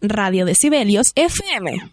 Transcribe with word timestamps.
Radio 0.00 0.46
Decibelios 0.46 1.10
FM. 1.16 1.92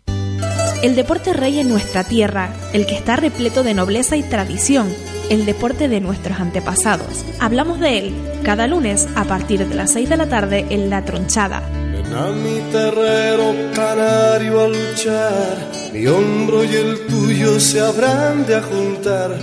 El 0.83 0.95
deporte 0.95 1.33
rey 1.33 1.57
en 1.57 1.69
nuestra 1.69 2.03
tierra, 2.03 2.53
el 2.71 2.85
que 2.85 2.93
está 2.93 3.15
repleto 3.15 3.63
de 3.63 3.73
nobleza 3.73 4.15
y 4.15 4.21
tradición, 4.21 4.93
el 5.31 5.47
deporte 5.47 5.87
de 5.87 6.01
nuestros 6.01 6.39
antepasados. 6.39 7.25
Hablamos 7.39 7.79
de 7.79 7.97
él 7.97 8.13
cada 8.43 8.67
lunes 8.67 9.07
a 9.15 9.23
partir 9.23 9.67
de 9.67 9.73
las 9.73 9.91
6 9.93 10.07
de 10.07 10.17
la 10.17 10.29
tarde 10.29 10.67
en 10.69 10.91
La 10.91 11.03
Tronchada. 11.03 11.67
Ven 11.91 12.13
a 12.13 12.27
mi 12.27 12.59
terrero 12.71 13.71
canario 13.73 14.65
a 14.65 14.67
luchar, 14.67 15.71
mi 15.91 16.05
hombro 16.05 16.63
y 16.63 16.75
el 16.75 17.07
tuyo 17.07 17.59
se 17.59 17.79
habrán 17.79 18.45
de 18.45 18.61
juntar, 18.61 19.35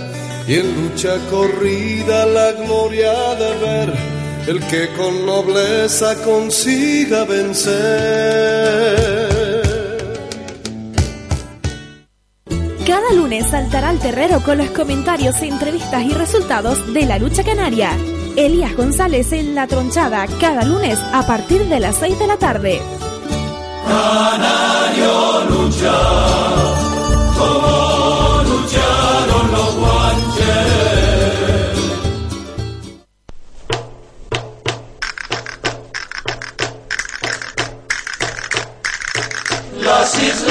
y 0.47 0.53
en 0.53 0.83
lucha 0.83 1.17
corrida 1.29 2.25
la 2.27 2.53
gloria 2.53 3.11
de 3.35 3.57
ver 3.59 4.22
el 4.47 4.59
que 4.67 4.89
con 4.95 5.25
nobleza 5.25 6.21
consiga 6.23 7.23
vencer. 7.25 7.73
Cada 12.85 13.13
lunes 13.13 13.49
saltará 13.49 13.89
al 13.89 13.99
terrero 13.99 14.41
con 14.41 14.57
los 14.57 14.69
comentarios, 14.71 15.41
entrevistas 15.41 16.03
y 16.03 16.13
resultados 16.13 16.93
de 16.93 17.05
la 17.05 17.17
lucha 17.17 17.43
canaria. 17.43 17.97
Elías 18.35 18.75
González 18.75 19.31
en 19.31 19.55
La 19.55 19.67
Tronchada, 19.67 20.25
cada 20.41 20.65
lunes 20.65 20.99
a 21.13 21.25
partir 21.25 21.63
de 21.65 21.79
las 21.79 21.95
6 21.97 22.19
de 22.19 22.27
la 22.27 22.37
tarde. 22.37 22.81
Canario 23.87 25.43
lucha, 25.49 25.93
como 27.37 27.82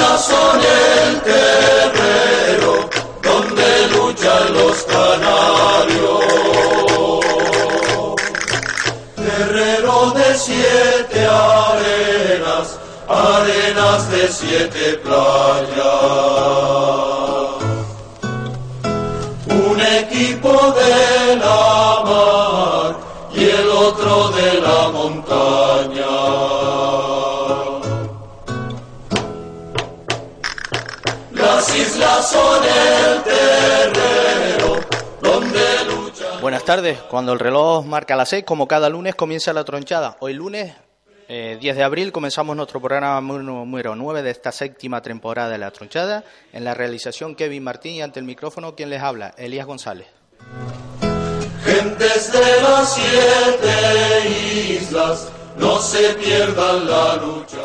Son 0.03 0.59
el 0.59 1.21
terreno 1.21 2.73
donde 3.23 3.87
luchan 3.87 4.53
los 4.53 4.83
canarios. 4.83 6.23
Guerrero 9.17 10.11
de 10.11 10.37
siete 10.37 11.19
arenas, 11.25 12.67
arenas 13.09 14.11
de 14.11 14.27
siete 14.27 14.85
playas. 15.03 15.83
Un 19.49 19.81
equipo 19.81 20.51
de 20.79 21.35
la 21.37 22.03
mar 22.05 22.95
y 23.33 23.43
el 23.45 23.69
otro 23.69 24.29
de 24.29 24.32
son 32.23 32.63
el 32.63 33.23
terreno 33.23 34.75
donde 35.21 35.59
luchan. 35.85 36.41
Buenas 36.41 36.63
tardes. 36.63 36.99
Cuando 37.09 37.33
el 37.33 37.39
reloj 37.39 37.85
marca 37.85 38.15
las 38.15 38.29
6, 38.29 38.45
como 38.45 38.67
cada 38.67 38.89
lunes, 38.89 39.15
comienza 39.15 39.51
la 39.51 39.63
tronchada. 39.65 40.15
Hoy 40.21 40.33
lunes, 40.33 40.73
eh, 41.27 41.57
10 41.59 41.75
de 41.75 41.83
abril, 41.83 42.11
comenzamos 42.11 42.55
nuestro 42.55 42.79
programa 42.79 43.19
número 43.21 43.95
9 43.95 44.21
de 44.21 44.31
esta 44.31 44.51
séptima 44.51 45.01
temporada 45.01 45.49
de 45.49 45.57
la 45.57 45.71
tronchada. 45.71 46.23
En 46.53 46.63
la 46.63 46.73
realización, 46.73 47.35
Kevin 47.35 47.63
Martín 47.63 47.95
y 47.95 48.01
ante 48.01 48.19
el 48.19 48.25
micrófono, 48.25 48.73
quien 48.75 48.89
les 48.89 49.01
habla, 49.01 49.33
Elías 49.37 49.65
González. 49.65 50.07
Gentes 51.63 52.31
de 52.31 52.61
las 52.61 52.93
siete 52.93 54.75
islas, 54.75 55.29
no 55.57 55.79
se 55.79 56.13
pierdan 56.15 56.89
la 56.89 57.15
lucha. 57.17 57.57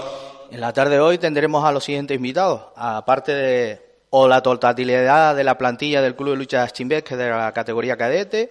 En 0.51 0.61
la 0.61 0.73
tarde 0.73 0.95
de 0.95 1.01
hoy 1.01 1.19
tendremos 1.19 1.65
a 1.65 1.73
los 1.73 1.85
siguientes 1.85 2.17
invitados, 2.17 2.63
aparte 2.75 3.35
de 3.35 3.88
o 4.11 4.29
la 4.29 4.43
totalidad 4.43 5.37
de 5.37 5.45
la 5.45 5.59
plantilla 5.59 6.01
del 6.01 6.17
Club 6.17 6.31
de 6.31 6.37
Lucha 6.37 6.67
Chimbesque 6.69 7.17
de 7.17 7.31
la 7.31 7.53
categoría 7.53 7.97
cadete, 7.97 8.51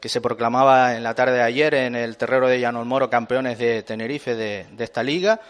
que 0.00 0.08
se 0.08 0.20
proclamaba 0.20 0.96
en 0.96 1.02
la 1.02 1.14
tarde 1.14 1.34
de 1.34 1.42
ayer 1.42 1.74
en 1.74 1.94
el 1.94 2.16
terrero 2.16 2.48
de 2.48 2.60
Llano 2.60 2.84
Moro 2.84 3.08
campeones 3.08 3.58
de 3.58 3.82
Tenerife 3.82 4.34
de, 4.34 4.66
esta 4.78 5.02
liga. 5.02 5.40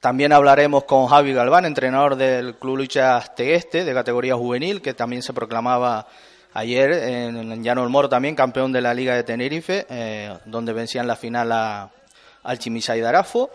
También 0.00 0.32
hablaremos 0.32 0.84
con 0.84 1.06
Javi 1.06 1.32
Galván, 1.32 1.64
entrenador 1.64 2.16
del 2.16 2.54
Club 2.56 2.78
Lucha 2.78 3.20
Tegueste 3.34 3.84
de 3.84 3.94
categoría 3.94 4.36
juvenil, 4.36 4.80
que 4.80 4.94
también 4.94 5.22
se 5.22 5.32
proclamaba 5.32 6.06
ayer 6.54 6.92
en, 6.92 7.52
en 7.52 7.90
Moro 7.90 8.08
también 8.08 8.34
campeón 8.34 8.72
de 8.72 8.80
la 8.80 8.94
Liga 8.94 9.14
de 9.14 9.24
Tenerife, 9.24 9.86
eh, 9.88 10.38
donde 10.44 10.72
vencían 10.72 11.06
la 11.06 11.16
final 11.16 11.52
al 11.52 12.58
Chimisay 12.58 13.00
de 13.00 13.06
Arafo, 13.06 13.50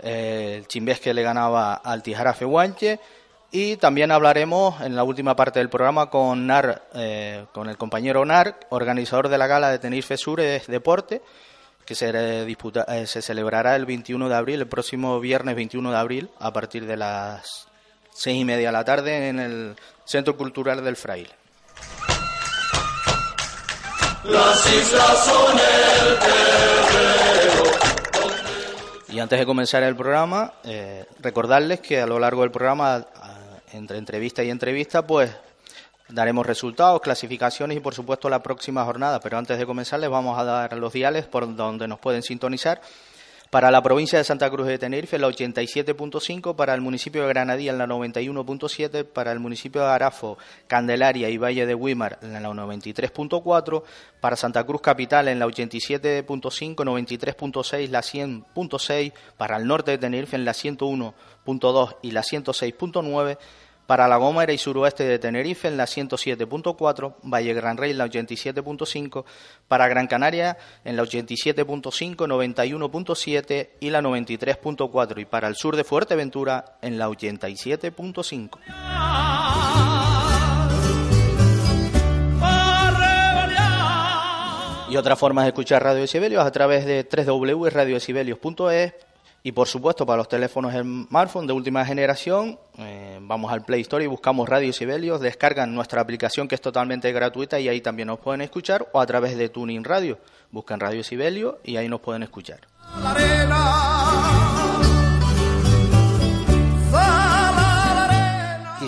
eh, 0.00 0.54
el 0.58 0.68
Chimbesque 0.68 1.12
le 1.12 1.22
ganaba 1.22 1.74
al 1.74 2.02
Tijarafe 2.02 2.44
Guanche 2.44 3.00
y 3.50 3.76
también 3.76 4.10
hablaremos 4.12 4.80
en 4.82 4.94
la 4.94 5.04
última 5.04 5.34
parte 5.36 5.58
del 5.58 5.70
programa 5.70 6.10
con 6.10 6.46
Nar, 6.46 6.82
eh, 6.94 7.46
con 7.52 7.68
el 7.68 7.76
compañero 7.78 8.24
Nar, 8.24 8.58
organizador 8.70 9.28
de 9.28 9.38
la 9.38 9.46
gala 9.46 9.70
de 9.70 9.78
Tenerife 9.78 10.16
Sur 10.16 10.40
es 10.40 10.66
Deporte, 10.66 11.22
que 11.86 11.94
se, 11.94 12.10
eh, 12.10 12.44
disputa- 12.44 12.84
eh, 12.88 13.06
se 13.06 13.22
celebrará 13.22 13.74
el 13.76 13.86
21 13.86 14.28
de 14.28 14.34
abril, 14.34 14.60
el 14.60 14.68
próximo 14.68 15.18
viernes 15.20 15.56
21 15.56 15.90
de 15.90 15.96
abril, 15.96 16.30
a 16.38 16.52
partir 16.52 16.84
de 16.86 16.96
las 16.98 17.66
seis 18.12 18.38
y 18.40 18.44
media 18.44 18.68
de 18.68 18.72
la 18.72 18.84
tarde 18.84 19.28
en 19.28 19.38
el 19.38 19.76
Centro 20.04 20.36
Cultural 20.36 20.84
del 20.84 20.96
Fraile. 20.96 21.30
Las 24.24 24.66
islas 24.74 25.24
son 25.24 25.52
el 25.58 26.18
terreno. 26.18 27.62
Y 29.10 29.20
antes 29.20 29.38
de 29.38 29.46
comenzar 29.46 29.82
el 29.84 29.96
programa, 29.96 30.52
eh, 30.64 31.06
recordarles 31.20 31.80
que 31.80 32.00
a 32.02 32.06
lo 32.06 32.18
largo 32.18 32.42
del 32.42 32.50
programa, 32.50 33.06
entre 33.72 33.98
entrevista 33.98 34.42
y 34.42 34.50
entrevista, 34.50 35.06
pues 35.06 35.30
daremos 36.08 36.46
resultados, 36.46 37.00
clasificaciones 37.00 37.76
y 37.76 37.80
por 37.80 37.94
supuesto 37.94 38.28
la 38.28 38.42
próxima 38.42 38.84
jornada. 38.84 39.20
Pero 39.20 39.38
antes 39.38 39.58
de 39.58 39.66
comenzar 39.66 40.00
les 40.00 40.10
vamos 40.10 40.38
a 40.38 40.44
dar 40.44 40.76
los 40.76 40.92
diales 40.92 41.26
por 41.26 41.54
donde 41.54 41.88
nos 41.88 41.98
pueden 41.98 42.22
sintonizar. 42.22 42.80
Para 43.50 43.70
la 43.70 43.82
provincia 43.82 44.18
de 44.18 44.24
Santa 44.24 44.50
Cruz 44.50 44.66
de 44.66 44.78
Tenerife, 44.78 45.18
la 45.18 45.26
87.5, 45.26 46.54
para 46.54 46.74
el 46.74 46.82
municipio 46.82 47.22
de 47.22 47.28
Granadilla, 47.28 47.72
la 47.72 47.86
91.7, 47.86 49.04
para 49.04 49.32
el 49.32 49.38
municipio 49.38 49.80
de 49.80 49.88
Arafo, 49.88 50.36
Candelaria 50.66 51.30
y 51.30 51.38
Valle 51.38 51.64
de 51.64 51.74
Guimar, 51.74 52.18
en 52.20 52.34
la 52.34 52.40
93.4, 52.40 53.82
para 54.20 54.36
Santa 54.36 54.64
Cruz 54.64 54.82
Capital, 54.82 55.28
en 55.28 55.38
la 55.38 55.46
87.5, 55.46 56.26
93.6, 56.76 57.88
la 57.88 58.00
100.6, 58.00 59.12
para 59.38 59.56
el 59.56 59.66
norte 59.66 59.92
de 59.92 59.98
Tenerife, 59.98 60.36
en 60.36 60.44
la 60.44 60.52
101.2 60.52 61.96
y 62.02 62.10
la 62.10 62.20
106.9, 62.20 63.38
para 63.88 64.06
La 64.06 64.18
Gómara 64.18 64.52
y 64.52 64.58
suroeste 64.58 65.04
de 65.04 65.18
Tenerife 65.18 65.66
en 65.66 65.78
la 65.78 65.84
107.4, 65.84 67.14
Valle 67.22 67.54
Gran 67.54 67.78
Rey 67.78 67.92
en 67.92 67.96
la 67.96 68.04
87.5, 68.04 69.24
para 69.66 69.88
Gran 69.88 70.06
Canaria 70.06 70.58
en 70.84 70.94
la 70.94 71.04
87.5, 71.04 72.16
91.7 72.16 73.70
y 73.80 73.88
la 73.88 74.02
93.4 74.02 75.22
y 75.22 75.24
para 75.24 75.48
el 75.48 75.56
sur 75.56 75.74
de 75.74 75.84
Fuerteventura 75.84 76.76
en 76.82 76.98
la 76.98 77.08
87.5. 77.08 78.58
Y 84.90 84.96
otra 84.98 85.16
forma 85.16 85.44
de 85.44 85.48
escuchar 85.48 85.82
Radio 85.82 86.02
Decibelios 86.02 86.44
a 86.44 86.50
través 86.50 86.84
de 86.84 87.08
www.radiodecibelios.es 87.10 89.07
y 89.42 89.52
por 89.52 89.68
supuesto 89.68 90.04
para 90.04 90.18
los 90.18 90.28
teléfonos 90.28 90.72
smartphone 90.72 91.46
de 91.46 91.52
última 91.52 91.84
generación, 91.84 92.58
eh, 92.78 93.18
vamos 93.20 93.52
al 93.52 93.64
Play 93.64 93.82
Store 93.82 94.04
y 94.04 94.06
buscamos 94.08 94.48
Radio 94.48 94.68
Decibelios, 94.68 95.20
descargan 95.20 95.74
nuestra 95.74 96.00
aplicación 96.00 96.48
que 96.48 96.54
es 96.54 96.60
totalmente 96.60 97.12
gratuita 97.12 97.60
y 97.60 97.68
ahí 97.68 97.80
también 97.80 98.08
nos 98.08 98.18
pueden 98.18 98.40
escuchar 98.40 98.88
o 98.92 99.00
a 99.00 99.06
través 99.06 99.36
de 99.36 99.48
Tuning 99.48 99.84
Radio, 99.84 100.18
buscan 100.50 100.80
Radio 100.80 100.98
Decibelios 100.98 101.56
y 101.64 101.76
ahí 101.76 101.88
nos 101.88 102.00
pueden 102.00 102.22
escuchar. 102.22 102.60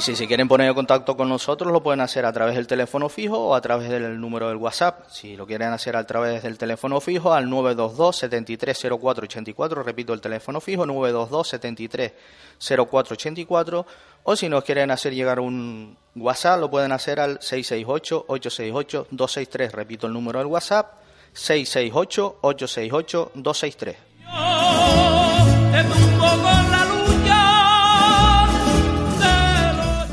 Y 0.00 0.02
si 0.02 0.16
se 0.16 0.26
quieren 0.26 0.48
poner 0.48 0.68
en 0.68 0.72
contacto 0.72 1.14
con 1.14 1.28
nosotros, 1.28 1.70
lo 1.70 1.82
pueden 1.82 2.00
hacer 2.00 2.24
a 2.24 2.32
través 2.32 2.56
del 2.56 2.66
teléfono 2.66 3.10
fijo 3.10 3.38
o 3.38 3.54
a 3.54 3.60
través 3.60 3.90
del 3.90 4.18
número 4.18 4.48
del 4.48 4.56
WhatsApp. 4.56 5.04
Si 5.10 5.36
lo 5.36 5.46
quieren 5.46 5.74
hacer 5.74 5.94
a 5.94 6.06
través 6.06 6.42
del 6.42 6.56
teléfono 6.56 7.02
fijo, 7.02 7.34
al 7.34 7.50
922 7.50 8.16
730484, 8.16 9.82
repito 9.82 10.14
el 10.14 10.22
teléfono 10.22 10.62
fijo, 10.62 10.86
922 10.86 11.48
730484, 11.48 13.86
o 14.22 14.36
si 14.36 14.48
nos 14.48 14.64
quieren 14.64 14.90
hacer 14.90 15.12
llegar 15.12 15.38
un 15.38 15.98
WhatsApp, 16.16 16.60
lo 16.60 16.70
pueden 16.70 16.92
hacer 16.92 17.20
al 17.20 17.42
668 17.42 18.24
868 18.26 19.08
263, 19.10 19.72
repito 19.72 20.06
el 20.06 20.14
número 20.14 20.38
del 20.38 20.48
WhatsApp, 20.48 20.94
668 21.34 22.38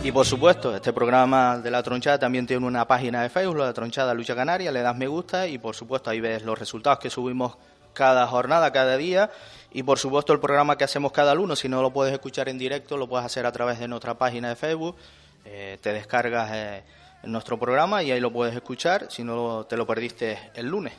Y 0.07 0.11
por 0.13 0.25
supuesto, 0.25 0.73
este 0.73 0.93
programa 0.93 1.57
de 1.57 1.69
La 1.69 1.83
Tronchada 1.83 2.17
también 2.17 2.47
tiene 2.47 2.65
una 2.65 2.87
página 2.87 3.23
de 3.23 3.29
Facebook, 3.29 3.57
La 3.57 3.73
Tronchada 3.73 4.13
Lucha 4.13 4.37
Canaria, 4.37 4.71
le 4.71 4.81
das 4.81 4.95
me 4.95 5.05
gusta 5.05 5.49
y 5.49 5.57
por 5.57 5.75
supuesto 5.75 6.09
ahí 6.09 6.21
ves 6.21 6.43
los 6.43 6.57
resultados 6.57 6.99
que 6.99 7.09
subimos 7.09 7.57
cada 7.91 8.25
jornada, 8.25 8.71
cada 8.71 8.95
día 8.95 9.29
Y 9.73 9.83
por 9.83 9.99
supuesto 9.99 10.31
el 10.31 10.39
programa 10.39 10.77
que 10.77 10.85
hacemos 10.85 11.11
cada 11.11 11.35
lunes, 11.35 11.59
si 11.59 11.67
no 11.67 11.81
lo 11.81 11.91
puedes 11.91 12.13
escuchar 12.13 12.47
en 12.47 12.57
directo, 12.57 12.95
lo 12.95 13.09
puedes 13.09 13.25
hacer 13.25 13.45
a 13.45 13.51
través 13.51 13.79
de 13.79 13.89
nuestra 13.89 14.13
página 14.13 14.47
de 14.47 14.55
Facebook. 14.55 14.95
Eh, 15.43 15.77
te 15.81 15.91
descargas 15.91 16.51
eh, 16.53 16.83
nuestro 17.23 17.59
programa 17.59 18.01
y 18.01 18.11
ahí 18.13 18.21
lo 18.21 18.31
puedes 18.31 18.55
escuchar, 18.55 19.07
si 19.09 19.25
no 19.25 19.65
te 19.65 19.75
lo 19.75 19.85
perdiste 19.85 20.39
el 20.55 20.67
lunes. 20.67 20.93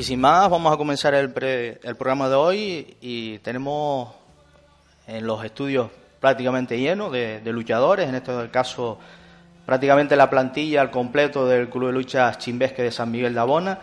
Y 0.00 0.02
sin 0.02 0.18
más, 0.18 0.48
vamos 0.48 0.72
a 0.72 0.78
comenzar 0.78 1.12
el, 1.12 1.30
el 1.82 1.96
programa 1.96 2.30
de 2.30 2.34
hoy 2.34 2.96
y 3.02 3.36
tenemos 3.40 4.08
en 5.06 5.26
los 5.26 5.44
estudios 5.44 5.90
prácticamente 6.18 6.78
llenos 6.78 7.12
de, 7.12 7.42
luchadores, 7.44 8.08
en 8.08 8.14
este 8.14 8.32
caso 8.50 8.98
prácticamente 9.66 10.16
la 10.16 10.30
plantilla 10.30 10.80
al 10.80 10.90
completo 10.90 11.46
del 11.46 11.68
Club 11.68 11.88
de 11.88 11.92
Lucha 11.92 12.32
Chimbesque 12.38 12.82
de 12.82 12.90
San 12.90 13.10
Miguel 13.10 13.34
de 13.34 13.40
Abona, 13.40 13.78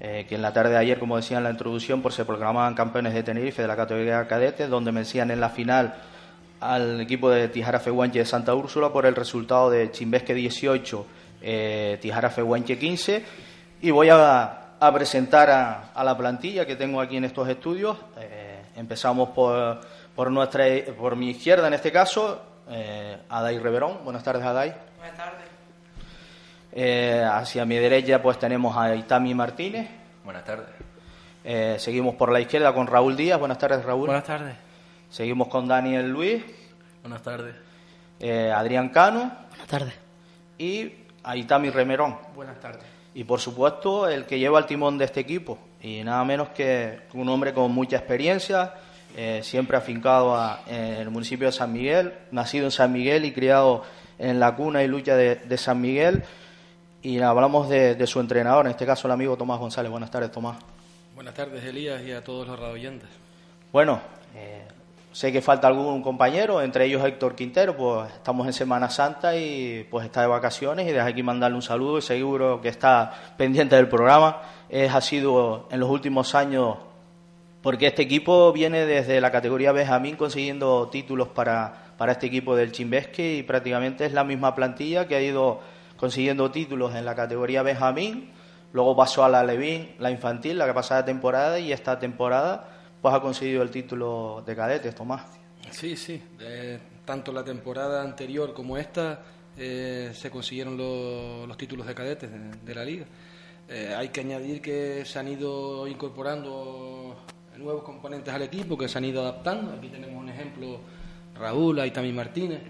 eh, 0.00 0.26
que 0.28 0.34
en 0.34 0.42
la 0.42 0.52
tarde 0.52 0.70
de 0.70 0.78
ayer, 0.78 0.98
como 0.98 1.16
decía 1.16 1.38
en 1.38 1.44
la 1.44 1.50
introducción, 1.50 2.02
pues 2.02 2.16
se 2.16 2.24
proclamaban 2.24 2.74
campeones 2.74 3.14
de 3.14 3.22
Tenerife 3.22 3.62
de 3.62 3.68
la 3.68 3.76
categoría 3.76 4.26
cadete, 4.26 4.66
donde 4.66 4.90
vencían 4.90 5.30
en 5.30 5.38
la 5.38 5.50
final 5.50 5.94
al 6.58 7.00
equipo 7.00 7.30
de 7.30 7.46
Tijara 7.46 7.78
Fehuenche 7.78 8.18
de 8.18 8.26
Santa 8.26 8.56
Úrsula 8.56 8.92
por 8.92 9.06
el 9.06 9.14
resultado 9.14 9.70
de 9.70 9.92
Chimbesque 9.92 10.34
18, 10.34 11.06
eh, 11.42 11.98
Tijara 12.02 12.28
Fehuenche 12.28 12.76
15. 12.76 13.24
Y 13.82 13.92
voy 13.92 14.08
a, 14.10 14.59
presentar 14.92 15.50
a, 15.50 16.02
la 16.02 16.16
plantilla 16.16 16.64
que 16.66 16.76
tengo 16.76 17.00
aquí 17.00 17.16
en 17.16 17.24
estos 17.24 17.48
estudios. 17.48 17.98
Eh, 18.18 18.62
empezamos 18.76 19.30
por, 19.30 19.80
por, 20.14 20.30
nuestra, 20.30 20.64
por 20.98 21.16
mi 21.16 21.30
izquierda, 21.30 21.66
en 21.66 21.74
este 21.74 21.92
caso, 21.92 22.42
eh, 22.70 23.18
Adai 23.28 23.58
Reverón. 23.58 23.98
Buenas 24.04 24.22
tardes, 24.22 24.44
Adai. 24.44 24.74
Buenas 24.98 25.16
tardes. 25.16 25.50
Eh, 26.72 27.26
hacia 27.28 27.64
mi 27.64 27.76
derecha 27.76 28.22
pues 28.22 28.38
tenemos 28.38 28.76
a 28.76 28.94
Itami 28.94 29.34
Martínez. 29.34 29.88
Buenas 30.24 30.44
tardes. 30.44 30.68
Eh, 31.42 31.76
seguimos 31.78 32.14
por 32.14 32.30
la 32.30 32.40
izquierda 32.40 32.72
con 32.72 32.86
Raúl 32.86 33.16
Díaz. 33.16 33.38
Buenas 33.38 33.58
tardes, 33.58 33.84
Raúl. 33.84 34.06
Buenas 34.06 34.24
tardes. 34.24 34.54
Seguimos 35.10 35.48
con 35.48 35.66
Daniel 35.66 36.10
Luis. 36.10 36.44
Buenas 37.02 37.22
tardes. 37.22 37.54
Eh, 38.20 38.52
Adrián 38.54 38.90
Cano. 38.90 39.32
Buenas 39.48 39.66
tardes. 39.66 39.94
Y 40.58 40.94
a 41.24 41.36
Itami 41.36 41.70
Remerón. 41.70 42.18
Buenas 42.34 42.60
tardes. 42.60 42.99
Y 43.14 43.24
por 43.24 43.40
supuesto 43.40 44.08
el 44.08 44.24
que 44.24 44.38
lleva 44.38 44.58
el 44.58 44.66
timón 44.66 44.98
de 44.98 45.04
este 45.04 45.20
equipo. 45.20 45.58
Y 45.82 46.02
nada 46.04 46.24
menos 46.24 46.50
que 46.50 47.00
un 47.14 47.28
hombre 47.28 47.52
con 47.52 47.72
mucha 47.72 47.96
experiencia, 47.96 48.74
siempre 49.42 49.76
afincado 49.76 50.38
en 50.66 50.94
el 50.94 51.10
municipio 51.10 51.46
de 51.46 51.52
San 51.52 51.72
Miguel, 51.72 52.14
nacido 52.30 52.66
en 52.66 52.70
San 52.70 52.92
Miguel 52.92 53.24
y 53.24 53.32
criado 53.32 53.82
en 54.20 54.38
la 54.38 54.54
cuna 54.54 54.82
y 54.84 54.88
lucha 54.88 55.16
de, 55.16 55.56
San 55.58 55.80
Miguel. 55.80 56.22
Y 57.02 57.18
hablamos 57.20 57.68
de, 57.68 58.06
su 58.06 58.20
entrenador, 58.20 58.66
en 58.66 58.72
este 58.72 58.86
caso 58.86 59.08
el 59.08 59.12
amigo 59.12 59.36
Tomás 59.36 59.58
González. 59.58 59.90
Buenas 59.90 60.10
tardes, 60.10 60.30
Tomás. 60.30 60.58
Buenas 61.14 61.34
tardes, 61.34 61.64
Elías, 61.64 62.02
y 62.02 62.12
a 62.12 62.22
todos 62.22 62.46
los 62.46 62.58
radioyentes. 62.58 63.08
Bueno, 63.72 64.00
eh, 64.34 64.66
sé 65.12 65.32
que 65.32 65.42
falta 65.42 65.68
algún 65.68 66.02
compañero, 66.02 66.62
entre 66.62 66.86
ellos 66.86 67.04
Héctor 67.04 67.34
Quintero, 67.34 67.76
pues 67.76 68.12
estamos 68.12 68.46
en 68.46 68.52
Semana 68.52 68.90
Santa 68.90 69.36
y 69.36 69.86
pues 69.90 70.06
está 70.06 70.22
de 70.22 70.26
vacaciones 70.28 70.86
y 70.86 70.92
desde 70.92 71.08
aquí 71.08 71.22
mandarle 71.22 71.56
un 71.56 71.62
saludo 71.62 71.98
y 71.98 72.02
seguro 72.02 72.60
que 72.60 72.68
está 72.68 73.12
pendiente 73.36 73.76
del 73.76 73.88
programa. 73.88 74.42
Es, 74.68 74.94
ha 74.94 75.00
sido 75.00 75.68
en 75.70 75.80
los 75.80 75.90
últimos 75.90 76.34
años, 76.34 76.76
porque 77.62 77.88
este 77.88 78.02
equipo 78.02 78.52
viene 78.52 78.86
desde 78.86 79.20
la 79.20 79.30
categoría 79.30 79.72
Benjamín 79.72 80.16
consiguiendo 80.16 80.88
títulos 80.88 81.28
para 81.28 81.90
para 82.00 82.12
este 82.12 82.28
equipo 82.28 82.56
del 82.56 82.72
Chimbesque 82.72 83.36
y 83.36 83.42
prácticamente 83.42 84.06
es 84.06 84.14
la 84.14 84.24
misma 84.24 84.54
plantilla 84.54 85.06
que 85.06 85.16
ha 85.16 85.20
ido 85.20 85.60
consiguiendo 85.98 86.50
títulos 86.50 86.94
en 86.94 87.04
la 87.04 87.14
categoría 87.14 87.62
Benjamín, 87.62 88.30
luego 88.72 88.96
pasó 88.96 89.22
a 89.22 89.28
la 89.28 89.44
Levín, 89.44 89.90
la 89.98 90.10
infantil, 90.10 90.56
la 90.56 90.64
que 90.64 90.72
pasada 90.72 91.04
temporada 91.04 91.58
y 91.58 91.72
esta 91.72 91.98
temporada 91.98 92.69
pues 93.00 93.14
ha 93.14 93.20
conseguido 93.20 93.62
el 93.62 93.70
título 93.70 94.42
de 94.46 94.54
cadetes, 94.54 94.94
Tomás. 94.94 95.22
Sí, 95.70 95.96
sí, 95.96 96.20
tanto 97.04 97.32
la 97.32 97.44
temporada 97.44 98.02
anterior 98.02 98.52
como 98.54 98.76
esta 98.76 99.22
eh, 99.56 100.12
se 100.14 100.30
consiguieron 100.30 100.76
los 100.76 101.56
títulos 101.56 101.86
de 101.86 101.94
cadetes 101.94 102.30
de, 102.64 102.74
la 102.74 102.84
liga. 102.84 103.06
Eh, 103.68 103.94
hay 103.96 104.08
que 104.08 104.20
añadir 104.20 104.60
que 104.60 105.04
se 105.04 105.18
han 105.18 105.28
ido 105.28 105.86
incorporando 105.86 107.16
nuevos 107.58 107.82
componentes 107.82 108.32
al 108.32 108.42
equipo, 108.42 108.76
que 108.76 108.88
se 108.88 108.98
han 108.98 109.04
ido 109.04 109.22
adaptando. 109.22 109.72
Aquí 109.72 109.88
tenemos 109.88 110.16
un 110.16 110.28
ejemplo 110.28 110.80
Raúl, 111.34 111.78
Aitami 111.78 112.12
Martínez, 112.12 112.60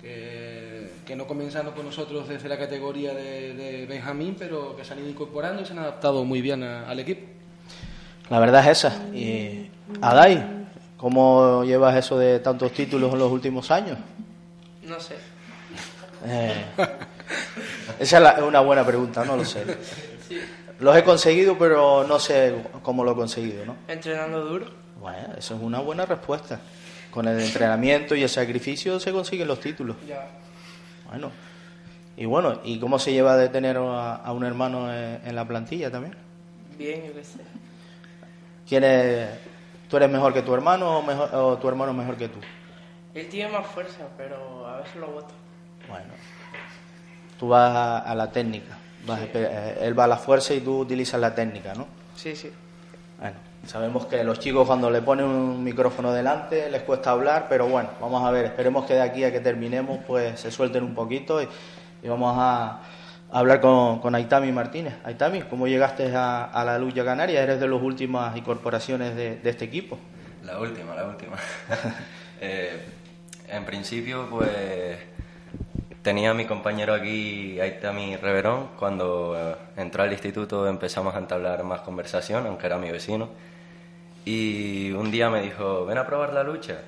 que, 0.00 1.16
no 1.16 1.26
comenzaron 1.26 1.72
con 1.72 1.86
nosotros 1.86 2.28
desde 2.28 2.48
la 2.48 2.58
categoría 2.58 3.14
de, 3.14 3.86
Benjamín, 3.88 4.36
pero 4.38 4.76
que 4.76 4.84
se 4.84 4.92
han 4.92 5.00
ido 5.00 5.08
incorporando 5.08 5.62
y 5.62 5.64
se 5.64 5.72
han 5.72 5.78
adaptado 5.78 6.24
muy 6.24 6.40
bien 6.40 6.62
al 6.62 6.98
equipo. 7.00 7.26
La 8.30 8.38
verdad 8.38 8.62
es 8.62 8.78
esa. 8.78 9.06
Y 9.12 9.70
Adai, 10.00 10.66
¿cómo 10.96 11.64
llevas 11.64 11.96
eso 11.96 12.18
de 12.18 12.40
tantos 12.40 12.72
títulos 12.72 13.12
en 13.12 13.18
los 13.18 13.30
últimos 13.30 13.70
años? 13.70 13.98
No 14.82 14.98
sé. 15.00 15.16
Eh, 16.26 16.64
esa 17.98 18.32
es 18.36 18.42
una 18.42 18.60
buena 18.60 18.84
pregunta, 18.84 19.24
no 19.24 19.36
lo 19.36 19.44
sé. 19.44 19.64
Los 20.80 20.96
he 20.96 21.04
conseguido, 21.04 21.56
pero 21.56 22.04
no 22.04 22.18
sé 22.18 22.54
cómo 22.82 23.04
lo 23.04 23.12
he 23.12 23.14
conseguido, 23.14 23.64
¿no? 23.64 23.76
Entrenando 23.88 24.44
duro. 24.44 24.66
Bueno, 25.00 25.34
eso 25.36 25.54
es 25.54 25.62
una 25.62 25.80
buena 25.80 26.06
respuesta 26.06 26.60
con 27.10 27.28
el 27.28 27.38
entrenamiento 27.38 28.16
y 28.16 28.22
el 28.22 28.28
sacrificio 28.28 28.98
se 28.98 29.12
consiguen 29.12 29.46
los 29.46 29.60
títulos. 29.60 29.96
Bueno, 31.08 31.30
y 32.16 32.24
bueno, 32.24 32.60
¿y 32.64 32.80
cómo 32.80 32.98
se 32.98 33.12
lleva 33.12 33.36
de 33.36 33.48
tener 33.48 33.76
a, 33.76 34.32
un 34.32 34.44
hermano 34.44 34.92
en, 34.92 35.34
la 35.34 35.46
plantilla 35.46 35.90
también? 35.90 36.16
Bien, 36.76 37.04
yo 37.06 37.14
qué 37.14 37.24
sé. 37.24 37.38
¿Quién 38.68 38.84
es, 38.84 39.28
¿Tú 39.88 39.96
eres 39.96 40.10
mejor 40.10 40.32
que 40.32 40.42
tu 40.42 40.54
hermano 40.54 40.98
o, 40.98 41.02
mejor, 41.02 41.34
o 41.34 41.58
tu 41.58 41.68
hermano 41.68 41.92
mejor 41.92 42.16
que 42.16 42.28
tú? 42.28 42.40
Él 43.14 43.28
tiene 43.28 43.52
más 43.52 43.66
fuerza, 43.66 44.08
pero 44.16 44.66
a 44.66 44.78
veces 44.78 44.96
lo 44.96 45.06
voto. 45.08 45.34
Bueno, 45.88 46.12
tú 47.38 47.48
vas 47.48 48.02
a, 48.04 48.14
la 48.14 48.30
técnica. 48.30 48.76
Eh, 49.34 49.78
él 49.82 49.98
va 49.98 50.04
a 50.04 50.08
la 50.08 50.16
fuerza 50.16 50.54
y 50.54 50.60
tú 50.60 50.80
utilizas 50.80 51.20
la 51.20 51.34
técnica, 51.34 51.74
¿no? 51.74 51.86
Sí, 52.16 52.34
sí. 52.34 52.50
Bueno, 53.20 53.36
sabemos 53.66 54.06
que 54.06 54.24
los 54.24 54.40
chicos 54.40 54.66
cuando 54.66 54.90
le 54.90 55.02
ponen 55.02 55.26
un 55.26 55.62
micrófono 55.62 56.12
delante 56.12 56.70
les 56.70 56.82
cuesta 56.82 57.10
hablar, 57.10 57.46
pero 57.48 57.68
bueno, 57.68 57.90
vamos 58.00 58.26
a 58.26 58.30
ver, 58.30 58.46
esperemos 58.46 58.86
que 58.86 58.94
de 58.94 59.02
aquí 59.02 59.24
a 59.24 59.30
que 59.30 59.40
terminemos 59.40 60.00
pues 60.06 60.40
se 60.40 60.50
suelten 60.50 60.82
un 60.82 60.94
poquito 60.94 61.40
y, 61.42 61.48
vamos 62.08 62.34
a, 62.38 62.80
hablar 63.34 63.60
con, 63.60 63.98
con, 63.98 64.14
Aitami 64.14 64.52
Martínez. 64.52 64.94
Aitami, 65.04 65.42
¿cómo 65.42 65.66
llegaste 65.66 66.12
a, 66.14 66.62
la 66.64 66.78
lucha 66.78 67.04
canaria? 67.04 67.42
Eres 67.42 67.58
de 67.58 67.66
las 67.66 67.82
últimas 67.82 68.36
incorporaciones 68.36 69.16
de, 69.16 69.40
este 69.44 69.64
equipo. 69.64 69.98
La 70.44 70.58
última, 70.58 70.94
la 70.94 71.06
última. 71.06 71.36
Eh, 72.40 72.78
en 73.48 73.64
principio, 73.64 74.26
pues 74.28 74.98
tenía 76.02 76.32
a 76.32 76.34
mi 76.34 76.44
compañero 76.44 76.92
aquí, 76.92 77.58
Aitami 77.58 78.16
Reverón, 78.16 78.70
cuando 78.78 79.34
eh, 79.38 79.80
entró 79.80 80.02
al 80.02 80.12
instituto 80.12 80.68
empezamos 80.68 81.14
a 81.14 81.18
entablar 81.18 81.62
más 81.62 81.80
conversación, 81.80 82.46
aunque 82.46 82.66
era 82.66 82.76
mi 82.76 82.90
vecino. 82.90 83.30
Y 84.26 84.92
un 84.92 85.10
día 85.10 85.30
me 85.30 85.40
dijo, 85.40 85.86
ven 85.86 85.96
a 85.96 86.04
probar 86.04 86.34
la 86.34 86.42
lucha. 86.42 86.80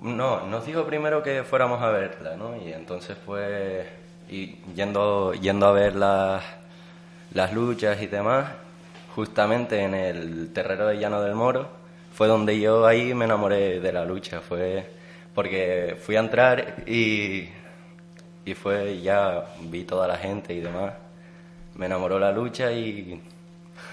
No, 0.00 0.46
nos 0.46 0.64
dijo 0.64 0.84
primero 0.84 1.24
que 1.24 1.42
fuéramos 1.42 1.82
a 1.82 1.90
verla, 1.90 2.36
¿no? 2.36 2.54
Y 2.56 2.72
entonces 2.72 3.16
fue 3.26 3.97
y 4.28 4.56
yendo, 4.74 5.32
yendo 5.34 5.66
a 5.66 5.72
ver 5.72 5.96
las, 5.96 6.42
las 7.32 7.52
luchas 7.52 8.00
y 8.02 8.06
demás, 8.06 8.50
justamente 9.14 9.82
en 9.82 9.94
el 9.94 10.52
terreno 10.52 10.86
de 10.86 10.98
Llano 10.98 11.22
del 11.22 11.34
Moro, 11.34 11.68
fue 12.12 12.28
donde 12.28 12.58
yo 12.60 12.86
ahí 12.86 13.14
me 13.14 13.26
enamoré 13.26 13.80
de 13.80 13.92
la 13.92 14.04
lucha. 14.04 14.40
Fue 14.40 14.90
porque 15.34 15.96
fui 16.00 16.16
a 16.16 16.20
entrar 16.20 16.84
y 16.86 17.48
y 18.48 18.54
fue, 18.54 19.00
ya 19.02 19.44
vi 19.60 19.84
toda 19.84 20.08
la 20.08 20.16
gente 20.16 20.54
y 20.54 20.60
demás. 20.60 20.94
Me 21.74 21.86
enamoró 21.86 22.18
la 22.18 22.32
lucha 22.32 22.72
y 22.72 23.20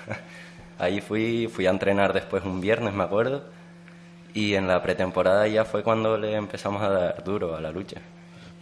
ahí 0.80 1.02
fui, 1.02 1.48
fui 1.48 1.68
a 1.68 1.72
entrenar 1.72 2.14
después 2.14 2.44
un 2.46 2.62
viernes, 2.62 2.94
me 2.94 3.04
acuerdo. 3.04 3.44
Y 4.34 4.56
en 4.56 4.68
la 4.68 4.82
pretemporada 4.82 5.48
ya 5.48 5.66
fue 5.66 5.84
cuando 5.84 6.18
le 6.18 6.36
empezamos 6.36 6.82
a 6.82 6.90
dar 6.90 7.24
duro 7.24 7.56
a 7.56 7.62
la 7.62 7.72
lucha. 7.72 8.02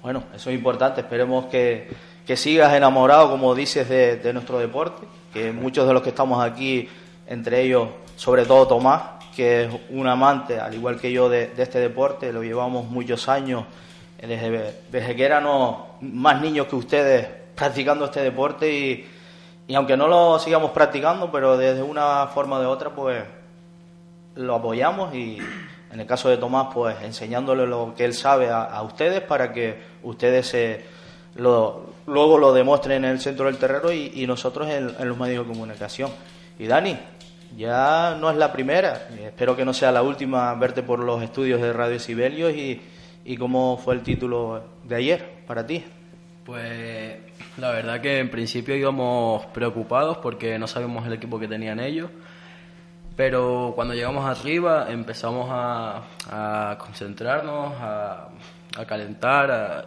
Bueno, 0.04 0.26
eso 0.36 0.50
es 0.50 0.56
importante. 0.56 1.02
Esperemos 1.02 1.46
que, 1.46 1.88
sigas 2.36 2.74
enamorado, 2.74 3.32
como 3.32 3.56
dices, 3.56 3.88
de, 3.90 4.34
nuestro 4.34 4.60
deporte. 4.60 5.08
Que 5.34 5.52
muchos 5.52 5.88
de 5.88 5.94
los 5.94 6.04
que 6.04 6.10
estamos 6.10 6.44
aquí, 6.44 6.88
entre 7.26 7.62
ellos, 7.62 7.88
sobre 8.18 8.46
todo 8.46 8.68
Tomás, 8.68 9.02
que 9.36 9.64
es 9.64 9.74
un 9.90 10.06
amante, 10.08 10.60
al 10.60 10.74
igual 10.74 11.00
que 11.00 11.12
yo, 11.12 11.30
de, 11.30 11.48
de 11.48 11.64
este 11.64 11.80
deporte, 11.80 12.32
lo 12.32 12.44
llevamos 12.44 12.86
muchos 12.86 13.28
años 13.30 13.64
desde, 14.28 15.16
que 15.16 15.26
éramos 15.26 15.78
más 16.02 16.42
niños 16.42 16.68
que 16.68 16.76
ustedes 16.76 17.28
practicando 17.56 18.06
este 18.06 18.22
deporte 18.22 18.72
y, 18.72 19.10
y 19.68 19.76
aunque 19.76 19.98
no 19.98 20.08
lo 20.08 20.40
sigamos 20.40 20.72
practicando, 20.72 21.32
pero 21.32 21.58
desde 21.58 21.82
una 21.82 22.28
forma 22.28 22.58
o 22.58 22.62
de 22.62 22.66
otra, 22.66 22.90
pues 22.90 23.24
lo 24.36 24.56
apoyamos 24.56 25.14
y 25.14 25.40
en 25.94 26.00
el 26.00 26.08
caso 26.08 26.28
de 26.28 26.38
Tomás, 26.38 26.68
pues 26.74 26.96
enseñándole 27.04 27.68
lo 27.68 27.94
que 27.96 28.04
él 28.04 28.16
sabe 28.16 28.50
a, 28.50 28.82
ustedes 28.82 29.22
para 29.22 29.54
que 29.54 29.78
ustedes 30.02 30.48
se 30.48 30.84
lo, 31.36 31.94
luego 32.08 32.40
lo 32.40 32.52
demuestren 32.52 33.06
en 33.06 33.12
el 33.12 33.20
centro 33.20 33.46
del 33.46 33.58
terreno 33.58 33.92
y, 33.92 34.26
nosotros 34.26 34.68
en, 34.70 35.08
los 35.08 35.18
medios 35.18 35.46
de 35.46 35.54
comunicación. 35.54 36.10
Y 36.58 36.66
Dani, 36.66 36.98
ya 37.56 38.18
no 38.20 38.32
es 38.32 38.38
la 38.38 38.52
primera, 38.52 39.08
espero 39.24 39.56
que 39.56 39.66
no 39.66 39.74
sea 39.74 39.92
la 39.92 40.02
última 40.02 40.54
verte 40.56 40.82
por 40.82 40.98
los 40.98 41.22
estudios 41.22 41.62
de 41.62 41.72
Radio 41.72 42.00
Sibelius 42.00 42.54
y, 42.54 42.82
y 43.24 43.38
cómo 43.38 43.78
fue 43.78 43.94
el 43.94 44.02
título 44.02 44.64
de 44.84 44.96
ayer 44.96 45.44
para 45.46 45.66
ti. 45.66 45.84
Pues 46.44 47.18
la 47.58 47.70
verdad 47.70 48.02
que 48.02 48.18
en 48.18 48.32
principio 48.32 48.76
íbamos 48.76 49.46
preocupados 49.48 50.18
porque 50.18 50.58
no 50.58 50.68
sabíamos 50.68 51.06
el 51.06 51.14
equipo 51.14 51.40
que 51.40 51.48
tenían 51.48 51.80
ellos, 51.80 52.10
pero 53.16 53.74
cuando 53.76 53.94
llegamos 53.94 54.26
arriba 54.26 54.88
empezamos 54.90 55.48
a, 55.52 56.02
a 56.30 56.78
concentrarnos, 56.78 57.74
a, 57.80 58.30
a 58.78 58.86
calentar, 58.86 59.52
a- 59.52 59.86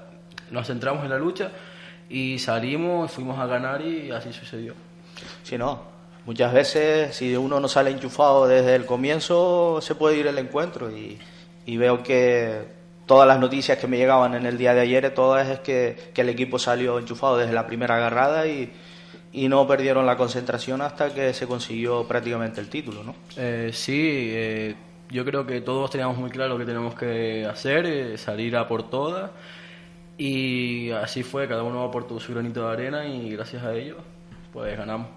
nos 0.50 0.66
centramos 0.66 1.02
en 1.04 1.10
la 1.10 1.18
lucha 1.18 1.50
y 2.08 2.38
salimos, 2.38 3.10
fuimos 3.10 3.38
a 3.38 3.46
ganar 3.46 3.82
y 3.82 4.10
así 4.12 4.32
sucedió. 4.32 4.74
Si 5.42 5.58
no, 5.58 5.82
muchas 6.24 6.52
veces 6.52 7.16
si 7.16 7.34
uno 7.36 7.58
no 7.58 7.66
sale 7.68 7.90
enchufado 7.90 8.46
desde 8.46 8.76
el 8.76 8.86
comienzo 8.86 9.80
se 9.80 9.94
puede 9.96 10.16
ir 10.18 10.26
el 10.28 10.38
encuentro 10.38 10.90
y, 10.90 11.18
y 11.64 11.76
veo 11.78 12.02
que 12.04 12.76
todas 13.06 13.26
las 13.26 13.38
noticias 13.40 13.78
que 13.78 13.86
me 13.88 13.96
llegaban 13.96 14.34
en 14.34 14.46
el 14.46 14.56
día 14.58 14.74
de 14.74 14.80
ayer, 14.82 15.12
todas 15.14 15.48
es 15.48 15.60
que, 15.60 16.10
que 16.14 16.20
el 16.22 16.28
equipo 16.28 16.58
salió 16.58 16.98
enchufado 16.98 17.36
desde 17.38 17.52
la 17.52 17.66
primera 17.66 17.96
agarrada 17.96 18.46
y, 18.46 18.72
y 19.36 19.48
no 19.50 19.66
perdieron 19.66 20.06
la 20.06 20.16
concentración 20.16 20.80
hasta 20.80 21.12
que 21.12 21.34
se 21.34 21.46
consiguió 21.46 22.08
prácticamente 22.08 22.58
el 22.58 22.70
título, 22.70 23.04
¿no? 23.04 23.14
Eh, 23.36 23.70
sí, 23.70 24.30
eh, 24.32 24.74
yo 25.10 25.26
creo 25.26 25.46
que 25.46 25.60
todos 25.60 25.90
teníamos 25.90 26.16
muy 26.16 26.30
claro 26.30 26.54
lo 26.54 26.58
que 26.58 26.64
tenemos 26.64 26.94
que 26.94 27.44
hacer, 27.44 27.84
eh, 27.84 28.16
salir 28.16 28.56
a 28.56 28.66
por 28.66 28.88
todas. 28.88 29.30
Y 30.16 30.90
así 30.90 31.22
fue, 31.22 31.46
cada 31.46 31.64
uno 31.64 31.84
aportó 31.84 32.18
su 32.18 32.32
granito 32.32 32.66
de 32.66 32.72
arena 32.72 33.06
y 33.06 33.30
gracias 33.30 33.62
a 33.62 33.74
ello, 33.74 33.98
pues 34.54 34.74
ganamos. 34.74 35.08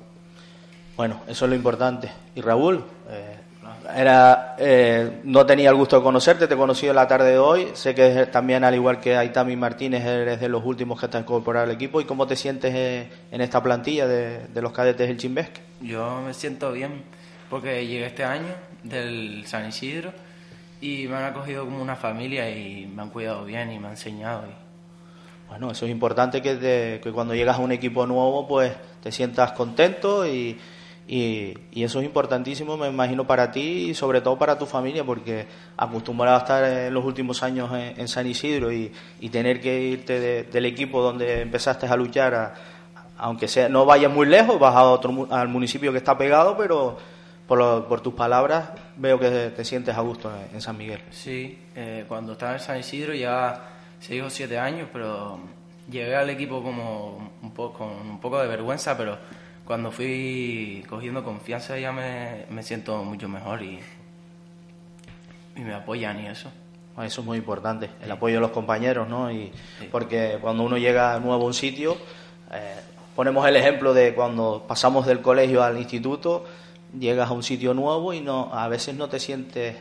Bueno, 0.98 1.22
eso 1.30 1.46
es 1.46 1.50
lo 1.50 1.56
importante. 1.56 2.12
Y 2.36 2.42
Raúl, 2.42 2.84
eh, 3.10 3.38
era, 3.96 4.56
eh, 4.58 5.20
no 5.24 5.46
tenía 5.46 5.70
el 5.70 5.76
gusto 5.76 5.98
de 5.98 6.04
conocerte, 6.04 6.48
te 6.48 6.54
he 6.54 6.58
conocido 6.58 6.94
la 6.94 7.08
tarde 7.08 7.32
de 7.32 7.38
hoy. 7.38 7.70
Sé 7.74 7.94
que 7.96 8.26
también, 8.28 8.64
al 8.64 8.76
igual 8.76 9.00
que 9.00 9.16
Aitami 9.18 9.56
Martínez, 9.56 10.06
eres 10.06 10.40
de 10.40 10.50
los 10.50 10.64
últimos 10.66 11.00
que 11.00 11.08
te 11.08 11.18
has 11.18 11.24
incorporado 11.24 11.66
al 11.66 11.72
equipo. 11.72 12.00
¿Y 12.02 12.06
cómo 12.06 12.28
te 12.28 12.36
sientes 12.36 12.74
eh, 12.76 13.10
en 13.32 13.42
esta 13.42 13.62
plantilla 13.64 14.08
de, 14.08 14.48
de 14.48 14.62
los 14.62 14.72
cadetes 14.72 15.08
del 15.08 15.18
Chimbesque? 15.18 15.62
Yo 15.82 16.22
me 16.26 16.34
siento 16.34 16.72
bien 16.72 17.04
porque 17.50 17.86
llegué 17.88 18.06
este 18.06 18.24
año 18.24 18.54
del 18.84 19.44
San 19.48 19.68
Isidro 19.68 20.12
y 20.82 21.08
me 21.08 21.16
han 21.18 21.24
acogido 21.26 21.66
como 21.66 21.82
una 21.82 21.96
familia 21.96 22.50
y 22.50 22.86
me 22.88 23.02
han 23.02 23.10
cuidado 23.10 23.44
bien 23.46 23.72
y 23.72 23.80
me 23.80 23.88
han 23.88 23.92
enseñado. 23.94 24.44
y- 24.48 25.50
Bueno, 25.50 25.72
eso 25.72 25.86
es 25.86 25.92
importante 25.92 26.42
que, 26.42 26.56
te- 26.56 27.00
que 27.02 27.12
cuando 27.12 27.34
llegas 27.34 27.58
a 27.58 27.60
un 27.62 27.72
equipo 27.72 28.06
nuevo, 28.06 28.48
pues 28.48 28.72
te 29.02 29.12
sientas 29.12 29.54
contento 29.54 30.28
y, 30.28 30.58
y- 31.12 31.54
y 31.72 31.84
eso 31.84 32.00
es 32.00 32.06
importantísimo, 32.06 32.78
me 32.78 32.88
imagino, 32.88 33.26
para 33.26 33.52
ti 33.52 33.90
y 33.90 33.94
sobre 33.96 34.22
todo 34.22 34.38
para 34.38 34.58
tu 34.60 34.66
familia, 34.68 35.04
porque 35.04 35.48
acostumbrado 35.76 36.36
a 36.38 36.40
estar 36.40 36.64
en 36.64 36.94
los 36.94 37.04
últimos 37.04 37.42
años 37.42 37.72
en, 37.74 38.00
en 38.00 38.08
San 38.08 38.28
Isidro 38.28 38.72
y, 38.72 38.92
y 39.20 39.30
tener 39.30 39.60
que 39.60 39.82
irte 39.82 40.20
de- 40.20 40.44
del 40.44 40.66
equipo 40.66 41.02
donde 41.02 41.42
empezaste 41.42 41.88
a 41.88 41.96
luchar, 41.96 42.34
a- 42.36 42.54
aunque 43.18 43.48
sea 43.48 43.68
no 43.70 43.86
vayas 43.86 44.12
muy 44.12 44.28
lejos, 44.28 44.60
vas 44.60 44.76
a 44.76 44.84
otro, 44.84 45.28
al 45.32 45.48
municipio 45.48 45.92
que 45.92 45.98
está 45.98 46.18
pegado, 46.18 46.56
pero 46.56 46.98
por, 47.48 47.58
lo- 47.58 47.88
por 47.88 48.02
tus 48.02 48.14
palabras 48.14 48.70
veo 48.96 49.20
que 49.20 49.52
te 49.56 49.66
sientes 49.66 49.98
a 49.98 50.02
gusto 50.02 50.32
en, 50.50 50.56
en 50.56 50.62
San 50.62 50.78
Miguel. 50.78 51.02
Sí, 51.10 51.58
eh, 51.76 52.06
cuando 52.08 52.34
estaba 52.34 52.54
en 52.54 52.60
San 52.60 52.78
Isidro 52.80 53.16
ya 53.16 53.64
seis 54.00 54.22
o 54.22 54.30
siete 54.30 54.60
años, 54.60 54.88
pero 54.94 55.40
llegué 55.90 56.16
al 56.16 56.30
equipo 56.30 56.62
como 56.62 57.32
un 57.42 57.52
poco, 57.52 57.80
con 57.80 57.88
un 58.10 58.20
poco 58.22 58.40
de 58.40 58.48
vergüenza, 58.48 58.96
pero 58.96 59.18
cuando 59.70 59.92
fui 59.92 60.84
cogiendo 60.90 61.24
confianza 61.24 61.78
ya 61.78 61.92
me, 61.92 62.48
me 62.50 62.64
siento 62.64 63.04
mucho 63.04 63.30
mejor 63.30 63.62
y, 63.62 63.80
y 65.56 65.62
me 65.62 65.76
apoyan 65.76 66.20
y 66.20 66.26
eso. 66.26 66.50
Bueno, 66.96 67.08
Eso 67.08 67.22
es 67.22 67.28
muy 67.28 67.38
importante, 67.38 67.88
el 68.02 68.12
apoyo 68.12 68.38
de 68.38 68.42
los 68.42 68.50
compañeros, 68.50 69.08
¿no? 69.08 69.32
Y 69.32 69.52
porque 69.92 70.40
cuando 70.42 70.64
uno 70.64 70.80
llega 70.80 71.20
nuevo 71.20 71.44
a 71.44 71.46
un 71.46 71.54
sitio, 71.54 71.98
eh, 72.52 72.80
ponemos 73.16 73.48
el 73.48 73.58
ejemplo 73.58 73.94
de 73.94 74.16
cuando 74.16 74.66
pasamos 74.68 75.06
del 75.06 75.22
colegio 75.22 75.62
al 75.62 75.78
instituto, 75.78 76.46
llegas 77.00 77.30
a 77.30 77.34
un 77.34 77.44
sitio 77.44 77.76
nuevo 77.76 78.12
y 78.12 78.22
no, 78.22 78.50
a 78.52 78.68
veces 78.70 78.96
no 78.96 79.08
te 79.08 79.20
sientes 79.20 79.76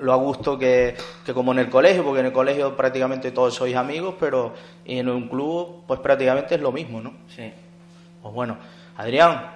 lo 0.00 0.14
a 0.14 0.16
gusto 0.16 0.58
que, 0.58 0.96
que 1.26 1.34
como 1.34 1.52
en 1.52 1.58
el 1.58 1.68
colegio, 1.68 2.04
porque 2.04 2.20
en 2.20 2.26
el 2.26 2.32
colegio 2.32 2.74
prácticamente 2.74 3.32
todos 3.32 3.54
sois 3.54 3.76
amigos, 3.76 4.14
pero 4.18 4.54
en 4.86 5.10
un 5.10 5.28
club 5.28 5.84
pues 5.86 6.00
prácticamente 6.00 6.54
es 6.54 6.62
lo 6.62 6.72
mismo, 6.72 7.02
¿no? 7.02 7.12
Sí. 7.28 7.52
Pues 8.22 8.34
bueno, 8.34 8.56
Adrián, 9.00 9.46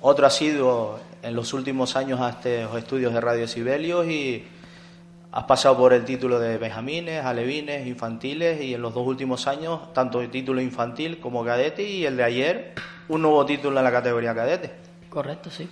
otro 0.00 0.26
ha 0.26 0.30
sido 0.30 0.98
en 1.22 1.36
los 1.36 1.52
últimos 1.52 1.94
años 1.94 2.20
a 2.20 2.30
estos 2.30 2.76
estudios 2.76 3.14
de 3.14 3.20
Radio 3.20 3.46
Sibelius 3.46 4.08
y 4.08 4.42
has 5.30 5.44
pasado 5.44 5.76
por 5.76 5.92
el 5.92 6.04
título 6.04 6.40
de 6.40 6.58
Benjamines, 6.58 7.24
Alevines, 7.24 7.86
Infantiles 7.86 8.60
y 8.60 8.74
en 8.74 8.82
los 8.82 8.92
dos 8.92 9.06
últimos 9.06 9.46
años, 9.46 9.92
tanto 9.92 10.20
el 10.20 10.30
título 10.30 10.60
infantil 10.60 11.20
como 11.20 11.44
cadete 11.44 11.88
y 11.88 12.06
el 12.06 12.16
de 12.16 12.24
ayer, 12.24 12.74
un 13.08 13.22
nuevo 13.22 13.46
título 13.46 13.78
en 13.78 13.84
la 13.84 13.92
categoría 13.92 14.34
cadete. 14.34 14.72
Correcto, 15.10 15.48
sí. 15.48 15.68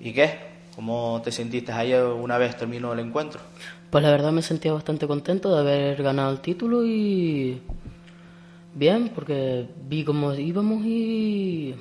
¿Y 0.00 0.12
qué? 0.12 0.40
¿Cómo 0.74 1.22
te 1.22 1.30
sentiste 1.30 1.70
ayer 1.70 2.02
una 2.02 2.38
vez 2.38 2.56
terminó 2.56 2.92
el 2.92 2.98
encuentro? 2.98 3.40
Pues 3.88 4.02
la 4.02 4.10
verdad 4.10 4.32
me 4.32 4.42
sentía 4.42 4.72
bastante 4.72 5.06
contento 5.06 5.54
de 5.54 5.60
haber 5.60 6.02
ganado 6.02 6.32
el 6.32 6.40
título 6.40 6.84
y 6.84 7.62
bien, 8.74 9.12
porque 9.14 9.68
vi 9.86 10.02
cómo 10.02 10.34
íbamos 10.34 10.84
y 10.84 11.76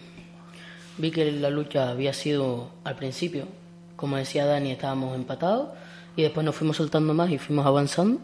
vi 0.97 1.11
que 1.11 1.31
la 1.31 1.49
lucha 1.49 1.89
había 1.89 2.13
sido 2.13 2.69
al 2.83 2.95
principio, 2.95 3.47
como 3.95 4.17
decía 4.17 4.45
Dani, 4.45 4.71
estábamos 4.71 5.15
empatados 5.15 5.69
y 6.15 6.23
después 6.23 6.45
nos 6.45 6.55
fuimos 6.55 6.77
soltando 6.77 7.13
más 7.13 7.29
y 7.29 7.37
fuimos 7.37 7.65
avanzando 7.65 8.19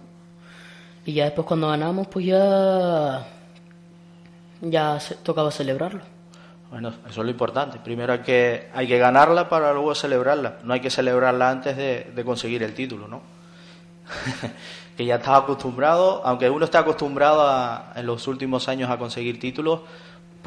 y 1.06 1.14
ya 1.14 1.26
después 1.26 1.48
cuando 1.48 1.70
ganamos 1.70 2.08
pues 2.08 2.26
ya 2.26 3.26
ya 4.62 5.00
se- 5.00 5.16
tocaba 5.16 5.52
celebrarlo. 5.52 6.02
Bueno, 6.72 6.90
eso 6.90 7.22
es 7.22 7.26
lo 7.26 7.30
importante. 7.30 7.80
Primero 7.80 8.12
hay 8.14 8.20
que, 8.20 8.70
hay 8.74 8.88
que 8.88 8.98
ganarla 8.98 9.48
para 9.48 9.72
luego 9.72 9.96
celebrarla. 9.96 10.58
No 10.64 10.74
hay 10.74 10.82
que 10.82 10.90
celebrarla 10.90 11.50
antes 11.50 11.78
de, 11.78 12.12
de 12.14 12.26
conseguir 12.26 12.62
el 12.64 12.74
título, 12.74 13.08
¿no? 13.08 13.22
que 14.98 15.06
ya 15.06 15.16
estás 15.16 15.44
acostumbrado, 15.44 16.22
aunque 16.26 16.50
uno 16.50 16.66
está 16.66 16.80
acostumbrado 16.80 17.42
a- 17.48 17.94
en 17.96 18.06
los 18.06 18.28
últimos 18.28 18.68
años 18.68 18.90
a 18.90 18.98
conseguir 18.98 19.40
títulos, 19.40 19.82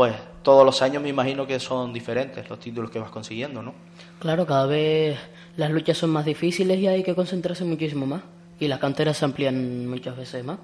pues 0.01 0.15
todos 0.43 0.65
los 0.65 0.81
años 0.81 1.03
me 1.03 1.11
imagino 1.11 1.47
que 1.47 1.61
son 1.61 1.93
diferentes 1.93 2.49
los 2.49 2.59
títulos 2.59 2.91
que 2.91 2.99
vas 2.99 3.11
consiguiendo, 3.11 3.61
¿no? 3.63 3.75
Claro, 4.19 4.47
cada 4.47 4.65
vez 4.65 5.19
las 5.59 5.71
luchas 5.71 5.99
son 5.99 6.09
más 6.09 6.25
difíciles 6.25 6.79
y 6.79 6.87
hay 6.89 7.03
que 7.03 7.15
concentrarse 7.15 7.65
muchísimo 7.65 8.07
más. 8.07 8.23
Y 8.59 8.67
las 8.67 8.79
canteras 8.79 9.19
se 9.19 9.27
amplían 9.27 9.87
muchas 9.87 10.17
veces 10.17 10.43
más. 10.43 10.57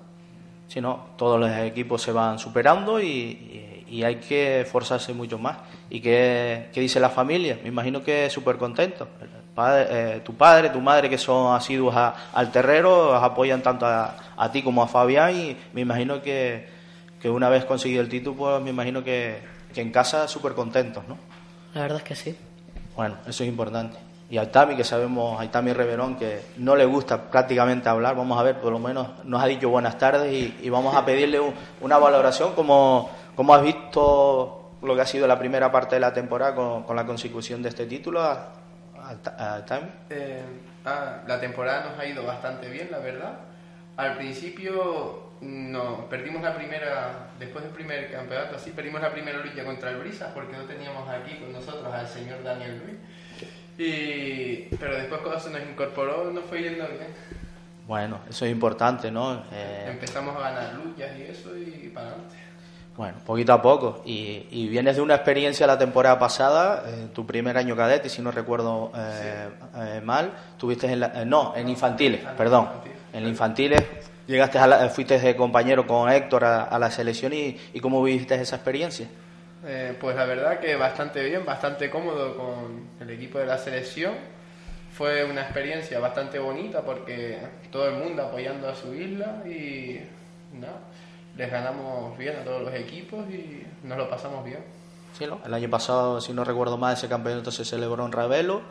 Si 0.69 0.81
no, 0.81 1.09
todos 1.19 1.39
los 1.39 1.51
equipos 1.51 2.01
se 2.01 2.13
van 2.13 2.39
superando 2.39 2.99
y, 2.99 3.07
y- 3.09 3.85
y 3.91 4.03
hay 4.05 4.17
que 4.17 4.63
esforzarse 4.63 5.13
mucho 5.13 5.39
más. 5.39 5.59
¿Y 5.91 6.01
qué, 6.01 6.71
qué 6.73 6.81
dice 6.81 6.99
la 6.99 7.11
familia? 7.11 7.59
Me 7.63 7.69
imagino 7.69 8.03
que 8.03 8.31
súper 8.31 8.57
contento. 8.57 9.07
Padre- 9.55 9.87
eh, 9.91 10.21
tu 10.25 10.33
padre, 10.33 10.71
tu 10.71 10.81
madre, 10.81 11.11
que 11.11 11.19
son 11.19 11.55
asiduos 11.55 11.95
a- 11.95 12.15
al 12.33 12.51
terrero, 12.51 13.15
apoyan 13.15 13.63
tanto 13.63 13.85
a, 13.85 14.17
a 14.35 14.51
ti 14.51 14.63
como 14.63 14.83
a 14.83 14.89
Fabián 14.89 15.37
y 15.37 15.57
me 15.75 15.83
imagino 15.83 16.23
que, 16.23 16.75
que 17.27 17.31
una 17.31 17.49
vez 17.49 17.65
conseguido 17.65 18.03
el 18.03 18.09
título, 18.09 18.37
pues 18.37 18.63
me 18.63 18.71
imagino 18.71 19.03
que, 19.03 19.41
que 19.75 19.81
en 19.81 19.91
casa 19.91 20.29
súper 20.29 20.53
contentos, 20.53 21.03
¿no? 21.09 21.19
La 21.75 21.81
verdad 21.83 21.99
es 21.99 22.05
que 22.05 22.15
sí. 22.15 22.37
Bueno, 22.95 23.17
eso 23.27 23.43
es 23.43 23.49
importante. 23.49 23.99
Y 24.31 24.39
a 24.39 24.49
Tami, 24.53 24.77
que 24.77 24.85
sabemos, 24.85 25.41
a 25.41 25.51
Tami 25.51 25.73
Reverón, 25.73 26.15
que 26.17 26.41
no 26.59 26.77
le 26.77 26.85
gusta 26.85 27.21
prácticamente 27.29 27.89
hablar, 27.89 28.15
vamos 28.15 28.39
a 28.39 28.45
ver, 28.45 28.61
por 28.61 28.71
lo 28.71 28.79
menos 28.79 29.09
nos 29.25 29.43
ha 29.43 29.47
dicho 29.47 29.69
buenas 29.69 29.99
tardes 29.99 30.33
y, 30.33 30.57
y 30.63 30.71
vamos 30.71 30.95
a 30.95 31.05
pedirle 31.05 31.41
un- 31.41 31.53
una 31.81 31.99
valoración, 31.99 32.53
como, 32.55 33.11
como 33.35 33.53
has 33.55 33.63
visto 33.65 34.71
lo 34.83 34.95
que 34.95 35.01
ha 35.01 35.07
sido 35.07 35.27
la 35.27 35.37
primera 35.39 35.73
parte 35.73 35.97
de 35.97 36.01
la 36.01 36.13
temporada 36.13 36.55
con, 36.55 36.85
con 36.85 36.95
la 36.95 37.05
consecución 37.05 37.61
de 37.61 37.71
este 37.71 37.87
título 37.87 38.23
a, 38.23 38.53
a- 39.03 39.55
a 39.57 39.65
Tami. 39.67 39.89
Eh, 40.11 40.43
ah, 40.85 41.23
la 41.27 41.41
temporada 41.41 41.91
nos 41.91 41.99
ha 41.99 42.07
ido 42.07 42.25
bastante 42.25 42.69
bien, 42.69 42.89
la 42.93 42.99
verdad. 42.99 43.33
Al 43.97 44.17
principio 44.17 45.26
no, 45.41 46.09
perdimos 46.09 46.43
la 46.43 46.55
primera, 46.55 47.29
después 47.39 47.65
del 47.65 47.73
primer 47.73 48.11
campeonato, 48.11 48.57
así, 48.57 48.71
perdimos 48.71 49.01
la 49.01 49.13
primera 49.13 49.39
lucha 49.39 49.65
contra 49.65 49.91
el 49.91 49.99
Brisa 49.99 50.33
porque 50.35 50.57
no 50.57 50.65
teníamos 50.65 51.09
aquí 51.09 51.37
con 51.37 51.53
nosotros 51.53 51.93
al 51.93 52.07
señor 52.09 52.43
Daniel 52.43 52.83
Luis. 52.85 52.97
Y, 53.79 54.75
pero 54.77 54.97
después 54.97 55.21
cuando 55.21 55.39
se 55.39 55.51
nos 55.51 55.61
incorporó 55.63 56.31
nos 56.31 56.45
fue 56.45 56.63
yendo 56.63 56.87
bien. 56.89 57.15
Bueno, 57.87 58.21
eso 58.29 58.47
es 58.47 58.53
importante, 58.53 59.11
¿no? 59.11 59.45
Eh, 59.53 59.89
Empezamos 59.91 60.37
a 60.37 60.41
ganar 60.41 60.75
luchas 60.75 61.11
y 61.19 61.23
eso 61.23 61.57
y 61.57 61.91
para 61.95 62.09
adelante. 62.09 62.37
Bueno, 62.97 63.19
poquito 63.27 63.53
a 63.53 63.61
poco. 63.61 64.03
Y, 64.07 64.47
y 64.51 64.69
vienes 64.69 64.97
de 64.97 65.03
una 65.03 65.17
experiencia 65.17 65.67
la 65.67 65.79
temporada 65.79 66.19
pasada, 66.19 66.85
eh, 66.87 67.09
tu 67.15 67.27
primer 67.27 67.59
año 67.59 67.77
cadete, 67.77 68.09
si 68.09 68.23
no 68.23 68.31
recuerdo 68.31 68.91
eh, 68.97 69.49
eh, 69.77 70.01
mal, 70.03 70.33
tuviste 70.57 70.91
en 70.91 71.01
la, 71.01 71.23
eh, 71.23 71.27
no, 71.27 71.55
en 71.55 71.69
infantiles, 71.69 72.23
perdón. 72.37 72.69
En 73.13 73.27
infantiles 73.27 73.83
llegaste 74.27 74.59
a 74.59 74.67
la, 74.67 74.89
fuiste 74.89 75.19
de 75.19 75.37
compañero 75.37 75.87
con 75.87 76.11
Héctor 76.11 76.45
a, 76.45 76.79
la 76.79 76.91
selección 76.91 77.33
y, 77.33 77.57
y, 77.73 77.81
cómo 77.81 78.03
viviste 78.03 78.35
esa 78.35 78.57
experiencia. 78.57 79.09
Eh, 79.65 79.97
pues 80.01 80.15
la 80.15 80.25
verdad 80.25 80.61
que 80.61 80.77
bastante 80.77 81.25
bien, 81.25 81.45
bastante 81.45 81.91
cómodo 81.91 82.37
con 82.37 82.89
el 83.01 83.11
equipo 83.11 83.39
de 83.39 83.47
la 83.47 83.59
selección. 83.59 84.15
Fue 84.93 85.25
una 85.25 85.43
experiencia 85.43 85.99
bastante 85.99 86.39
bonita 86.39 86.83
porque 86.83 87.39
todo 87.71 87.89
el 87.89 87.97
mundo 87.97 88.23
apoyando 88.23 88.69
a 88.69 88.75
su 88.75 88.95
isla 88.95 89.43
y 89.45 90.01
nada, 90.55 90.81
les 91.37 91.51
ganamos 91.51 92.17
bien 92.17 92.37
a 92.37 92.45
todos 92.45 92.63
los 92.63 92.75
equipos 92.75 93.29
y 93.29 93.63
nos 93.83 93.99
lo 93.99 94.09
pasamos 94.09 94.45
bien. 94.45 94.61
Sí, 95.19 95.27
¿no? 95.27 95.41
El 95.45 95.53
año 95.53 95.69
pasado, 95.69 96.21
si 96.21 96.33
no 96.33 96.45
recuerdo 96.45 96.79
mal, 96.79 96.95
ese 96.95 97.09
campeonato 97.09 97.51
se 97.51 97.65
celebró 97.65 98.05
en 98.07 98.13
Ravelo 98.13 98.63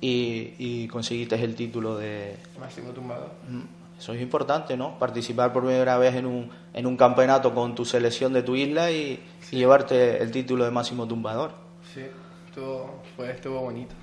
y, 0.00 0.54
y 0.58 0.88
conseguiste 0.88 1.36
el 1.36 1.54
título 1.54 1.96
de... 1.96 2.36
Máximo 2.58 2.90
tumbador. 2.90 3.30
Mm, 3.48 3.83
eso 3.98 4.12
es 4.12 4.20
importante, 4.20 4.76
¿no? 4.76 4.98
Participar 4.98 5.52
por 5.52 5.64
primera 5.64 5.96
vez 5.98 6.14
en 6.14 6.26
un, 6.26 6.50
en 6.72 6.86
un 6.86 6.96
campeonato 6.96 7.54
con 7.54 7.74
tu 7.74 7.84
selección 7.84 8.32
de 8.32 8.42
tu 8.42 8.54
isla 8.54 8.90
y, 8.90 9.22
llevarte 9.50 10.20
el 10.20 10.32
título 10.32 10.64
de 10.64 10.72
máximo 10.72 11.06
tumbador. 11.06 11.52
Sí, 11.94 12.04
estuvo, 12.48 13.02
estuvo 13.18 13.60
bonito. 13.60 13.94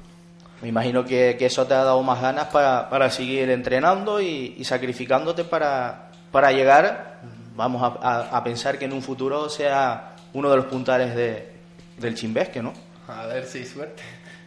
Me 0.62 0.69
imagino 0.69 1.03
que, 1.03 1.36
que, 1.38 1.48
eso 1.48 1.67
te 1.67 1.74
ha 1.74 1.83
dado 1.83 2.01
más 2.03 2.21
ganas 2.21 2.48
para, 2.48 2.89
para 2.89 3.10
seguir 3.10 3.50
entrenando 3.50 4.21
y, 4.21 4.55
y 4.57 4.63
sacrificándote 4.63 5.43
para, 5.43 6.12
para 6.31 6.53
llegar, 6.53 7.19
vamos 7.53 7.83
a, 7.83 8.38
a, 8.38 8.43
pensar 8.45 8.79
que 8.79 8.86
en 8.86 8.93
un 8.93 9.01
futuro 9.01 9.50
sea 9.50 10.15
uno 10.31 10.50
de 10.50 10.55
los 10.55 10.65
puntales 10.67 11.15
de, 11.15 11.51
del 11.98 12.15
chimbesque, 12.15 12.62
¿no? 12.62 12.71
A 13.07 13.25
ver 13.25 13.45
si 13.45 13.60
hay 13.60 13.65
suerte. 13.65 14.03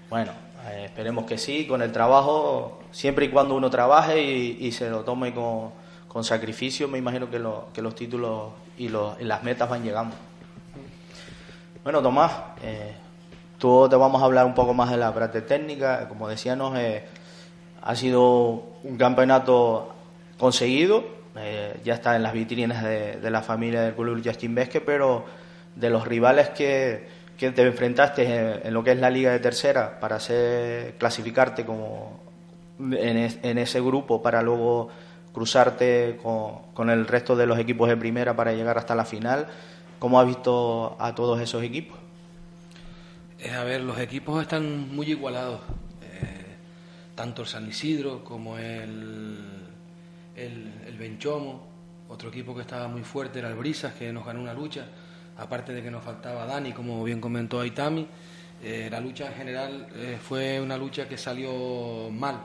Bueno, 0.08 0.32
eh, 0.70 0.86
esperemos 0.86 1.26
que 1.26 1.36
sí, 1.36 1.66
con 1.66 1.82
el 1.82 1.92
trabajo, 1.92 2.80
siempre 2.90 3.26
y 3.26 3.28
cuando 3.28 3.54
uno 3.54 3.68
trabaje 3.68 4.22
y, 4.22 4.72
se 4.72 4.88
lo 4.88 5.00
tome 5.00 5.34
con, 5.34 5.72
con, 6.08 6.24
sacrificio, 6.24 6.88
me 6.88 6.98
imagino 6.98 7.30
que, 7.30 7.38
lo, 7.38 7.68
que 7.74 7.82
los 7.82 7.94
títulos 7.94 8.52
y, 8.78 8.88
los, 8.88 9.20
las 9.20 9.42
metas 9.42 9.68
van 9.68 9.82
llegando. 9.82 10.16
Bueno, 11.82 12.00
Tomás, 12.02 12.32
eh, 12.62 12.94
tú 13.58 13.86
te 13.90 13.96
vamos 13.96 14.22
a 14.22 14.24
hablar 14.24 14.46
un 14.46 14.54
poco 14.54 14.72
más 14.72 14.90
de 14.90 14.96
la 14.96 15.12
parte 15.12 15.42
técnica. 15.42 16.08
Como 16.08 16.28
decíamos, 16.28 16.78
eh, 16.78 17.04
ha 17.82 17.94
sido 17.94 18.62
un 18.82 18.96
campeonato 18.96 19.94
conseguido, 20.38 21.04
ya 21.84 21.94
está 21.94 22.16
en 22.16 22.22
las 22.22 22.32
vitrinas 22.32 22.82
de, 22.84 23.16
de 23.16 23.30
la 23.30 23.42
familia 23.42 23.82
del 23.82 23.94
club 23.94 24.22
Justin 24.24 24.54
Vesque, 24.54 24.80
pero 24.80 25.24
de 25.74 25.90
los 25.90 26.06
rivales 26.06 26.50
que, 26.50 27.06
que 27.36 27.50
te 27.50 27.62
enfrentaste 27.62 28.66
en, 28.66 28.74
lo 28.74 28.84
que 28.84 28.92
es 28.92 28.98
la 28.98 29.10
liga 29.10 29.32
de 29.32 29.40
tercera 29.40 29.98
para 29.98 30.16
hacer, 30.16 30.94
clasificarte 30.98 31.64
como 31.64 32.20
en, 32.78 33.58
ese 33.58 33.80
grupo 33.80 34.22
para 34.22 34.42
luego 34.42 34.88
cruzarte 35.32 36.18
con, 36.22 36.90
el 36.90 37.06
resto 37.06 37.34
de 37.34 37.46
los 37.46 37.58
equipos 37.58 37.88
de 37.88 37.96
primera 37.96 38.36
para 38.36 38.52
llegar 38.52 38.78
hasta 38.78 38.94
la 38.94 39.04
final. 39.04 39.48
¿Cómo 39.98 40.20
has 40.20 40.26
visto 40.26 40.96
a 41.00 41.14
todos 41.14 41.40
esos 41.40 41.62
equipos? 41.62 41.98
Eh, 43.38 43.50
a 43.50 43.64
ver, 43.64 43.80
los 43.80 43.98
equipos 43.98 44.40
están 44.40 44.94
muy 44.94 45.10
igualados. 45.10 45.60
Eh, 46.02 46.56
tanto 47.14 47.42
el 47.42 47.48
San 47.48 47.66
Isidro 47.68 48.22
como 48.22 48.58
el, 48.58 49.38
el, 50.36 50.72
el 50.86 50.98
Benchomo. 50.98 51.66
Otro 52.08 52.28
equipo 52.28 52.54
que 52.54 52.60
estaba 52.60 52.86
muy 52.86 53.02
fuerte 53.02 53.40
era 53.40 53.48
el 53.48 53.54
Brisas, 53.54 53.94
que 53.94 54.12
nos 54.12 54.24
ganó 54.24 54.40
una 54.40 54.54
lucha 54.54 54.86
aparte 55.36 55.72
de 55.72 55.82
que 55.82 55.90
nos 55.90 56.04
faltaba 56.04 56.46
Dani, 56.46 56.72
como 56.72 57.02
bien 57.04 57.20
comentó 57.20 57.60
Aitami, 57.60 58.06
eh, 58.62 58.88
la 58.90 59.00
lucha 59.00 59.26
en 59.26 59.34
general 59.34 59.88
eh, 59.94 60.18
fue 60.22 60.60
una 60.60 60.76
lucha 60.76 61.08
que 61.08 61.18
salió 61.18 62.10
mal, 62.10 62.40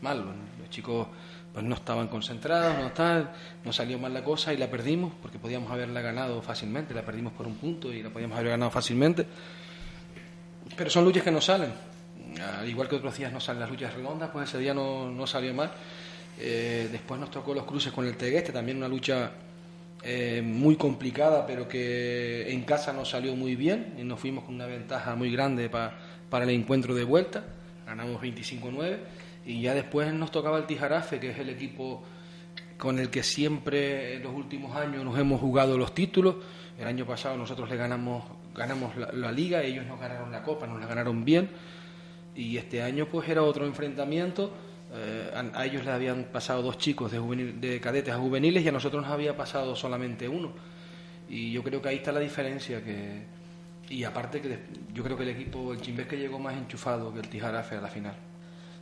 mal. 0.00 0.24
Los 0.58 0.70
chicos 0.70 1.06
pues 1.52 1.64
no 1.64 1.74
estaban 1.74 2.08
concentrados, 2.08 2.78
no 2.78 2.86
estaban, 2.86 3.30
no 3.64 3.72
salió 3.72 3.98
mal 3.98 4.14
la 4.14 4.22
cosa 4.22 4.52
y 4.52 4.56
la 4.56 4.70
perdimos 4.70 5.12
porque 5.20 5.38
podíamos 5.38 5.70
haberla 5.70 6.00
ganado 6.00 6.40
fácilmente, 6.40 6.94
la 6.94 7.02
perdimos 7.02 7.32
por 7.32 7.46
un 7.46 7.56
punto 7.56 7.92
y 7.92 8.02
la 8.02 8.10
podíamos 8.10 8.38
haber 8.38 8.50
ganado 8.50 8.70
fácilmente. 8.70 9.26
Pero 10.76 10.90
son 10.90 11.04
luchas 11.04 11.22
que 11.22 11.30
no 11.30 11.40
salen. 11.40 11.72
Al 12.58 12.68
igual 12.68 12.88
que 12.88 12.96
otros 12.96 13.16
días 13.16 13.32
no 13.32 13.40
salen 13.40 13.60
las 13.60 13.70
luchas 13.70 13.92
redondas, 13.94 14.30
pues 14.30 14.48
ese 14.48 14.58
día 14.58 14.74
no, 14.74 15.10
no 15.10 15.26
salió 15.26 15.52
mal. 15.52 15.70
Eh, 16.38 16.88
después 16.92 17.18
nos 17.18 17.30
tocó 17.30 17.52
los 17.52 17.64
cruces 17.64 17.92
con 17.92 18.06
el 18.06 18.16
Tegueste, 18.16 18.52
también 18.52 18.76
una 18.76 18.88
lucha 18.88 19.32
eh, 20.02 20.42
muy 20.44 20.76
complicada, 20.76 21.46
pero 21.46 21.66
que 21.66 22.52
en 22.52 22.62
casa 22.62 22.92
nos 22.92 23.10
salió 23.10 23.34
muy 23.34 23.56
bien 23.56 23.94
y 23.98 24.04
nos 24.04 24.20
fuimos 24.20 24.44
con 24.44 24.54
una 24.54 24.66
ventaja 24.66 25.16
muy 25.16 25.30
grande 25.32 25.68
para 25.68 26.44
el 26.44 26.50
encuentro 26.50 26.94
de 26.94 27.04
vuelta. 27.04 27.44
Ganamos 27.86 28.22
25-9 28.22 28.98
y 29.46 29.62
ya 29.62 29.74
después 29.74 30.12
nos 30.12 30.30
tocaba 30.30 30.58
el 30.58 30.66
Tijarafe, 30.66 31.18
que 31.18 31.30
es 31.30 31.38
el 31.38 31.48
equipo 31.48 32.02
con 32.76 33.00
el 33.00 33.10
que 33.10 33.24
siempre 33.24 34.16
en 34.16 34.22
los 34.22 34.34
últimos 34.34 34.76
años 34.76 35.04
nos 35.04 35.18
hemos 35.18 35.40
jugado 35.40 35.76
los 35.76 35.94
títulos. 35.94 36.36
El 36.78 36.86
año 36.86 37.04
pasado 37.04 37.36
nosotros 37.36 37.68
le 37.68 37.76
ganamos, 37.76 38.22
ganamos 38.54 38.96
la, 38.96 39.10
la 39.10 39.32
liga, 39.32 39.62
ellos 39.62 39.84
nos 39.84 39.98
ganaron 39.98 40.30
la 40.30 40.44
copa, 40.44 40.68
nos 40.68 40.80
la 40.80 40.86
ganaron 40.86 41.24
bien. 41.24 41.50
Y 42.36 42.56
este 42.56 42.82
año 42.82 43.08
pues 43.10 43.28
era 43.28 43.42
otro 43.42 43.66
enfrentamiento 43.66 44.52
eh, 44.92 45.50
a, 45.54 45.66
ellos 45.66 45.84
les 45.84 45.94
habían 45.94 46.24
pasado 46.24 46.62
dos 46.62 46.78
chicos 46.78 47.12
de, 47.12 47.20
de 47.20 47.80
cadetes 47.80 48.14
a 48.14 48.18
juveniles 48.18 48.64
y 48.64 48.68
a 48.68 48.72
nosotros 48.72 49.02
nos 49.02 49.12
había 49.12 49.36
pasado 49.36 49.76
solamente 49.76 50.28
uno. 50.28 50.52
Y 51.28 51.52
yo 51.52 51.62
creo 51.62 51.82
que 51.82 51.90
ahí 51.90 51.96
está 51.96 52.12
la 52.12 52.20
diferencia. 52.20 52.82
que 52.82 53.22
Y 53.90 54.04
aparte 54.04 54.40
que 54.40 54.58
yo 54.94 55.02
creo 55.02 55.16
que 55.16 55.24
el 55.24 55.30
equipo, 55.30 55.72
el 55.72 55.80
Chimbés 55.80 56.06
que 56.06 56.16
llegó 56.16 56.38
más 56.38 56.54
enchufado 56.56 57.12
que 57.12 57.20
el 57.20 57.28
Tijarafe 57.28 57.76
a 57.76 57.80
la 57.80 57.88
final. 57.88 58.14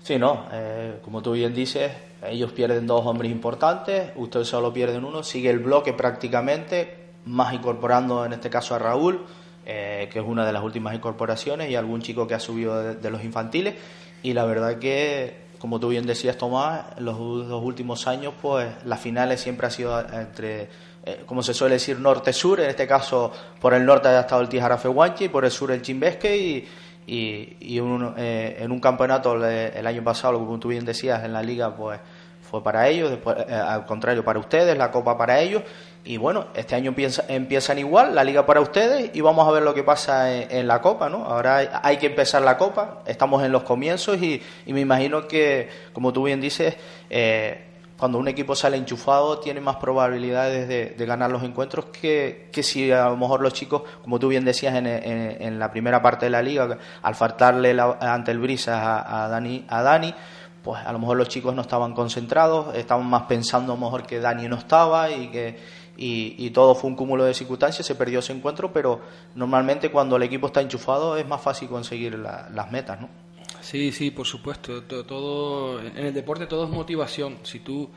Sí, 0.03 0.19
no, 0.19 0.47
eh, 0.53 1.01
como 1.03 1.21
tú 1.21 1.33
bien 1.33 1.53
dices, 1.53 1.91
ellos 2.25 2.53
pierden 2.53 2.87
dos 2.87 3.05
hombres 3.05 3.33
importantes, 3.33 4.13
ustedes 4.15 4.47
solo 4.47 4.73
pierden 4.73 5.05
uno, 5.05 5.25
sigue 5.25 5.51
el 5.51 5.59
bloque 5.59 5.93
prácticamente, 5.95 7.09
más 7.25 7.53
incorporando 7.53 8.25
en 8.25 8.33
este 8.33 8.49
caso 8.49 8.77
a 8.77 8.79
Raúl, 8.79 9.27
eh, 9.65 10.09
que 10.13 10.21
es 10.21 10.25
una 10.25 10.47
de 10.47 10.53
las 10.53 10.63
últimas 10.63 10.95
incorporaciones, 10.95 11.71
y 11.71 11.75
algún 11.75 12.03
chico 12.03 12.29
que 12.29 12.35
ha 12.35 12.39
subido 12.39 12.81
de, 12.81 12.95
de 12.95 13.11
los 13.11 13.25
infantiles, 13.25 13.75
y 14.23 14.33
la 14.33 14.45
verdad 14.45 14.79
que 14.79 15.46
como 15.59 15.81
tú 15.81 15.89
bien 15.89 16.07
decías, 16.07 16.37
Tomás, 16.37 16.85
en 16.97 17.05
los 17.05 17.17
dos 17.17 17.63
últimos 17.65 18.07
años, 18.07 18.35
pues 18.41 18.69
las 18.85 19.01
finales 19.01 19.41
siempre 19.41 19.67
ha 19.67 19.71
sido 19.71 19.99
entre, 20.01 20.69
eh, 21.05 21.23
como 21.27 21.43
se 21.43 21.55
suele 21.55 21.75
decir, 21.75 21.99
norte-sur. 21.99 22.61
En 22.61 22.71
este 22.71 22.87
caso, 22.87 23.33
por 23.61 23.75
el 23.75 23.85
norte 23.85 24.09
ha 24.09 24.21
estado 24.21 24.43
el 24.43 24.49
Tijarafe 24.49 24.89
y 25.21 25.29
por 25.29 25.45
el 25.45 25.51
sur 25.51 25.71
el 25.71 25.83
Chimbesque. 25.83 26.37
Y, 26.37 26.69
y, 27.07 27.79
eh, 28.17 28.57
en 28.59 28.73
un 28.73 28.81
campeonato 28.81 29.35
el 29.45 29.87
año 29.87 30.03
pasado, 30.03 30.39
como 30.39 30.59
tú 30.59 30.69
bien 30.69 30.85
decías, 30.85 31.25
en 31.25 31.33
la 31.33 31.43
liga, 31.43 31.75
pues 31.75 32.01
fue 32.51 32.63
para 32.63 32.89
ellos, 32.89 33.11
después, 33.11 33.37
eh, 33.49 33.55
al 33.55 33.87
contrario, 33.87 34.25
para 34.25 34.39
ustedes, 34.39 34.77
la 34.77 34.91
copa 34.91 35.19
para 35.19 35.41
ellos. 35.41 35.63
Y 36.05 36.17
bueno, 36.19 36.47
este 36.55 36.77
año 36.77 36.91
empieza, 36.91 37.25
empiezan 37.29 37.79
igual, 37.79 38.15
la 38.15 38.23
liga 38.23 38.47
para 38.47 38.61
ustedes, 38.61 39.11
y 39.13 39.21
vamos 39.21 39.47
a 39.49 39.51
ver 39.51 39.65
lo 39.65 39.75
que 39.75 39.83
pasa 39.83 40.33
en, 40.33 40.69
la 40.69 40.81
copa, 40.81 41.09
¿no? 41.09 41.25
Ahora 41.25 41.81
hay, 41.83 41.97
que 41.97 42.07
empezar 42.07 42.43
la 42.43 42.57
copa, 42.57 43.03
estamos 43.07 43.43
en 43.43 43.51
los 43.51 43.65
comienzos 43.65 44.23
y, 44.23 44.41
me 44.67 44.81
imagino 44.81 45.27
que, 45.27 45.69
como 45.93 46.13
tú 46.13 46.23
bien 46.23 46.41
dices, 46.41 46.77
eh, 47.11 47.65
cuando 47.99 48.19
un 48.19 48.29
equipo 48.29 48.55
sale 48.55 48.77
enchufado 48.77 49.39
tiene 49.41 49.61
más 49.61 49.77
probabilidades 49.77 50.69
de, 50.69 51.07
ganar 51.07 51.31
los 51.31 51.43
encuentros 51.43 51.87
que, 51.87 52.51
que, 52.53 52.63
si 52.63 52.93
a 52.93 53.09
lo 53.09 53.17
mejor 53.17 53.41
los 53.41 53.53
chicos, 53.53 53.83
como 54.03 54.21
tú 54.21 54.29
bien 54.29 54.45
decías 54.45 54.77
en, 54.77 54.87
en, 54.87 55.59
la 55.59 55.73
primera 55.73 56.01
parte 56.03 56.27
de 56.27 56.31
la 56.31 56.43
liga, 56.43 56.79
al 57.03 57.15
faltarle 57.17 57.77
ante 58.01 58.31
el 58.31 58.39
Brisas 58.39 58.79
a, 58.81 59.25
a, 59.25 59.29
Dani, 59.29 59.65
a 59.69 59.83
Dani 59.83 60.15
pues 60.67 60.85
a 60.85 60.93
lo 60.93 60.99
mejor 60.99 61.17
los 61.17 61.29
chicos 61.29 61.55
no 61.55 61.63
estaban 61.63 61.95
concentrados, 61.95 62.75
estaban 62.75 63.07
más 63.07 63.23
pensando 63.23 63.73
a 63.73 63.77
lo 63.77 63.85
mejor 63.85 64.05
que 64.05 64.19
Dani 64.19 64.49
no 64.49 64.57
estaba 64.57 65.09
y 65.13 65.29
que 65.29 65.57
y, 65.97 66.51
todo 66.51 66.75
fue 66.75 66.91
un 66.91 66.97
cúmulo 66.97 67.25
de 67.25 67.35
circunstancias, 67.35 67.87
se 67.87 67.95
perdió 67.95 68.19
ese 68.19 68.33
encuentro, 68.33 68.73
pero 68.73 69.01
normalmente 69.37 69.93
cuando 69.93 70.17
el 70.17 70.25
equipo 70.25 70.49
está 70.49 70.61
enchufado 70.61 71.17
es 71.17 71.27
más 71.27 71.41
fácil 71.41 71.69
conseguir 71.69 72.19
las 72.19 72.71
metas, 72.73 73.01
¿no? 73.01 73.09
Sí, 73.61 73.93
sí, 73.93 74.11
por 74.11 74.27
supuesto. 74.27 74.83
Todo, 74.83 75.81
en 75.81 75.97
el 75.97 76.13
deporte 76.13 76.47
todo 76.47 76.65
es 76.65 76.71
motivación. 76.71 77.39
Si 77.45 77.61
tú 77.61 77.89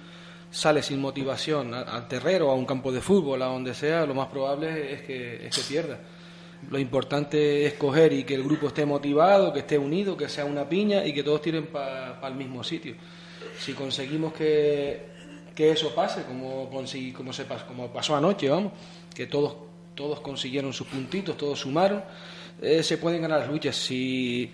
sales 0.51 0.85
sin 0.85 1.01
motivación 1.01 1.73
al 1.73 2.07
terrero, 2.07 2.51
a 2.51 2.53
un 2.53 2.67
campo 2.67 2.91
de 2.91 3.01
fútbol, 3.01 3.41
a 3.41 3.47
donde 3.47 3.73
sea, 3.73 4.05
lo 4.05 4.13
más 4.13 4.27
probable 4.27 4.93
es 4.93 5.01
que, 5.01 5.47
es 5.47 5.55
que 5.55 5.61
pierdas. 5.63 5.97
Lo 6.69 6.77
importante 6.77 7.65
es 7.65 7.73
coger 7.73 8.13
y 8.13 8.23
que 8.23 8.35
el 8.35 8.43
grupo 8.43 8.67
esté 8.67 8.85
motivado, 8.85 9.53
que 9.53 9.59
esté 9.59 9.77
unido, 9.77 10.17
que 10.17 10.27
sea 10.27 10.45
una 10.45 10.67
piña 10.67 11.05
y 11.05 11.13
que 11.13 11.23
todos 11.23 11.41
tiren 11.41 11.67
para 11.67 12.27
el 12.27 12.35
mismo 12.35 12.63
sitio. 12.63 12.95
Si 13.57 13.73
conseguimos 13.73 14.33
que, 14.33 15.07
que 15.55 15.71
eso 15.71 15.93
pase, 15.95 16.23
como, 16.23 16.69
como, 16.69 16.85
se, 17.33 17.45
como 17.67 17.87
pasó 17.87 18.15
anoche, 18.15 18.49
vamos, 18.49 18.73
que 19.15 19.27
todos, 19.27 19.55
todos 19.95 20.19
consiguieron 20.19 20.73
sus 20.73 20.87
puntitos, 20.87 21.37
todos 21.37 21.59
sumaron, 21.59 22.03
eh, 22.61 22.83
se 22.83 22.97
pueden 22.97 23.21
ganar 23.21 23.39
las 23.39 23.49
luchas. 23.49 23.75
Si 23.75 24.51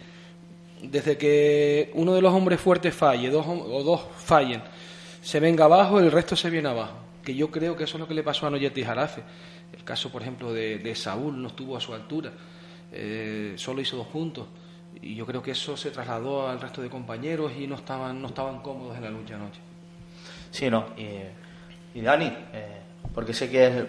desde 0.82 1.18
que 1.18 1.92
uno 1.96 2.14
de 2.14 2.22
los 2.22 2.34
hombres 2.34 2.60
fuertes 2.60 2.94
falle, 2.94 3.30
dos 3.30 3.46
o 3.48 3.84
dos 3.84 4.02
fallen, 4.18 4.62
se 5.22 5.40
venga 5.40 5.66
abajo, 5.66 6.00
el 6.00 6.12
resto 6.12 6.36
se 6.36 6.50
viene 6.50 6.70
abajo. 6.70 6.98
Que 7.24 7.34
yo 7.34 7.50
creo 7.50 7.76
que 7.76 7.86
eso 7.86 7.98
es 7.98 8.02
lo 8.02 8.08
que 8.08 8.14
le 8.14 8.22
pasó 8.22 8.46
a 8.46 8.52
Noyeti 8.52 8.84
Jarafe. 8.84 9.24
El 9.76 9.84
caso, 9.84 10.12
por 10.12 10.22
ejemplo, 10.22 10.54
de, 10.54 10.96
Saúl 10.96 11.42
no 11.42 11.50
estuvo 11.50 11.76
a 11.78 11.82
su 11.82 11.94
altura, 11.94 12.32
eh, 12.92 13.54
solo 13.58 13.82
hizo 13.82 13.98
dos 13.98 14.08
puntos. 14.08 14.48
Y 15.02 15.16
yo 15.16 15.26
creo 15.26 15.44
que 15.44 15.52
eso 15.52 15.76
se 15.76 15.92
trasladó 15.92 16.48
al 16.48 16.62
resto 16.62 16.82
de 16.82 16.90
compañeros 16.90 17.52
y 17.58 17.68
no 17.68 17.76
estaban, 17.76 18.22
no 18.22 18.28
estaban 18.28 18.62
cómodos 18.62 18.96
en 18.96 19.04
la 19.04 19.10
lucha 19.10 19.36
anoche. 19.36 19.60
Sí, 20.52 20.70
no. 20.70 20.86
Y 21.94 22.02
Dani, 22.02 22.32
eh, 22.54 22.82
porque 23.14 23.34
sé 23.34 23.50
que 23.50 23.68
es 23.68 23.86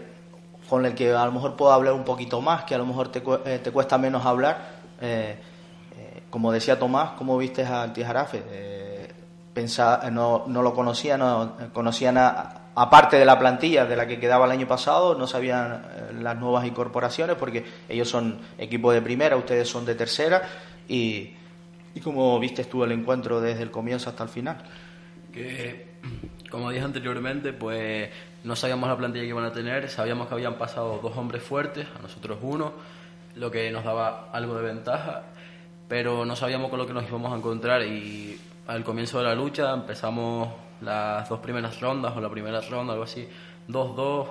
con 0.68 0.84
el 0.84 0.94
que 0.94 1.12
a 1.12 1.24
lo 1.24 1.32
mejor 1.32 1.56
puedo 1.56 1.72
hablar 1.72 1.94
un 1.94 2.04
poquito 2.04 2.40
más, 2.40 2.64
que 2.64 2.74
a 2.74 2.78
lo 2.78 2.86
mejor 2.86 3.12
te, 3.12 3.22
eh, 3.44 3.60
te 3.60 3.70
cuesta 3.70 3.98
menos 3.98 4.26
hablar. 4.26 4.76
Como 6.30 6.52
decía 6.52 6.78
Tomás, 6.78 7.12
¿cómo 7.12 7.38
viste 7.38 7.64
al 7.64 7.92
Tijarafe? 7.92 8.42
Eh, 8.48 9.14
no, 10.12 10.44
no, 10.46 10.62
lo 10.62 10.74
conocían, 10.74 11.20
no 11.20 11.56
conocían 11.72 12.18
a, 12.18 12.65
aparte 12.76 13.16
de 13.16 13.24
la 13.24 13.38
plantilla 13.38 13.86
de 13.86 13.96
la 13.96 14.06
que 14.06 14.20
quedaba 14.20 14.44
el 14.44 14.52
año 14.52 14.68
pasado, 14.68 15.14
no 15.14 15.26
sabían 15.26 15.82
las 16.20 16.36
nuevas 16.36 16.66
incorporaciones 16.66 17.36
porque 17.36 17.64
ellos 17.88 18.08
son 18.08 18.38
equipo 18.58 18.92
de 18.92 19.00
primera, 19.00 19.36
ustedes 19.36 19.66
son 19.66 19.86
de 19.86 19.94
tercera 19.94 20.42
y, 20.86 21.30
y 21.94 22.00
cómo 22.00 22.38
viste 22.38 22.64
tú 22.64 22.84
el 22.84 22.92
encuentro 22.92 23.40
desde 23.40 23.62
el 23.62 23.70
comienzo 23.70 24.10
hasta 24.10 24.24
el 24.24 24.28
final. 24.28 24.58
Que, 25.32 25.86
como 26.50 26.70
dije 26.70 26.84
anteriormente, 26.84 27.54
pues 27.54 28.10
no 28.44 28.54
sabíamos 28.54 28.90
la 28.90 28.96
plantilla 28.96 29.22
que 29.24 29.30
iban 29.30 29.44
a 29.44 29.52
tener, 29.52 29.88
sabíamos 29.88 30.28
que 30.28 30.34
habían 30.34 30.56
pasado 30.56 31.00
dos 31.02 31.16
hombres 31.16 31.42
fuertes, 31.42 31.86
a 31.98 32.02
nosotros 32.02 32.38
uno, 32.42 32.74
lo 33.36 33.50
que 33.50 33.70
nos 33.70 33.84
daba 33.84 34.28
algo 34.32 34.54
de 34.54 34.62
ventaja, 34.62 35.22
pero 35.88 36.26
no 36.26 36.36
sabíamos 36.36 36.68
con 36.68 36.78
lo 36.78 36.86
que 36.86 36.92
nos 36.92 37.08
íbamos 37.08 37.32
a 37.32 37.36
encontrar 37.36 37.82
y 37.82 38.38
al 38.66 38.84
comienzo 38.84 39.18
de 39.18 39.24
la 39.24 39.34
lucha 39.34 39.72
empezamos 39.72 40.65
las 40.80 41.28
dos 41.28 41.40
primeras 41.40 41.80
rondas 41.80 42.16
o 42.16 42.20
la 42.20 42.30
primera 42.30 42.60
ronda, 42.60 42.92
algo 42.92 43.04
así, 43.04 43.28
2-2 43.68 44.28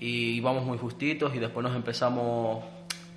y 0.00 0.36
íbamos 0.36 0.64
muy 0.64 0.78
justitos 0.78 1.34
y 1.34 1.38
después 1.38 1.64
nos 1.64 1.76
empezamos 1.76 2.64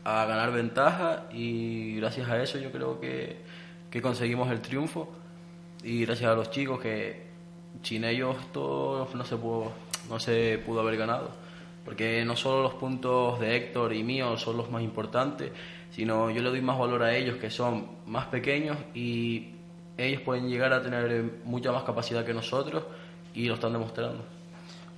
a 0.04 0.26
ganar 0.26 0.52
ventaja 0.52 1.26
y 1.32 1.96
gracias 1.98 2.30
a 2.30 2.42
eso 2.42 2.60
yo 2.60 2.72
creo 2.72 3.00
que, 3.00 3.42
que 3.90 4.02
conseguimos 4.02 4.52
el 4.52 4.62
triunfo. 4.62 5.10
Y 5.84 6.06
gracias 6.06 6.32
a 6.32 6.36
los 6.36 6.50
chicos 6.50 6.80
que 6.80 7.28
sin 7.84 8.04
ellos 8.04 8.36
esto 8.40 9.08
no 9.14 9.24
se 9.24 9.36
pudo, 9.36 9.72
no 10.10 10.20
se 10.20 10.60
pudo 10.66 10.82
haber 10.82 10.98
ganado. 10.98 11.30
Porque 11.84 12.26
no 12.26 12.36
solo 12.36 12.64
los 12.64 12.74
puntos 12.74 13.40
de 13.40 13.56
Héctor 13.56 13.94
y 13.94 14.04
míos 14.04 14.42
son 14.42 14.58
los 14.58 14.72
más 14.72 14.82
importantes 14.82 15.52
sino 15.96 16.30
yo 16.30 16.42
le 16.42 16.50
doy 16.50 16.62
más 16.62 16.78
valor 16.78 17.04
a 17.04 17.16
ellos 17.16 17.38
que 17.38 17.50
son 17.50 17.88
más 18.06 18.26
pequeños 18.26 18.78
y 18.94 19.55
ellos 19.98 20.22
pueden 20.22 20.50
llegar 20.50 20.74
a 20.74 20.82
tener 20.82 21.40
mucha 21.44 21.72
más 21.72 21.84
capacidad 21.84 22.26
que 22.26 22.34
nosotros 22.34 22.84
y 23.34 23.46
lo 23.46 23.56
están 23.56 23.74
demostrando. 23.74 24.24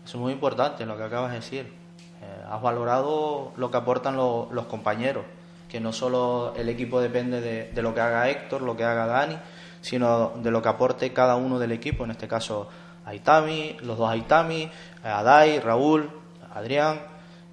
Eso 0.06 0.18
es 0.18 0.22
muy 0.22 0.34
importante 0.34 0.86
lo 0.86 0.98
que 0.98 1.04
acabas 1.04 1.32
de 1.32 1.38
decir. 1.38 1.74
Eh, 2.22 2.44
has 2.50 2.62
valorado 2.62 3.52
lo 3.58 3.70
que 3.70 3.78
aportan 3.78 4.16
los 4.16 4.66
compañeros, 4.68 5.26
que 5.70 5.80
no 5.80 5.94
solo 5.94 6.54
el 6.56 6.70
equipo 6.70 7.00
depende 7.00 7.42
de, 7.42 7.82
lo 7.82 7.94
que 7.94 8.02
haga 8.02 8.30
Héctor, 8.30 8.62
lo 8.62 8.76
que 8.76 8.84
haga 8.84 9.06
Dani, 9.06 9.38
sino 9.82 10.34
de 10.38 10.50
lo 10.50 10.62
que 10.62 10.70
aporte 10.70 11.14
cada 11.14 11.36
uno 11.36 11.60
del 11.60 11.72
equipo, 11.72 12.06
en 12.06 12.12
este 12.12 12.28
caso 12.28 12.70
Aitami, 13.06 13.78
los 13.82 13.98
dos 13.98 14.10
Aitami, 14.10 14.70
Adai, 15.04 15.60
Raúl, 15.60 16.10
Adrián, 16.54 17.00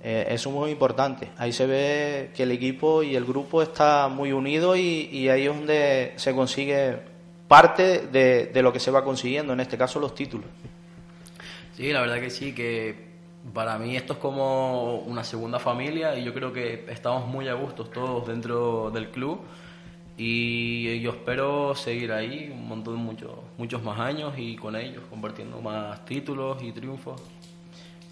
eh, 0.03 0.27
eso 0.31 0.51
es 0.51 0.55
muy 0.55 0.71
importante. 0.71 1.31
Ahí 1.39 1.53
se 1.53 1.67
ve 1.67 2.31
que 2.35 2.43
el 2.43 2.53
equipo 2.53 3.03
y 3.03 3.17
el 3.17 3.25
grupo 3.25 3.63
está 3.63 4.09
muy 4.09 4.33
unido 4.33 4.77
y, 4.77 5.29
ahí 5.29 5.47
es 5.47 5.49
donde 5.49 6.13
se 6.17 6.35
consigue 6.35 7.14
parte 7.55 8.09
de, 8.09 8.63
lo 8.63 8.73
que 8.73 8.81
se 8.81 8.91
va 8.91 9.05
consiguiendo, 9.05 9.53
en 9.53 9.61
este 9.61 9.79
caso 9.79 10.01
los 10.01 10.13
títulos. 10.13 10.49
Sí, 11.77 11.93
la 11.93 12.01
verdad 12.01 12.19
que 12.19 12.29
sí, 12.29 12.53
que 12.53 13.15
para 13.53 13.79
mí 13.79 13.97
esto 13.97 14.15
es 14.15 14.19
como 14.19 14.97
una 14.97 15.23
segunda 15.23 15.61
familia 15.61 16.19
y 16.19 16.25
yo 16.25 16.35
creo 16.35 16.53
que 16.53 16.85
estamos 16.89 17.29
muy 17.29 17.47
a 17.47 17.55
gusto 17.55 17.85
todos 17.85 18.27
dentro 18.27 18.91
del 18.91 19.09
club 19.11 19.41
y 20.17 20.99
yo 21.01 21.13
espero 21.13 21.77
seguir 21.77 22.11
ahí 22.11 22.51
un 22.53 22.67
montón, 22.67 22.97
muchos, 22.97 23.31
muchos 23.57 23.81
más 23.85 24.01
años 24.01 24.35
y 24.37 24.57
con 24.57 24.75
ellos, 24.75 25.05
compartiendo 25.09 25.61
más 25.61 26.05
títulos 26.05 26.61
y 26.61 26.73
triunfos. 26.73 27.23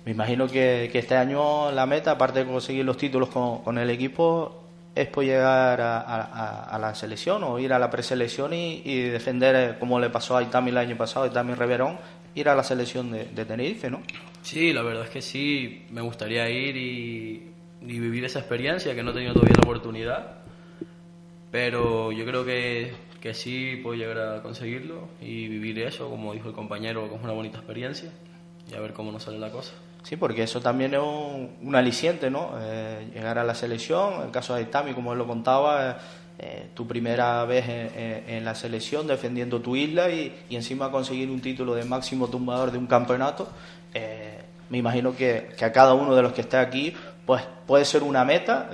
Me 0.05 0.13
imagino 0.13 0.47
que, 0.47 0.89
este 0.93 1.17
año 1.17 1.73
la 1.73 1.87
meta, 1.87 2.13
aparte 2.13 2.45
de 2.45 2.47
conseguir 2.47 2.85
los 2.85 2.97
títulos 2.97 3.29
con, 3.29 3.77
el 3.77 3.91
equipo, 3.91 4.62
es 4.95 5.09
por 5.09 5.25
llegar 5.25 5.81
a, 5.81 6.79
la 6.81 6.95
selección 6.95 7.43
o 7.45 7.59
ir 7.59 7.73
a 7.73 7.79
la 7.79 7.91
preselección 7.91 8.53
y, 8.53 8.83
y, 8.85 9.01
defender, 9.03 9.57
eh, 9.57 9.77
como 9.79 9.99
le 9.99 10.11
pasó 10.11 10.37
a 10.37 10.43
Itami 10.43 10.71
el 10.71 10.79
año 10.79 10.97
pasado, 10.97 11.25
a 11.25 11.29
Itami 11.29 11.55
Reverón, 11.55 11.99
ir 12.35 12.49
a 12.49 12.55
la 12.55 12.63
selección 12.63 13.11
de, 13.11 13.45
Tenerife, 13.45 13.91
¿no? 13.91 14.03
Sí, 14.43 14.73
la 14.73 14.83
verdad 14.83 15.05
es 15.05 15.11
que 15.11 15.23
sí, 15.23 15.87
me 15.91 16.01
gustaría 16.01 16.49
ir 16.51 16.77
y, 16.77 17.49
vivir 17.81 18.25
esa 18.25 18.39
experiencia, 18.39 18.95
que 18.95 19.03
no 19.03 19.11
he 19.11 19.15
tenido 19.15 19.33
todavía 19.33 19.57
la 19.57 19.63
oportunidad, 19.63 20.37
pero 21.51 22.13
yo 22.13 22.25
creo 22.25 22.45
que, 22.45 22.93
que 23.21 23.35
sí 23.35 23.81
puedo 23.83 23.97
llegar 23.97 24.19
a 24.19 24.43
conseguirlo 24.43 25.09
y 25.21 25.49
vivir 25.49 25.81
eso, 25.81 26.09
como 26.09 26.33
dijo 26.33 26.49
el 26.49 26.55
compañero, 26.55 27.09
que 27.09 27.15
una 27.15 27.33
bonita 27.33 27.59
experiencia 27.59 28.11
y 28.71 28.75
a 28.75 28.81
ver 28.81 28.93
cómo 28.93 29.11
nos 29.11 29.25
sale 29.25 29.39
la 29.39 29.51
cosa. 29.51 29.73
Sí, 30.03 30.17
porque 30.17 30.43
eso 30.43 30.61
también 30.61 30.95
es 30.95 31.01
un, 31.01 31.75
aliciente, 31.77 32.29
¿no? 32.29 32.51
Eh, 32.61 33.09
llegar 33.15 33.39
a 33.39 33.45
la 33.45 33.55
selección, 33.55 34.15
en 34.15 34.23
el 34.23 34.31
caso 34.31 34.55
de 34.55 34.63
Itami, 34.63 34.95
como 34.95 35.13
él 35.13 35.19
lo 35.19 35.27
contaba, 35.27 35.99
eh, 36.39 36.71
tu 36.75 36.89
primera 36.89 37.45
vez 37.45 37.65
en, 37.69 38.45
la 38.45 38.55
selección 38.55 39.07
defendiendo 39.07 39.61
tu 39.61 39.77
isla 39.77 40.11
y, 40.11 40.35
encima 40.51 40.91
conseguir 40.91 41.31
un 41.31 41.41
título 41.41 41.75
de 41.75 41.85
máximo 41.85 42.29
tumbador 42.29 42.73
de 42.73 42.79
un 42.79 42.87
campeonato, 42.87 43.49
eh, 43.95 44.41
me 44.71 44.79
imagino 44.79 45.15
que, 45.15 45.55
a 45.61 45.71
cada 45.71 45.95
uno 45.95 46.17
de 46.17 46.23
los 46.23 46.33
que 46.33 46.41
esté 46.41 46.57
aquí, 46.57 46.95
pues 47.25 47.45
puede 47.67 47.85
ser 47.85 48.03
una 48.03 48.25
meta, 48.25 48.71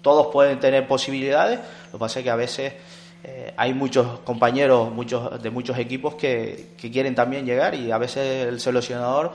todos 0.00 0.28
pueden 0.28 0.58
tener 0.58 0.88
posibilidades, 0.88 1.58
lo 1.92 1.92
que 1.92 1.98
pasa 1.98 2.20
es 2.20 2.24
que 2.24 2.30
a 2.30 2.36
veces 2.36 2.72
hay 3.56 3.74
muchos 3.74 4.20
compañeros 4.20 4.92
muchos 4.92 5.42
de 5.42 5.50
muchos 5.50 5.76
equipos 5.78 6.14
que, 6.14 6.68
que 6.78 6.90
quieren 6.92 7.14
también 7.14 7.44
llegar 7.44 7.74
y 7.74 7.90
a 7.90 7.98
veces 7.98 8.46
el 8.46 8.60
seleccionador 8.60 9.32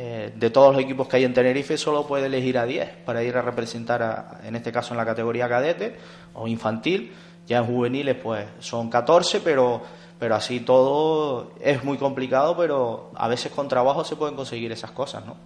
eh, 0.00 0.32
de 0.32 0.50
todos 0.50 0.76
los 0.76 0.84
equipos 0.84 1.08
que 1.08 1.16
hay 1.16 1.24
en 1.24 1.34
Tenerife 1.34 1.76
solo 1.76 2.06
puede 2.06 2.26
elegir 2.26 2.56
a 2.56 2.64
10 2.64 2.88
para 3.04 3.24
ir 3.24 3.36
a 3.36 3.42
representar, 3.42 4.38
en 4.44 4.54
este 4.54 4.70
caso 4.70 4.94
en 4.94 4.98
la 4.98 5.04
categoría 5.04 5.48
cadete 5.48 5.96
o 6.34 6.46
infantil. 6.46 7.12
Ya 7.48 7.58
en 7.58 7.64
juveniles 7.64 8.14
pues 8.14 8.46
son 8.60 8.90
14, 8.90 9.40
pero, 9.40 9.82
pero 10.16 10.36
así 10.36 10.60
todo 10.60 11.50
es 11.60 11.82
muy 11.82 11.98
complicado, 11.98 12.56
pero 12.56 13.10
a 13.16 13.26
veces 13.26 13.50
con 13.50 13.66
trabajo 13.66 14.04
se 14.04 14.14
pueden 14.14 14.36
conseguir 14.36 14.70
esas 14.70 14.92
cosas, 14.92 15.26
¿no? 15.26 15.36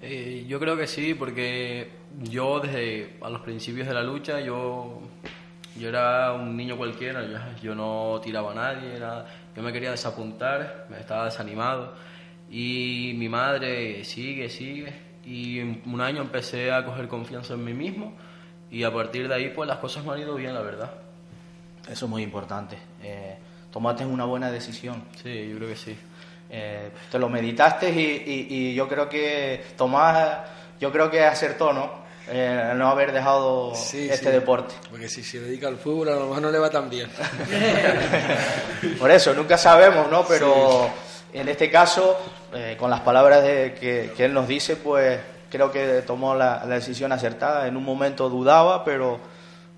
Eh, 0.00 0.46
yo 0.48 0.58
creo 0.58 0.78
que 0.78 0.86
sí, 0.86 1.12
porque 1.12 1.90
yo 2.22 2.58
desde 2.58 3.18
a 3.20 3.28
los 3.28 3.42
principios 3.42 3.86
de 3.86 3.92
la 3.92 4.02
lucha, 4.02 4.40
yo, 4.40 4.98
yo 5.78 5.88
era 5.90 6.32
un 6.32 6.56
niño 6.56 6.78
cualquiera, 6.78 7.54
yo, 7.62 7.74
no 7.74 8.18
tiraba 8.24 8.52
a 8.52 8.54
nadie, 8.54 8.98
yo 9.54 9.62
me 9.62 9.74
quería 9.74 9.90
desapuntar, 9.90 10.86
me 10.88 11.00
estaba 11.00 11.26
desanimado 11.26 11.92
y 12.50 13.12
mi 13.16 13.28
madre 13.28 14.04
sigue, 14.04 14.48
sigue. 14.48 14.92
Y 15.24 15.60
en 15.60 15.82
un 15.86 16.00
año 16.00 16.22
empecé 16.22 16.72
a 16.72 16.84
coger 16.84 17.06
confianza 17.06 17.54
en 17.54 17.64
mí 17.64 17.72
mismo 17.72 18.14
y 18.70 18.82
a 18.82 18.92
partir 18.92 19.28
de 19.28 19.34
ahí 19.34 19.52
pues 19.54 19.68
las 19.68 19.78
cosas 19.78 20.04
me 20.04 20.12
han 20.12 20.20
ido 20.20 20.34
bien, 20.34 20.54
la 20.54 20.62
verdad. 20.62 20.90
Eso 21.88 22.06
es 22.06 22.10
muy 22.10 22.22
importante. 22.22 22.76
Eh, 23.02 23.36
tomaste 23.72 24.04
una 24.04 24.24
buena 24.24 24.50
decisión. 24.50 25.04
Sí, 25.22 25.48
yo 25.50 25.56
creo 25.56 25.68
que 25.68 25.76
sí. 25.76 25.96
Eh, 26.50 26.90
te 27.10 27.18
lo 27.18 27.28
meditaste 27.28 27.90
y, 27.90 28.46
y, 28.50 28.74
yo 28.74 28.88
creo 28.88 29.08
que 29.08 29.62
Tomás, 29.76 30.38
yo 30.80 30.90
creo 30.90 31.08
que 31.08 31.24
acertó, 31.24 31.72
¿no? 31.72 32.00
Eh, 32.28 32.72
no 32.74 32.88
haber 32.88 33.12
dejado 33.12 33.72
este 33.72 34.32
deporte. 34.32 34.74
Porque 34.90 35.08
si 35.08 35.22
se 35.22 35.40
dedica 35.40 35.68
al 35.68 35.76
fútbol 35.76 36.08
a 36.08 36.14
lo 36.16 36.26
mejor 36.26 36.42
no 36.42 36.50
le 36.50 36.58
va 36.58 36.70
tan 36.70 36.90
bien. 36.90 37.08
Por 38.98 39.10
eso, 39.10 39.32
nunca 39.34 39.56
sabemos, 39.56 40.10
¿no? 40.10 40.24
Pero... 40.26 40.90
En 41.32 41.48
este 41.48 41.70
caso, 41.70 42.18
eh, 42.52 42.76
con 42.78 42.90
las 42.90 43.00
palabras 43.00 43.42
de, 43.44 43.74
que, 43.74 44.24
él 44.24 44.34
nos 44.34 44.48
dice, 44.48 44.76
pues 44.76 45.20
creo 45.48 45.70
que 45.70 46.02
tomó 46.02 46.34
la, 46.34 46.66
decisión 46.66 47.12
acertada. 47.12 47.68
En 47.68 47.76
un 47.76 47.84
momento 47.84 48.28
dudaba, 48.28 48.84
pero 48.84 49.20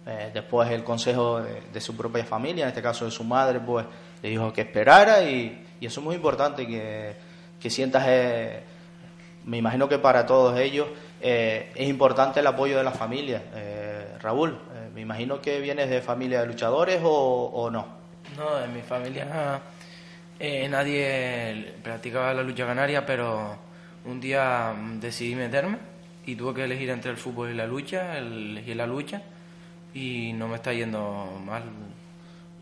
eh, 0.07 0.31
después 0.33 0.71
el 0.71 0.83
consejo 0.83 1.43
de, 1.43 1.81
su 1.81 1.95
propia 1.95 2.25
familia, 2.25 2.65
en 2.65 2.69
este 2.69 2.81
caso 2.81 3.05
de 3.05 3.11
su 3.11 3.23
madre, 3.25 3.61
pues 3.61 3.85
le 4.23 4.31
dijo 4.31 4.53
que 4.53 4.63
esperara 4.63 5.23
y, 5.23 5.67
eso 5.81 6.01
es 6.01 6.05
muy 6.05 6.15
importante, 6.15 6.67
que, 6.67 7.17
que 7.61 7.69
sientas, 7.69 8.05
eh, 8.07 8.63
me 9.45 9.59
imagino 9.59 9.89
que 9.89 9.99
para 9.99 10.25
todos 10.25 10.59
ellos 10.59 10.87
es 11.21 11.89
importante 11.89 12.41
el 12.41 12.47
apoyo 12.47 12.79
de 12.79 12.85
la 12.85 12.93
familia. 12.93 13.43
Raúl, 14.21 14.59
me 14.93 15.01
imagino 15.01 15.41
que 15.41 15.61
vienes 15.61 15.89
de 15.91 16.01
familia 16.01 16.41
de 16.41 16.47
luchadores 16.47 17.01
o, 17.05 17.51
o 17.53 17.71
no. 17.71 17.87
No, 18.37 18.61
en 18.61 18.73
mi 18.73 18.83
familia 18.83 19.61
eh, 20.43 20.69
nadie 20.69 21.77
practicaba 21.85 22.35
la 22.35 22.43
lucha 22.43 22.67
canaria, 22.67 23.07
pero 23.07 23.57
un 24.05 24.21
día 24.21 24.75
mm, 24.77 24.99
decidí 24.99 25.37
meterme 25.37 25.79
y 26.27 26.35
tuve 26.35 26.55
que 26.55 26.65
elegir 26.65 26.91
entre 26.91 27.13
el 27.13 27.17
fútbol 27.17 27.51
y 27.51 27.55
la 27.55 27.65
lucha, 27.65 28.19
elegí 28.19 28.75
la 28.75 28.89
lucha 28.89 29.23
y 29.95 30.33
no 30.33 30.49
me 30.49 30.57
está 30.57 30.73
yendo 30.73 31.41
mal. 31.45 31.63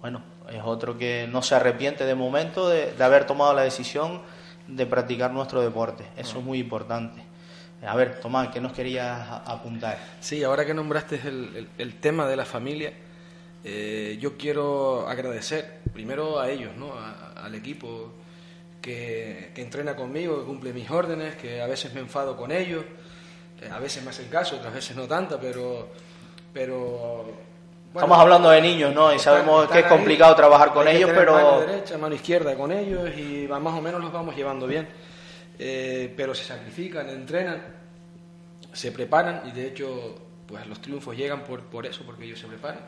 Bueno, 0.02 0.22
es 0.50 0.60
otro 0.62 0.98
que 0.98 1.26
no 1.32 1.40
se 1.40 1.54
arrepiente 1.54 2.04
de 2.04 2.14
momento 2.14 2.68
de, 2.68 2.92
haber 3.02 3.26
tomado 3.26 3.54
la 3.54 3.62
decisión 3.62 4.20
de 4.66 4.84
practicar 4.84 5.32
nuestro 5.32 5.62
deporte. 5.62 6.04
Eso 6.18 6.38
es 6.38 6.44
muy 6.44 6.58
importante. 6.58 7.22
A 7.86 7.96
ver, 7.96 8.20
Tomás, 8.20 8.48
¿qué 8.48 8.60
nos 8.60 8.74
querías 8.74 9.26
apuntar? 9.46 9.98
Sí, 10.20 10.44
ahora 10.44 10.66
que 10.66 10.74
nombraste 10.74 11.18
el, 11.78 11.94
tema 11.94 12.26
de 12.26 12.36
la 12.36 12.44
familia, 12.44 12.92
eh, 13.64 14.18
yo 14.20 14.36
quiero 14.36 15.08
agradecer 15.08 15.79
primero 15.92 16.38
a 16.40 16.50
ellos, 16.50 16.76
¿no? 16.76 16.92
al 17.36 17.54
equipo 17.54 18.12
que, 18.80 19.52
que 19.54 19.62
entrena 19.62 19.94
conmigo, 19.94 20.40
que 20.40 20.46
cumple 20.46 20.72
mis 20.72 20.90
órdenes, 20.90 21.36
que 21.36 21.60
a 21.60 21.66
veces 21.66 21.92
me 21.94 22.00
enfado 22.00 22.36
con 22.36 22.52
ellos, 22.52 22.84
eh, 23.60 23.68
a 23.70 23.78
veces 23.78 24.02
me 24.02 24.10
hacen 24.10 24.28
caso, 24.28 24.56
otras 24.56 24.74
veces 24.74 24.96
no 24.96 25.06
tanto, 25.06 25.38
pero... 25.40 25.88
pero 26.52 27.50
bueno, 27.92 28.06
Estamos 28.06 28.18
hablando 28.20 28.50
de 28.50 28.60
niños, 28.60 28.94
¿no? 28.94 29.12
Y 29.12 29.18
sabemos 29.18 29.66
que 29.68 29.80
es 29.80 29.84
ahí, 29.84 29.90
complicado 29.90 30.36
trabajar 30.36 30.72
con 30.72 30.86
ellos, 30.86 31.10
tener 31.10 31.26
Mano 31.28 31.56
pero 31.58 31.72
derecha, 31.72 31.98
mano 31.98 32.14
izquierda 32.14 32.54
con 32.54 32.70
ellos 32.70 33.10
y 33.18 33.48
más 33.48 33.74
o 33.74 33.82
menos 33.82 34.00
los 34.00 34.12
vamos 34.12 34.36
llevando 34.36 34.68
bien. 34.68 34.88
Eh, 35.58 36.14
pero 36.16 36.32
se 36.32 36.44
sacrifican, 36.44 37.08
entrenan, 37.08 37.60
se 38.72 38.92
preparan 38.92 39.42
y 39.44 39.50
de 39.50 39.66
hecho 39.66 40.14
pues 40.46 40.66
los 40.66 40.80
triunfos 40.80 41.16
llegan 41.16 41.44
por, 41.44 41.62
por 41.64 41.86
eso, 41.86 42.04
porque 42.04 42.24
ellos 42.24 42.38
se 42.38 42.46
preparan. 42.46 42.80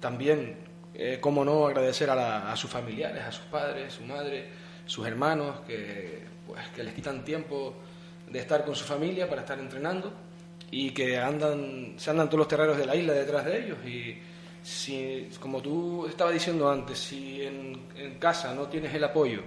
También, 0.00 0.56
eh, 0.94 1.18
cómo 1.20 1.44
no, 1.44 1.66
agradecer 1.66 2.08
a, 2.10 2.54
sus 2.56 2.70
familiares, 2.70 3.22
a 3.24 3.32
sus 3.32 3.44
padres, 3.46 3.92
su 3.92 4.04
madre, 4.04 4.48
sus 4.86 5.06
hermanos, 5.06 5.60
que, 5.66 6.22
pues, 6.46 6.68
que 6.68 6.84
les 6.84 6.94
quitan 6.94 7.24
tiempo 7.24 7.74
de 8.30 8.38
estar 8.38 8.64
con 8.64 8.74
su 8.74 8.84
familia 8.84 9.28
para 9.28 9.42
estar 9.42 9.58
entrenando 9.58 10.12
y 10.70 10.90
que 10.90 11.18
andan, 11.18 11.94
se 11.96 12.10
andan 12.10 12.28
todos 12.28 12.38
los 12.38 12.48
terreros 12.48 12.76
de 12.78 12.86
la 12.86 12.96
isla 12.96 13.12
detrás 13.12 13.44
de 13.44 13.64
ellos. 13.64 13.78
Y 13.84 14.18
como 15.40 15.60
tú 15.60 16.06
estabas 16.06 16.32
diciendo 16.32 16.70
antes, 16.70 16.98
si 16.98 17.42
en, 17.42 17.86
en 17.96 18.18
casa 18.18 18.54
no 18.54 18.68
tienes 18.68 18.94
el 18.94 19.04
apoyo 19.04 19.42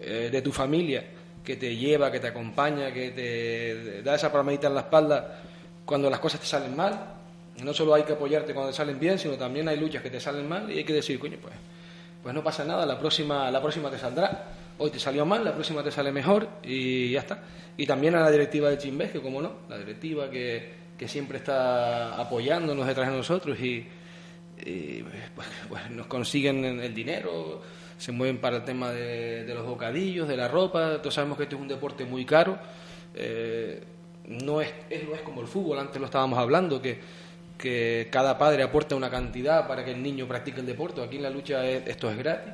eh, 0.00 0.28
de 0.30 0.42
tu 0.42 0.52
familia 0.52 1.04
que 1.42 1.56
te 1.56 1.74
lleva, 1.74 2.12
que 2.12 2.20
te 2.20 2.28
acompaña, 2.28 2.92
que 2.92 3.10
te 3.10 4.02
da 4.02 4.14
esa 4.14 4.30
palmadita 4.30 4.68
en 4.68 4.74
la 4.74 4.80
espalda 4.82 5.42
cuando 5.84 6.10
las 6.10 6.20
cosas 6.20 6.40
te 6.40 6.46
salen 6.46 6.76
mal, 6.76 7.17
no 7.62 7.72
solo 7.74 7.94
hay 7.94 8.02
que 8.04 8.12
apoyarte 8.12 8.52
cuando 8.54 8.70
te 8.70 8.76
salen 8.76 8.98
bien, 8.98 9.18
sino 9.18 9.34
también 9.34 9.68
hay 9.68 9.78
luchas 9.78 10.02
que 10.02 10.10
te 10.10 10.20
salen 10.20 10.48
mal 10.48 10.70
y 10.70 10.78
hay 10.78 10.84
que 10.84 10.92
decir, 10.92 11.18
coño, 11.18 11.36
pues, 11.40 11.54
pues 12.22 12.34
no 12.34 12.42
pasa 12.42 12.64
nada, 12.64 12.84
la 12.86 12.98
próxima, 12.98 13.50
la 13.50 13.60
próxima 13.60 13.90
te 13.90 13.98
saldrá. 13.98 14.52
Hoy 14.78 14.90
te 14.90 14.98
salió 15.00 15.26
mal, 15.26 15.44
la 15.44 15.52
próxima 15.54 15.82
te 15.82 15.90
sale 15.90 16.12
mejor 16.12 16.48
y 16.62 17.10
ya 17.12 17.20
está. 17.20 17.42
Y 17.76 17.86
también 17.86 18.14
a 18.14 18.20
la 18.20 18.30
directiva 18.30 18.70
de 18.70 18.78
Chimbés, 18.78 19.10
que 19.10 19.20
como 19.20 19.42
no, 19.42 19.52
la 19.68 19.76
directiva 19.78 20.30
que, 20.30 20.72
que 20.96 21.08
siempre 21.08 21.38
está 21.38 22.14
apoyándonos 22.20 22.86
detrás 22.86 23.10
de 23.10 23.16
nosotros 23.16 23.58
y, 23.60 23.86
y, 24.64 25.02
pues, 25.34 25.48
pues, 25.68 25.90
nos 25.90 26.06
consiguen 26.06 26.64
el 26.64 26.94
dinero, 26.94 27.60
se 27.96 28.12
mueven 28.12 28.38
para 28.38 28.58
el 28.58 28.64
tema 28.64 28.92
de, 28.92 29.44
de 29.44 29.54
los 29.54 29.66
bocadillos, 29.66 30.28
de 30.28 30.36
la 30.36 30.46
ropa. 30.48 30.98
Todos 31.02 31.14
sabemos 31.14 31.36
que 31.36 31.44
este 31.44 31.56
es 31.56 31.60
un 31.60 31.68
deporte 31.68 32.04
muy 32.04 32.24
caro. 32.24 32.56
eh, 33.14 33.82
no, 34.26 34.60
es, 34.60 34.68
es- 34.90 35.04
no 35.08 35.14
es 35.14 35.22
como 35.22 35.40
el 35.40 35.46
fútbol, 35.48 35.78
antes 35.78 35.98
lo 35.98 36.04
estábamos 36.04 36.38
hablando, 36.38 36.82
que, 36.82 37.00
que 37.58 38.08
cada 38.10 38.38
padre 38.38 38.62
aporta 38.62 38.94
una 38.94 39.10
cantidad 39.10 39.66
para 39.66 39.84
que 39.84 39.90
el 39.90 40.02
niño 40.02 40.26
practique 40.28 40.60
el 40.60 40.66
deporte. 40.66 41.02
Aquí 41.02 41.16
en 41.16 41.24
la 41.24 41.30
lucha 41.30 41.66
es- 41.68 41.86
esto 41.88 42.10
es 42.10 42.16
gratis. 42.16 42.52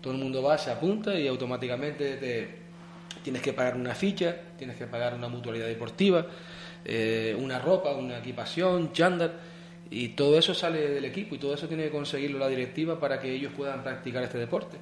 Todo 0.00 0.12
el 0.14 0.18
mundo 0.18 0.42
va, 0.42 0.56
se 0.56 0.70
apunta 0.70 1.14
y 1.14 1.26
automáticamente 1.28 2.16
te, 2.16 2.48
tienes 3.22 3.42
que 3.42 3.52
pagar 3.52 3.76
una 3.76 3.94
ficha, 3.94 4.34
tienes 4.58 4.76
que 4.76 4.86
pagar 4.86 5.14
una 5.14 5.28
mutualidad 5.28 5.66
deportiva, 5.66 6.26
eh, 6.84 7.36
una 7.38 7.58
ropa, 7.58 7.92
una 7.92 8.18
equipación, 8.18 8.92
chándal, 8.92 9.32
y 9.90 10.08
todo 10.10 10.38
eso 10.38 10.54
sale 10.54 10.88
del 10.88 11.04
equipo 11.04 11.34
y 11.34 11.38
todo 11.38 11.54
eso 11.54 11.68
tiene 11.68 11.84
que 11.84 11.90
conseguirlo 11.90 12.38
la 12.38 12.48
directiva 12.48 12.98
para 12.98 13.20
que 13.20 13.32
ellos 13.32 13.52
puedan 13.56 13.82
practicar 13.82 14.22
este 14.22 14.38
deporte. 14.38 14.76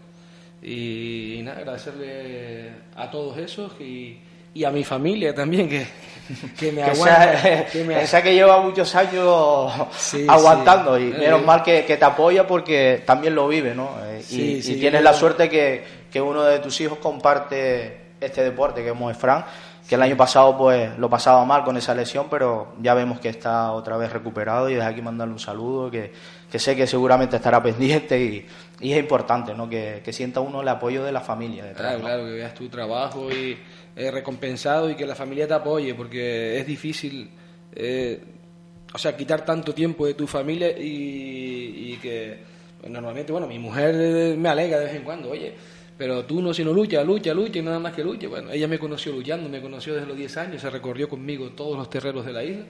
Y, 0.63 1.35
y 1.39 1.43
nada, 1.43 1.59
agradecerle 1.59 2.71
a 2.97 3.11
todos 3.11 3.37
esos 3.39 3.73
y, 3.81 4.19
y 4.55 4.65
a 4.65 4.71
mi 4.71 4.85
familia 4.85 5.35
también 5.35 5.69
que, 5.69 5.87
que 6.59 6.73
me 6.73 6.83
aguanta. 6.83 7.35
esa, 7.35 7.67
que 7.67 7.85
me- 7.85 8.03
esa 8.03 8.23
que 8.23 8.33
lleva 8.35 8.61
muchos 8.61 8.95
años 8.95 9.73
Sí, 9.97 10.25
aguantando 10.29 10.97
sí. 10.97 11.13
y 11.15 11.19
menos 11.19 11.45
mal 11.45 11.63
que, 11.63 11.85
que 11.85 11.97
te 11.97 12.05
apoya 12.05 12.47
porque 12.47 13.03
también 13.05 13.35
lo 13.35 13.49
vive, 13.49 13.75
¿no? 13.75 13.91
Eh, 14.05 14.21
y, 14.31 14.63
Sí, 14.63 14.73
y 14.75 14.81
tienes 14.81 15.03
la 15.03 15.13
suerte 15.13 15.49
que, 15.51 15.85
que 16.11 16.21
uno 16.21 16.45
de 16.45 16.61
tus 16.61 16.81
hijos 16.81 16.99
comparte 16.99 18.01
este 18.21 18.43
deporte, 18.43 18.83
que 18.83 18.91
es 19.11 19.17
Fran, 19.19 19.45
que 19.89 19.97
el 19.97 20.03
año 20.03 20.17
pasado 20.17 20.57
pues 20.57 20.97
lo 20.99 21.11
pasaba 21.11 21.45
mal 21.45 21.63
con 21.63 21.77
esa 21.77 21.95
lesión, 21.95 22.29
pero 22.31 22.75
ya 22.81 22.95
vemos 22.95 23.21
que 23.21 23.29
está 23.29 23.73
otra 23.73 23.99
vez 23.99 24.11
recuperado 24.13 24.71
y 24.71 24.75
desde 24.75 24.87
aquí 24.89 25.03
mandarle 25.03 25.35
un 25.35 25.41
saludo, 25.41 25.91
que, 25.91 26.11
que 26.51 26.59
sé 26.59 26.75
que 26.75 26.87
seguramente 26.87 27.37
estará 27.37 27.63
pendiente 27.63 28.19
y, 28.19 28.47
y 28.81 28.93
es 28.93 28.99
importante, 28.99 29.53
¿no? 29.53 29.69
Que, 29.69 30.01
que 30.03 30.11
sienta 30.13 30.41
uno 30.41 30.63
el 30.63 30.69
apoyo 30.69 31.05
de 31.05 31.13
la 31.13 31.21
familia 31.21 31.65
detrás, 31.65 31.83
Claro, 31.97 31.99
¿no? 31.99 32.05
claro, 32.07 32.25
que 32.25 32.31
veas 32.31 32.55
tu 32.55 32.69
trabajo 32.71 33.31
y 33.31 33.59
eh, 33.97 34.11
recompensado 34.11 34.91
y 34.91 34.95
que 34.95 35.07
la 35.07 35.15
familia 35.15 35.47
te 35.47 35.55
apoye, 35.55 35.95
porque 35.95 36.59
es 36.59 36.67
difícil, 36.67 37.31
eh, 37.75 38.21
o 38.93 38.99
sea, 38.99 39.17
quitar 39.17 39.45
tanto 39.45 39.73
tiempo 39.75 40.07
de 40.07 40.15
tu 40.15 40.27
familia 40.27 40.71
y, 40.77 41.97
que 42.03 42.39
pues, 42.81 42.91
normalmente, 42.93 43.33
bueno, 43.33 43.47
mi 43.47 43.59
mujer 43.59 44.37
me 44.37 44.49
alega 44.49 44.79
de 44.79 44.87
vez 44.87 44.95
en 44.95 45.03
cuando, 45.03 45.31
oye, 45.31 45.55
pero 45.97 46.25
tú 46.25 46.43
no, 46.43 46.53
si 46.53 46.65
no 46.65 46.73
lucha, 46.73 47.05
lucha, 47.05 47.33
lucha 47.33 47.59
y 47.59 47.63
nada 47.63 47.79
más 47.79 47.95
que 47.95 48.03
lucha. 48.03 48.27
Bueno, 48.29 48.51
ella 48.51 48.67
me 48.67 48.79
conoció 48.79 49.13
luchando, 49.13 49.49
me 49.49 49.61
conoció 49.61 49.95
desde 49.95 50.07
los 50.07 50.17
10 50.17 50.37
años, 50.39 50.61
se 50.61 50.71
recorrió 50.71 51.09
conmigo 51.09 51.51
todos 51.51 51.79
los 51.79 51.89
terreros 51.89 52.27
de 52.27 52.33
la 52.33 52.43
isla. 52.43 52.65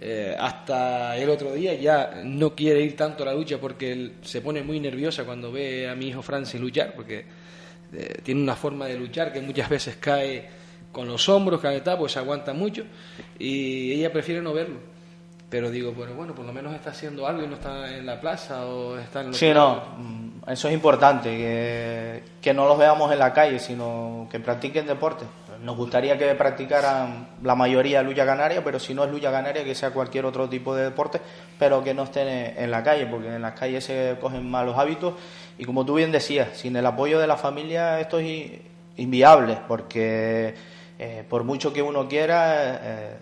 Eh, 0.00 0.36
hasta 0.38 1.16
el 1.16 1.30
otro 1.30 1.52
día 1.54 1.74
ya 1.74 2.22
no 2.24 2.54
quiere 2.54 2.82
ir 2.82 2.96
tanto 2.96 3.22
a 3.22 3.26
la 3.26 3.34
lucha 3.34 3.58
porque 3.60 3.92
él 3.92 4.14
se 4.22 4.40
pone 4.40 4.62
muy 4.62 4.80
nerviosa 4.80 5.24
cuando 5.24 5.52
ve 5.52 5.88
a 5.88 5.94
mi 5.94 6.08
hijo 6.08 6.22
Francis 6.22 6.60
luchar, 6.60 6.92
porque 6.94 7.24
eh, 7.92 8.20
tiene 8.22 8.42
una 8.42 8.56
forma 8.56 8.86
de 8.86 8.96
luchar 8.96 9.32
que 9.32 9.40
muchas 9.40 9.68
veces 9.68 9.96
cae 9.96 10.48
con 10.90 11.08
los 11.08 11.28
hombros, 11.28 11.60
cae 11.60 11.80
tal, 11.80 11.98
pues 11.98 12.12
se 12.12 12.18
aguanta 12.18 12.52
mucho 12.52 12.84
y 13.38 13.92
ella 13.92 14.12
prefiere 14.12 14.42
no 14.42 14.52
verlo. 14.52 14.78
Pero 15.48 15.70
digo, 15.70 15.92
pero 15.94 16.14
bueno, 16.14 16.34
por 16.34 16.46
lo 16.46 16.52
menos 16.52 16.74
está 16.74 16.90
haciendo 16.90 17.26
algo 17.26 17.42
y 17.42 17.46
no 17.46 17.56
está 17.56 17.94
en 17.94 18.06
la 18.06 18.18
plaza 18.18 18.64
o 18.64 18.96
está 18.96 19.20
en 19.20 19.28
el 19.28 19.34
Sí, 19.34 19.50
no, 19.52 19.82
mm, 19.98 20.50
eso 20.50 20.68
es 20.68 20.74
importante, 20.74 21.28
que, 21.28 22.22
que 22.40 22.54
no 22.54 22.66
los 22.66 22.78
veamos 22.78 23.12
en 23.12 23.18
la 23.18 23.34
calle, 23.34 23.58
sino 23.58 24.26
que 24.30 24.40
practiquen 24.40 24.86
deporte. 24.86 25.26
Nos 25.62 25.76
gustaría 25.76 26.18
que 26.18 26.34
practicaran 26.34 27.28
la 27.42 27.54
mayoría 27.54 28.02
lucha 28.02 28.26
canaria, 28.26 28.64
pero 28.64 28.78
si 28.80 28.94
no 28.94 29.04
es 29.04 29.10
lucha 29.10 29.30
canaria, 29.30 29.62
que 29.62 29.74
sea 29.74 29.90
cualquier 29.90 30.24
otro 30.26 30.48
tipo 30.48 30.74
de 30.74 30.84
deporte, 30.84 31.20
pero 31.58 31.84
que 31.84 31.94
no 31.94 32.02
estén 32.02 32.26
en 32.56 32.70
la 32.70 32.82
calle, 32.82 33.06
porque 33.06 33.28
en 33.28 33.42
las 33.42 33.52
calles 33.52 33.84
se 33.84 34.16
cogen 34.20 34.50
malos 34.50 34.76
hábitos 34.76 35.14
y 35.58 35.64
como 35.64 35.84
tú 35.86 35.94
bien 35.94 36.10
decías, 36.10 36.48
sin 36.56 36.74
el 36.74 36.84
apoyo 36.84 37.20
de 37.20 37.26
la 37.28 37.36
familia 37.36 38.00
esto 38.00 38.18
es 38.18 38.50
inviable, 38.96 39.58
porque 39.68 40.54
eh, 40.98 41.24
por 41.28 41.44
mucho 41.44 41.72
que 41.72 41.80
uno 41.82 42.08
quiera... 42.08 42.80
eh, 42.82 43.16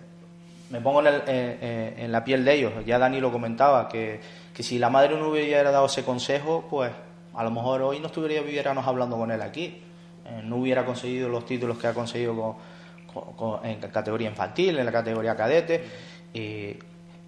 me 0.71 0.79
pongo 0.81 1.01
en, 1.01 1.07
el- 1.07 1.15
eh, 1.27 1.57
eh, 1.61 1.93
en 1.97 2.11
la 2.13 2.23
piel 2.23 2.45
de 2.45 2.53
ellos. 2.53 2.73
Ya 2.85 2.97
Dani 2.97 3.19
lo 3.19 3.29
comentaba, 3.31 3.89
que, 3.89 4.21
que 4.53 4.63
si 4.63 4.79
la 4.79 4.89
madre 4.89 5.17
no 5.17 5.27
hubiera 5.29 5.69
dado 5.69 5.85
ese 5.87 6.03
consejo, 6.05 6.65
pues 6.69 6.91
a 7.35 7.43
lo 7.43 7.51
mejor 7.51 7.81
hoy 7.81 7.99
no 7.99 8.07
estuviéramos 8.07 8.87
hablando 8.87 9.17
con 9.17 9.31
él 9.31 9.41
aquí. 9.41 9.83
Eh, 10.25 10.41
no 10.43 10.57
hubiera 10.57 10.85
conseguido 10.85 11.29
los 11.29 11.45
títulos 11.45 11.77
que 11.77 11.87
ha 11.87 11.93
conseguido 11.93 12.55
con- 13.35 13.65
en 13.65 13.79
categoría 13.79 14.29
infantil, 14.29 14.79
en 14.79 14.85
la 14.85 14.91
categoría 14.91 15.35
cadete. 15.35 15.83
Y, 16.33 16.77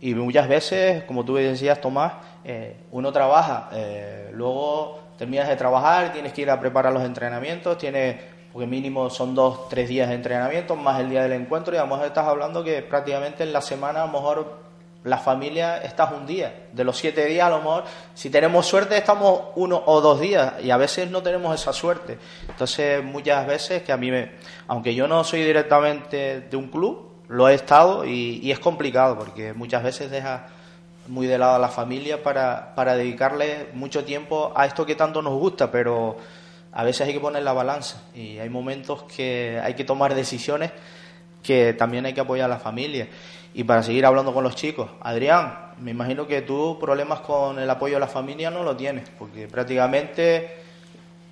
y 0.02 0.16
muchas 0.16 0.48
veces, 0.48 1.04
como 1.04 1.24
tú 1.26 1.36
decías, 1.36 1.80
Tomás, 1.82 2.14
eh, 2.44 2.78
uno 2.92 3.12
trabaja, 3.12 3.70
eh, 3.74 4.30
luego 4.34 5.00
terminas 5.18 5.48
de 5.48 5.56
trabajar, 5.56 6.12
tienes 6.14 6.34
que 6.34 6.42
ir 6.42 6.50
a 6.50 6.60
preparar 6.60 6.92
los 6.94 7.04
entrenamientos, 7.04 7.78
tienes 7.78 8.18
porque 8.52 8.68
mínimo 8.68 9.10
son 9.10 9.34
dos, 9.34 9.68
tres 9.68 9.90
días 9.90 10.10
de 10.10 10.16
entrenamiento, 10.16 10.76
más 10.76 11.00
el 11.00 11.10
día 11.10 11.24
del 11.24 11.32
encuentro, 11.34 11.74
y 11.74 11.78
a 11.78 11.82
lo 11.82 11.88
mejor 11.88 12.06
estás 12.06 12.28
hablando 12.28 12.64
que 12.64 12.84
prácticamente 12.84 13.42
en 13.44 13.52
la 13.52 13.62
semana 13.62 14.04
a 14.04 14.06
lo 14.06 14.12
mejor 14.12 14.63
la 15.04 15.18
familia 15.18 15.78
estás 15.78 16.12
un 16.12 16.26
día. 16.26 16.68
De 16.72 16.84
los 16.84 16.98
siete 16.98 17.26
días 17.26 17.48
a 17.48 17.50
lo 17.50 17.58
mejor, 17.58 17.84
si 18.14 18.30
tenemos 18.30 18.66
suerte, 18.66 18.98
estamos 18.98 19.42
uno 19.56 19.84
o 19.86 20.02
dos 20.02 20.20
días, 20.20 20.54
y 20.64 20.72
a 20.72 20.78
veces 20.78 21.10
no 21.10 21.22
tenemos 21.22 21.60
esa 21.60 21.74
suerte. 21.74 22.18
Entonces, 22.48 23.04
muchas 23.04 23.46
veces 23.46 23.84
que 23.84 23.92
a 23.92 23.98
mí 23.98 24.12
me, 24.12 24.32
aunque 24.68 24.96
yo 24.96 25.08
no 25.08 25.24
soy 25.24 25.44
directamente 25.44 26.42
de 26.42 26.58
un 26.58 26.70
club, 26.70 27.10
lo 27.28 27.50
he 27.50 27.54
estado 27.54 28.06
y, 28.06 28.40
y 28.44 28.52
es 28.52 28.60
complicado, 28.60 29.18
porque 29.18 29.54
muchas 29.54 29.84
veces 29.84 30.12
deja 30.12 30.48
muy 31.08 31.28
de 31.28 31.38
lado 31.38 31.56
a 31.56 31.60
la 31.60 31.70
familia 31.70 32.24
para, 32.24 32.76
para 32.76 32.96
dedicarle 32.96 33.70
mucho 33.74 34.06
tiempo 34.06 34.54
a 34.56 34.66
esto 34.66 34.86
que 34.86 34.96
tanto 34.96 35.22
nos 35.22 35.34
gusta, 35.34 35.72
pero 35.72 36.18
a 36.72 36.84
veces 36.84 37.08
hay 37.08 37.14
que 37.14 37.20
poner 37.20 37.44
la 37.44 37.54
balanza 37.54 38.02
y 38.16 38.40
hay 38.40 38.50
momentos 38.50 39.04
que 39.04 39.60
hay 39.64 39.74
que 39.74 39.84
tomar 39.84 40.16
decisiones 40.16 40.72
que 41.44 41.74
también 41.74 42.06
hay 42.06 42.14
que 42.14 42.22
apoyar 42.22 42.46
a 42.46 42.56
la 42.56 42.60
familia. 42.60 43.08
Y 43.54 43.64
para 43.64 43.84
seguir 43.84 44.06
hablando 44.06 44.34
con 44.34 44.44
los 44.44 44.56
chicos, 44.56 44.90
Adrián, 45.02 45.74
me 45.80 45.92
imagino 45.92 46.26
que 46.26 46.42
tú 46.42 46.78
problemas 46.80 47.20
con 47.20 47.60
el 47.60 47.70
apoyo 47.70 47.98
a 47.98 48.00
la 48.00 48.08
familia 48.08 48.50
no 48.50 48.64
lo 48.64 48.76
tienes, 48.76 49.10
porque 49.18 49.48
prácticamente 49.48 50.58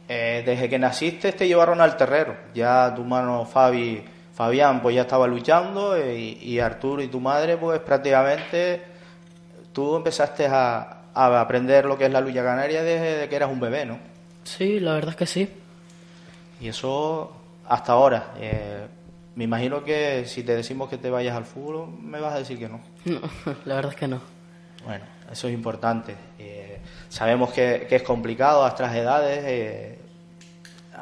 eh, 0.07 0.43
desde 0.45 0.69
que 0.69 0.77
naciste 0.77 1.31
te 1.31 1.47
llevaron 1.47 1.81
al 1.81 1.97
terrero. 1.97 2.35
Ya 2.53 2.93
tu 2.95 3.03
mano 3.03 3.45
Fabi, 3.45 4.03
Fabián 4.33 4.81
pues 4.81 4.95
ya 4.95 5.01
estaba 5.01 5.25
luchando 5.25 5.95
eh, 5.95 6.17
y, 6.17 6.53
y 6.53 6.59
Arturo 6.59 7.01
y 7.01 7.07
tu 7.07 7.19
madre 7.19 7.57
pues 7.57 7.79
prácticamente 7.79 8.83
tú 9.73 9.95
empezaste 9.95 10.47
a, 10.47 11.01
a 11.13 11.41
aprender 11.41 11.85
lo 11.85 11.97
que 11.97 12.05
es 12.05 12.11
la 12.11 12.21
lucha 12.21 12.43
canaria 12.43 12.83
desde 12.83 13.27
que 13.29 13.35
eras 13.35 13.49
un 13.49 13.59
bebé, 13.59 13.85
¿no? 13.85 13.97
Sí, 14.43 14.79
la 14.79 14.93
verdad 14.93 15.11
es 15.11 15.15
que 15.15 15.25
sí. 15.25 15.49
Y 16.59 16.67
eso 16.67 17.31
hasta 17.67 17.93
ahora. 17.93 18.33
Eh, 18.39 18.87
me 19.35 19.45
imagino 19.45 19.83
que 19.83 20.25
si 20.25 20.43
te 20.43 20.55
decimos 20.55 20.89
que 20.89 20.97
te 20.97 21.09
vayas 21.09 21.35
al 21.35 21.45
fútbol, 21.45 21.89
me 22.01 22.19
vas 22.19 22.35
a 22.35 22.39
decir 22.39 22.59
que 22.59 22.69
no. 22.69 22.81
No, 23.05 23.21
la 23.65 23.75
verdad 23.75 23.91
es 23.91 23.97
que 23.97 24.07
no. 24.07 24.21
Bueno, 24.85 25.05
eso 25.31 25.47
es 25.47 25.53
importante. 25.53 26.15
Eh, 26.39 26.79
sabemos 27.09 27.51
que, 27.51 27.85
que 27.87 27.97
es 27.97 28.03
complicado 28.03 28.65
a 28.65 28.69
estas 28.69 28.95
edades. 28.95 29.43
eh, 29.45 29.97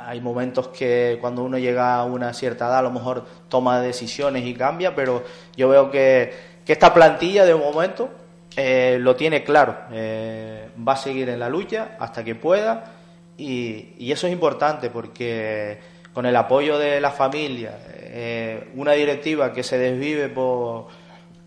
hay 0.06 0.22
momentos 0.22 0.70
que 0.70 1.18
cuando 1.20 1.44
uno 1.44 1.58
llega 1.58 1.96
a 1.96 2.06
una 2.06 2.34
cierta 2.34 2.68
edad 2.68 2.80
a 2.80 2.82
lo 2.84 2.92
mejor 2.92 3.26
toma 3.50 3.82
decisiones 3.82 4.46
y 4.46 4.54
cambia, 4.54 4.96
pero 4.96 5.24
yo 5.56 5.70
veo 5.70 5.92
que, 5.92 6.32
que 6.66 6.74
esta 6.74 6.94
plantilla 6.94 7.46
de 7.46 7.56
momento 7.56 8.10
eh, 8.56 8.98
lo 9.00 9.16
tiene 9.16 9.44
claro, 9.44 9.76
eh, 9.92 10.70
va 10.88 10.94
a 10.94 10.98
seguir 10.98 11.30
en 11.30 11.40
la 11.40 11.50
lucha 11.50 11.98
hasta 12.00 12.24
que 12.24 12.36
pueda 12.36 12.94
y, 13.38 13.94
y 13.98 14.12
eso 14.12 14.28
es 14.28 14.34
importante 14.34 14.90
porque 14.90 15.80
con 16.14 16.26
el 16.26 16.36
apoyo 16.36 16.78
de 16.78 17.00
la 17.02 17.12
familia, 17.12 17.78
eh, 18.12 18.72
una 18.74 18.94
directiva 18.94 19.54
que 19.54 19.62
se 19.62 19.78
desvive 19.78 20.30
por, 20.30 20.88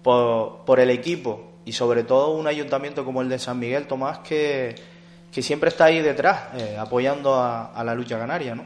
por, 0.03 0.79
el 0.79 0.91
equipo 0.91 1.51
y 1.65 1.73
sobre 1.73 2.05
todo 2.05 2.31
un 2.35 2.47
ayuntamiento 2.47 3.05
como 3.05 3.21
el 3.21 3.29
de 3.29 3.41
San 3.41 3.59
Miguel, 3.59 3.89
Tomás, 3.89 4.21
que, 4.21 4.77
que 5.33 5.43
siempre 5.43 5.71
está 5.71 5.87
ahí 5.87 6.01
detrás, 6.01 6.55
eh, 6.57 6.77
apoyando 6.79 7.35
a, 7.35 7.83
la 7.85 7.95
lucha 7.97 8.17
canaria, 8.17 8.55
¿no? 8.55 8.65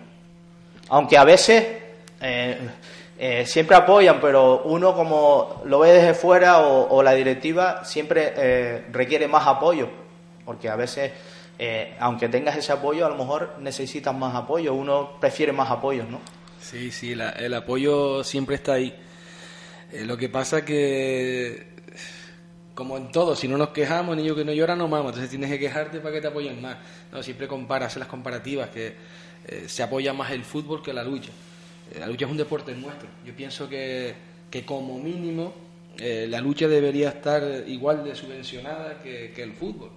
Aunque 0.90 1.16
a 1.16 1.24
veces 1.24 1.66
eh, 2.20 3.44
siempre 3.46 3.76
apoyan, 3.76 4.20
pero 4.20 4.64
uno 4.64 4.94
como 4.94 5.62
lo 5.64 5.78
ve 5.78 5.92
desde 5.92 6.12
fuera 6.12 6.60
o, 6.60 7.02
la 7.02 7.12
directiva 7.12 7.82
siempre 7.82 8.84
requiere 8.92 9.26
más 9.26 9.46
apoyo, 9.46 9.88
porque 10.44 10.68
a 10.68 10.76
veces, 10.76 11.12
aunque 11.98 12.28
tengas 12.28 12.56
ese 12.56 12.72
apoyo, 12.72 13.06
a 13.06 13.08
lo 13.08 13.16
mejor 13.16 13.54
necesitas 13.58 14.14
más 14.14 14.34
apoyo, 14.34 14.74
uno 14.74 15.12
prefiere 15.18 15.52
más 15.52 15.70
apoyos, 15.70 16.06
¿no? 16.08 16.20
Sí, 16.68 16.90
sí, 16.90 17.14
la- 17.14 17.30
el 17.30 17.54
apoyo 17.54 18.24
siempre 18.24 18.56
está 18.56 18.74
ahí. 18.74 18.92
Eh, 19.92 20.04
lo 20.04 20.16
que 20.16 20.28
pasa 20.28 20.64
que, 20.64 21.64
como 22.74 22.96
en 22.96 23.12
todo, 23.12 23.36
si 23.36 23.46
no 23.46 23.56
nos 23.56 23.68
quejamos, 23.68 24.16
niño 24.16 24.34
que 24.34 24.44
no 24.44 24.52
llora 24.52 24.74
no 24.74 24.88
mama, 24.88 25.10
entonces 25.10 25.30
tienes 25.30 25.48
que 25.50 25.58
quejarte 25.60 26.00
para 26.00 26.14
que 26.14 26.20
te 26.20 26.26
apoyen 26.26 26.60
más. 26.60 26.76
No, 27.12 27.22
siempre 27.22 27.46
comparas, 27.46 27.88
hacer 27.92 28.00
las 28.00 28.08
comparativas, 28.08 28.70
que 28.70 28.94
eh, 29.46 29.64
se 29.68 29.82
apoya 29.84 30.12
más 30.12 30.32
el 30.32 30.44
fútbol 30.44 30.82
que 30.82 30.92
la 30.92 31.04
lucha. 31.04 31.30
Eh, 31.92 32.00
la 32.00 32.08
lucha 32.08 32.24
es 32.24 32.30
un 32.32 32.36
deporte 32.36 32.74
nuestro. 32.74 33.08
Yo 33.24 33.32
pienso 33.36 33.68
que, 33.68 34.14
que 34.50 34.64
como 34.64 34.98
mínimo 34.98 35.54
la 35.98 36.42
lucha 36.42 36.68
debería 36.68 37.08
estar 37.08 37.42
igual 37.66 38.04
de 38.04 38.14
subvencionada 38.14 39.00
que, 39.02 39.32
que 39.34 39.42
el 39.42 39.52
fútbol. 39.54 39.90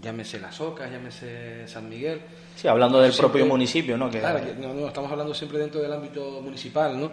Llámese 0.00 0.40
Las 0.40 0.58
Ocas, 0.62 0.90
llámese 0.90 1.68
San 1.68 1.90
Miguel. 1.90 2.20
Sí, 2.56 2.68
hablando 2.68 3.00
del 3.00 3.12
Siempre- 3.12 3.30
propio 3.40 3.46
municipio, 3.46 3.96
¿no? 3.96 4.10
Que- 4.10 4.20
Claro, 4.20 4.40
que 4.44 4.54
no, 4.54 4.72
no, 4.72 4.86
estamos 4.88 5.10
hablando 5.10 5.34
siempre 5.34 5.58
dentro 5.58 5.80
del 5.82 5.92
ámbito 5.92 6.40
municipal, 6.40 6.98
¿no? 6.98 7.10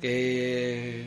Que 0.00 1.04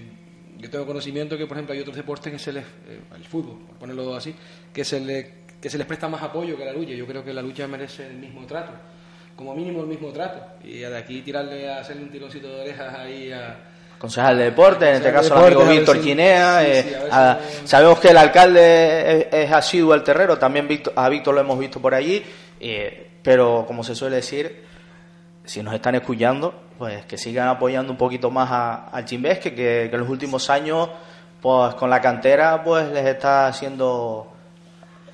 yo 0.58 0.70
tengo 0.70 0.86
conocimiento 0.86 1.38
que, 1.38 1.46
por 1.48 1.56
ejemplo, 1.58 1.74
hay 1.74 1.80
otros 1.82 1.96
deportes 1.96 2.32
que 2.34 2.40
se 2.40 2.52
les, 2.54 2.64
eh, 2.64 3.00
el 3.16 3.24
fútbol, 3.24 3.60
por 3.68 3.78
ponerlo 3.78 4.16
así, 4.16 4.34
que 4.74 4.84
se, 4.84 5.00
le, 5.00 5.34
que 5.62 5.70
se 5.70 5.78
les 5.78 5.88
presta 5.88 6.08
más 6.10 6.22
apoyo 6.22 6.58
que 6.58 6.66
la 6.66 6.74
lucha. 6.74 6.94
Yo 6.94 7.06
creo 7.06 7.24
que 7.24 7.34
la 7.34 7.42
lucha 7.42 7.68
merece 7.68 8.08
el 8.08 8.18
mismo 8.18 8.46
trato, 8.46 8.72
como 9.36 9.56
mínimo 9.56 9.82
el 9.82 9.88
mismo 9.88 10.10
trato. 10.12 10.40
Y 10.64 10.80
de 10.80 10.98
aquí 10.98 11.22
tirarle 11.22 11.70
a 11.70 11.80
hacerle 11.80 12.04
un 12.04 12.10
tironcito 12.12 12.48
de 12.48 12.62
orejas 12.62 12.94
ahí 12.96 13.32
a, 13.32 13.56
concejal 14.00 14.38
de 14.38 14.44
deporte, 14.46 14.88
en 14.90 14.96
este 14.96 15.12
caso 15.12 15.34
el 15.38 15.44
amigo 15.46 15.66
ver 15.66 15.78
Víctor 15.80 15.96
si- 15.98 16.02
Quinea. 16.04 16.60
sí, 16.62 16.68
eh, 16.70 16.84
sí, 16.84 17.58
si- 17.62 17.68
sabemos 17.68 18.00
que 18.00 18.10
el 18.10 18.18
alcalde 18.18 19.20
es, 19.22 19.28
es 19.46 19.52
asiduo 19.52 19.94
al 19.94 20.04
terrero, 20.04 20.38
también 20.38 20.68
Víctor- 20.68 20.94
a 20.96 21.08
Víctor 21.10 21.34
lo 21.36 21.42
hemos 21.42 21.58
visto 21.58 21.80
por 21.80 21.94
allí, 21.96 22.24
eh, 22.60 23.08
pero 23.28 23.66
como 23.68 23.84
se 23.84 23.94
suele 23.94 24.16
decir, 24.16 24.64
si 25.44 25.62
nos 25.62 25.74
están 25.74 25.96
escuchando, 25.96 26.54
pues 26.78 27.04
que 27.06 27.18
sigan 27.18 27.50
apoyando 27.50 27.92
un 27.92 27.98
poquito 27.98 28.32
más 28.32 28.50
a- 28.50 28.86
al 28.88 29.04
Chimbesque, 29.04 29.50
que, 29.54 29.88
que 29.90 29.96
en 29.96 30.00
los 30.00 30.08
últimos 30.10 30.50
años, 30.50 30.88
pues 31.42 31.76
con 31.76 31.90
la 31.90 32.00
cantera, 32.00 32.64
pues 32.64 32.88
les 32.90 33.06
está 33.06 33.48
haciendo 33.48 34.32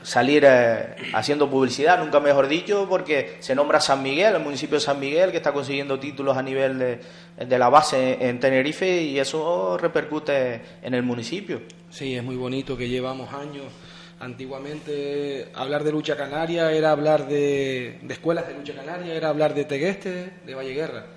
salir 0.04 0.44
eh, 0.46 0.96
haciendo 1.16 1.50
publicidad, 1.50 1.98
nunca 1.98 2.20
mejor 2.20 2.48
dicho, 2.48 2.86
porque 2.88 3.38
se 3.40 3.56
nombra 3.56 3.80
San 3.82 4.04
Miguel, 4.04 4.36
el 4.36 4.44
municipio 4.44 4.76
de 4.76 4.82
San 4.82 5.00
Miguel, 5.00 5.32
que 5.32 5.38
está 5.38 5.52
consiguiendo 5.52 5.98
títulos 6.00 6.38
a 6.38 6.44
nivel 6.44 6.78
de, 6.78 7.00
de 7.44 7.58
la 7.58 7.70
base 7.70 8.18
en 8.28 8.40
Tenerife 8.40 9.02
y 9.02 9.18
eso 9.18 9.76
repercute 9.80 10.62
en 10.84 10.94
el 10.94 11.02
municipio. 11.02 11.64
Sí, 11.90 12.16
es 12.16 12.24
muy 12.24 12.36
bonito 12.36 12.78
que 12.78 12.88
llevamos 12.88 13.34
años. 13.34 13.66
Antiguamente 14.24 15.50
hablar 15.54 15.84
de 15.84 15.92
lucha 15.92 16.16
canaria 16.16 16.72
era 16.72 16.92
hablar 16.92 17.28
de, 17.28 18.00
de 18.02 18.14
escuelas 18.14 18.48
de 18.48 18.54
lucha 18.54 18.74
canaria, 18.74 19.14
era 19.14 19.28
hablar 19.28 19.54
de 19.54 19.66
Tegueste, 19.66 20.32
de 20.46 20.56
Valle 20.56 20.74
Guerra. 20.74 21.08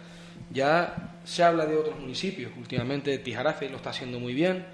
Ya 0.50 1.14
se 1.22 1.44
habla 1.44 1.66
de 1.66 1.76
otros 1.76 2.00
municipios. 2.00 2.50
Últimamente 2.58 3.16
Tijarafe 3.18 3.70
lo 3.70 3.76
está 3.76 3.90
haciendo 3.90 4.18
muy 4.18 4.34
bien, 4.34 4.66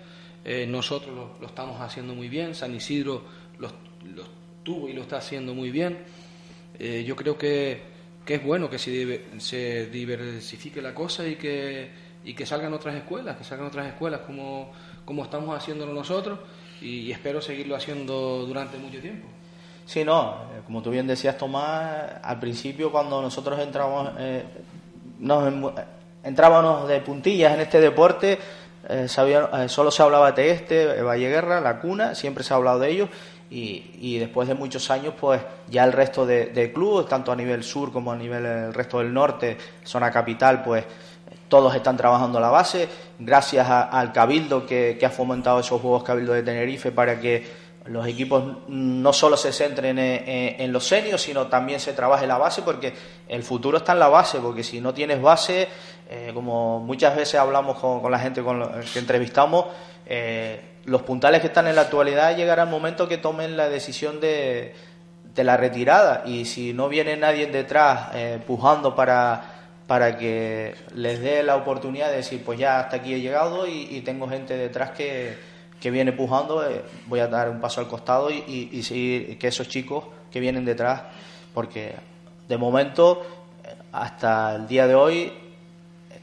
eh, 0.46 0.66
nosotros 0.66 1.36
lo, 1.40 1.46
estamos 1.46 1.78
haciendo 1.82 2.14
muy 2.14 2.30
bien, 2.30 2.54
San 2.54 2.74
Isidro 2.74 3.22
lo, 3.58 3.70
tuvo 4.62 4.88
y 4.88 4.94
lo 4.94 5.02
está 5.02 5.18
haciendo 5.18 5.52
muy 5.52 5.70
bien. 5.70 5.98
Eh, 6.78 7.04
yo 7.06 7.14
creo 7.16 7.36
que, 7.36 7.82
que 8.24 8.36
es 8.36 8.42
bueno 8.42 8.70
que 8.70 8.78
se 8.78 9.86
diversifique 9.90 10.80
la 10.80 10.94
cosa 10.94 11.28
y 11.28 11.36
que, 11.36 11.90
y 12.24 12.32
que 12.32 12.46
salgan 12.46 12.72
otras 12.72 12.94
escuelas, 12.94 13.36
que 13.36 13.44
salgan 13.44 13.66
otras 13.66 13.88
escuelas 13.88 14.20
como, 14.20 14.72
como 15.04 15.22
estamos 15.22 15.54
haciéndolo 15.54 15.92
nosotros 15.92 16.38
y, 16.82 17.12
espero 17.12 17.40
seguirlo 17.40 17.76
haciendo 17.76 18.44
durante 18.46 18.76
mucho 18.78 19.00
tiempo. 19.00 19.28
Sí, 19.86 20.04
no, 20.04 20.42
eh, 20.54 20.60
como 20.64 20.82
tú 20.82 20.90
bien 20.90 21.06
decías, 21.06 21.36
Tomás, 21.36 22.12
al 22.22 22.38
principio 22.38 22.92
cuando 22.92 23.20
nosotros 23.20 23.58
entramos, 23.60 24.10
eh, 24.18 24.44
nos 25.18 25.52
eh, 25.52 25.84
entrábamos 26.24 26.88
de 26.88 27.00
puntillas 27.00 27.54
en 27.54 27.60
este 27.60 27.80
deporte, 27.80 28.38
eh, 28.88 29.06
solo 29.08 29.90
se 29.90 30.02
hablaba 30.02 30.32
de 30.32 30.50
este, 30.50 31.02
Valle 31.02 31.28
Guerra, 31.28 31.60
La 31.60 31.78
Cuna, 31.80 32.14
siempre 32.14 32.42
se 32.42 32.52
ha 32.52 32.56
hablado 32.56 32.80
de 32.80 32.90
ellos 32.90 33.08
y, 33.48 33.90
y 34.00 34.18
después 34.18 34.48
de 34.48 34.54
muchos 34.54 34.90
años, 34.90 35.14
pues 35.20 35.40
ya 35.68 35.84
el 35.84 35.92
resto 35.92 36.26
de, 36.26 36.46
de 36.46 36.72
clubes, 36.72 37.06
tanto 37.06 37.30
a 37.30 37.36
nivel 37.36 37.62
sur 37.62 37.92
como 37.92 38.10
a 38.10 38.16
nivel 38.16 38.44
el 38.44 38.74
resto 38.74 38.98
del 38.98 39.12
norte, 39.12 39.56
zona 39.84 40.10
capital, 40.10 40.62
pues 40.62 40.84
todos 41.52 41.74
están 41.74 41.98
trabajando 41.98 42.40
la 42.40 42.48
base, 42.48 42.88
gracias 43.18 43.68
al 43.68 44.10
Cabildo 44.10 44.64
que, 44.64 44.98
ha 45.04 45.10
fomentado 45.10 45.60
esos 45.60 45.82
Juegos 45.82 46.02
Cabildo 46.02 46.32
de 46.32 46.42
Tenerife 46.42 46.92
para 46.92 47.20
que 47.20 47.46
los 47.84 48.06
equipos 48.06 48.42
no 48.68 49.12
solo 49.12 49.36
se 49.36 49.52
centren 49.52 49.98
en, 49.98 50.72
los 50.72 50.86
seniors, 50.86 51.20
sino 51.20 51.48
también 51.48 51.78
se 51.78 51.92
trabaje 51.92 52.26
la 52.26 52.38
base, 52.38 52.62
porque 52.62 52.94
el 53.28 53.42
futuro 53.42 53.76
está 53.76 53.92
en 53.92 53.98
la 53.98 54.08
base, 54.08 54.38
porque 54.38 54.64
si 54.64 54.80
no 54.80 54.94
tienes 54.94 55.20
base, 55.20 55.68
eh, 56.08 56.30
como 56.32 56.80
muchas 56.80 57.14
veces 57.14 57.34
hablamos 57.34 57.78
con, 57.78 58.10
la 58.10 58.18
gente 58.18 58.42
con 58.42 58.66
que 58.90 58.98
entrevistamos, 58.98 59.66
eh, 60.06 60.58
los 60.86 61.02
puntales 61.02 61.42
que 61.42 61.48
están 61.48 61.66
en 61.66 61.76
la 61.76 61.82
actualidad 61.82 62.34
llegará 62.34 62.62
el 62.62 62.70
momento 62.70 63.06
que 63.06 63.18
tomen 63.18 63.58
la 63.58 63.68
decisión 63.68 64.20
de, 64.20 64.74
de 65.34 65.44
la 65.44 65.58
retirada 65.58 66.22
y 66.24 66.46
si 66.46 66.72
no 66.72 66.88
viene 66.88 67.14
nadie 67.18 67.46
detrás 67.46 68.08
eh, 68.14 68.38
pujando 68.46 68.96
para, 68.96 69.51
para 69.86 70.16
que 70.16 70.74
les 70.94 71.20
dé 71.20 71.42
la 71.42 71.56
oportunidad 71.56 72.10
de 72.10 72.16
decir 72.16 72.42
pues 72.44 72.58
ya 72.58 72.80
hasta 72.80 72.96
aquí 72.96 73.14
he 73.14 73.20
llegado 73.20 73.66
y, 73.66 74.00
tengo 74.02 74.28
gente 74.28 74.56
detrás 74.56 74.90
que, 74.90 75.36
que 75.80 75.90
viene 75.90 76.12
pujando, 76.12 76.68
eh, 76.68 76.82
voy 77.06 77.20
a 77.20 77.26
dar 77.26 77.48
un 77.50 77.60
paso 77.60 77.80
al 77.80 77.88
costado 77.88 78.30
y, 78.30 78.82
seguir 78.82 79.38
que 79.38 79.48
esos 79.48 79.68
chicos 79.68 80.04
que 80.30 80.40
vienen 80.40 80.64
detrás, 80.64 81.02
porque 81.52 81.94
de 82.48 82.56
momento 82.56 83.22
hasta 83.92 84.54
el 84.54 84.66
día 84.66 84.86
de 84.86 84.94
hoy 84.94 85.32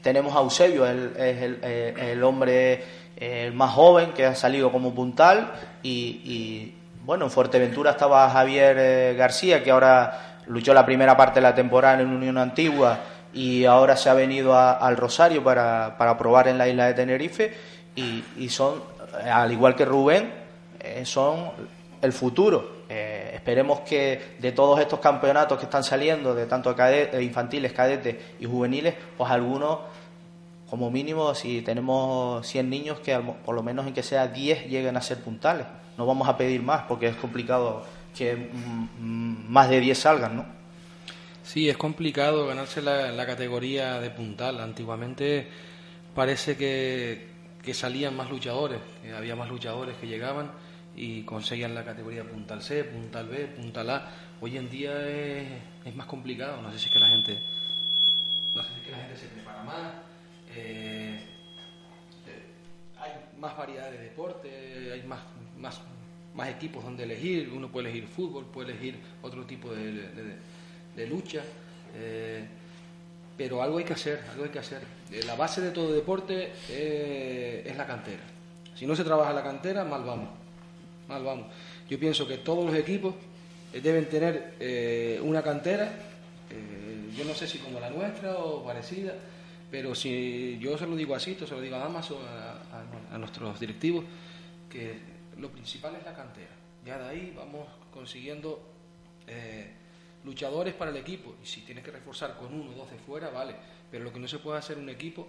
tenemos 0.02 0.34
a 0.34 0.40
Eusebio, 0.40 0.86
es 0.86 1.42
el, 1.42 1.60
eh, 1.62 2.12
el 2.12 2.24
hombre 2.24 2.72
eh, 3.16 3.46
el 3.46 3.52
más 3.52 3.72
joven 3.72 4.12
que 4.12 4.24
ha 4.26 4.34
salido 4.34 4.72
como 4.72 4.94
puntal 4.94 5.52
y, 5.82 6.20
y, 6.24 6.74
bueno, 7.04 7.26
en 7.26 7.30
Fuerteventura 7.30 7.92
estaba 7.92 8.28
Javier 8.30 9.14
García 9.14 9.62
que 9.62 9.70
ahora 9.70 10.38
luchó 10.46 10.74
la 10.74 10.84
primera 10.84 11.16
parte 11.16 11.34
de 11.34 11.42
la 11.42 11.54
temporada 11.54 12.00
en 12.00 12.08
Unión 12.08 12.38
Antigua 12.38 12.98
y 13.32 13.64
ahora 13.64 13.96
se 13.96 14.08
ha 14.10 14.14
venido 14.14 14.54
a- 14.54 14.72
al 14.72 14.96
Rosario 14.96 15.42
para, 15.44 15.96
para 15.98 16.16
probar 16.18 16.48
en 16.48 16.58
la 16.58 16.68
isla 16.68 16.86
de 16.86 16.94
Tenerife 16.94 17.54
y, 17.96 18.24
y 18.38 18.48
son, 18.48 18.82
eh, 19.24 19.28
al 19.30 19.52
igual 19.52 19.74
que 19.76 19.84
Rubén, 19.84 20.32
eh, 20.80 21.02
son 21.04 21.50
el 22.02 22.12
futuro. 22.12 22.80
Eh, 22.88 23.30
esperemos 23.34 23.80
que 23.80 24.34
de 24.40 24.50
todos 24.52 24.80
estos 24.80 24.98
campeonatos 24.98 25.58
que 25.58 25.64
están 25.66 25.84
saliendo, 25.84 26.34
de 26.34 26.46
tanto 26.46 26.74
cade- 26.74 27.10
eh, 27.12 27.22
infantiles, 27.22 27.72
cadetes 27.72 28.16
y 28.40 28.46
juveniles, 28.46 28.94
pues 29.16 29.30
algunos, 29.30 29.78
como 30.68 30.90
mínimo, 30.90 31.34
si 31.34 31.62
tenemos 31.62 32.46
100 32.46 32.68
niños, 32.70 33.00
que 33.00 33.16
por 33.44 33.54
lo 33.54 33.62
menos 33.62 33.86
en 33.86 33.92
que 33.94 34.02
sea 34.02 34.26
10 34.28 34.66
lleguen 34.68 34.96
a 34.96 35.02
ser 35.02 35.18
puntales. 35.18 35.66
No 35.98 36.06
vamos 36.06 36.28
a 36.28 36.36
pedir 36.36 36.62
más 36.62 36.82
porque 36.88 37.08
es 37.08 37.16
complicado 37.16 37.84
que 38.16 38.34
mm, 38.36 38.88
mm, 39.00 39.46
más 39.52 39.68
de 39.68 39.80
10 39.80 39.98
salgan, 39.98 40.36
¿no? 40.36 40.59
Sí, 41.52 41.68
es 41.68 41.76
complicado 41.76 42.46
ganarse 42.46 42.80
la, 42.80 43.26
categoría 43.26 43.98
de 43.98 44.10
puntal. 44.10 44.60
Antiguamente 44.60 45.48
parece 46.14 46.56
que, 46.56 47.26
que 47.60 47.74
salían 47.74 48.16
más 48.16 48.30
luchadores, 48.30 48.78
había 49.16 49.34
más 49.34 49.48
luchadores 49.48 49.96
que 49.96 50.06
llegaban 50.06 50.52
y 50.94 51.24
conseguían 51.24 51.74
la 51.74 51.84
categoría 51.84 52.22
puntal 52.22 52.62
C, 52.62 52.84
puntal 52.84 53.26
B, 53.26 53.48
puntal 53.48 53.90
A. 53.90 54.12
Hoy 54.40 54.58
en 54.58 54.70
día 54.70 54.92
es, 55.08 55.96
más 55.96 56.06
complicado. 56.06 56.62
No 56.62 56.70
sé 56.70 56.78
si 56.78 56.86
es 56.86 56.92
que 56.92 57.00
la 57.00 57.08
gente, 57.08 57.42
no 58.54 58.62
sé 58.62 58.68
si 58.68 58.80
es 58.82 58.86
que 58.86 58.92
la 58.92 58.98
gente 58.98 59.16
se 59.16 59.26
prepara 59.26 59.64
más. 59.64 59.92
eh, 60.54 61.18
hay 62.96 63.10
más 63.40 63.58
variedad 63.58 63.90
de 63.90 63.98
deporte, 63.98 64.92
hay 64.92 65.02
más, 65.02 65.18
más, 65.58 65.80
más 66.32 66.48
equipos 66.48 66.84
donde 66.84 67.02
elegir. 67.02 67.50
Uno 67.52 67.72
puede 67.72 67.90
elegir 67.90 68.06
fútbol, 68.06 68.44
puede 68.44 68.70
elegir 68.70 69.00
otro 69.20 69.44
tipo 69.46 69.72
de- 69.72 70.38
de 70.96 71.06
lucha. 71.06 71.42
eh, 71.94 72.44
pero 73.36 73.62
algo 73.62 73.78
hay 73.78 73.84
que 73.84 73.94
hacer, 73.94 74.20
algo 74.32 74.44
hay 74.44 74.50
que 74.50 74.58
hacer. 74.58 74.82
Eh, 75.10 75.22
La 75.24 75.34
base 75.34 75.60
de 75.62 75.70
todo 75.70 75.92
deporte 75.94 76.52
eh, 76.68 77.62
es 77.66 77.74
la 77.76 77.86
cantera. 77.86 78.22
Si 78.76 78.84
no 78.86 78.94
se 78.94 79.02
trabaja 79.02 79.32
la 79.32 79.42
cantera, 79.42 79.82
mal 79.84 80.04
vamos, 80.04 80.28
mal 81.08 81.24
vamos. 81.24 81.46
Yo 81.88 81.98
pienso 81.98 82.26
que 82.28 82.36
todos 82.38 82.64
los 82.66 82.74
equipos 82.74 83.14
deben 83.72 84.08
tener 84.10 85.20
una 85.22 85.42
cantera, 85.42 85.90
yo 87.16 87.24
no 87.24 87.34
sé 87.34 87.46
si 87.46 87.58
como 87.58 87.80
la 87.80 87.88
nuestra 87.90 88.36
o 88.38 88.64
parecida, 88.64 89.14
pero 89.70 89.94
si 89.94 90.58
yo 90.60 90.76
se 90.78 90.86
lo 90.86 90.94
digo 90.96 91.14
a 91.14 91.20
Sito, 91.20 91.46
se 91.46 91.54
lo 91.54 91.60
digo 91.60 91.76
a 91.76 91.84
Amazon, 91.86 92.18
a, 92.26 92.52
a- 92.76 93.14
a 93.14 93.18
nuestros 93.18 93.58
directivos, 93.60 94.04
que 94.68 94.98
lo 95.38 95.48
principal 95.50 95.94
es 95.96 96.04
la 96.04 96.14
cantera. 96.14 96.50
Ya 96.84 96.98
de 96.98 97.08
ahí 97.08 97.32
vamos 97.36 97.66
consiguiendo 97.92 98.60
luchadores 100.24 100.74
para 100.74 100.90
el 100.90 100.96
equipo. 100.96 101.36
Y 101.42 101.46
si 101.46 101.62
tienes 101.62 101.84
que 101.84 101.90
reforzar 101.90 102.36
con 102.36 102.52
uno 102.52 102.70
o 102.70 102.74
dos 102.74 102.90
de 102.90 102.98
fuera, 102.98 103.30
vale. 103.30 103.54
Pero 103.90 104.04
lo 104.04 104.12
que 104.12 104.18
no 104.18 104.28
se 104.28 104.38
puede 104.38 104.58
hacer 104.58 104.78
un 104.78 104.88
equipo 104.88 105.26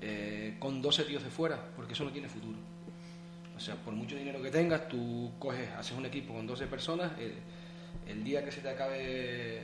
eh, 0.00 0.56
con 0.58 0.80
12 0.82 1.04
tíos 1.04 1.22
de 1.22 1.30
fuera, 1.30 1.58
porque 1.76 1.92
eso 1.92 2.04
no 2.04 2.10
tiene 2.10 2.28
futuro. 2.28 2.58
O 3.56 3.60
sea, 3.60 3.76
por 3.76 3.94
mucho 3.94 4.16
dinero 4.16 4.42
que 4.42 4.50
tengas, 4.50 4.88
tú 4.88 5.32
coges, 5.38 5.70
haces 5.70 5.96
un 5.96 6.06
equipo 6.06 6.34
con 6.34 6.46
12 6.46 6.66
personas, 6.66 7.12
eh, 7.18 7.34
el 8.08 8.24
día 8.24 8.44
que 8.44 8.50
se 8.50 8.60
te 8.60 8.68
acabe 8.68 9.62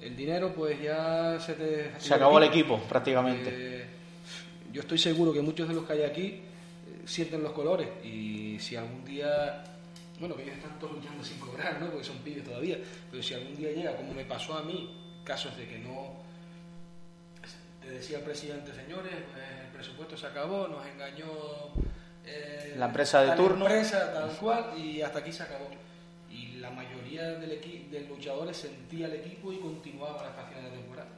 el 0.00 0.16
dinero, 0.16 0.52
pues 0.54 0.80
ya 0.80 1.38
se 1.40 1.54
te... 1.54 1.92
Se 1.98 2.14
acabó 2.14 2.38
el 2.38 2.44
equipo, 2.44 2.78
prácticamente. 2.88 3.50
Eh, 3.52 3.84
yo 4.72 4.82
estoy 4.82 4.98
seguro 4.98 5.32
que 5.32 5.42
muchos 5.42 5.68
de 5.68 5.74
los 5.74 5.84
que 5.84 5.92
hay 5.92 6.02
aquí 6.02 6.26
eh, 6.26 6.42
sienten 7.04 7.42
los 7.42 7.52
colores 7.52 7.88
y 8.04 8.58
si 8.58 8.76
algún 8.76 9.04
día, 9.04 9.62
bueno, 10.22 10.36
que 10.36 10.44
ellos 10.44 10.54
están 10.54 10.78
todos 10.78 10.92
luchando 10.92 11.24
sin 11.24 11.40
cobrar, 11.40 11.80
¿no? 11.80 11.90
Porque 11.90 12.04
son 12.04 12.18
pibes 12.18 12.44
todavía, 12.44 12.78
pero 13.10 13.20
si 13.20 13.34
algún 13.34 13.56
día 13.56 13.72
llega, 13.72 13.96
como 13.96 14.14
me 14.14 14.24
pasó 14.24 14.54
a 14.54 14.62
mí, 14.62 15.18
casos 15.24 15.56
de 15.56 15.66
que 15.66 15.78
no, 15.80 16.12
te 17.82 17.90
decía 17.90 18.18
el 18.18 18.24
presidente, 18.24 18.72
señores, 18.72 19.12
el 19.12 19.72
presupuesto 19.72 20.16
se 20.16 20.28
acabó, 20.28 20.68
nos 20.68 20.86
engañó 20.86 21.26
eh, 22.24 22.76
La 22.78 22.86
empresa 22.86 23.22
de 23.24 23.36
turno. 23.36 23.66
empresa, 23.66 24.12
tal 24.12 24.30
cual, 24.36 24.78
y 24.78 25.02
hasta 25.02 25.18
aquí 25.18 25.32
se 25.32 25.42
acabó. 25.42 25.68
Y 26.30 26.58
la 26.58 26.70
mayoría 26.70 27.24
del 27.24 27.90
de 27.90 28.06
luchadores 28.08 28.56
sentía 28.56 29.06
el 29.06 29.14
equipo 29.14 29.52
y 29.52 29.56
continuaban 29.56 30.24
hasta 30.24 30.44
final 30.44 30.70
de 30.70 30.70
temporada. 30.70 31.10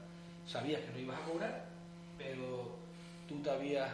Sabías 0.47 0.81
que 0.81 0.93
no 0.93 0.99
ibas 0.99 1.21
a 1.21 1.25
cobrar, 1.25 1.67
pero 2.17 2.79
tú 3.29 3.39
te 3.43 3.51
habías 3.51 3.91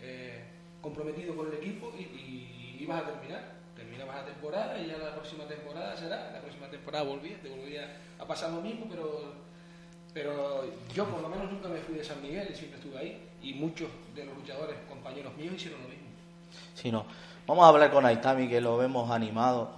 eh, 0.00 0.42
comprometido 0.82 1.36
con 1.36 1.46
el 1.46 1.54
equipo 1.54 1.94
y, 1.96 2.02
y 2.02 2.76
ibas 2.80 3.04
a 3.04 3.06
terminar. 3.06 3.57
Terminabas 3.98 4.22
la 4.26 4.32
temporada 4.32 4.78
y 4.78 4.86
ya 4.86 4.96
la 4.98 5.12
próxima 5.12 5.44
temporada 5.44 5.96
será. 5.96 6.30
La 6.32 6.40
próxima 6.40 6.68
temporada 6.68 7.04
volvías, 7.04 7.40
te 7.42 7.48
volvía 7.48 7.96
a 8.20 8.24
pasar 8.24 8.50
lo 8.50 8.60
mismo, 8.60 8.86
pero, 8.88 9.32
pero 10.14 10.64
yo 10.94 11.04
por 11.06 11.20
lo 11.20 11.28
menos 11.28 11.50
nunca 11.50 11.68
me 11.68 11.78
fui 11.80 11.96
de 11.96 12.04
San 12.04 12.22
Miguel 12.22 12.54
siempre 12.54 12.78
estuve 12.78 12.96
ahí. 12.98 13.20
Y 13.42 13.54
muchos 13.54 13.88
de 14.14 14.24
los 14.24 14.36
luchadores, 14.36 14.76
compañeros 14.88 15.36
míos, 15.36 15.54
hicieron 15.56 15.82
lo 15.82 15.88
mismo. 15.88 16.04
Sí, 16.74 16.92
no. 16.92 17.06
Vamos 17.46 17.64
a 17.64 17.68
hablar 17.68 17.90
con 17.90 18.06
Aitami, 18.06 18.48
que 18.48 18.60
lo 18.60 18.76
vemos 18.76 19.10
animado. 19.10 19.70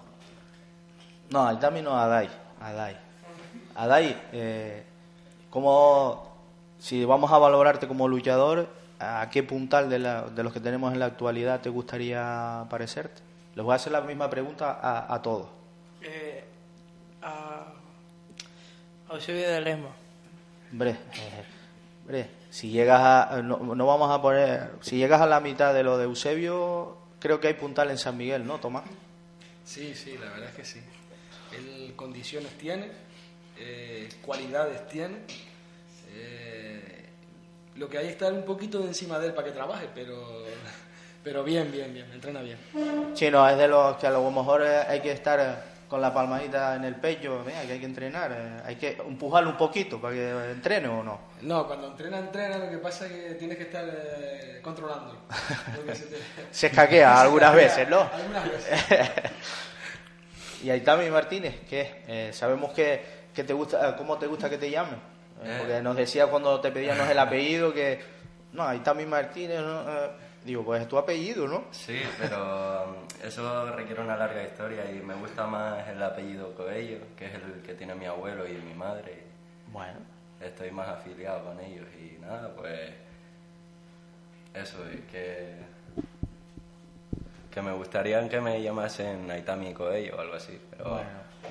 No, 1.31 1.47
Aitami 1.47 1.81
no, 1.81 1.97
Adai. 1.97 2.29
Adai. 2.61 2.97
Adai, 3.75 4.21
eh, 4.33 4.85
¿cómo, 5.49 6.31
si 6.79 7.07
vamos 7.07 7.33
a 7.33 7.39
valorarte 7.39 7.89
como 7.89 8.07
luchador, 8.07 8.69
¿a 8.99 9.31
qué 9.31 9.43
puntal 9.43 9.89
de, 9.89 9.99
la- 10.01 10.23
de 10.25 10.43
los 10.43 10.53
que 10.53 10.61
tenemos 10.61 10.93
en 10.93 10.99
la 10.99 11.07
actualidad 11.07 11.61
te 11.63 11.71
gustaría 11.71 12.67
parecerte? 12.69 13.30
Les 13.55 13.65
voy 13.65 13.73
a 13.73 13.77
hacer 13.77 13.93
la 13.93 14.01
misma 14.01 14.31
pregunta 14.31 14.79
a, 14.81 15.13
a 15.13 15.23
todos. 15.23 15.49
Eh, 16.03 16.45
a, 17.23 17.73
a 19.09 19.15
Eusebio 19.15 19.49
de 19.51 19.61
Lesma. 19.61 19.91
Hombre, 20.73 20.97
hombre, 22.03 22.31
si 22.51 22.71
llegas 22.71 23.01
a, 23.01 23.43
no, 23.43 23.59
no 23.59 23.87
vamos 23.87 24.11
a 24.11 24.23
poner, 24.23 24.71
si 24.83 24.97
llegas 24.97 25.21
a 25.21 25.27
la 25.27 25.41
mitad 25.41 25.75
de 25.75 25.83
lo 25.83 25.99
de 25.99 26.05
Eusebio, 26.05 26.97
creo 27.19 27.41
que 27.41 27.49
hay 27.49 27.55
puntal 27.55 27.91
en 27.91 27.99
San 27.99 28.17
Miguel, 28.17 28.47
¿no, 28.47 28.59
Tomás? 28.61 28.85
Sí, 29.65 29.95
sí, 29.95 30.17
la 30.17 30.31
verdad 30.31 30.49
es 30.51 30.55
que 30.55 30.65
sí. 30.65 30.81
Él 31.57 31.93
condiciones 31.97 32.57
tiene, 32.57 32.91
eh, 33.59 34.09
cualidades 34.23 34.87
tiene. 34.89 35.17
eh, 36.13 37.07
lo 37.77 37.89
que 37.89 37.99
hay 37.99 38.07
es 38.07 38.13
estar 38.13 38.33
un 38.33 38.45
poquito 38.45 38.79
de 38.81 38.89
encima 38.89 39.19
de 39.19 39.29
él 39.29 39.35
para 39.35 39.47
que 39.49 39.53
trabaje, 39.53 39.89
pero, 39.95 40.45
pero 41.23 41.45
bien, 41.45 41.71
bien, 41.71 41.93
bien, 41.93 42.11
entrena 42.13 42.41
bien. 42.43 42.59
Sí, 43.15 43.31
no, 43.31 43.49
es 43.49 43.57
de 43.59 43.69
los 43.69 43.97
que 43.97 44.07
a 44.07 44.11
lo 44.11 44.31
mejor 44.31 44.63
eh, 44.65 44.79
hay 44.89 45.01
que 45.01 45.13
estar 45.13 45.39
eh, 45.41 45.55
con 45.89 46.01
la 46.01 46.15
palmadita 46.15 46.77
en 46.77 46.85
el 46.85 46.95
pecho, 46.97 47.43
mira, 47.45 47.63
que 47.63 47.73
hay 47.73 47.79
que 47.81 47.85
entrenar, 47.87 48.33
eh, 48.33 48.63
hay 48.65 48.77
que 48.77 48.97
empujarlo 49.07 49.51
un 49.51 49.57
poquito 49.57 50.01
para 50.01 50.15
que 50.15 50.31
entrene 50.53 50.89
o 50.89 51.03
no. 51.03 51.19
No, 51.43 51.67
cuando 51.67 51.89
entrena, 51.89 52.19
entrena, 52.19 52.59
lo 52.59 52.71
que 52.71 52.79
pasa 52.79 53.07
es 53.07 53.13
que 53.13 53.35
tienes 53.35 53.57
que 53.59 53.65
estar 53.65 53.85
eh, 53.87 54.61
controlándolo. 54.63 55.19
porque 55.77 55.95
se, 55.95 56.07
te- 56.07 56.17
Se 56.53 56.67
escaquea 56.69 57.21
algunas 57.21 57.55
veces, 57.55 57.89
¿no? 57.89 58.01
Algunas 58.13 58.45
veces. 58.51 58.81
y 60.63 60.71
Aitami 60.71 61.09
Martínez, 61.11 61.57
¿qué? 61.69 62.03
Eh, 62.07 62.31
sabemos 62.33 62.73
que, 62.73 63.03
que 63.35 63.45
te 63.45 63.53
gusta, 63.53 63.97
¿cómo 63.97 64.19
te 64.19 64.27
gusta 64.27 64.49
que 64.51 64.59
te 64.59 64.71
llamen? 64.71 64.95
Eh, 64.95 64.99
Eh. 65.43 65.57
porque 65.59 65.81
nos 65.83 65.97
decía 65.97 66.27
cuando 66.27 66.61
te 66.61 66.71
pedíamos 66.71 67.09
el 67.09 67.19
apellido 67.19 67.73
que, 67.73 67.99
no, 68.53 68.63
Aitami 68.67 69.07
Martínez, 69.07 69.61
¿no? 69.61 69.85
Digo, 70.45 70.65
pues 70.65 70.81
es 70.83 70.89
tu 70.89 70.97
apellido, 70.97 71.47
¿no? 71.47 71.65
Sí, 71.71 72.01
pero 72.19 72.85
um, 72.87 72.95
eso 73.27 73.71
requiere 73.77 74.01
una 74.01 74.17
larga 74.17 74.43
historia 74.43 74.91
y 74.91 75.01
me 75.01 75.15
gusta 75.15 75.47
más 75.47 75.87
el 75.89 76.03
apellido 76.03 76.55
Coello, 76.55 76.99
que 77.17 77.27
es 77.27 77.35
el 77.35 77.61
que 77.63 77.75
tiene 77.75 77.95
mi 77.95 78.07
abuelo 78.07 78.49
y 78.49 78.53
mi 78.55 78.73
madre. 78.75 79.23
Bueno. 79.73 79.99
Estoy 80.41 80.71
más 80.71 80.89
afiliado 80.89 81.45
con 81.45 81.61
ellos 81.61 81.85
y 82.01 82.19
nada, 82.23 82.51
pues 82.57 82.91
eso, 84.55 84.79
y 84.91 84.97
que, 85.13 85.55
que 87.51 87.61
me 87.63 87.73
gustaría 87.73 88.27
que 88.29 88.41
me 88.41 88.63
llamasen 88.63 89.31
Aitami 89.31 89.75
Coello 89.75 90.17
o 90.17 90.21
algo 90.21 90.35
así, 90.35 90.59
pero 90.71 90.91
Bueno. 90.93 91.09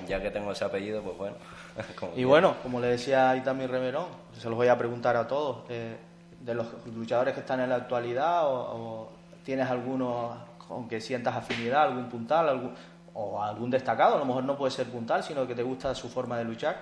ya 0.08 0.20
que 0.20 0.30
tengo 0.32 0.50
ese 0.50 0.64
apellido, 0.64 1.02
pues 1.02 1.16
bueno. 1.16 1.36
Y 2.12 2.14
quiera. 2.14 2.28
bueno, 2.28 2.56
como 2.64 2.80
le 2.80 2.88
decía 2.88 3.36
Itami 3.36 3.66
Reverón, 3.68 4.06
se 4.36 4.48
los 4.48 4.56
voy 4.56 4.66
a 4.66 4.76
preguntar 4.76 5.16
a 5.16 5.28
todos, 5.28 5.58
eh, 5.68 5.96
de 6.40 6.54
los 6.54 6.66
luchadores 6.86 7.34
que 7.34 7.40
están 7.40 7.60
en 7.60 7.68
la 7.68 7.76
actualidad, 7.76 8.42
o, 8.44 9.12
tienes 9.44 9.68
alguno 9.68 10.36
con 10.66 10.88
que 10.88 11.00
sientas 11.00 11.36
afinidad, 11.36 11.84
algún 11.84 12.08
puntal, 12.08 12.48
algún, 12.48 12.74
o 13.14 13.42
algún 13.42 13.70
destacado, 13.70 14.16
a 14.16 14.18
lo 14.18 14.24
mejor 14.24 14.44
no 14.44 14.56
puede 14.56 14.70
ser 14.70 14.86
puntal, 14.86 15.22
sino 15.22 15.46
que 15.46 15.54
te 15.54 15.62
gusta 15.62 15.94
su 15.94 16.08
forma 16.08 16.38
de 16.38 16.44
luchar. 16.44 16.76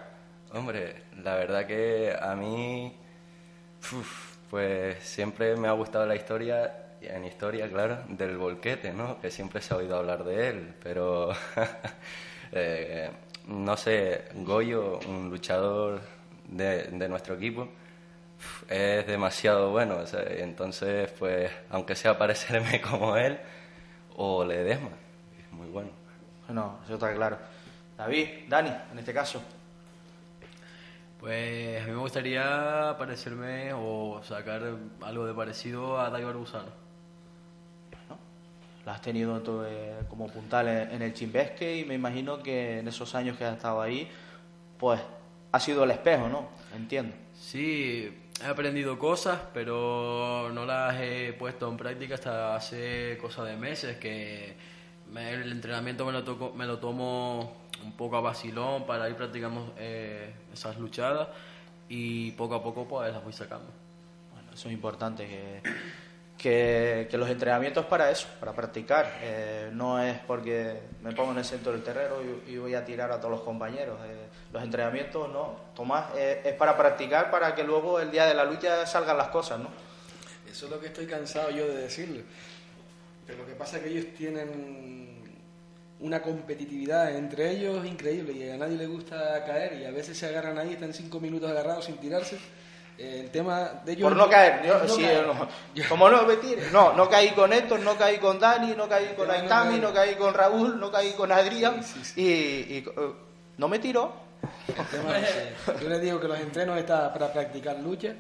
Hombre, 0.53 1.05
la 1.23 1.35
verdad 1.35 1.67
que 1.67 2.17
a 2.19 2.35
mí, 2.35 2.95
pues 4.51 5.03
siempre 5.03 5.57
me 5.57 5.69
ha 5.69 5.73
gustado 5.73 6.07
la 6.07 6.17
historia, 6.17 6.89
en 7.01 7.25
historia, 7.25 7.69
claro, 7.69 7.99
del 8.09 8.37
volquete, 8.37 8.93
¿no? 8.93 9.21
Que 9.21 9.31
siempre 9.31 9.61
se 9.61 9.75
ha 9.75 9.77
oído 9.77 9.97
hablar 9.97 10.25
de 10.25 10.49
él, 10.49 10.75
pero 10.83 11.31
eh, 12.53 13.11
no 13.47 13.77
sé, 13.77 14.25
Goyo, 14.37 15.01
un 15.07 15.31
luchador 15.31 16.01
de, 16.49 16.85
de 16.85 17.09
nuestro 17.09 17.35
equipo, 17.35 17.69
es 18.69 19.07
demasiado 19.07 19.71
bueno, 19.71 19.97
o 19.97 20.07
sea, 20.07 20.23
entonces, 20.23 21.11
pues, 21.19 21.51
aunque 21.71 21.95
sea 21.95 22.19
parecerme 22.19 22.81
como 22.89 23.17
él, 23.17 23.39
o 24.17 24.45
Ledesma, 24.45 24.91
es 25.39 25.53
muy 25.53 25.69
bueno. 25.69 25.91
No, 26.49 26.79
eso 26.85 26.95
está 26.95 27.15
claro. 27.15 27.39
David, 27.97 28.29
Dani, 28.49 28.73
en 28.93 28.99
este 28.99 29.13
caso. 29.13 29.43
Pues 31.21 31.83
a 31.83 31.87
mí 31.87 31.91
me 31.91 31.99
gustaría 31.99 32.95
parecerme 32.97 33.73
o 33.73 34.21
sacar 34.23 34.63
algo 35.03 35.27
de 35.27 35.35
parecido 35.35 36.01
a 36.01 36.11
David 36.11 36.27
Barbusano. 36.27 36.89
Lo 38.87 38.93
has 38.93 39.03
tenido 39.03 39.43
eh, 39.67 39.97
como 40.09 40.29
puntal 40.29 40.69
en, 40.69 40.93
en 40.93 41.03
el 41.03 41.13
Chimbesque 41.13 41.79
y 41.79 41.85
me 41.85 41.95
imagino 41.95 42.43
que 42.43 42.79
en 42.79 42.89
esos 42.89 43.15
años 43.15 43.37
que 43.37 43.45
has 43.45 43.57
estado 43.57 43.83
ahí, 43.83 44.09
pues 44.79 45.01
ha 45.53 45.61
sido 45.61 45.85
el 45.85 45.91
espejo, 45.91 46.29
¿no? 46.29 46.49
Entiendo. 46.75 47.15
Sí, 47.35 48.28
he 48.43 48.47
aprendido 48.47 48.99
cosas, 48.99 49.41
pero 49.53 50.51
no 50.53 50.65
las 50.65 51.01
he 51.01 51.33
puesto 51.39 51.69
en 51.69 51.77
práctica 51.77 52.15
hasta 52.15 52.55
hace 52.57 53.19
cosa 53.21 53.45
de 53.45 53.57
meses, 53.57 53.97
que 53.99 54.55
me- 55.13 55.33
el 55.33 55.51
entrenamiento 55.53 56.05
me 56.07 56.13
lo, 56.13 56.25
toco- 56.25 56.53
me 56.55 56.67
lo 56.67 56.79
tomo 56.79 57.57
un 57.83 57.93
poco 57.93 58.17
a 58.17 58.21
vacilón 58.21 58.87
para 58.87 59.09
ir 59.09 59.17
practicando 59.17 59.73
eh, 59.79 60.33
esas 60.53 60.79
luchadas 60.79 61.29
y 61.89 62.33
poco 62.33 62.55
a 62.57 62.63
poco 62.63 62.87
pues 62.87 63.13
las 63.13 63.23
voy 63.25 63.33
sacando. 63.33 63.71
Bueno, 64.33 64.53
eso 64.53 64.69
es 64.69 64.75
importante, 64.75 65.27
que, 65.27 65.61
que, 66.39 67.09
que 67.11 67.19
los 67.19 67.29
entrenamientos 67.29 67.85
para 67.87 68.11
eso, 68.11 68.29
para 68.39 68.53
practicar. 68.53 69.19
Eh, 69.21 69.71
no 69.73 70.01
es 70.01 70.19
porque 70.21 70.81
me 71.03 71.13
pongo 71.13 71.33
en 71.33 71.39
el 71.39 71.45
centro 71.45 71.73
del 71.73 71.83
terreno 71.83 72.15
y, 72.47 72.53
y 72.53 72.59
voy 72.59 72.75
a 72.75 72.85
tirar 72.85 73.11
a 73.11 73.19
todos 73.19 73.33
los 73.33 73.41
compañeros. 73.41 73.99
Eh, 74.07 74.29
los 74.53 74.63
entrenamientos 74.63 75.29
no, 75.31 75.57
Tomás, 75.75 76.07
eh, 76.17 76.43
es 76.45 76.55
para 76.55 76.77
practicar 76.77 77.31
para 77.31 77.55
que 77.55 77.65
luego 77.65 77.99
el 78.01 78.11
día 78.11 78.25
de 78.27 78.35
la 78.35 78.45
lucha 78.45 78.87
salgan 78.87 79.19
las 79.19 79.29
cosas, 79.29 79.59
¿no? 79.59 79.69
Eso 80.49 80.67
es 80.67 80.71
lo 80.71 80.81
que 80.81 80.87
estoy 80.87 81.07
cansado 81.07 81.51
yo 81.51 81.67
de 81.67 81.83
decirle. 81.83 82.25
Pero 83.27 83.41
lo 83.41 83.47
que 83.47 83.53
pasa 83.53 83.77
es 83.77 83.83
que 83.83 83.89
ellos 83.91 84.07
tienen 84.17 85.19
una 86.01 86.23
competitividad 86.23 87.15
entre 87.17 87.51
ellos 87.51 87.85
increíble 87.85 88.33
y 88.33 88.49
a 88.49 88.57
nadie 88.57 88.77
le 88.77 88.87
gusta 88.87 89.45
caer 89.45 89.81
y 89.81 89.85
a 89.85 89.91
veces 89.91 90.17
se 90.17 90.27
agarran 90.27 90.57
ahí, 90.57 90.75
están 90.75 90.95
cinco 90.95 91.19
minutos 91.19 91.51
agarrados 91.51 91.87
sin 91.87 91.97
tirarse 91.97 92.39
El 92.99 93.31
tema 93.31 93.81
de 93.85 93.97
Por 93.97 94.17
no 94.17 94.29
caer, 94.29 94.67
yo, 94.67 94.89
sí, 94.89 95.07
no, 95.25 95.49
como 95.89 96.11
no 96.11 96.27
me 96.27 96.37
tire, 96.37 96.69
no, 96.73 96.95
no 96.95 97.09
caí 97.09 97.31
con 97.31 97.53
Héctor, 97.53 97.79
no 97.79 97.97
caí 97.97 98.19
con 98.19 98.41
Dani, 98.41 98.75
no 98.75 98.89
caí 98.89 99.15
con 99.15 99.31
Aitami, 99.31 99.79
no 99.79 99.93
caí 99.93 100.17
con 100.17 100.35
Raúl, 100.35 100.81
no 100.81 100.91
caí 100.91 101.13
con 101.13 101.31
Adrián 101.31 101.81
y, 102.17 102.23
y, 102.23 102.85
eh, 102.85 103.13
no 103.57 103.69
me 103.69 103.79
tiró. 103.79 104.13
yo 105.81 105.89
les 105.89 106.03
digo 106.03 106.19
que 106.19 106.27
los 106.27 106.41
entrenos 106.41 106.77
están 106.77 107.13
para 107.13 107.33
practicar 107.33 107.79
lucha, 107.79 108.17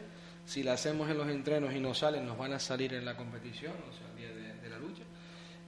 si 0.46 0.62
la 0.62 0.74
hacemos 0.74 1.10
en 1.10 1.18
los 1.18 1.28
entrenos 1.28 1.74
y 1.74 1.80
no 1.80 1.92
salen, 1.92 2.24
nos 2.24 2.38
van 2.38 2.52
a 2.52 2.60
salir 2.60 2.94
en 2.94 3.04
la 3.04 3.16
competición, 3.16 3.72
o 3.72 3.92
sea, 3.92 4.06
el 4.12 4.16
día 4.16 4.28
de, 4.28 4.60
de 4.62 4.68
la 4.68 4.78
lucha, 4.78 5.02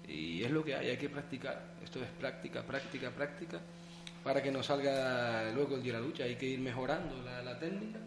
y 0.06 0.44
es 0.44 0.50
lo 0.52 0.62
que 0.62 0.76
hay, 0.76 0.88
hay 0.88 0.96
que 0.96 1.08
practicar, 1.08 1.60
esto 1.82 1.98
es 1.98 2.10
práctica, 2.10 2.62
práctica, 2.62 3.10
práctica, 3.10 3.58
para 4.22 4.40
que 4.40 4.52
nos 4.52 4.66
salga 4.66 5.50
luego 5.52 5.74
el 5.74 5.82
día 5.82 5.94
de 5.94 5.98
la 5.98 6.06
lucha, 6.06 6.22
hay 6.22 6.36
que 6.36 6.46
ir 6.46 6.60
mejorando 6.60 7.20
la, 7.24 7.42
la 7.42 7.58
técnica 7.58 7.98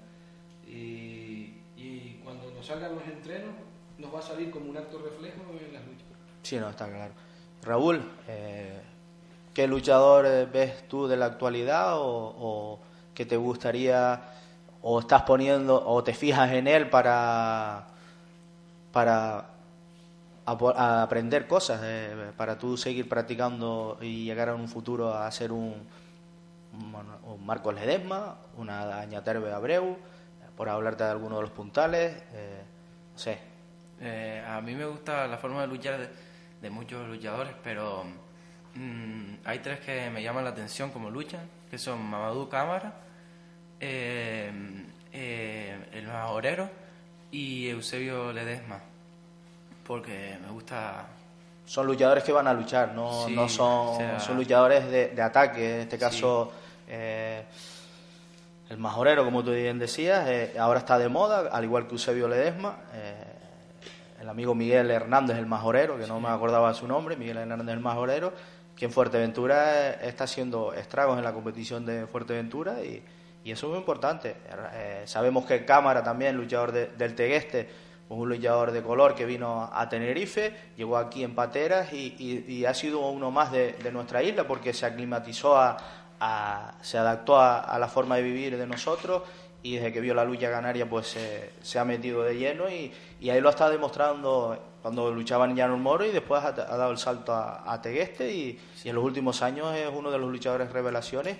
y, 0.67 2.19
cuando 2.23 2.49
nos 2.51 2.65
salgan 2.65 2.95
los 2.95 3.05
entrenos 3.05 3.53
nos 3.97 4.13
va 4.13 4.19
a 4.19 4.21
salir 4.21 4.49
como 4.49 4.69
un 4.69 4.77
acto 4.77 4.97
reflejo 4.97 5.41
en 5.51 5.73
las 5.73 5.85
luchas. 5.85 6.07
Sí, 6.41 6.57
no, 6.57 6.69
está 6.69 6.89
claro. 6.89 7.13
Raúl, 7.61 8.01
eh, 8.27 8.81
¿qué 9.53 9.67
luchador 9.67 10.25
eh, 10.25 10.45
ves 10.45 10.87
tú 10.87 11.07
de 11.07 11.17
la 11.17 11.25
actualidad 11.25 11.93
o, 11.95 12.79
que 13.13 13.25
te 13.25 13.37
gustaría 13.37 14.21
o 14.81 14.99
estás 14.99 15.21
poniendo 15.23 15.85
o 15.85 16.03
te 16.03 16.13
fijas 16.13 16.51
en 16.51 16.67
él 16.67 16.89
para 16.89 17.87
para 18.91 19.47
aprender 20.45 21.47
cosas, 21.47 21.81
eh, 21.83 22.31
para 22.37 22.57
tú 22.57 22.77
seguir 22.77 23.09
practicando 23.09 23.97
y 24.01 24.25
llegar 24.25 24.49
a 24.49 24.55
un 24.55 24.67
futuro 24.67 25.13
a 25.13 25.29
ser 25.31 25.51
un, 25.51 25.87
Marcos 27.43 27.73
Ledesma, 27.73 28.37
una 28.57 28.85
Daña 28.85 29.23
Terbe 29.23 29.51
Abreu, 29.51 29.97
por 30.55 30.69
hablarte 30.69 31.03
de 31.03 31.11
alguno 31.11 31.37
de 31.37 31.41
los 31.43 31.51
puntales, 31.51 32.15
eh, 32.33 32.61
no 33.13 33.19
sé. 33.19 33.37
Eh, 34.01 34.43
a 34.45 34.61
mí 34.61 34.75
me 34.75 34.85
gusta 34.85 35.27
la 35.27 35.37
forma 35.37 35.61
de 35.61 35.67
luchar 35.67 36.09
de, 36.61 36.69
muchos 36.69 37.07
luchadores, 37.07 37.53
pero 37.63 38.03
mm, 38.75 39.35
hay 39.45 39.59
tres 39.59 39.79
que 39.79 40.09
me 40.09 40.21
llaman 40.23 40.43
la 40.43 40.51
atención 40.51 40.91
como 40.91 41.09
luchan, 41.09 41.47
que 41.69 41.77
son 41.77 42.01
Mamadou 42.01 42.47
Cámara, 42.49 42.93
eh, 43.79 44.51
el 45.11 46.07
Majorero 46.07 46.69
y 47.31 47.67
Eusebio 47.67 48.31
Ledesma, 48.31 48.79
porque 49.85 50.37
me 50.41 50.51
gusta 50.51 51.07
son 51.65 51.87
luchadores 51.87 52.23
que 52.23 52.31
van 52.31 52.47
a 52.47 52.53
luchar, 52.53 52.93
no, 52.93 53.27
no 53.29 53.47
son, 53.47 54.19
son 54.19 54.35
luchadores 54.35 54.89
de, 54.89 55.21
ataque. 55.21 55.75
En 55.75 55.81
este 55.81 55.97
caso, 55.97 56.51
el 58.73 58.79
majorero, 58.79 59.23
como 59.23 59.43
tú 59.43 59.51
bien 59.51 59.77
decías, 59.77 60.27
eh, 60.27 60.55
ahora 60.59 60.79
está 60.79 60.97
de 60.97 61.07
moda, 61.07 61.47
al 61.51 61.63
igual 61.63 61.85
que 61.85 61.93
Eusebio 61.93 62.27
Ledesma. 62.27 62.77
Eh, 62.93 63.13
el 64.19 64.27
amigo 64.27 64.55
Miguel 64.55 64.89
Hernández, 64.89 65.37
el 65.37 65.45
majorero, 65.45 65.99
que 65.99 66.07
no 66.07 66.19
me 66.19 66.29
acordaba 66.29 66.73
su 66.73 66.87
nombre, 66.87 67.15
Miguel 67.15 67.37
Hernández, 67.37 67.71
el 67.71 67.81
majorero, 67.81 68.33
que 68.75 68.85
en 68.85 68.91
Fuerteventura 68.91 69.91
eh, 69.91 69.99
está 70.07 70.23
haciendo 70.23 70.73
estragos 70.73 71.19
en 71.19 71.23
la 71.23 71.33
competición 71.33 71.85
de 71.85 72.07
Fuerteventura 72.07 72.81
y, 72.83 73.03
eso 73.45 73.67
es 73.67 73.71
muy 73.71 73.79
importante. 73.79 74.37
sabemos 75.03 75.45
que 75.45 75.65
Cámara 75.65 76.01
también, 76.01 76.37
luchador 76.37 76.71
del 76.71 77.13
Tegueste, 77.13 77.67
pues 78.07 78.17
un 78.17 78.29
luchador 78.29 78.71
de 78.71 78.81
color 78.81 79.15
que 79.15 79.25
vino 79.25 79.69
a 79.71 79.89
Tenerife, 79.89 80.55
llegó 80.77 80.95
aquí 80.97 81.25
en 81.25 81.35
Pateras 81.35 81.91
y, 81.91 82.63
ha 82.65 82.73
sido 82.73 82.99
uno 83.09 83.31
más 83.31 83.51
de 83.51 83.91
nuestra 83.91 84.23
isla 84.23 84.47
porque 84.47 84.73
se 84.73 84.85
aclimatizó 84.85 85.57
a, 85.57 85.77
se 86.81 86.97
adaptó 86.97 87.39
a, 87.39 87.77
la 87.79 87.87
forma 87.87 88.15
de 88.15 88.23
vivir 88.23 88.57
de 88.57 88.67
nosotros 88.67 89.23
y 89.61 89.75
desde 89.75 89.93
que 89.93 90.01
vio 90.01 90.13
la 90.13 90.25
lucha 90.25 90.51
canaria 90.51 90.89
pues 90.89 91.17
se 91.61 91.79
ha 91.79 91.85
metido 91.85 92.23
de 92.23 92.35
lleno 92.35 92.69
y, 92.69 92.91
ahí 93.29 93.39
lo 93.39 93.47
ha 93.47 93.51
estado 93.51 93.71
demostrando 93.71 94.57
cuando 94.81 95.11
luchaba 95.11 95.45
en 95.45 95.55
Llano 95.55 95.77
Moro 95.77 96.05
y 96.05 96.11
después 96.11 96.43
ha, 96.43 96.51
dado 96.51 96.91
el 96.91 96.97
salto 96.97 97.33
a, 97.33 97.79
Tegueste 97.81 98.33
y, 98.33 98.59
en 98.83 98.95
los 98.95 99.03
últimos 99.03 99.41
años 99.41 99.73
es 99.75 99.89
uno 99.93 100.11
de 100.11 100.19
los 100.19 100.29
luchadores 100.29 100.71
revelaciones 100.71 101.37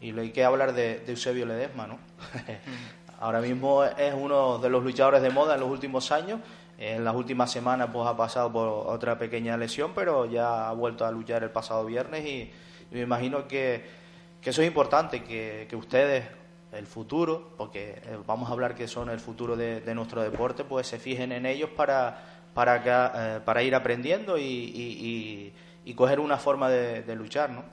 y 0.00 0.12
lo 0.12 0.22
hay 0.22 0.30
que 0.30 0.44
hablar 0.44 0.74
de, 0.74 1.02
Eusebio 1.06 1.44
Ledesma, 1.46 1.86
¿no? 1.86 1.98
Ahora 3.20 3.40
mismo 3.40 3.84
es 3.84 4.14
uno 4.14 4.58
de 4.58 4.68
los 4.68 4.84
luchadores 4.84 5.22
de 5.22 5.30
moda 5.30 5.54
en 5.54 5.60
los 5.60 5.70
últimos 5.70 6.12
años. 6.12 6.40
En 6.78 7.04
las 7.04 7.14
últimas 7.14 7.50
semanas 7.50 7.88
pues 7.92 8.06
ha 8.06 8.16
pasado 8.16 8.52
por 8.52 8.68
otra 8.68 9.18
pequeña 9.18 9.56
lesión, 9.56 9.92
pero 9.94 10.26
ya 10.26 10.68
ha 10.68 10.72
vuelto 10.72 11.06
a 11.06 11.10
luchar 11.10 11.42
el 11.42 11.50
pasado 11.50 11.84
viernes 11.84 12.26
y 12.26 12.50
me 12.90 13.00
imagino 13.00 13.48
que 13.48 14.03
que 14.44 14.50
eso 14.50 14.60
es 14.60 14.68
importante, 14.68 15.24
que, 15.24 15.74
ustedes, 15.74 16.26
el 16.70 16.86
futuro, 16.86 17.54
porque 17.56 18.02
eh, 18.04 18.18
vamos 18.26 18.50
a 18.50 18.52
hablar 18.52 18.74
que 18.74 18.86
son 18.86 19.08
el 19.08 19.18
futuro 19.18 19.56
de, 19.56 19.94
nuestro 19.94 20.22
deporte, 20.22 20.64
pues 20.64 20.86
se 20.86 20.98
fijen 20.98 21.32
en 21.32 21.46
ellos 21.46 21.70
para, 21.70 22.50
para, 22.52 23.36
eh, 23.36 23.40
para 23.40 23.62
ir 23.62 23.74
aprendiendo 23.74 24.36
y, 24.36 25.52
y, 25.84 25.94
coger 25.94 26.20
una 26.20 26.36
forma 26.36 26.68
de, 26.68 27.14
luchar, 27.16 27.50
¿no? 27.50 27.64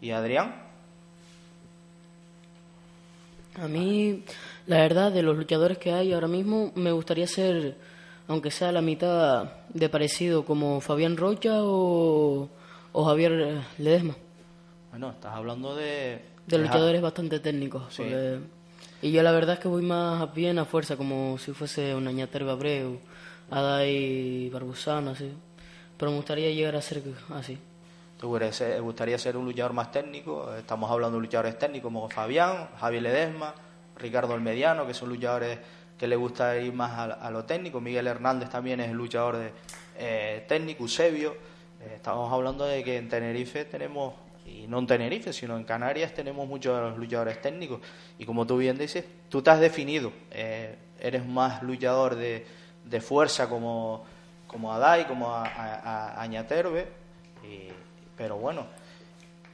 ¿Y 0.00 0.10
Adrián? 0.10 0.54
A 3.60 3.68
mí, 3.68 4.22
la 4.66 4.78
verdad, 4.78 5.12
de 5.12 5.22
los 5.22 5.36
luchadores 5.36 5.76
que 5.76 5.92
hay 5.92 6.14
ahora 6.14 6.28
mismo, 6.28 6.72
me 6.76 6.92
gustaría 6.92 7.26
ser, 7.26 7.76
aunque 8.26 8.50
sea 8.50 8.72
la 8.72 8.80
mitad 8.80 9.50
de 9.68 9.88
parecido, 9.90 10.46
como 10.46 10.80
Fabián 10.80 11.18
Rocha 11.18 11.62
o, 11.62 12.48
o 12.92 13.04
Javier 13.04 13.60
Ledesma. 13.76 14.14
Bueno, 14.96 15.10
estás 15.10 15.34
hablando 15.34 15.76
de... 15.76 16.22
De 16.46 16.56
luchadores 16.56 17.02
bastante 17.02 17.38
técnicos. 17.38 18.00
Y 19.02 19.12
yo 19.12 19.22
la 19.22 19.30
verdad 19.30 19.56
es 19.56 19.60
que 19.60 19.68
voy 19.68 19.82
más 19.82 20.32
bien 20.34 20.58
a 20.58 20.64
fuerza, 20.64 20.96
como 20.96 21.36
si 21.36 21.52
fuese 21.52 21.94
una 21.94 22.12
Ñaterba 22.12 22.52
Abreu, 22.52 22.98
Adai 23.50 24.48
Barbusano, 24.48 25.10
así. 25.10 25.34
Pero 25.98 26.12
me 26.12 26.16
gustaría 26.16 26.50
llegar 26.50 26.76
a 26.76 26.80
ser 26.80 27.02
así. 27.34 27.58
¿Te 28.18 28.80
gustaría 28.80 29.18
ser 29.18 29.36
un 29.36 29.44
luchador 29.44 29.74
más 29.74 29.92
técnico? 29.92 30.54
Estamos 30.54 30.90
hablando 30.90 31.18
de 31.18 31.26
luchadores 31.26 31.58
técnicos 31.58 31.92
como 31.92 32.08
Fabián, 32.08 32.70
Javier 32.80 33.02
Ledesma, 33.02 33.54
Ricardo 33.98 34.34
el 34.34 34.40
Mediano, 34.40 34.86
que 34.86 34.94
son 34.94 35.10
luchadores 35.10 35.58
que 35.98 36.06
le 36.06 36.16
gusta 36.16 36.56
ir 36.56 36.72
más 36.72 36.98
a, 37.20 37.30
lo 37.30 37.44
técnico. 37.44 37.82
Miguel 37.82 38.06
Hernández 38.06 38.48
también 38.48 38.80
es 38.80 38.90
luchador 38.92 39.36
de, 39.36 39.52
eh, 39.98 40.46
técnico, 40.48 40.84
Eusebio. 40.84 41.36
Eh, 41.82 41.92
estamos 41.96 42.32
hablando 42.32 42.64
de 42.64 42.82
que 42.82 42.96
en 42.96 43.10
Tenerife 43.10 43.66
tenemos 43.66 44.14
y 44.46 44.66
no 44.68 44.78
en 44.78 44.86
Tenerife, 44.86 45.32
sino 45.32 45.56
en 45.56 45.64
Canarias 45.64 46.14
tenemos 46.14 46.46
muchos 46.46 46.96
luchadores 46.96 47.40
técnicos. 47.42 47.80
Y 48.18 48.24
como 48.24 48.46
tú 48.46 48.56
bien 48.58 48.78
dices, 48.78 49.04
tú 49.28 49.42
te 49.42 49.50
has 49.50 49.60
definido, 49.60 50.12
eh, 50.30 50.76
eres 51.00 51.26
más 51.26 51.62
luchador 51.62 52.14
de, 52.14 52.46
de, 52.84 53.00
fuerza 53.00 53.48
como, 53.48 54.04
como 54.46 54.72
Adai, 54.72 55.06
como 55.06 55.32
a, 55.32 56.20
Añaterbe, 56.20 56.86
pero 58.16 58.36
bueno, 58.36 58.66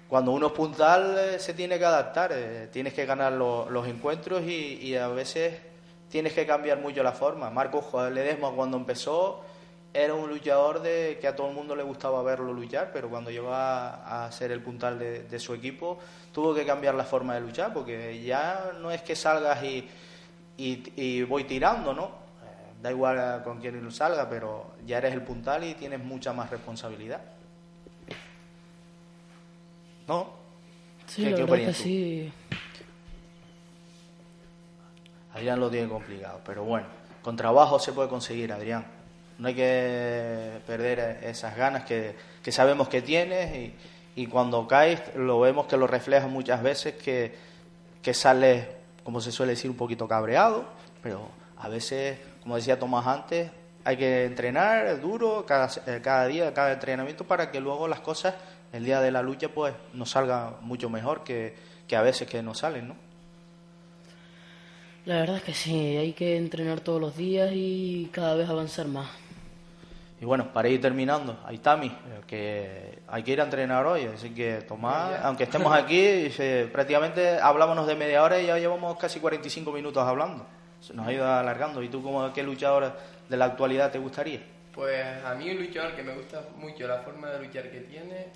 cuando 0.08 0.32
uno 0.32 0.48
es 0.48 0.52
puntal 0.52 1.16
eh, 1.18 1.38
se 1.38 1.54
tiene 1.54 1.78
que 1.78 1.84
adaptar, 1.84 2.30
eh, 2.34 2.68
tienes 2.70 2.92
que 2.92 3.06
ganar 3.06 3.32
los 3.32 3.88
encuentros 3.88 4.42
y, 4.42 4.78
y, 4.80 4.96
a 4.96 5.08
veces 5.08 5.58
tienes 6.10 6.34
que 6.34 6.46
cambiar 6.46 6.80
mucho 6.80 7.02
la 7.02 7.12
forma. 7.12 7.50
Marcos 7.50 7.86
Ledesma 8.12 8.50
cuando 8.50 8.76
empezó 8.76 9.42
era 9.94 10.14
un 10.14 10.28
luchador 10.28 10.80
de 10.80 11.18
que 11.20 11.28
a 11.28 11.36
todo 11.36 11.48
el 11.48 11.54
mundo 11.54 11.76
le 11.76 11.82
gustaba 11.82 12.22
verlo 12.22 12.52
luchar, 12.52 12.90
pero 12.92 13.10
cuando 13.10 13.30
llegó 13.30 13.50
a, 13.52 14.28
ser 14.32 14.50
el 14.50 14.62
puntal 14.62 14.98
de, 14.98 15.38
su 15.38 15.52
equipo, 15.52 15.98
tuvo 16.32 16.54
que 16.54 16.64
cambiar 16.64 16.94
la 16.94 17.04
forma 17.04 17.34
de 17.34 17.40
luchar, 17.40 17.72
porque 17.72 18.22
ya 18.22 18.72
no 18.80 18.90
es 18.90 19.02
que 19.02 19.14
salgas 19.14 19.62
y, 19.62 19.88
y, 20.56 21.22
voy 21.24 21.44
tirando, 21.44 21.92
¿no? 21.92 22.04
Eh, 22.06 22.82
da 22.82 22.90
igual 22.90 23.42
con 23.44 23.60
quién 23.60 23.90
salga, 23.90 24.28
pero 24.28 24.72
ya 24.86 24.98
eres 24.98 25.12
el 25.12 25.22
puntal 25.22 25.64
y 25.64 25.74
tienes 25.74 26.00
mucha 26.00 26.32
más 26.32 26.50
responsabilidad. 26.50 27.20
¿No? 30.08 30.30
Sí, 31.06 31.24
¿Qué, 31.24 31.44
que 31.44 31.74
sí. 31.74 32.32
Adrián 35.34 35.60
lo 35.60 35.70
tiene 35.70 35.88
complicado, 35.88 36.40
pero 36.44 36.64
bueno, 36.64 36.86
con 37.22 37.36
trabajo 37.36 37.78
se 37.78 37.92
puede 37.92 38.08
conseguir, 38.08 38.52
Adrián 38.52 39.01
no 39.42 39.48
hay 39.48 39.54
que 39.56 40.60
perder 40.68 41.18
esas 41.24 41.56
ganas 41.56 41.82
que, 41.82 42.14
sabemos 42.52 42.88
que 42.88 43.02
tienes 43.02 43.72
y, 44.14 44.26
cuando 44.28 44.68
caes 44.68 45.00
lo 45.16 45.40
vemos 45.40 45.66
que 45.66 45.76
lo 45.76 45.88
refleja 45.88 46.28
muchas 46.28 46.62
veces 46.62 46.94
que, 46.94 47.34
que 48.00 48.14
sales, 48.14 48.68
como 49.02 49.20
se 49.20 49.32
suele 49.32 49.54
decir, 49.54 49.68
un 49.68 49.76
poquito 49.76 50.06
cabreado, 50.06 50.64
pero 51.02 51.28
a 51.56 51.68
veces, 51.68 52.18
como 52.40 52.54
decía 52.54 52.78
Tomás 52.78 53.04
antes, 53.04 53.50
hay 53.82 53.96
que 53.96 54.26
entrenar 54.26 55.00
duro 55.00 55.44
cada, 55.44 55.68
cada 56.00 56.26
día, 56.28 56.54
cada 56.54 56.74
entrenamiento 56.74 57.24
para 57.24 57.50
que 57.50 57.58
luego 57.58 57.88
las 57.88 57.98
cosas, 57.98 58.36
el 58.72 58.84
día 58.84 59.00
de 59.00 59.10
la 59.10 59.22
lucha, 59.22 59.48
pues 59.48 59.74
nos 59.92 60.10
salgan 60.10 60.54
mucho 60.60 60.88
mejor 60.88 61.24
que, 61.24 61.56
que 61.88 61.96
a 61.96 62.02
veces 62.02 62.28
que 62.28 62.44
no 62.44 62.54
salen, 62.54 62.86
¿no? 62.86 62.96
La 65.04 65.16
verdad 65.16 65.38
es 65.38 65.42
que 65.42 65.54
sí, 65.54 65.96
hay 65.96 66.12
que 66.12 66.36
entrenar 66.36 66.78
todos 66.78 67.00
los 67.00 67.16
días 67.16 67.50
y 67.52 68.08
cada 68.12 68.36
vez 68.36 68.48
avanzar 68.48 68.86
más. 68.86 69.21
Y 70.22 70.24
bueno, 70.24 70.52
para 70.52 70.68
ir 70.68 70.80
terminando, 70.80 71.36
ahí 71.44 71.58
Tami, 71.58 71.88
eh, 71.88 72.20
que 72.28 73.00
hay 73.08 73.24
que 73.24 73.32
ir 73.32 73.40
a 73.40 73.44
entrenar 73.44 73.84
hoy, 73.84 74.04
así 74.04 74.30
que 74.30 74.62
Tomás, 74.68 75.18
aunque 75.24 75.42
estemos 75.42 75.74
aquí, 75.74 76.32
prácticamente 76.72 77.40
hablábamos 77.40 77.88
de 77.88 77.96
media 77.96 78.22
hora 78.22 78.40
y 78.40 78.46
ya 78.46 78.56
llevamos 78.56 78.96
casi 78.98 79.18
45 79.18 79.72
minutos 79.72 80.00
hablando. 80.06 80.46
se 80.80 80.94
nos 80.94 81.08
ha 81.08 81.12
ido 81.12 81.26
alargando. 81.26 81.82
¿Y 81.82 81.88
tú 81.88 82.04
como 82.04 82.32
qué 82.32 82.44
luchador 82.44 82.92
de 83.28 83.36
la 83.36 83.46
actualidad 83.46 83.90
te 83.90 83.98
gustaría? 83.98 84.40
Pues 84.72 85.04
a 85.24 85.34
mí 85.34 85.50
un 85.50 85.56
luchador 85.56 85.96
que 85.96 86.04
me 86.04 86.14
gusta 86.14 86.40
mucho 86.56 86.86
la 86.86 86.98
forma 86.98 87.28
de 87.28 87.44
luchar 87.44 87.68
que 87.68 87.80
tiene 87.80 88.28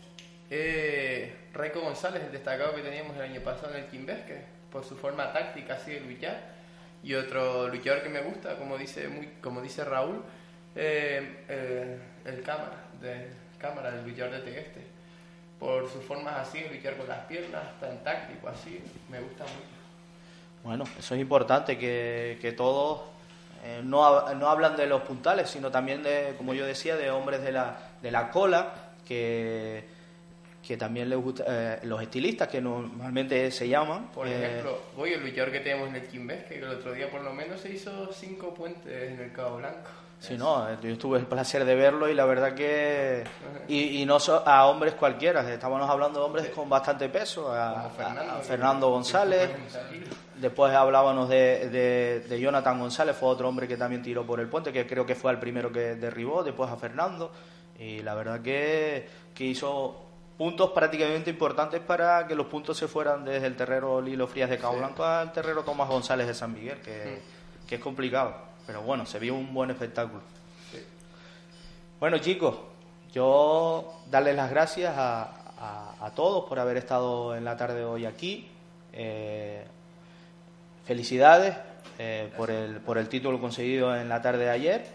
es 0.51 1.30
Raico 1.53 1.82
González, 1.82 2.20
el 2.24 2.32
destacado 2.32 2.74
que 2.74 2.82
teníamos 2.82 3.14
el 3.14 3.22
año 3.22 3.41
pasado 3.43 3.76
en 3.76 3.84
el 3.84 3.87
Quimbesque, 3.87 4.43
por 4.72 4.82
su 4.82 4.97
forma 4.97 5.32
táctica 5.32 5.74
así 5.74 5.93
de 5.93 6.01
luchar. 6.01 6.57
Y 7.05 7.14
otro 7.14 7.68
luchador 7.68 8.03
que 8.03 8.09
me 8.09 8.22
gusta, 8.22 8.57
como 8.57 8.76
dice, 8.76 9.07
muy, 9.07 9.28
como 9.41 9.61
dice 9.61 9.84
Raúl, 9.84 10.24
eh, 10.77 11.45
eh, 11.49 11.99
el 12.24 12.43
cámara, 12.43 12.85
de, 13.01 13.29
cámara, 13.59 13.89
el 13.89 14.09
luchador 14.09 14.33
de 14.33 14.41
Tegueste. 14.41 14.81
Por 15.59 15.91
sus 15.91 16.05
formas 16.05 16.37
así 16.37 16.61
de 16.61 16.74
luchar 16.74 16.97
con 16.97 17.09
las 17.09 17.24
piernas, 17.27 17.62
tan 17.81 18.05
táctico 18.05 18.49
así, 18.49 18.83
me 19.11 19.20
gusta 19.20 19.45
mucho. 19.45 19.77
Bueno, 20.62 20.85
eso 20.99 21.14
es 21.14 21.20
importante, 21.20 21.79
que, 21.79 22.39
que 22.41 22.53
todos 22.53 23.01
eh, 23.64 23.81
no, 23.83 24.35
no 24.35 24.49
hablan 24.49 24.77
de 24.77 24.87
los 24.87 25.03
puntales, 25.03 25.49
sino 25.51 25.70
también 25.70 26.03
de, 26.03 26.35
como 26.37 26.55
yo 26.55 26.66
decía, 26.66 26.97
de 26.97 27.11
hombres 27.11 27.43
de 27.43 27.53
la, 27.53 27.77
de 28.03 28.11
la 28.11 28.31
cola, 28.31 28.74
que, 29.07 29.85
que 30.66 30.77
también 30.77 31.09
les 31.09 31.18
gusta, 31.18 31.45
eh, 31.47 31.79
los 31.85 32.01
estilistas, 32.01 32.49
que 32.49 32.61
normalmente 32.61 33.51
se 33.51 33.68
llaman. 33.68 34.09
Por 34.12 34.29
eh, 34.29 34.45
ejemplo, 34.45 34.81
voy 34.97 35.12
el 35.12 35.24
luchador 35.24 35.51
que 35.51 35.61
tenemos 35.61 35.89
en 35.89 35.97
el 35.97 36.07
Quimbes, 36.07 36.45
que 36.45 36.59
el 36.59 36.64
otro 36.64 36.93
día 36.93 37.11
por 37.11 37.22
lo 37.22 37.33
menos 37.33 37.61
se 37.61 37.72
hizo 37.72 38.12
cinco 38.12 38.55
puentes 38.55 39.12
en 39.12 39.20
el 39.20 39.33
Cabo 39.33 39.57
Blanco. 39.57 39.91
Sí, 40.19 40.37
no, 40.37 40.81
yo 40.81 40.97
tuve 40.99 41.19
el 41.19 41.27
placer 41.27 41.64
de 41.64 41.75
verlo 41.75 42.09
y 42.09 42.14
la 42.14 42.25
verdad 42.25 42.55
que... 42.55 43.23
Y, 43.69 44.03
y 44.03 44.07
no 44.07 44.19
so- 44.19 44.43
a 44.49 44.67
hombres 44.67 44.95
cualquiera, 44.95 45.49
estábamos 45.53 45.89
hablando 45.89 46.19
de 46.21 46.25
hombres 46.25 46.49
con 46.49 46.69
bastante 46.69 47.09
peso, 47.09 47.53
a, 47.53 47.91
Fernando. 48.43 48.89
González, 48.91 49.51
después 50.41 50.73
hablábamos 50.75 51.29
de, 51.29 51.69
de- 51.69 52.21
de 52.29 52.41
Jonathan 52.41 52.79
González, 52.81 53.14
fue 53.17 53.29
otro 53.29 53.49
hombre 53.49 53.69
que 53.69 53.77
también 53.77 54.03
tiró 54.03 54.27
por 54.27 54.41
el 54.41 54.49
puente, 54.49 54.73
que 54.73 54.87
creo 54.87 55.05
que 55.07 55.14
fue 55.14 55.31
el 55.33 55.39
primero 55.39 55.71
que 55.71 55.95
derribó, 55.97 56.43
después 56.43 56.71
a 56.71 56.77
Fernando, 56.77 57.31
y 57.79 58.01
la 58.03 58.14
verdad 58.14 58.41
que, 58.41 59.07
que 59.35 59.45
hizo 59.45 60.03
puntos 60.39 60.71
prácticamente 60.71 61.31
importantes 61.31 61.81
para 61.81 62.27
que 62.27 62.35
los 62.35 62.47
puntos 62.47 62.77
se 62.77 62.89
fueran 62.89 63.25
desde 63.25 63.47
el 63.47 63.55
terrero 63.57 64.01
Lilo 64.01 64.27
Frías 64.27 64.51
de 64.51 64.59
Cabo 64.59 64.73
Sí. 64.75 64.79
Blanco 64.81 65.05
al 65.05 65.31
terrero 65.33 65.62
Tomás 65.62 65.89
González 65.89 66.27
de 66.27 66.35
San 66.35 66.53
Miguel, 66.53 66.81
que, 66.81 67.21
que 67.69 67.75
es 67.77 67.81
complicado, 67.81 68.35
pero 68.67 68.83
bueno, 68.83 69.07
se 69.07 69.19
vio 69.19 69.35
un 69.35 69.53
buen 69.55 69.71
espectáculo. 69.71 70.23
Bueno, 72.01 72.19
chicos, 72.19 72.57
yo 73.12 73.95
darles 74.11 74.37
las 74.37 74.51
gracias 74.51 74.95
a, 74.97 75.23
a- 75.59 75.95
a 76.01 76.11
todos 76.11 76.45
por 76.49 76.59
haber 76.59 76.77
estado 76.77 77.35
en 77.35 77.45
la 77.45 77.57
tarde 77.57 77.77
de 77.79 77.85
hoy 77.85 78.05
aquí. 78.07 78.49
Eh, 78.93 79.64
felicidades 80.85 81.57
eh, 81.99 82.31
por, 82.37 82.51
el, 82.51 82.81
por 82.81 82.99
el 82.99 83.09
título 83.09 83.41
conseguido 83.41 83.95
en 83.97 84.09
la 84.09 84.21
tarde 84.23 84.45
de 84.45 84.51
ayer 84.51 84.87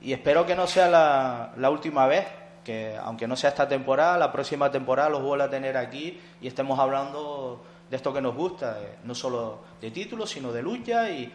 y 0.00 0.12
espero 0.12 0.46
que 0.46 0.54
no 0.54 0.66
sea 0.66 0.88
la, 0.88 1.52
la 1.56 1.70
última 1.70 2.06
vez, 2.06 2.26
que 2.64 2.96
aunque 2.96 3.26
no 3.26 3.36
sea 3.36 3.50
esta 3.50 3.68
temporada, 3.68 4.16
la 4.18 4.32
próxima 4.32 4.70
temporada 4.70 5.08
los 5.10 5.22
vuelva 5.22 5.44
a 5.46 5.50
tener 5.50 5.76
aquí 5.76 6.18
y 6.40 6.46
estemos 6.48 6.78
hablando 6.78 7.62
de 7.90 7.96
esto 7.96 8.12
que 8.12 8.20
nos 8.20 8.34
gusta, 8.34 8.78
eh, 8.82 8.96
no 9.04 9.14
solo 9.14 9.60
de 9.80 9.90
títulos, 9.90 10.30
sino 10.30 10.52
de 10.52 10.62
lucha 10.62 11.08
y, 11.10 11.32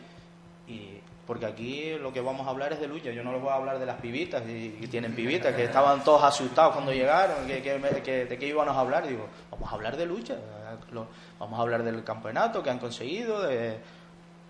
y- 0.68 1.00
porque 1.26 1.46
aquí 1.46 1.94
lo 2.02 2.12
que 2.12 2.20
vamos 2.22 2.46
a 2.48 2.50
hablar 2.50 2.74
es 2.74 2.80
de 2.82 2.88
lucha. 2.88 3.12
Yo 3.12 3.24
no 3.24 3.32
les 3.32 3.42
voy 3.42 3.50
a 3.52 3.56
hablar 3.56 3.80
de 3.80 3.86
las 3.86 3.96
pibitas 4.02 4.44
y, 4.48 4.72
que 4.82 4.88
tienen 4.88 5.14
pibitas, 5.16 5.56
que 5.56 5.64
estaban 5.64 6.04
todos 6.04 6.24
asustados 6.24 6.74
cuando 6.74 6.92
llegaron, 6.92 7.48
que, 7.48 7.62
que 7.62 8.02
que- 8.04 8.26
de 8.26 8.38
qué 8.38 8.48
íbamos 8.48 8.76
a 8.76 8.80
hablar. 8.80 9.08
Digo, 9.08 9.26
vamos 9.52 9.72
a 9.72 9.76
hablar 9.76 9.96
de 9.96 10.06
lucha, 10.06 10.34
eh, 10.34 11.00
vamos 11.40 11.58
a 11.60 11.62
hablar 11.62 11.84
del 11.84 12.04
campeonato 12.04 12.62
que 12.62 12.70
han 12.70 12.80
conseguido, 12.80 13.42
de- 13.44 13.78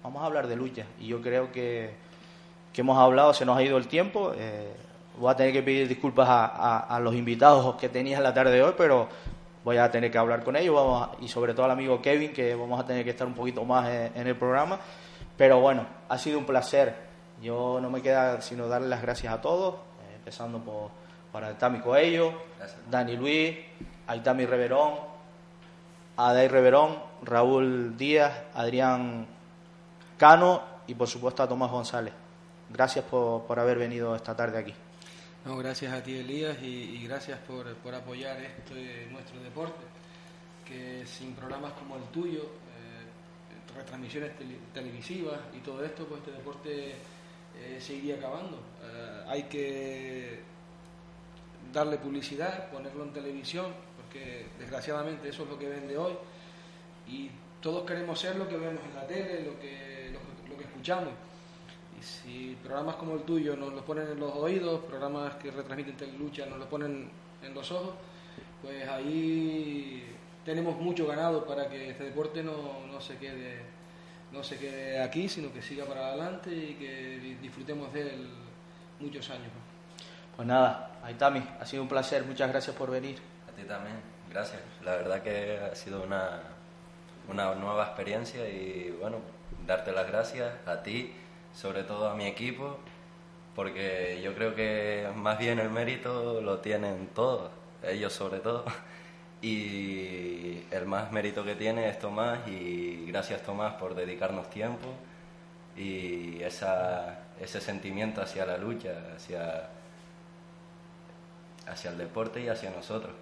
vamos 0.02 0.24
a 0.24 0.26
hablar 0.26 0.48
de 0.48 0.56
lucha. 0.56 0.86
Y 1.00 1.08
yo 1.08 1.22
creo 1.22 1.52
que, 1.52 1.92
que 2.74 2.82
hemos 2.82 2.98
hablado, 2.98 3.34
se 3.34 3.46
nos 3.46 3.56
ha 3.58 3.64
ido 3.64 3.78
el 3.78 3.88
tiempo. 3.88 4.34
eh, 4.36 4.74
voy 5.20 5.30
a 5.32 5.36
tener 5.36 5.54
que 5.54 5.62
pedir 5.62 5.88
disculpas 5.88 6.28
a, 6.28 7.00
los 7.00 7.14
invitados 7.14 7.76
que 7.76 7.88
tenía 7.88 8.18
en 8.18 8.24
la 8.24 8.34
tarde 8.34 8.52
de 8.54 8.64
hoy, 8.64 8.74
pero 8.76 9.08
voy 9.64 9.78
a 9.78 9.92
tener 9.92 10.10
que 10.12 10.18
hablar 10.18 10.44
con 10.44 10.56
ellos 10.56 10.74
vamos 10.74 11.04
a- 11.08 11.24
y 11.24 11.28
sobre 11.28 11.54
todo 11.54 11.66
al 11.66 11.72
amigo 11.72 12.02
Kevin, 12.02 12.34
que 12.34 12.56
vamos 12.56 12.80
a 12.80 12.86
tener 12.88 13.04
que 13.04 13.12
estar 13.12 13.28
un 13.28 13.36
poquito 13.36 13.64
más 13.64 13.88
en, 13.90 14.12
en 14.16 14.26
el 14.28 14.36
programa. 14.36 14.80
Pero 15.38 15.60
bueno, 15.60 15.88
ha 16.10 16.18
sido 16.18 16.40
un 16.40 16.46
placer. 16.46 16.96
Yo 17.42 17.80
no 17.82 17.90
me 17.90 18.02
queda 18.02 18.42
sino 18.42 18.68
darle 18.68 18.88
las 18.88 19.02
gracias 19.02 19.34
a 19.34 19.42
todos, 19.42 19.76
eh, 19.76 20.16
empezando 20.16 20.60
por, 20.60 20.92
por 21.32 21.44
Altami 21.44 21.80
Coello, 21.80 22.34
Dani 22.90 23.18
Luis, 23.18 23.58
Aitami 24.08 24.46
Reverón, 24.46 24.94
Adai 26.16 26.48
Reverón, 26.48 27.00
Raúl 27.24 27.98
Díaz, 27.98 28.44
Adrián 28.54 29.28
Cano 30.18 30.62
y 30.88 30.94
por 30.94 31.08
supuesto 31.08 31.44
a 31.44 31.48
Tomás 31.48 31.72
González. 31.72 32.14
Gracias 32.70 33.04
por, 33.06 33.44
por 33.44 33.60
haber 33.60 33.78
venido 33.78 34.16
esta 34.16 34.36
tarde 34.36 34.60
aquí. 34.60 34.74
No, 35.46 35.58
gracias 35.58 35.92
a 35.92 36.02
ti, 36.02 36.18
Elías, 36.18 36.58
y, 36.62 36.66
y 36.66 37.08
gracias 37.08 37.38
por, 37.40 37.74
por 37.76 37.94
apoyar 37.94 38.38
este 38.40 39.08
nuestro 39.12 39.42
deporte, 39.42 39.84
que 40.66 41.06
sin 41.06 41.36
programas 41.36 41.74
como 41.74 41.98
el 41.98 42.04
tuyo, 42.04 42.44
retransmisiones 43.76 44.38
tele- 44.38 44.60
televisivas 44.74 45.40
y 45.56 45.60
todo 45.60 45.84
esto, 45.84 46.06
pues 46.06 46.20
este 46.22 46.32
deporte 46.32 46.92
eh, 47.60 47.78
se 47.80 47.96
iría 47.96 48.16
acabando. 48.16 48.58
Eh, 48.84 49.24
hay 49.28 49.44
que 49.44 50.40
darle 51.72 51.98
publicidad, 51.98 52.70
ponerlo 52.72 53.04
en 53.04 53.14
televisión, 53.14 53.74
porque 53.98 54.46
desgraciadamente 54.60 55.30
eso 55.30 55.44
es 55.44 55.50
lo 55.50 55.58
que 55.58 55.70
vende 55.70 55.98
hoy, 55.98 56.14
y 57.08 57.30
todos 57.62 57.84
queremos 57.86 58.20
ser 58.20 58.36
lo 58.36 58.48
que 58.48 58.58
vemos 58.58 58.82
en 58.90 58.96
la 58.96 59.08
tele, 59.08 59.44
lo 59.46 59.60
que, 59.60 60.12
lo, 60.12 60.50
lo 60.50 60.58
que 60.58 60.66
escuchamos. 60.66 61.14
Y 62.00 62.04
si 62.04 62.58
programas 62.64 62.96
como 62.98 63.16
el 63.16 63.22
tuyo 63.24 63.56
nos 63.56 63.74
los 63.74 63.84
ponen 63.84 64.08
en 64.08 64.20
los 64.20 64.34
oídos, 64.36 64.82
programas 64.86 65.36
que 65.36 65.50
retransmiten 65.52 65.96
telelucha 65.96 66.46
nos 66.46 66.60
los 66.60 66.68
ponen 66.68 67.10
en 67.42 67.54
los 67.54 67.72
ojos, 67.72 67.96
pues 68.62 68.88
ahí 68.88 70.04
tenemos 70.46 70.78
mucho 70.78 71.08
ganado 71.08 71.46
para 71.46 71.70
que 71.70 71.90
este 71.92 72.04
deporte 72.06 72.44
no, 72.44 72.86
no 72.92 73.00
se 73.02 73.18
quede 73.18 73.62
no 74.32 74.44
se 74.44 74.58
quede 74.58 75.00
aquí, 75.00 75.30
sino 75.30 75.54
que 75.54 75.62
siga 75.62 75.86
para 75.86 76.08
adelante 76.08 76.50
y 76.52 76.74
que 76.74 77.20
di- 77.20 77.36
disfrutemos 77.36 77.94
de 77.94 78.02
él 78.02 78.30
muchos 79.00 79.30
años. 79.30 79.52
Pues 80.36 80.48
nada, 80.48 80.90
Aitami, 81.04 81.44
ha 81.60 81.66
sido 81.68 81.84
un 81.84 81.88
placer. 81.90 82.24
Muchas 82.24 82.50
gracias 82.50 82.76
por 82.76 82.90
venir. 82.90 83.20
A 83.48 83.56
ti 83.56 83.62
también, 83.68 83.96
gracias. 84.32 84.60
La 84.84 84.96
verdad 84.96 85.22
que 85.22 85.60
ha 85.60 85.76
sido 85.76 86.02
una, 86.02 86.42
una 87.30 87.54
nueva 87.54 87.84
experiencia 87.86 88.50
y 88.50 88.96
bueno, 89.00 89.18
darte 89.68 89.92
las 89.92 90.08
gracias 90.08 90.52
a 90.66 90.82
ti, 90.82 91.14
sobre 91.54 91.84
todo 91.84 92.10
a 92.10 92.16
mi 92.16 92.26
equipo, 92.26 92.80
porque 93.56 94.20
yo 94.24 94.34
creo 94.34 94.56
que 94.56 95.08
más 95.16 95.38
bien 95.38 95.60
el 95.60 95.70
mérito 95.70 96.42
lo 96.42 96.58
tienen 96.58 97.08
todos, 97.14 97.52
ellos 97.84 98.12
sobre 98.14 98.40
todo. 98.40 98.66
Y 99.44 100.64
el 100.72 100.86
más 100.86 101.12
mérito 101.12 101.44
que 101.44 101.56
tiene 101.56 101.90
es 101.90 102.00
Tomás 102.00 102.48
y 102.48 103.06
gracias 103.08 103.44
Tomás 103.44 103.74
por 103.74 103.94
dedicarnos 103.94 104.50
tiempo 104.50 104.88
y 105.76 106.42
esa, 106.42 107.20
ese 107.42 107.60
sentimiento 107.60 108.22
hacia 108.22 108.46
la 108.46 108.58
lucha, 108.58 108.92
hacia, 109.14 109.68
hacia 111.68 111.92
el 111.92 111.98
deporte 111.98 112.42
y 112.42 112.48
hacia 112.48 112.70
nosotros. 112.70 113.14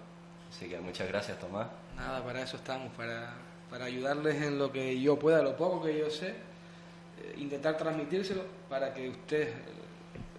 Así 0.48 0.68
que 0.68 0.78
muchas 0.78 1.08
gracias 1.08 1.40
Tomás. 1.40 1.66
Nada, 1.96 2.22
para 2.22 2.42
eso 2.42 2.56
estamos, 2.56 2.92
para, 2.94 3.34
para 3.68 3.86
ayudarles 3.86 4.40
en 4.42 4.60
lo 4.60 4.70
que 4.70 5.00
yo 5.00 5.18
pueda, 5.18 5.42
lo 5.42 5.56
poco 5.56 5.82
que 5.82 5.98
yo 5.98 6.08
sé, 6.08 6.28
eh, 6.28 7.34
intentar 7.38 7.76
transmitírselo 7.76 8.44
para 8.68 8.94
que 8.94 9.08
ustedes 9.08 9.48
eh, 9.48 9.52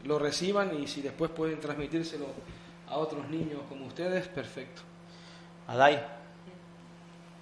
lo 0.06 0.18
reciban 0.18 0.82
y 0.82 0.88
si 0.88 1.02
después 1.02 1.30
pueden 1.30 1.60
transmitírselo 1.60 2.28
a 2.88 2.96
otros 2.96 3.28
niños 3.28 3.60
como 3.68 3.86
ustedes, 3.88 4.30
perfecto. 4.30 4.93
Adai, 5.68 6.04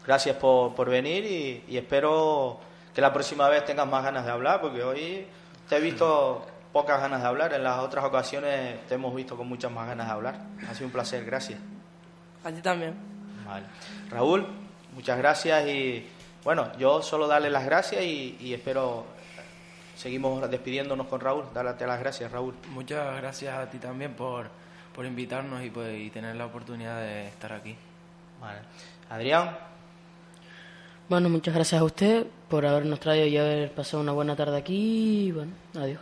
gracias 0.06 0.36
por, 0.38 0.76
por 0.76 0.90
venir 0.90 1.26
y, 1.26 1.64
y 1.68 1.78
espero 1.78 2.60
que 2.94 3.02
la 3.02 3.14
próxima 3.14 3.48
vez 3.50 3.66
tengas 3.66 3.88
más 3.88 4.04
ganas 4.04 4.26
de 4.26 4.32
hablar, 4.32 4.62
porque 4.62 4.84
hoy 4.84 5.26
te 5.70 5.78
he 5.78 5.80
visto 5.80 6.46
pocas 6.74 7.02
ganas 7.02 7.22
de 7.22 7.28
hablar, 7.28 7.54
en 7.54 7.64
las 7.64 7.80
otras 7.80 8.06
ocasiones 8.06 8.86
te 8.88 8.96
hemos 8.96 9.14
visto 9.16 9.36
con 9.36 9.48
muchas 9.48 9.72
más 9.72 9.88
ganas 9.88 10.08
de 10.08 10.14
hablar. 10.14 10.36
Ha 10.70 10.74
sido 10.74 10.88
un 10.88 10.92
placer, 10.92 11.26
gracias. 11.26 11.60
A 12.44 12.52
ti 12.52 12.62
también. 12.62 12.96
Vale. 13.46 13.66
Raúl, 14.10 14.48
muchas 14.94 15.18
gracias 15.18 15.68
y 15.68 16.08
bueno, 16.44 16.72
yo 16.78 17.02
solo 17.02 17.28
darle 17.28 17.50
las 17.50 17.66
gracias 17.66 18.04
y, 18.04 18.38
y 18.40 18.54
espero, 18.54 19.06
seguimos 19.96 20.50
despidiéndonos 20.50 21.08
con 21.08 21.20
Raúl, 21.20 21.46
darte 21.54 21.86
las 21.86 22.00
gracias, 22.00 22.32
Raúl. 22.32 22.56
Muchas 22.70 23.16
gracias 23.18 23.56
a 23.56 23.70
ti 23.70 23.78
también 23.78 24.14
por, 24.14 24.48
por 24.96 25.06
invitarnos 25.06 25.64
y, 25.64 25.70
pues, 25.70 26.00
y 26.00 26.10
tener 26.10 26.36
la 26.36 26.46
oportunidad 26.46 27.00
de 27.00 27.28
estar 27.28 27.54
aquí. 27.54 27.76
Vale. 28.42 28.60
Adrián, 29.10 29.58
Bueno, 31.08 31.30
muchas 31.30 31.54
gracias 31.54 31.80
a 31.80 31.84
usted 31.84 32.26
por 32.50 32.66
habernos 32.66 33.00
traído 33.00 33.28
y 33.28 33.38
haber 33.38 33.72
pasado 33.72 34.02
una 34.02 34.12
buena 34.14 34.36
tarde 34.36 34.58
aquí. 34.58 35.28
Y 35.28 35.32
bueno, 35.32 35.52
adiós. 35.76 36.00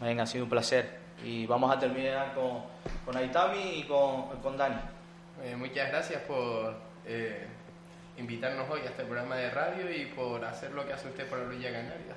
venga, 0.00 0.24
ha 0.24 0.26
sido 0.26 0.44
un 0.44 0.50
placer. 0.50 0.98
Y 1.24 1.46
vamos 1.46 1.74
a 1.74 1.78
terminar 1.78 2.34
con, 2.34 2.62
con 3.04 3.16
Aitami 3.16 3.78
y 3.80 3.82
con, 3.84 4.28
con 4.42 4.56
Dani. 4.56 4.76
Eh, 5.42 5.54
muchas 5.56 5.88
gracias 5.88 6.22
por 6.22 6.74
eh, 7.04 7.46
invitarnos 8.18 8.68
hoy 8.70 8.80
a 8.80 8.86
este 8.86 9.04
programa 9.04 9.36
de 9.36 9.50
radio 9.50 9.90
y 9.90 10.06
por 10.06 10.44
hacer 10.44 10.72
lo 10.72 10.86
que 10.86 10.92
hace 10.92 11.08
usted 11.08 11.28
por 11.28 11.38
la 11.38 11.46
Orilla 11.46 11.72
Canaria. 11.72 12.14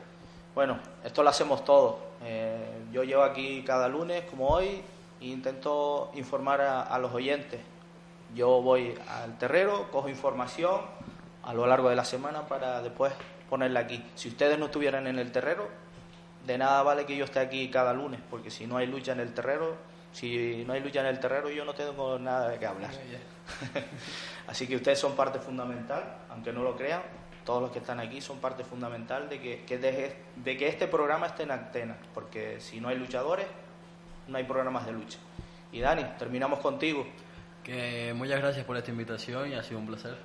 Bueno, 0.55 0.79
esto 1.03 1.23
lo 1.23 1.29
hacemos 1.29 1.63
todos. 1.63 1.95
Eh, 2.23 2.83
yo 2.91 3.03
llevo 3.03 3.23
aquí 3.23 3.63
cada 3.65 3.87
lunes, 3.87 4.23
como 4.23 4.47
hoy, 4.47 4.81
e 5.21 5.25
intento 5.25 6.11
informar 6.15 6.61
a, 6.61 6.97
los 6.99 7.13
oyentes. 7.13 7.59
Yo 8.35 8.61
voy 8.61 8.95
al 9.07 9.37
terrero, 9.37 9.89
cojo 9.91 10.09
información 10.09 10.81
a 11.43 11.53
lo 11.53 11.65
largo 11.65 11.89
de 11.89 11.95
la 11.95 12.05
semana 12.05 12.47
para 12.47 12.81
después 12.81 13.13
ponerla 13.49 13.81
aquí. 13.81 14.03
Si 14.15 14.29
ustedes 14.29 14.59
no 14.59 14.65
estuvieran 14.65 15.07
en 15.07 15.17
el 15.17 15.31
terrero, 15.31 15.67
de 16.45 16.57
nada 16.57 16.83
vale 16.83 17.05
que 17.05 17.15
yo 17.17 17.25
esté 17.25 17.39
aquí 17.39 17.69
cada 17.69 17.93
lunes, 17.93 18.19
porque 18.29 18.51
si 18.51 18.67
no 18.67 18.77
hay 18.77 18.87
lucha 18.87 19.11
en 19.11 19.19
el 19.19 19.33
terrero, 19.33 19.75
si 20.11 20.63
no 20.65 20.73
hay 20.73 20.81
lucha 20.81 21.01
en 21.01 21.07
el 21.07 21.19
terrero, 21.19 21.49
yo 21.49 21.65
no 21.65 21.73
tengo 21.73 22.17
nada 22.19 22.49
de 22.49 22.59
qué 22.59 22.65
hablar. 22.65 22.91
Así 24.47 24.67
que 24.67 24.75
ustedes 24.75 24.99
son 24.99 25.15
parte 25.15 25.39
fundamental, 25.39 26.03
aunque 26.29 26.51
no 26.51 26.63
lo 26.63 26.75
crean, 26.75 27.01
todos 27.45 27.61
los 27.61 27.71
que 27.71 27.79
están 27.79 27.99
aquí 27.99 28.21
son 28.21 28.37
parte 28.37 28.63
fundamental 28.63 29.29
de 29.29 29.39
que, 29.39 29.77
de, 29.77 30.57
que 30.57 30.67
este 30.67 30.87
programa 30.87 31.27
esté 31.27 31.43
en 31.43 31.51
antena, 31.51 31.97
porque 32.13 32.59
si 32.59 32.79
no 32.79 32.89
hay 32.89 32.97
luchadores, 32.97 33.47
no 34.27 34.37
hay 34.37 34.43
programas 34.43 34.85
de 34.85 34.91
lucha. 34.91 35.17
Y 35.71 35.79
Dani, 35.79 36.03
terminamos 36.17 36.59
contigo. 36.59 37.05
Que 37.69 38.15
muchas 38.15 38.41
gracias 38.41 38.65
por 38.65 38.75
esta 38.77 38.89
invitación 38.89 39.51
y 39.51 39.53
ha 39.53 39.61
sido 39.61 39.79
un 39.79 39.85
placer. 39.85 40.17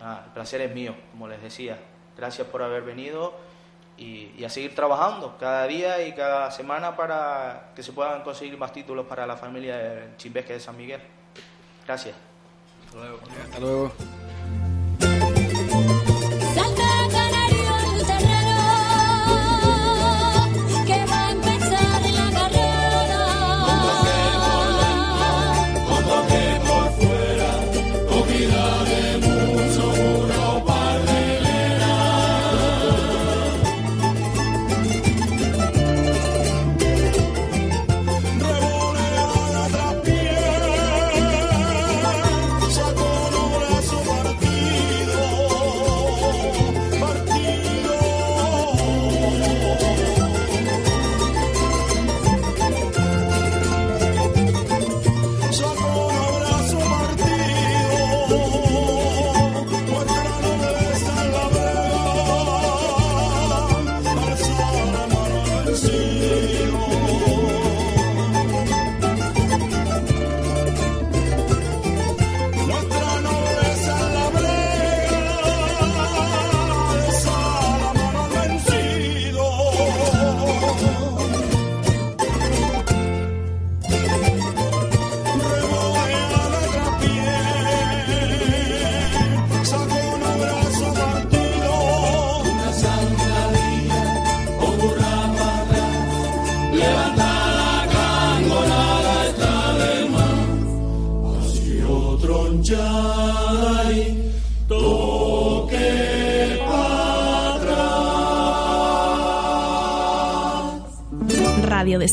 Ah, 0.00 0.22
el 0.24 0.32
placer 0.32 0.62
es 0.62 0.74
mío, 0.74 0.94
como 1.10 1.28
les 1.28 1.42
decía. 1.42 1.78
Gracias 2.16 2.46
por 2.48 2.62
haber 2.62 2.84
venido 2.84 3.34
y, 3.98 4.42
a 4.42 4.48
seguir 4.48 4.74
trabajando 4.74 5.36
cada 5.38 5.66
día 5.66 6.06
y 6.08 6.14
cada 6.14 6.50
semana 6.50 6.96
para 6.96 7.72
que 7.76 7.82
se 7.82 7.92
puedan 7.92 8.22
conseguir 8.22 8.56
más 8.56 8.72
títulos 8.72 9.04
para 9.04 9.26
la 9.26 9.36
familia 9.36 9.76
de 9.76 10.16
Chimbesque 10.16 10.54
de 10.54 10.60
San 10.60 10.74
Miguel. 10.78 11.02
Gracias. 11.86 12.16
Hasta 12.86 12.98
luego. 12.98 13.20
Hasta 13.44 13.60
luego. 13.60 13.92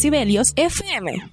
Decibelios 0.04 0.52
FM. 0.58 1.32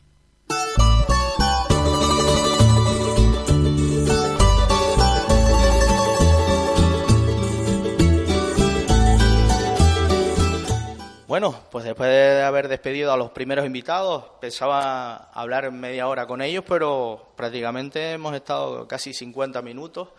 Bueno, 11.26 11.52
pues 11.72 11.84
después 11.84 12.08
de 12.10 12.42
haber 12.42 12.68
despedido 12.68 13.12
a 13.12 13.16
los 13.16 13.32
primeros 13.32 13.66
invitados, 13.66 14.26
pensaba 14.40 15.16
hablar 15.32 15.72
media 15.72 16.06
hora 16.06 16.28
con 16.28 16.40
ellos, 16.40 16.62
pero 16.68 17.32
prácticamente 17.34 18.12
hemos 18.12 18.36
estado 18.36 18.86
casi 18.86 19.12
50 19.12 19.62
minutos 19.62 20.10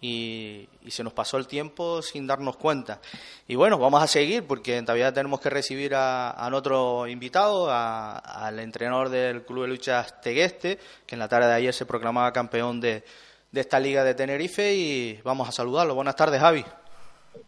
y, 0.00 0.68
se 0.88 1.02
nos 1.02 1.12
pasó 1.12 1.36
el 1.36 1.46
tiempo 1.46 2.00
sin 2.02 2.26
darnos 2.26 2.56
cuenta. 2.56 3.00
Y 3.48 3.56
bueno, 3.56 3.78
vamos 3.78 4.02
a 4.02 4.06
seguir 4.06 4.46
porque 4.46 4.80
todavía 4.82 5.12
tenemos 5.12 5.40
que 5.40 5.50
recibir 5.50 5.94
a, 5.94 6.30
a 6.30 6.54
otro 6.54 7.06
invitado, 7.06 7.68
al 7.70 8.58
entrenador 8.60 9.08
del 9.08 9.44
Club 9.44 9.62
de 9.62 9.68
Luchas 9.68 10.20
Tegueste, 10.20 10.78
que 11.06 11.14
en 11.14 11.18
la 11.18 11.28
tarde 11.28 11.48
de 11.48 11.54
ayer 11.54 11.74
se 11.74 11.86
proclamaba 11.86 12.32
campeón 12.32 12.80
de, 12.80 13.04
de 13.50 13.60
esta 13.60 13.80
liga 13.80 14.04
de 14.04 14.14
Tenerife 14.14 14.74
y 14.74 15.20
vamos 15.24 15.48
a 15.48 15.52
saludarlo. 15.52 15.94
Buenas 15.94 16.16
tardes, 16.16 16.40
Javi. 16.40 16.64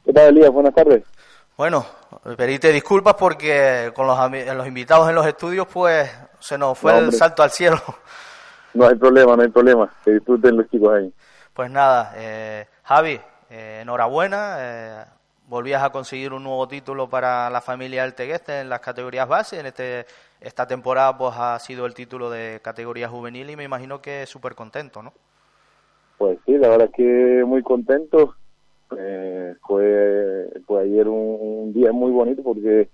¿Qué 0.05 0.13
tal, 0.13 0.29
Elías? 0.29 0.51
Buenas 0.51 0.75
tardes. 0.75 1.05
Bueno, 1.57 1.85
pedirte 2.37 2.73
disculpas 2.73 3.15
porque 3.15 3.93
con 3.95 4.07
los, 4.07 4.17
los 4.57 4.67
invitados 4.67 5.09
en 5.09 5.15
los 5.15 5.27
estudios 5.27 5.67
pues 5.67 6.09
se 6.39 6.57
nos 6.57 6.79
fue 6.79 6.97
el 6.99 7.13
salto 7.13 7.43
al 7.43 7.51
cielo. 7.51 7.81
No 8.75 8.87
hay 8.87 8.95
problema, 8.95 9.35
no 9.35 9.43
hay 9.43 9.49
problema. 9.49 9.91
Que 10.05 10.13
disfruten 10.13 10.57
los 10.57 10.71
chicos 10.71 10.95
ahí. 10.95 11.13
Pues 11.59 11.73
nada, 11.73 12.13
eh, 12.17 12.67
Javi, 12.85 13.19
eh, 13.51 13.81
enhorabuena. 13.83 14.59
Eh, 14.61 15.05
volvías 15.49 15.83
a 15.83 15.91
conseguir 15.91 16.33
un 16.33 16.45
nuevo 16.45 16.69
título 16.69 17.11
para 17.11 17.51
la 17.51 17.61
familia 17.61 18.03
del 18.03 18.15
Tegueste 18.15 18.61
en 18.61 18.69
las 18.69 18.79
categorías 18.79 19.27
base. 19.27 19.59
En 19.59 19.67
este, 19.67 20.07
esta 20.41 20.69
temporada 20.69 21.19
pues 21.19 21.35
ha 21.37 21.59
sido 21.59 21.85
el 21.87 21.95
título 21.95 22.31
de 22.31 22.61
categoría 22.63 23.09
juvenil 23.09 23.51
y 23.51 23.57
me 23.57 23.65
imagino 23.65 24.01
que 24.01 24.25
súper 24.27 24.55
contento, 24.55 25.03
¿no? 25.03 25.13
Pues 26.17 26.39
sí, 26.47 26.57
la 26.59 26.69
verdad 26.69 26.91
es 26.93 26.95
que 26.95 27.43
muy 27.45 27.65
contento. 27.65 28.37
fue, 29.67 30.49
fue 30.65 30.83
ayer 30.83 31.09
un, 31.09 31.73
día 31.73 31.91
muy 31.91 32.13
bonito 32.13 32.45
porque 32.45 32.89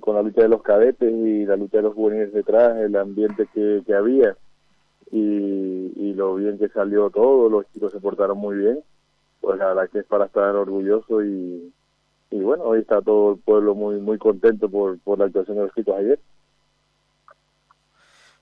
con 0.00 0.16
la 0.16 0.20
lucha 0.20 0.42
de 0.42 0.48
los 0.48 0.62
cadetes 0.62 1.10
y 1.10 1.46
la 1.46 1.56
lucha 1.56 1.78
de 1.78 1.84
los 1.84 1.94
juveniles 1.94 2.34
detrás, 2.34 2.76
el 2.76 2.94
ambiente 2.94 3.48
que, 3.54 3.80
que 3.86 3.94
había, 3.94 4.36
y, 5.10 6.12
lo 6.14 6.34
bien 6.34 6.58
que 6.58 6.68
salió 6.68 7.08
todo, 7.08 7.48
los 7.48 7.70
chicos 7.72 7.92
se 7.92 8.00
portaron 8.00 8.36
muy 8.36 8.56
bien, 8.56 8.80
pues 9.40 9.58
la 9.58 9.68
verdad 9.68 9.88
que 9.90 10.00
es 10.00 10.04
para 10.04 10.26
estar 10.26 10.54
orgulloso 10.54 11.24
y, 11.24 11.72
y 12.30 12.40
bueno, 12.40 12.64
hoy 12.64 12.80
está 12.80 13.00
todo 13.00 13.32
el 13.32 13.38
pueblo 13.38 13.74
muy 13.74 14.00
muy 14.00 14.18
contento 14.18 14.68
por, 14.68 14.98
por 15.00 15.18
la 15.18 15.26
actuación 15.26 15.56
de 15.56 15.62
los 15.64 15.74
chicos 15.74 15.94
ayer. 15.96 16.20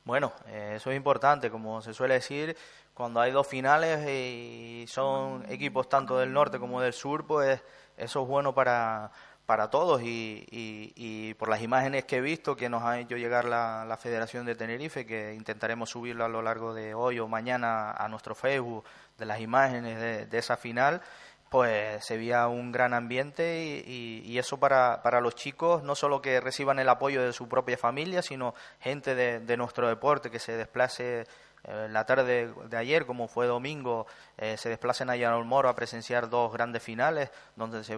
Bueno, 0.05 0.33
eh, 0.47 0.73
eso 0.77 0.91
es 0.91 0.97
importante, 0.97 1.51
como 1.51 1.83
se 1.83 1.93
suele 1.93 2.15
decir, 2.15 2.57
cuando 2.95 3.21
hay 3.21 3.31
dos 3.31 3.47
finales 3.47 4.09
y 4.09 4.87
son 4.89 5.45
equipos 5.51 5.89
tanto 5.89 6.19
del 6.19 6.33
norte 6.33 6.59
como 6.59 6.81
del 6.81 6.95
sur, 6.95 7.27
pues 7.27 7.63
eso 7.97 8.23
es 8.23 8.29
bueno 8.29 8.55
para, 8.55 9.13
para 9.49 9.71
todos 9.71 10.03
y, 10.03 10.45
y, 10.51 11.33
por 11.39 11.49
las 11.49 11.63
imágenes 11.63 12.05
que 12.05 12.17
he 12.17 12.21
visto 12.21 12.55
que 12.55 12.69
nos 12.69 12.83
ha 12.83 13.01
hecho 13.01 13.17
llegar 13.17 13.47
la, 13.47 13.97
Federación 13.99 14.45
de 14.45 14.55
Tenerife, 14.55 15.07
que 15.07 15.33
intentaremos 15.33 15.89
subirlo 15.89 16.27
a 16.27 16.29
lo 16.29 16.43
largo 16.43 16.75
de 16.75 16.93
hoy 16.93 17.19
o 17.19 17.29
mañana 17.29 17.93
a 17.93 18.09
nuestro 18.09 18.35
Facebook, 18.35 18.85
de 19.17 19.25
las 19.25 19.41
imágenes 19.41 20.29
de, 20.29 20.39
esa 20.39 20.59
final, 20.59 21.01
pues 21.49 22.05
se 22.05 22.19
veía 22.19 22.47
un 22.47 22.73
gran 22.73 22.93
ambiente 22.93 23.83
y, 23.87 24.37
eso 24.39 24.59
para, 24.59 25.01
para 25.03 25.23
los 25.23 25.35
chicos, 25.35 25.83
no 25.83 25.95
solo 25.95 26.21
que 26.21 26.43
reciban 26.43 26.79
el 26.79 26.91
apoyo 26.91 27.23
de 27.23 27.33
su 27.33 27.49
propia 27.49 27.79
familia, 27.79 28.21
sino 28.21 28.55
gente 28.81 29.15
de, 29.15 29.41
de 29.41 29.57
nuestro 29.57 29.89
deporte 29.89 30.31
que 30.31 30.41
se 30.41 30.59
desplace 30.59 31.25
eh, 31.65 31.89
la 31.91 32.05
tarde 32.05 32.53
de 32.69 32.77
ayer, 32.77 33.07
como 33.07 33.29
fue 33.29 33.47
domingo, 33.47 34.07
eh, 34.37 34.59
se 34.59 34.69
desplacen 34.69 35.09
a 35.09 35.17
Llanol 35.17 35.47
Moro 35.47 35.71
a 35.71 35.75
presenciar 35.75 36.29
dos 36.29 36.53
grandes 36.53 36.83
finales, 36.83 37.31
donde 37.57 37.83
se 37.83 37.97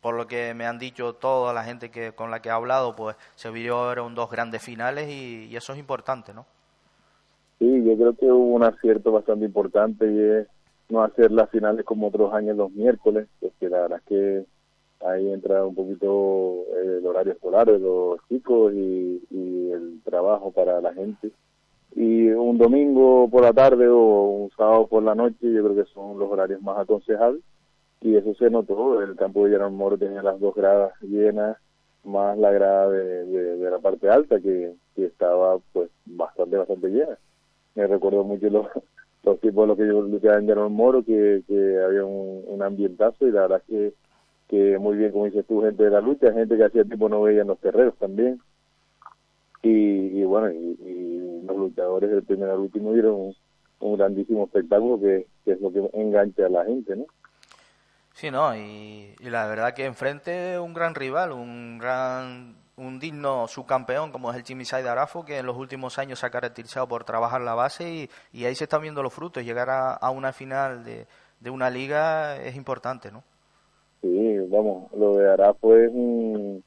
por 0.00 0.14
lo 0.14 0.26
que 0.26 0.54
me 0.54 0.66
han 0.66 0.78
dicho 0.78 1.14
toda 1.14 1.52
la 1.52 1.64
gente 1.64 1.90
que 1.90 2.12
con 2.12 2.30
la 2.30 2.40
que 2.40 2.48
he 2.48 2.52
hablado, 2.52 2.94
pues 2.94 3.16
se 3.34 3.50
vieron 3.50 4.14
dos 4.14 4.30
grandes 4.30 4.62
finales 4.62 5.08
y, 5.08 5.54
eso 5.56 5.72
es 5.72 5.78
importante, 5.78 6.32
¿no? 6.32 6.46
Sí, 7.58 7.82
yo 7.84 7.96
creo 7.96 8.14
que 8.14 8.26
hubo 8.26 8.54
un 8.54 8.62
acierto 8.62 9.10
bastante 9.10 9.44
importante 9.44 10.06
y 10.10 10.18
es 10.18 10.46
no 10.88 11.02
hacer 11.02 11.32
las 11.32 11.50
finales 11.50 11.84
como 11.84 12.08
otros 12.08 12.32
años 12.32 12.56
los 12.56 12.70
miércoles, 12.70 13.26
porque 13.40 13.68
la 13.68 13.80
verdad 13.80 13.98
es 13.98 14.04
que 14.04 14.44
ahí 15.06 15.32
entra 15.32 15.64
un 15.64 15.74
poquito 15.74 16.64
horario 17.04 17.32
escolar 17.32 17.66
de 17.66 17.78
los 17.78 18.20
chicos 18.28 18.72
y 18.72 19.70
el 19.72 20.00
trabajo 20.04 20.52
para 20.52 20.80
la 20.80 20.94
gente. 20.94 21.30
Y 21.96 22.28
un 22.28 22.58
domingo 22.58 23.28
por 23.28 23.42
la 23.42 23.52
tarde 23.52 23.88
o 23.88 24.30
un 24.30 24.50
sábado 24.56 24.86
por 24.86 25.02
la 25.02 25.14
noche 25.14 25.36
yo 25.40 25.64
creo 25.64 25.74
que 25.74 25.90
son 25.90 26.18
los 26.18 26.30
horarios 26.30 26.62
más 26.62 26.78
aconsejables 26.78 27.42
y 28.00 28.16
eso 28.16 28.34
se 28.34 28.50
notó, 28.50 29.02
el 29.02 29.16
campo 29.16 29.44
de 29.44 29.52
Gerard 29.52 29.72
Moro 29.72 29.98
tenía 29.98 30.22
las 30.22 30.38
dos 30.38 30.54
gradas 30.54 30.92
llenas, 31.02 31.56
más 32.04 32.38
la 32.38 32.52
grada 32.52 32.90
de, 32.90 33.24
de, 33.26 33.70
la 33.70 33.78
parte 33.80 34.08
alta 34.08 34.40
que, 34.40 34.72
que, 34.94 35.06
estaba 35.06 35.58
pues 35.72 35.90
bastante, 36.06 36.56
bastante 36.56 36.88
llena. 36.88 37.18
Me 37.74 37.86
recuerdo 37.86 38.22
mucho 38.24 38.48
los, 38.50 38.66
los 39.24 39.40
tipos 39.40 39.66
los 39.66 39.76
que 39.76 39.86
yo 39.86 40.00
luchaba 40.02 40.38
en 40.38 40.46
Gerard 40.46 40.70
Moro, 40.70 41.04
que, 41.04 41.42
que 41.46 41.78
había 41.84 42.04
un, 42.04 42.44
un 42.46 42.62
ambientazo 42.62 43.26
y 43.26 43.32
la 43.32 43.42
verdad 43.42 43.62
que, 43.66 43.94
que 44.48 44.78
muy 44.78 44.96
bien, 44.96 45.10
como 45.10 45.24
dices 45.26 45.44
tú, 45.46 45.62
gente 45.62 45.82
de 45.84 45.90
la 45.90 46.00
lucha, 46.00 46.32
gente 46.32 46.56
que 46.56 46.64
hacía 46.64 46.84
tiempo 46.84 47.08
no 47.08 47.22
veía 47.22 47.42
en 47.42 47.48
los 47.48 47.58
terreros 47.58 47.96
también. 47.98 48.40
Y, 49.62 50.20
y 50.20 50.24
bueno, 50.24 50.50
y, 50.52 51.42
los 51.44 51.56
luchadores 51.56 52.10
del 52.10 52.22
primer 52.24 52.50
al 52.50 52.58
último 52.58 52.92
dieron 52.92 53.14
un, 53.14 53.34
un 53.80 53.96
grandísimo 53.96 54.44
espectáculo 54.44 55.00
que, 55.00 55.26
que 55.44 55.52
es 55.52 55.60
lo 55.60 55.72
que 55.72 55.88
engancha 55.94 56.46
a 56.46 56.50
la 56.50 56.64
gente, 56.64 56.94
¿no? 56.94 57.06
Sí, 58.18 58.32
no, 58.32 58.52
y, 58.56 59.14
la 59.20 59.46
verdad 59.46 59.74
que 59.74 59.84
enfrente 59.84 60.58
un 60.58 60.74
gran 60.74 60.96
rival, 60.96 61.30
un 61.30 61.78
gran, 61.78 62.56
un 62.76 62.98
digno 62.98 63.46
subcampeón 63.46 64.10
como 64.10 64.32
es 64.32 64.36
el 64.36 64.42
Chimisai 64.42 64.82
de 64.82 64.88
Arafo, 64.88 65.24
que 65.24 65.38
en 65.38 65.46
los 65.46 65.56
últimos 65.56 66.00
años 66.00 66.18
se 66.18 66.26
ha 66.26 66.30
caracterizado 66.30 66.88
por 66.88 67.04
trabajar 67.04 67.40
la 67.42 67.54
base 67.54 68.08
y, 68.32 68.44
ahí 68.44 68.56
se 68.56 68.64
están 68.64 68.82
viendo 68.82 69.04
los 69.04 69.14
frutos. 69.14 69.44
Llegar 69.44 69.68
a, 69.70 70.10
una 70.10 70.32
final 70.32 70.82
de, 70.82 71.06
de, 71.38 71.50
una 71.50 71.70
liga 71.70 72.42
es 72.42 72.56
importante, 72.56 73.12
¿no? 73.12 73.22
Sí, 74.02 74.38
vamos, 74.48 74.90
lo 74.96 75.14
de 75.18 75.30
Arafo 75.30 75.76
es 75.76 75.88
un, 75.94 76.64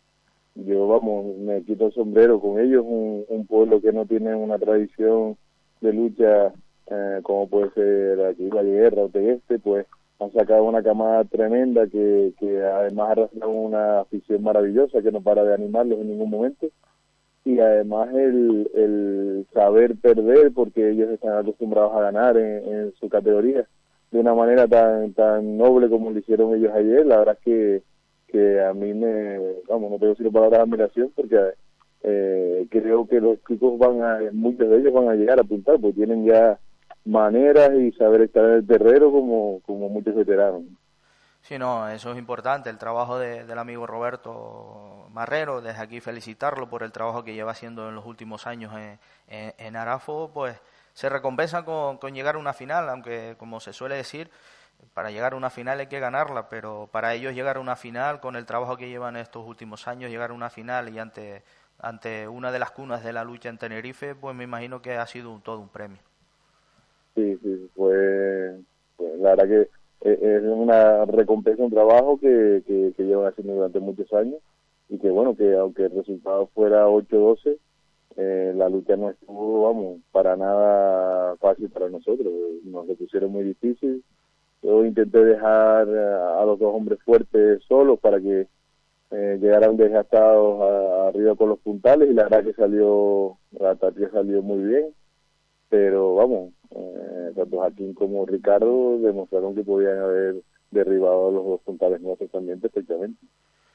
yo 0.55 0.87
vamos, 0.87 1.35
me 1.35 1.63
quito 1.63 1.91
sombrero 1.91 2.39
con 2.39 2.61
ellos, 2.61 2.85
un, 2.87 3.25
un 3.27 3.45
pueblo 3.45 3.81
que 3.81 3.91
no 3.91 4.05
tiene 4.05 4.33
una 4.33 4.57
tradición 4.57 5.35
de 5.81 5.91
lucha 5.91 6.53
eh, 6.87 7.19
como 7.23 7.49
puede 7.49 7.71
ser 7.71 8.25
aquí 8.25 8.49
la 8.49 8.63
guerra 8.63 9.03
o 9.03 9.09
Tegueste, 9.09 9.59
pues 9.59 9.85
han 10.21 10.31
sacado 10.33 10.65
una 10.65 10.83
camada 10.83 11.23
tremenda 11.23 11.87
que, 11.87 12.33
que 12.39 12.63
además 12.63 13.11
arrastra 13.11 13.47
una 13.47 14.01
afición 14.01 14.43
maravillosa 14.43 15.01
que 15.01 15.11
no 15.11 15.21
para 15.21 15.43
de 15.43 15.55
animarlos 15.55 15.99
en 15.99 16.09
ningún 16.09 16.29
momento. 16.29 16.67
Y 17.43 17.59
además 17.59 18.13
el, 18.13 18.69
el 18.75 19.47
saber 19.51 19.95
perder 19.95 20.51
porque 20.53 20.91
ellos 20.91 21.09
están 21.09 21.39
acostumbrados 21.39 21.95
a 21.95 22.01
ganar 22.01 22.37
en, 22.37 22.93
su 22.99 23.09
categoría 23.09 23.67
de 24.11 24.19
una 24.19 24.35
manera 24.35 24.67
tan 24.67 25.13
tan 25.13 25.57
noble 25.57 25.89
como 25.89 26.11
lo 26.11 26.19
hicieron 26.19 26.53
ellos 26.53 26.71
ayer 26.75 27.05
la 27.05 27.19
verdad 27.19 27.37
es 27.39 27.43
que, 27.45 27.83
que 28.27 28.61
a 28.61 28.73
mí 28.73 28.93
me 28.93 29.39
vamos 29.69 29.89
no 29.89 29.97
tengo 29.97 30.15
sino 30.15 30.31
palabras 30.31 30.59
de 30.59 30.63
admiración 30.63 31.11
porque 31.15 31.37
eh, 32.03 32.67
creo 32.69 33.07
que 33.07 33.21
los 33.21 33.41
chicos 33.47 33.79
van 33.79 34.01
a 34.03 34.19
muchos 34.33 34.69
de 34.69 34.77
ellos 34.77 34.93
van 34.93 35.07
a 35.07 35.15
llegar 35.15 35.39
a 35.39 35.43
apuntar 35.43 35.79
porque 35.79 35.95
tienen 35.95 36.25
ya 36.25 36.59
maneras 37.05 37.71
y 37.73 37.91
saber 37.93 38.21
estar 38.21 38.43
en 38.45 38.51
el 38.51 38.67
terreno 38.67 39.11
como, 39.11 39.61
como 39.61 39.89
muchos 39.89 40.15
veteranos. 40.15 40.63
Sí, 41.41 41.57
no, 41.57 41.89
eso 41.89 42.11
es 42.11 42.19
importante, 42.19 42.69
el 42.69 42.77
trabajo 42.77 43.17
del 43.17 43.57
amigo 43.57 43.87
Roberto 43.87 45.07
Marrero, 45.11 45.61
desde 45.61 45.81
aquí 45.81 45.99
felicitarlo 45.99 46.69
por 46.69 46.83
el 46.83 46.91
trabajo 46.91 47.23
que 47.23 47.33
lleva 47.33 47.51
haciendo 47.51 47.89
en 47.89 47.95
los 47.95 48.05
últimos 48.05 48.45
años 48.45 48.73
en, 48.75 48.99
en, 49.57 49.75
Arafo, 49.75 50.29
pues 50.33 50.55
se 50.93 51.09
recompensa 51.09 51.65
con, 51.65 51.97
con, 51.97 52.13
llegar 52.13 52.35
a 52.35 52.37
una 52.37 52.53
final, 52.53 52.87
aunque 52.89 53.35
como 53.39 53.59
se 53.59 53.73
suele 53.73 53.95
decir, 53.95 54.29
para 54.93 55.09
llegar 55.09 55.33
a 55.33 55.35
una 55.35 55.49
final 55.49 55.79
hay 55.79 55.87
que 55.87 55.99
ganarla, 55.99 56.47
pero 56.47 56.89
para 56.91 57.13
ellos 57.15 57.33
llegar 57.33 57.57
a 57.57 57.59
una 57.59 57.75
final, 57.75 58.19
con 58.19 58.35
el 58.35 58.45
trabajo 58.45 58.77
que 58.77 58.89
llevan 58.89 59.15
estos 59.15 59.45
últimos 59.45 59.87
años, 59.87 60.11
llegar 60.11 60.29
a 60.29 60.33
una 60.33 60.51
final 60.51 60.89
y 60.89 60.99
ante, 60.99 61.43
ante 61.79 62.27
una 62.27 62.51
de 62.51 62.59
las 62.59 62.71
cunas 62.71 63.03
de 63.03 63.13
la 63.13 63.23
lucha 63.23 63.49
en 63.49 63.57
Tenerife, 63.57 64.13
pues 64.15 64.35
me 64.35 64.43
imagino 64.43 64.81
que 64.81 64.95
ha 64.97 65.07
sido 65.07 65.39
todo 65.43 65.59
un 65.59 65.69
premio. 65.69 65.99
Sí, 67.15 67.37
sí, 67.43 67.69
fue, 67.75 68.57
pues, 68.95 69.19
la 69.19 69.35
verdad 69.35 69.47
que 69.47 69.69
eh, 70.09 70.19
es 70.21 70.43
una 70.43 71.05
recompensa, 71.05 71.63
un 71.63 71.71
trabajo 71.71 72.17
que, 72.17 72.63
que, 72.65 73.03
llevan 73.03 73.27
haciendo 73.27 73.53
durante 73.53 73.79
muchos 73.79 74.11
años 74.13 74.39
y 74.89 74.97
que 74.97 75.09
bueno, 75.09 75.35
que 75.35 75.55
aunque 75.55 75.83
el 75.85 75.91
resultado 75.91 76.47
fuera 76.47 76.87
8-12, 76.87 77.57
eh, 78.17 78.53
la 78.55 78.69
lucha 78.69 78.95
no 78.95 79.09
estuvo, 79.09 79.63
vamos, 79.63 80.01
para 80.11 80.35
nada 80.35 81.35
fácil 81.37 81.69
para 81.69 81.89
nosotros, 81.89 82.33
nos 82.63 82.87
lo 82.87 82.95
pusieron 82.95 83.31
muy 83.31 83.43
difícil. 83.43 84.03
Yo 84.61 84.85
intenté 84.85 85.23
dejar 85.23 85.89
a, 85.89 86.45
los 86.45 86.59
dos 86.59 86.73
hombres 86.73 86.99
fuertes 87.03 87.63
solos 87.67 87.99
para 87.99 88.19
que 88.19 88.47
eh, 89.11 89.37
llegaran 89.41 89.77
desgastados 89.77 91.07
arriba 91.09 91.35
con 91.35 91.49
los 91.49 91.59
puntales 91.59 92.09
y 92.09 92.13
la 92.13 92.23
verdad 92.23 92.43
que 92.43 92.53
salió, 92.53 93.37
la 93.51 93.75
tarea 93.75 94.09
salió 94.11 94.41
muy 94.41 94.63
bien, 94.63 94.93
pero 95.69 96.15
vamos, 96.15 96.53
eh, 96.73 97.33
tanto 97.35 97.57
Joaquín 97.57 97.93
como 97.93 98.25
Ricardo 98.25 98.97
demostraron 98.99 99.55
que 99.55 99.63
podían 99.63 99.97
haber 99.99 100.41
derribado 100.69 101.31
los 101.31 101.45
dos 101.45 101.61
puntales 101.61 101.99
nuestros 101.99 102.31
también 102.31 102.61
perfectamente. 102.61 103.19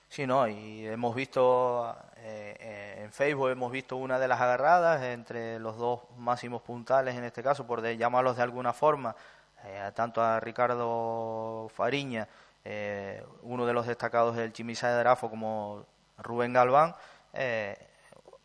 Sí, 0.08 0.26
no, 0.26 0.48
y 0.48 0.86
hemos 0.86 1.14
visto 1.14 1.94
eh, 2.18 2.56
eh, 2.58 3.02
en 3.02 3.12
Facebook, 3.12 3.50
hemos 3.50 3.70
visto 3.72 3.96
una 3.96 4.18
de 4.18 4.28
las 4.28 4.40
agarradas 4.40 5.02
entre 5.02 5.58
los 5.58 5.76
dos 5.76 6.00
máximos 6.16 6.62
puntales, 6.62 7.16
en 7.16 7.24
este 7.24 7.42
caso, 7.42 7.66
por 7.66 7.82
llamarlos 7.82 8.36
de 8.36 8.42
alguna 8.42 8.72
forma, 8.72 9.14
tanto 9.94 10.22
a 10.22 10.38
Ricardo 10.38 11.68
Fariña, 11.70 12.28
uno 13.42 13.66
de 13.66 13.72
los 13.72 13.86
destacados 13.88 14.36
del 14.36 14.52
Chimisa 14.52 14.90
de 14.90 15.00
Drafo, 15.00 15.28
como 15.28 15.84
Rubén 16.18 16.52
Galván, 16.52 16.94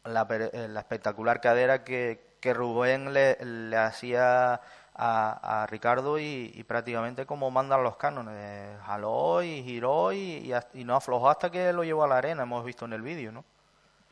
la, 0.04 0.28
la 0.68 0.80
espectacular 0.80 1.39
cadera 1.39 1.84
que, 1.84 2.30
que 2.41 2.53
Rubén 2.53 3.13
le, 3.13 3.37
hacía 3.77 4.59
a, 4.93 5.61
a 5.63 5.67
Ricardo 5.67 6.19
y, 6.19 6.63
prácticamente 6.67 7.25
como 7.25 7.51
mandan 7.51 7.83
los 7.83 7.95
cánones, 7.95 8.77
jaló 8.81 9.43
y 9.43 9.61
giró 9.63 10.11
y, 10.11 10.51
y, 10.73 10.83
no 10.83 10.95
aflojó 10.95 11.29
hasta 11.29 11.51
que 11.51 11.71
lo 11.71 11.83
llevó 11.83 12.03
a 12.03 12.07
la 12.07 12.17
arena, 12.17 12.43
hemos 12.43 12.65
visto 12.65 12.85
en 12.85 12.93
el 12.93 13.01
vídeo, 13.03 13.31
¿no? 13.31 13.45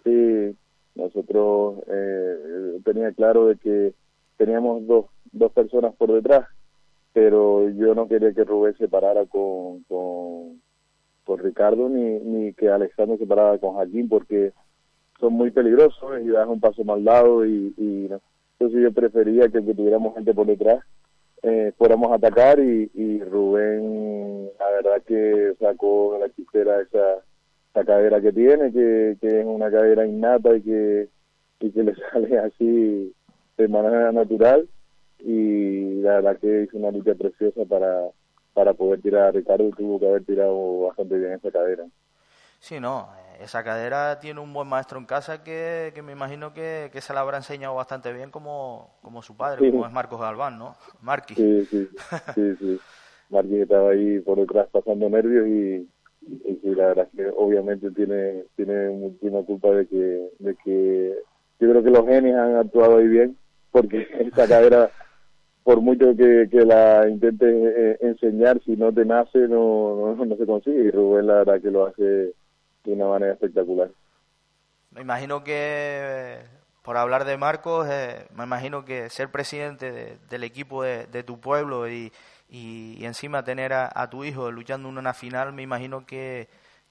Sí, 0.04 0.56
nosotros 0.96 1.84
eh, 1.88 2.80
tenía 2.86 3.12
claro 3.12 3.48
de 3.48 3.58
que 3.58 3.94
teníamos 4.38 4.86
dos, 4.88 5.06
dos 5.32 5.52
personas 5.52 5.94
por 5.96 6.14
detrás, 6.14 6.48
pero 7.12 7.68
yo 7.70 7.96
no 7.96 8.08
quería 8.08 8.34
que 8.34 8.44
Rubén 8.44 8.78
se 8.78 8.88
parara 8.88 9.26
con, 9.26 9.84
con, 9.84 10.62
con 11.26 11.40
Ricardo 11.40 11.90
ni, 11.90 12.20
ni 12.20 12.54
que 12.54 12.70
Alexander 12.70 13.18
se 13.18 13.26
parara 13.26 13.58
con 13.58 13.74
Joaquín 13.74 14.08
porque 14.08 14.54
son 15.20 15.34
muy 15.34 15.52
peligrosos 15.52 16.22
y 16.24 16.30
dan 16.30 16.50
un 16.50 16.60
paso 16.60 16.84
mal 16.84 17.04
dado 17.04 17.46
y, 17.46 17.74
y 17.78 18.10
entonces 18.60 18.82
yo 18.82 18.92
prefería 18.92 19.50
que, 19.50 19.62
tuviéramos 19.62 20.16
gente 20.16 20.34
por 20.34 20.48
detrás 20.48 20.84
eh, 21.42 21.72
fuéramos 21.78 22.12
a 22.12 22.16
atacar 22.16 22.60
y, 22.60 22.92
y, 22.94 23.24
Rubén 23.24 24.50
la 24.60 24.70
verdad 24.72 25.04
que 25.06 25.54
sacó 25.60 26.14
de 26.14 26.20
la 26.20 26.34
chistera 26.36 26.82
esa, 26.82 27.24
esa 27.72 27.86
cadera 27.86 28.20
que 28.20 28.34
tiene 28.34 28.72
que, 28.74 29.18
que 29.22 29.40
es 29.40 29.46
una 29.46 29.72
cadera 29.72 30.06
innata 30.06 30.56
y 30.56 30.62
que 30.62 31.10
y 31.62 31.72
que 31.72 31.84
le 31.84 31.96
sale 32.12 32.38
así 32.40 33.14
de 33.58 33.68
manera 33.68 34.12
natural. 34.12 34.68
Y 35.20 36.02
la 36.02 36.16
verdad 36.16 36.38
que 36.40 36.64
hizo 36.64 36.78
una 36.78 36.92
lucha 36.92 37.14
preciosa 37.16 37.66
para 37.66 38.10
para 38.54 38.74
poder 38.74 39.02
tirar 39.02 39.28
a 39.28 39.32
Ricardo 39.32 39.70
tuvo 39.72 40.00
que 40.00 40.08
haber 40.08 40.26
tirado 40.26 40.82
bastante 40.82 41.18
bien 41.18 41.34
esa 41.34 41.52
cadera 41.52 41.86
Sí, 42.60 42.80
no, 42.80 43.10
esa 43.40 43.64
cadera 43.64 44.20
tiene 44.20 44.42
un 44.42 44.54
buen 44.54 44.68
maestro 44.68 45.00
en 45.00 45.06
casa 45.06 45.44
que, 45.44 45.92
que 45.96 46.02
me 46.02 46.12
imagino 46.12 46.54
que, 46.54 46.90
que, 46.92 47.02
se 47.02 47.14
la 47.14 47.22
habrá 47.22 47.38
enseñado 47.38 47.76
bastante 47.76 48.12
bien 48.12 48.32
como, 48.32 48.98
como 49.02 49.22
su 49.22 49.38
padre, 49.38 49.70
como 49.72 49.86
es 49.86 49.92
Marcos 49.94 50.20
Galván, 50.20 50.60
¿no? 50.60 50.76
Marquis. 51.02 51.38
Sí, 51.38 51.66
sí, 51.66 51.90
sí, 52.36 52.56
sí. 52.60 52.80
Marquis 53.30 53.62
estaba 53.62 53.92
ahí 53.92 54.20
por 54.20 54.40
detrás 54.40 54.68
pasando 54.72 55.10
nervios 55.10 55.48
y, 55.48 55.90
y, 56.64 56.76
la 56.76 56.88
verdad 56.88 57.08
es 57.12 57.18
que 57.18 57.32
obviamente 57.36 57.92
tiene, 57.92 58.44
tiene 58.56 58.90
muchísima 58.90 59.44
culpa 59.44 59.70
de 59.70 59.88
que, 59.88 60.30
de 60.40 60.56
que 60.56 61.16
yo 61.60 61.70
creo 61.70 61.84
que 61.84 61.92
los 61.92 62.06
genes 62.08 62.36
han 62.36 62.58
actuado 62.58 62.98
ahí 62.98 63.08
bien 63.08 63.38
porque 63.72 64.08
esa 64.20 64.48
cadera 64.48 64.92
por 65.64 65.82
mucho 65.82 66.16
que, 66.16 66.48
que 66.50 66.66
la 66.66 67.08
intentes 67.08 67.54
eh, 67.54 67.98
enseñar, 68.02 68.60
si 68.66 68.76
no 68.76 68.92
te 68.92 69.06
nace, 69.06 69.38
no, 69.48 70.16
no, 70.16 70.26
no, 70.26 70.36
se 70.36 70.46
consigue. 70.46 70.86
Y 70.86 70.92
Rubén, 70.92 71.28
la 71.28 71.36
verdad, 71.36 71.62
que 71.62 71.70
lo 71.70 71.86
hace 71.86 72.34
de 72.84 72.94
una 72.94 73.08
manera 73.08 73.34
espectacular. 73.34 73.90
Me 74.92 75.02
imagino 75.02 75.44
que, 75.44 76.40
por 76.82 76.98
hablar 76.98 77.26
de 77.26 77.38
Marcos, 77.38 77.88
eh, 77.90 78.28
me 78.34 78.44
imagino 78.44 78.86
que 78.86 79.10
ser 79.10 79.30
presidente 79.32 80.18
del 80.30 80.44
equipo 80.44 80.84
de, 80.84 81.24
tu 81.24 81.40
pueblo 81.40 81.90
y, 81.90 82.12
y, 82.50 83.06
encima 83.06 83.44
tener 83.44 83.74
a, 83.74 84.10
tu 84.10 84.24
hijo 84.24 84.52
luchando 84.52 84.90
en 84.90 84.98
una 84.98 85.14
final, 85.14 85.54
me 85.54 85.62
imagino 85.62 86.06
que, 86.06 86.48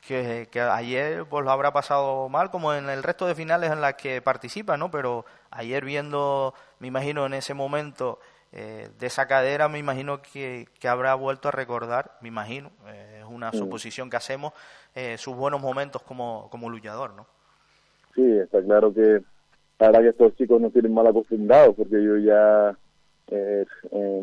que, 0.06 0.48
ayer 0.60 1.24
pues 1.26 1.44
lo 1.44 1.50
habrá 1.50 1.72
pasado 1.72 2.28
mal, 2.28 2.50
como 2.50 2.72
en 2.74 2.88
el 2.88 3.02
resto 3.02 3.26
de 3.26 3.34
finales 3.34 3.72
en 3.72 3.80
las 3.80 3.94
que 3.94 4.22
participa, 4.22 4.76
¿no? 4.76 4.90
Pero 4.90 5.24
ayer 5.50 5.84
viendo, 5.84 6.54
me 6.78 6.86
imagino 6.88 7.26
en 7.26 7.34
ese 7.34 7.54
momento, 7.54 8.20
eh, 8.52 8.88
de 8.98 9.06
esa 9.06 9.26
cadera 9.26 9.68
me 9.68 9.78
imagino 9.78 10.22
que, 10.22 10.66
que, 10.80 10.88
habrá 10.88 11.14
vuelto 11.14 11.48
a 11.48 11.52
recordar, 11.52 12.12
me 12.22 12.28
imagino, 12.28 12.70
eh, 12.88 13.18
es 13.20 13.26
una 13.28 13.52
suposición 13.52 14.08
que 14.08 14.16
hacemos, 14.16 14.52
eh, 14.94 15.18
sus 15.18 15.36
buenos 15.36 15.60
momentos 15.60 16.02
como, 16.02 16.48
como 16.50 16.70
luchador, 16.70 17.14
¿no? 17.14 17.26
Sí, 18.14 18.22
está 18.38 18.62
claro 18.62 18.92
que 18.92 19.22
para 19.76 20.00
que 20.00 20.08
estos 20.08 20.34
chicos 20.36 20.60
no 20.60 20.70
tienen 20.70 20.94
mal 20.94 21.06
acostumbrados, 21.06 21.76
porque 21.76 22.02
yo 22.02 22.16
ya, 22.16 22.76
eh, 23.28 23.66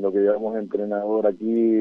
lo 0.01 0.11
que 0.11 0.19
llevamos 0.19 0.57
entrenador 0.57 1.27
aquí, 1.27 1.79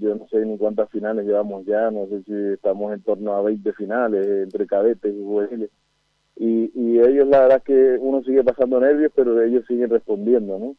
yo 0.00 0.14
no 0.14 0.28
sé 0.28 0.46
ni 0.46 0.56
cuántas 0.56 0.88
finales 0.90 1.26
llevamos 1.26 1.66
ya, 1.66 1.90
no 1.90 2.06
sé 2.06 2.22
si 2.22 2.52
estamos 2.52 2.92
en 2.92 3.02
torno 3.02 3.34
a 3.34 3.42
20 3.42 3.72
finales 3.72 4.26
entre 4.44 4.66
cadetes 4.66 5.12
y 5.12 5.18
juveniles. 5.18 5.70
Y, 6.36 6.70
y 6.74 6.98
ellos, 6.98 7.28
la 7.28 7.40
verdad 7.40 7.58
es 7.58 7.64
que 7.64 7.96
uno 8.00 8.22
sigue 8.22 8.42
pasando 8.42 8.80
nervios, 8.80 9.12
pero 9.14 9.40
ellos 9.42 9.64
siguen 9.66 9.90
respondiendo, 9.90 10.58
¿no? 10.58 10.76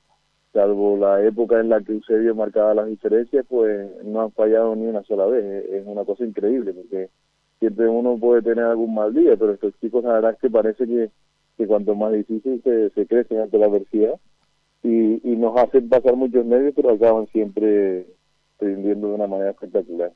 Salvo 0.56 0.98
la 0.98 1.22
época 1.22 1.60
en 1.60 1.68
la 1.68 1.82
que 1.82 1.92
Eusebio 1.92 2.34
marcaba 2.34 2.74
las 2.74 2.88
diferencias, 2.88 3.46
pues 3.48 3.92
no 4.06 4.22
han 4.22 4.32
fallado 4.32 4.74
ni 4.74 4.88
una 4.88 5.04
sola 5.04 5.26
vez. 5.26 5.66
Es 5.70 5.86
una 5.86 6.06
cosa 6.06 6.24
increíble, 6.24 6.74
porque 6.74 7.10
siempre 7.60 7.90
uno 7.90 8.18
puede 8.18 8.42
tener 8.42 8.64
algún 8.64 8.96
mal 8.96 9.14
día, 9.14 9.36
pero 9.38 9.52
estos 9.52 9.74
chicos 9.82 10.06
la 10.06 10.14
verdad 10.14 10.32
es 10.32 10.40
que 10.40 10.50
parece 10.50 10.88
que, 10.88 11.68
cuanto 11.68 11.94
más 11.94 12.14
difícil 12.14 12.64
se, 12.64 13.06
crecen 13.06 13.42
ante 13.42 13.58
la 13.58 13.66
adversidad 13.66 14.18
y, 14.82 15.30
y 15.30 15.36
nos 15.36 15.58
hacen 15.58 15.90
pasar 15.90 16.16
muchos 16.16 16.46
nervios, 16.46 16.74
pero 16.74 16.94
acaban 16.94 17.28
siempre 17.28 18.08
rindiendo 18.58 19.10
de 19.10 19.14
una 19.16 19.28
manera 19.28 19.52
espectacular. 19.52 20.14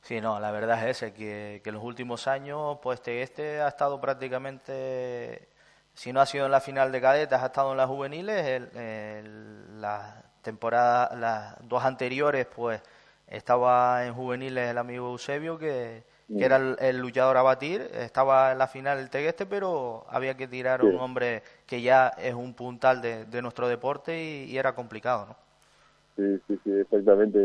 Sí, 0.00 0.20
no, 0.20 0.40
la 0.40 0.50
verdad 0.50 0.88
es 0.88 1.00
que 1.12 1.62
en 1.64 1.74
los 1.74 1.84
últimos 1.84 2.26
años, 2.26 2.78
pues 2.82 2.98
este, 2.98 3.22
este 3.22 3.60
ha 3.60 3.68
estado 3.68 4.00
prácticamente 4.00 5.48
si 5.96 6.12
no 6.12 6.20
ha 6.20 6.26
sido 6.26 6.44
en 6.44 6.52
la 6.52 6.60
final 6.60 6.92
de 6.92 7.00
cadetes, 7.00 7.38
ha 7.38 7.46
estado 7.46 7.70
en 7.72 7.78
las 7.78 7.88
juveniles. 7.88 8.46
El, 8.46 9.80
las 9.80 10.22
temporadas, 10.42 11.18
las 11.18 11.56
dos 11.66 11.82
anteriores, 11.84 12.46
pues 12.54 12.82
estaba 13.26 14.06
en 14.06 14.12
juveniles 14.12 14.70
el 14.70 14.76
amigo 14.76 15.10
Eusebio, 15.10 15.58
que, 15.58 16.04
era 16.28 16.56
el, 16.56 16.98
luchador 16.98 17.38
a 17.38 17.42
batir. 17.42 17.80
Estaba 17.94 18.52
en 18.52 18.58
la 18.58 18.66
final 18.66 18.98
el 18.98 19.08
Tegueste, 19.08 19.46
pero 19.46 20.04
había 20.10 20.36
que 20.36 20.46
tirar 20.46 20.82
a 20.82 20.84
un 20.84 20.96
hombre 20.96 21.42
que 21.66 21.80
ya 21.80 22.08
es 22.08 22.34
un 22.34 22.52
puntal 22.52 23.00
de, 23.00 23.40
nuestro 23.40 23.66
deporte 23.66 24.22
y, 24.22 24.58
era 24.58 24.74
complicado, 24.74 25.26
¿no? 25.28 25.36
Sí, 26.16 26.42
sí, 26.46 26.58
sí, 26.62 26.72
exactamente. 26.72 27.38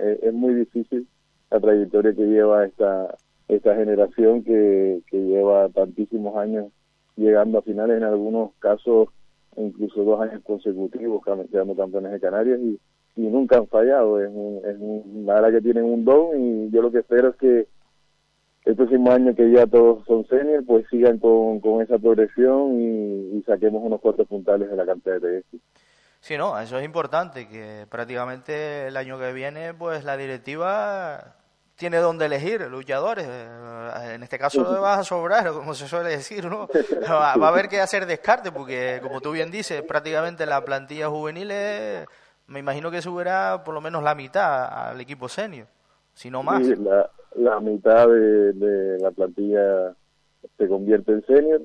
Es, 0.00 0.22
es, 0.22 0.32
muy 0.32 0.54
difícil 0.54 1.06
la 1.50 1.60
trayectoria 1.60 2.14
que 2.14 2.22
lleva 2.22 2.64
esta, 2.64 3.14
esta 3.48 3.74
generación 3.74 4.42
que, 4.44 5.02
que 5.10 5.18
lleva 5.18 5.68
tantísimos 5.68 6.36
años 6.36 6.72
llegando 7.18 7.58
a 7.58 7.62
finales 7.62 7.96
en 7.98 8.04
algunos 8.04 8.52
casos, 8.58 9.08
incluso 9.56 10.04
dos 10.04 10.20
años 10.20 10.42
consecutivos, 10.44 11.22
quedando 11.50 11.76
campeones 11.76 12.12
de 12.12 12.20
Canarias 12.20 12.60
y, 12.60 12.78
y 13.16 13.22
nunca 13.22 13.58
han 13.58 13.66
fallado. 13.66 14.22
Es, 14.22 14.30
un, 14.32 14.60
es 14.64 14.76
un, 14.78 15.24
la 15.26 15.34
verdad 15.34 15.58
que 15.58 15.62
tienen 15.62 15.84
un 15.84 16.04
don 16.04 16.40
y 16.40 16.70
yo 16.70 16.80
lo 16.80 16.92
que 16.92 17.00
espero 17.00 17.30
es 17.30 17.36
que 17.36 17.66
el 18.64 18.76
próximo 18.76 19.10
año 19.10 19.34
que 19.34 19.50
ya 19.50 19.66
todos 19.66 20.04
son 20.06 20.26
senior, 20.28 20.64
pues 20.66 20.86
sigan 20.90 21.18
con, 21.18 21.58
con 21.60 21.80
esa 21.80 21.98
progresión 21.98 22.80
y, 22.80 23.42
saquemos 23.46 23.82
unos 23.82 24.00
cuatros 24.00 24.28
puntales 24.28 24.68
de 24.68 24.76
la 24.76 24.84
cantidad 24.84 25.18
de 25.18 25.40
TS. 25.40 25.60
Sí, 26.20 26.36
no, 26.36 26.58
eso 26.58 26.78
es 26.78 26.84
importante, 26.84 27.48
que 27.48 27.86
prácticamente 27.88 28.88
el 28.88 28.96
año 28.98 29.18
que 29.18 29.32
viene, 29.32 29.72
pues 29.72 30.04
la 30.04 30.18
directiva 30.18 31.37
tiene 31.78 31.98
donde 31.98 32.26
elegir 32.26 32.60
luchadores. 32.68 33.26
Eh, 33.26 34.14
en 34.14 34.22
este 34.22 34.38
caso 34.38 34.62
no 34.62 34.80
vas 34.80 34.98
a 34.98 35.04
sobrar, 35.04 35.52
como 35.52 35.72
se 35.74 35.86
suele 35.86 36.10
decir, 36.10 36.44
¿no? 36.44 36.68
Va, 37.08 37.32
a 37.32 37.48
haber 37.48 37.68
que 37.68 37.80
hacer 37.80 38.04
descarte, 38.04 38.50
porque 38.50 38.98
como 39.00 39.20
tú 39.20 39.32
bien 39.32 39.50
dices, 39.50 39.82
prácticamente 39.82 40.44
la 40.44 40.64
plantilla 40.64 41.08
juvenil 41.08 41.52
me 42.48 42.58
imagino 42.58 42.90
que 42.90 43.00
subirá 43.00 43.62
por 43.64 43.74
lo 43.74 43.80
menos 43.80 44.02
la 44.02 44.14
mitad 44.14 44.88
al 44.90 45.00
equipo 45.00 45.28
senior, 45.28 45.66
si 46.14 46.30
no 46.30 46.42
más. 46.42 46.66
Sí, 46.66 46.74
la, 46.76 47.08
la 47.36 47.60
mitad 47.60 48.08
de, 48.08 48.98
la 49.00 49.10
plantilla 49.12 49.94
se 50.56 50.66
convierte 50.66 51.12
en 51.12 51.26
senior, 51.26 51.62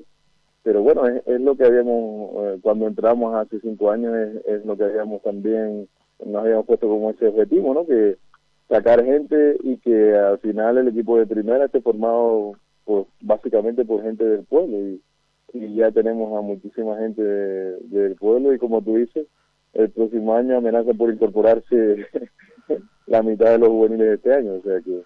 pero 0.62 0.82
bueno, 0.82 1.06
es, 1.06 1.40
lo 1.40 1.56
que 1.56 1.64
habíamos, 1.64 2.30
eh, 2.36 2.58
cuando 2.62 2.86
entramos 2.86 3.34
hace 3.34 3.58
cinco 3.60 3.90
años, 3.90 4.14
es, 4.14 4.46
es 4.46 4.64
lo 4.64 4.76
que 4.76 4.84
habíamos 4.84 5.22
también, 5.22 5.88
nos 6.24 6.44
habíamos 6.44 6.66
puesto 6.66 6.86
como 6.86 7.10
ese 7.10 7.26
objetivo, 7.26 7.74
¿no? 7.74 7.84
Que 7.86 8.16
sacar 8.68 9.04
gente 9.04 9.56
y 9.62 9.76
que 9.78 10.16
al 10.16 10.38
final 10.38 10.78
el 10.78 10.88
equipo 10.88 11.18
de 11.18 11.26
primera 11.26 11.66
esté 11.66 11.80
formado 11.80 12.52
pues 12.84 13.06
básicamente 13.20 13.84
por 13.84 14.02
gente 14.02 14.24
del 14.24 14.44
pueblo. 14.44 14.78
Y, 14.78 15.02
y 15.52 15.74
ya 15.76 15.90
tenemos 15.90 16.36
a 16.36 16.40
muchísima 16.40 16.98
gente 16.98 17.22
del 17.22 18.16
pueblo 18.16 18.52
y 18.52 18.58
como 18.58 18.82
tú 18.82 18.96
dices 18.96 19.26
el 19.72 19.90
próximo 19.90 20.34
año 20.34 20.56
amenaza 20.56 20.92
por 20.94 21.12
incorporarse 21.12 22.06
la 23.06 23.22
mitad 23.22 23.50
de 23.50 23.58
los 23.58 23.68
juveniles 23.68 24.08
de 24.08 24.14
este 24.14 24.34
año. 24.34 24.54
O 24.54 24.62
sea 24.62 24.80
que, 24.80 25.02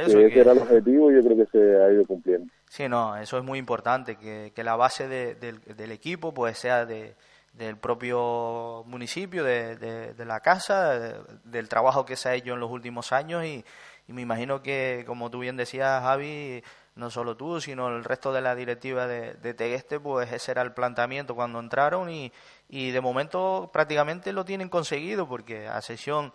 ese 0.00 0.40
era 0.40 0.52
el 0.52 0.58
objetivo 0.58 1.12
y 1.12 1.14
yo 1.14 1.22
creo 1.22 1.36
que 1.36 1.46
se 1.46 1.76
ha 1.76 1.92
ido 1.92 2.04
cumpliendo. 2.06 2.52
Sí 2.68 2.88
no 2.88 3.16
eso 3.16 3.38
es 3.38 3.44
muy 3.44 3.58
importante 3.58 4.16
que, 4.16 4.52
que 4.54 4.64
la 4.64 4.74
base 4.74 5.06
del 5.06 5.92
equipo 5.92 6.34
pues 6.34 6.58
sea 6.58 6.84
de 6.86 7.14
del 7.56 7.78
propio 7.78 8.84
municipio, 8.86 9.42
de, 9.42 9.76
de, 9.76 10.24
la 10.24 10.40
casa, 10.40 10.98
del 11.44 11.68
trabajo 11.68 12.04
que 12.04 12.16
se 12.16 12.28
ha 12.28 12.34
hecho 12.34 12.52
en 12.52 12.60
los 12.60 12.70
últimos 12.70 13.12
años 13.12 13.44
y, 13.44 13.64
me 14.08 14.22
imagino 14.22 14.62
que, 14.62 15.02
como 15.04 15.30
tú 15.30 15.40
bien 15.40 15.56
decías, 15.56 16.00
Javi, 16.00 16.62
no 16.94 17.10
solo 17.10 17.36
tú, 17.36 17.60
sino 17.60 17.88
el 17.88 18.04
resto 18.04 18.32
de 18.32 18.40
la 18.40 18.54
directiva 18.54 19.08
de, 19.08 19.34
de 19.34 19.52
Tegueste, 19.52 19.98
pues 19.98 20.32
ese 20.32 20.52
era 20.52 20.62
el 20.62 20.72
planteamiento 20.72 21.34
cuando 21.34 21.58
entraron 21.58 22.08
y, 22.08 22.32
y 22.68 22.92
de 22.92 23.00
momento 23.00 23.68
prácticamente 23.72 24.32
lo 24.32 24.44
tienen 24.44 24.68
conseguido 24.68 25.26
porque 25.26 25.66
a 25.66 25.82
sesión 25.82 26.32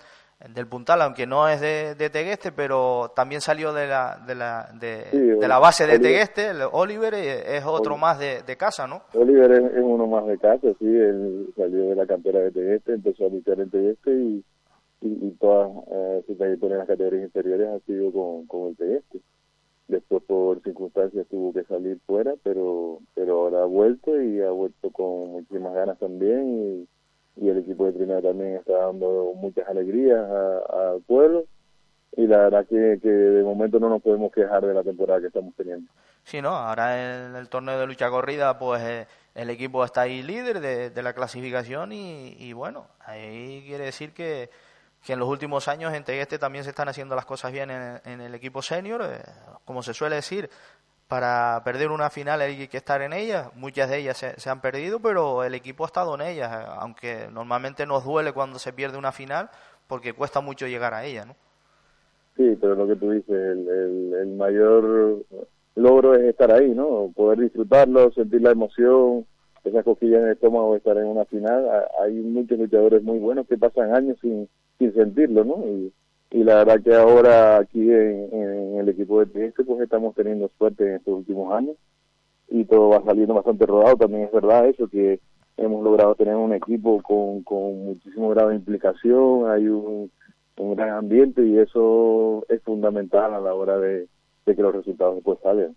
del 0.50 0.68
Puntal, 0.68 1.02
aunque 1.02 1.28
no 1.28 1.48
es 1.48 1.62
de, 1.62 1.96
de, 1.96 2.10
Tegueste, 2.10 2.52
pero 2.52 3.12
también 3.16 3.42
salió 3.42 3.74
de 3.74 3.88
la, 3.88 4.20
de 4.26 4.36
la, 4.36 4.70
de, 4.80 5.48
la 5.48 5.60
base 5.60 5.86
de 5.86 6.00
Tegueste, 6.00 6.50
el 6.50 6.62
Oliver 6.72 7.14
es 7.14 7.64
otro 7.66 7.98
más 7.98 8.20
de, 8.20 8.58
casa, 8.58 8.88
¿no? 8.88 9.04
Oliver 9.14 9.52
es, 9.52 9.84
uno 9.84 10.08
más 10.08 10.26
de 10.26 10.38
casa, 10.38 10.68
sí, 10.80 10.86
él 10.86 11.54
salió 11.56 11.90
de 11.90 11.96
la 11.96 12.06
cantera 12.06 12.40
de 12.40 12.52
Tegueste, 12.52 12.94
empezó 12.94 13.26
a 13.26 13.30
luchar 13.30 13.60
en 13.60 13.70
Tegueste 13.70 14.12
y, 14.12 14.44
y, 15.02 15.28
y 15.28 15.32
toda 15.40 15.70
eh, 15.92 16.24
su 16.28 16.36
trayectoria 16.36 16.76
en 16.76 16.80
las 16.80 16.88
categorías 16.88 17.24
inferiores 17.24 17.68
ha 17.70 17.80
sido 17.86 18.12
con, 18.12 18.48
con 18.48 18.70
el 18.70 18.78
Tegueste. 18.78 19.20
Después 19.88 20.24
por 20.24 20.62
circunstancias 20.64 21.28
tuvo 21.30 21.54
que 21.54 21.64
salir 21.64 22.00
fuera, 22.06 22.34
pero, 22.44 23.00
pero 23.14 23.42
ahora 23.42 23.64
ha 23.64 23.66
vuelto 23.66 24.22
y 24.22 24.42
ha 24.42 24.50
vuelto 24.50 24.90
con 24.92 25.32
muchísimas 25.32 25.74
ganas 25.74 26.00
también 26.00 26.48
y 26.48 26.88
y 27.36 27.50
el 27.50 27.60
equipo 27.60 27.86
de 27.86 27.94
primera 27.94 28.22
también 28.22 28.56
está 28.56 28.74
dando 28.74 29.34
muchas 29.36 29.68
alegrías 29.68 30.20
al 30.20 31.02
pueblo. 31.02 31.46
Y 32.18 32.28
la 32.28 32.38
verdad 32.40 32.68
que, 32.68 33.00
que, 33.02 33.08
de 33.08 33.44
momento 33.44 33.80
no 33.80 33.88
nos 33.88 34.02
podemos 34.02 34.34
quejar 34.34 34.66
de 34.66 34.74
la 34.74 34.84
temporada 34.84 35.22
que 35.22 35.28
estamos 35.28 35.56
teniendo. 35.56 35.90
Sí, 36.24 36.42
no, 36.42 36.50
ahora 36.50 37.28
en 37.28 37.36
el 37.36 37.48
torneo 37.48 37.80
de 37.80 37.88
lucha 37.88 38.10
corrida 38.10 38.60
pues 38.60 38.82
eh, 38.82 39.08
el 39.34 39.50
equipo 39.50 39.86
está 39.86 40.02
ahí 40.02 40.22
líder 40.22 40.60
de, 40.60 40.90
de 40.90 41.04
la 41.04 41.14
clasificación 41.14 41.94
y, 41.94 42.36
y, 42.38 42.52
bueno, 42.52 42.88
ahí 43.00 43.64
quiere 43.66 43.86
decir 43.86 44.12
que, 44.12 44.50
que 45.06 45.14
en 45.14 45.20
los 45.20 45.30
últimos 45.30 45.70
años 45.70 45.94
en 45.94 46.04
Tegueste 46.04 46.38
también 46.38 46.66
se 46.66 46.72
están 46.72 46.90
haciendo 46.90 47.16
las 47.16 47.26
cosas 47.26 47.54
bien 47.54 47.72
en, 47.72 48.02
en 48.04 48.20
el 48.20 48.36
equipo 48.36 48.62
senior, 48.62 49.02
eh, 49.04 49.22
como 49.64 49.82
se 49.82 49.94
suele 49.94 50.18
decir, 50.18 50.50
para 51.12 51.62
perder 51.66 51.92
una 51.92 52.10
final 52.10 52.40
hay 52.40 52.70
que 52.70 52.78
estar 52.78 53.02
en 53.02 53.12
ella. 53.12 53.52
Muchas 53.58 53.90
de 53.90 53.98
ellas 53.98 54.16
se, 54.16 54.50
han 54.50 54.62
perdido, 54.62 55.02
pero 55.02 55.44
el 55.44 55.54
equipo 55.54 55.84
ha 55.84 55.88
estado 55.88 56.16
en 56.16 56.22
ellas, 56.22 56.50
aunque 56.80 57.28
normalmente 57.34 57.86
nos 57.86 58.06
duele 58.06 58.32
cuando 58.32 58.60
se 58.60 58.72
pierde 58.72 58.98
una 58.98 59.12
final 59.12 59.50
porque 59.88 60.14
cuesta 60.14 60.40
mucho 60.40 60.68
llegar 60.68 60.94
a 60.94 61.04
ella, 61.04 61.26
¿no? 61.26 61.36
Sí, 62.38 62.58
pero 62.62 62.76
lo 62.76 62.88
que 62.88 62.96
tú 62.96 63.12
dices, 63.12 63.30
el, 63.30 64.14
el, 64.22 64.28
mayor 64.38 65.26
logro 65.76 66.16
es 66.16 66.22
estar 66.22 66.50
ahí, 66.50 66.70
¿no? 66.70 67.12
Poder 67.14 67.40
disfrutarlo, 67.40 68.10
sentir 68.14 68.42
la 68.42 68.52
emoción, 68.52 69.26
esa 69.66 69.84
cosquilla 69.84 70.20
en 70.20 70.28
el 70.28 70.32
estómago 70.32 70.78
estar 70.78 70.96
en 70.96 71.08
una 71.08 71.26
final. 71.26 71.68
Hay 72.02 72.14
muchos 72.14 72.58
luchadores 72.58 73.04
muy 73.04 73.20
buenos 73.20 73.46
que 73.48 73.58
pasan 73.58 73.94
años 73.94 74.18
sin, 74.22 74.48
sin 74.80 74.94
sentirlo, 74.94 75.44
¿no? 75.44 75.58
Y, 75.68 75.92
y 76.32 76.44
la 76.44 76.64
verdad 76.64 76.82
que 76.82 76.96
ahora 76.96 77.58
aquí 77.58 77.92
en, 77.92 78.78
el 78.80 78.90
equipo 78.90 79.20
de 79.20 79.26
Trieste 79.28 79.64
pues 79.64 79.82
estamos 79.82 80.16
teniendo 80.16 80.50
suerte 80.58 80.88
en 80.88 80.96
estos 80.96 81.14
últimos 81.14 81.54
años 81.54 81.76
y 82.48 82.66
todo 82.66 82.90
va 82.90 83.04
saliendo 83.04 83.34
bastante 83.34 83.66
rodado, 83.66 83.98
también 83.98 84.24
es 84.24 84.32
verdad 84.32 84.66
eso 84.68 84.88
que 84.88 85.20
hemos 85.58 85.84
logrado 85.84 86.16
tener 86.16 86.36
un 86.36 86.54
equipo 86.54 87.02
con, 87.02 87.44
con 87.44 87.86
muchísimo 87.86 88.30
grado 88.30 88.50
de 88.50 88.56
implicación, 88.56 89.50
hay 89.50 89.68
un, 89.68 90.12
gran 90.58 90.90
ambiente 90.90 91.44
y 91.44 91.58
eso 91.58 92.46
es 92.48 92.62
fundamental 92.62 93.34
a 93.34 93.40
la 93.40 93.54
hora 93.54 93.80
de, 93.80 94.08
que 94.46 94.54
los 94.62 94.76
resultados 94.76 95.16
después 95.16 95.40
salgan. 95.42 95.76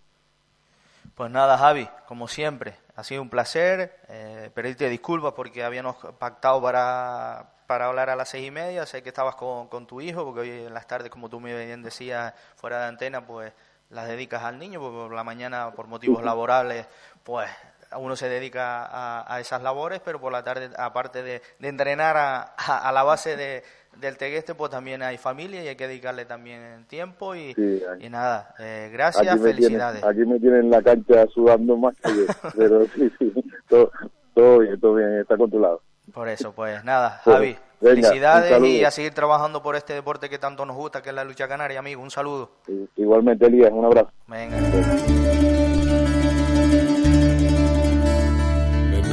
Pues 1.14 1.30
nada, 1.30 1.56
Javi, 1.56 1.86
como 2.06 2.28
siempre, 2.28 2.74
ha 2.96 3.04
sido 3.04 3.22
un 3.22 3.30
placer. 3.30 3.98
Eh, 4.08 4.50
pedirte 4.54 4.88
disculpas 4.88 5.32
porque 5.34 5.64
habíamos 5.64 5.96
pactado 6.18 6.62
para, 6.62 7.50
para 7.66 7.86
hablar 7.86 8.10
a 8.10 8.16
las 8.16 8.28
seis 8.28 8.46
y 8.46 8.50
media. 8.50 8.86
Sé 8.86 9.02
que 9.02 9.08
estabas 9.08 9.34
con, 9.34 9.68
con 9.68 9.86
tu 9.86 10.00
hijo, 10.00 10.24
porque 10.24 10.40
hoy 10.40 10.50
en 10.50 10.74
las 10.74 10.86
tardes, 10.86 11.10
como 11.10 11.28
tú 11.28 11.40
me 11.40 11.66
bien 11.66 11.82
decías, 11.82 12.34
fuera 12.56 12.80
de 12.80 12.86
antena, 12.86 13.26
pues 13.26 13.52
las 13.90 14.08
dedicas 14.08 14.42
al 14.42 14.58
niño, 14.58 14.80
porque 14.80 14.96
por 14.96 15.12
la 15.12 15.24
mañana, 15.24 15.72
por 15.72 15.86
motivos 15.86 16.22
laborales, 16.24 16.86
pues 17.22 17.48
uno 17.96 18.16
se 18.16 18.28
dedica 18.28 19.24
a, 19.32 19.40
esas 19.40 19.62
labores, 19.62 20.00
pero 20.04 20.20
por 20.20 20.32
la 20.32 20.42
tarde, 20.42 20.70
aparte 20.76 21.22
de, 21.22 21.42
entrenar 21.60 22.16
a, 22.16 22.92
la 22.92 23.02
base 23.02 23.36
de, 23.36 23.64
del 24.00 24.16
Tegueste, 24.16 24.54
pues 24.54 24.70
también 24.70 25.02
hay 25.02 25.18
familia 25.18 25.62
y 25.62 25.68
hay 25.68 25.76
que 25.76 25.88
dedicarle 25.88 26.24
también 26.24 26.84
tiempo 26.88 27.34
y, 27.34 27.54
y 28.00 28.08
nada, 28.08 28.54
eh, 28.58 28.90
gracias, 28.92 29.40
felicidades. 29.40 30.02
aquí 30.04 30.20
me 30.20 30.38
tienen 30.38 30.64
en 30.64 30.70
la 30.70 30.82
cancha 30.82 31.26
sudando 31.26 31.76
más 31.76 31.96
que 32.00 32.10
yo, 32.14 32.24
pero 32.56 32.84
sí, 32.86 33.10
sí, 33.18 33.32
todo, 33.68 33.90
todo 34.34 34.58
bien, 34.60 34.80
todo 34.80 34.94
bien, 34.94 35.20
está 35.20 35.36
controlado. 35.36 35.80
Por 36.12 36.28
eso, 36.28 36.52
pues 36.52 36.84
nada, 36.84 37.20
Javi, 37.24 37.56
felicidades 37.80 38.62
y 38.62 38.84
a 38.84 38.90
seguir 38.90 39.14
trabajando 39.14 39.62
por 39.62 39.76
este 39.76 39.94
deporte 39.94 40.28
que 40.28 40.38
tanto 40.38 40.66
nos 40.66 40.76
gusta, 40.76 41.02
que 41.02 41.08
es 41.08 41.14
la 41.14 41.24
lucha 41.24 41.48
canaria, 41.48 41.78
amigo. 41.78 42.02
Un 42.02 42.10
saludo. 42.10 42.50
Igualmente, 42.96 43.46
Elías, 43.46 43.70
un 43.72 43.84
abrazo. 43.86 44.10
Venga. 44.26 44.56
Ven 44.60 45.53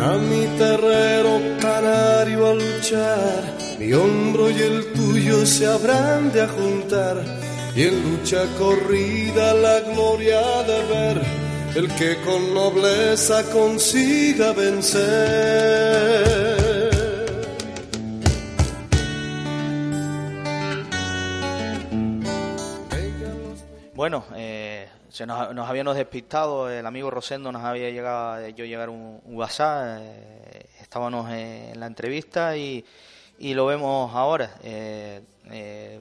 a 0.02 0.18
mi 0.18 0.48
terrero 0.58 1.40
canario 1.62 2.48
a 2.48 2.54
luchar, 2.56 3.44
mi 3.78 3.94
hombro 3.94 4.50
y 4.50 4.60
el 4.62 4.92
tuyo 4.94 5.46
se 5.46 5.68
habrán 5.68 6.32
de 6.32 6.48
juntar, 6.48 7.24
y 7.76 7.84
en 7.84 8.02
lucha 8.04 8.46
corrida 8.58 9.54
la 9.54 9.80
gloria 9.82 10.42
de 10.64 10.84
ver 10.94 11.22
el 11.76 11.88
que 11.96 12.18
con 12.26 12.54
nobleza 12.54 13.44
consiga 13.52 14.52
vencer. 14.54 16.22
Bueno, 23.94 24.24
eh, 24.36 24.71
se 25.12 25.26
nos, 25.26 25.54
nos, 25.54 25.70
habíamos 25.70 25.96
despistado, 25.96 26.70
el 26.70 26.86
amigo 26.86 27.12
Rosendo 27.12 27.52
nos 27.52 27.64
había 27.64 27.90
llegado 27.90 28.48
yo 28.50 28.66
llegar 28.66 28.90
un, 28.90 29.22
WhatsApp, 29.26 30.00
eh, 30.02 30.70
estábamos 30.80 31.30
en 31.30 31.80
la 31.80 31.88
entrevista 31.88 32.56
y, 32.56 32.86
y 33.38 33.54
lo 33.54 33.66
vemos 33.66 34.16
ahora. 34.16 34.56
Eh, 34.64 35.22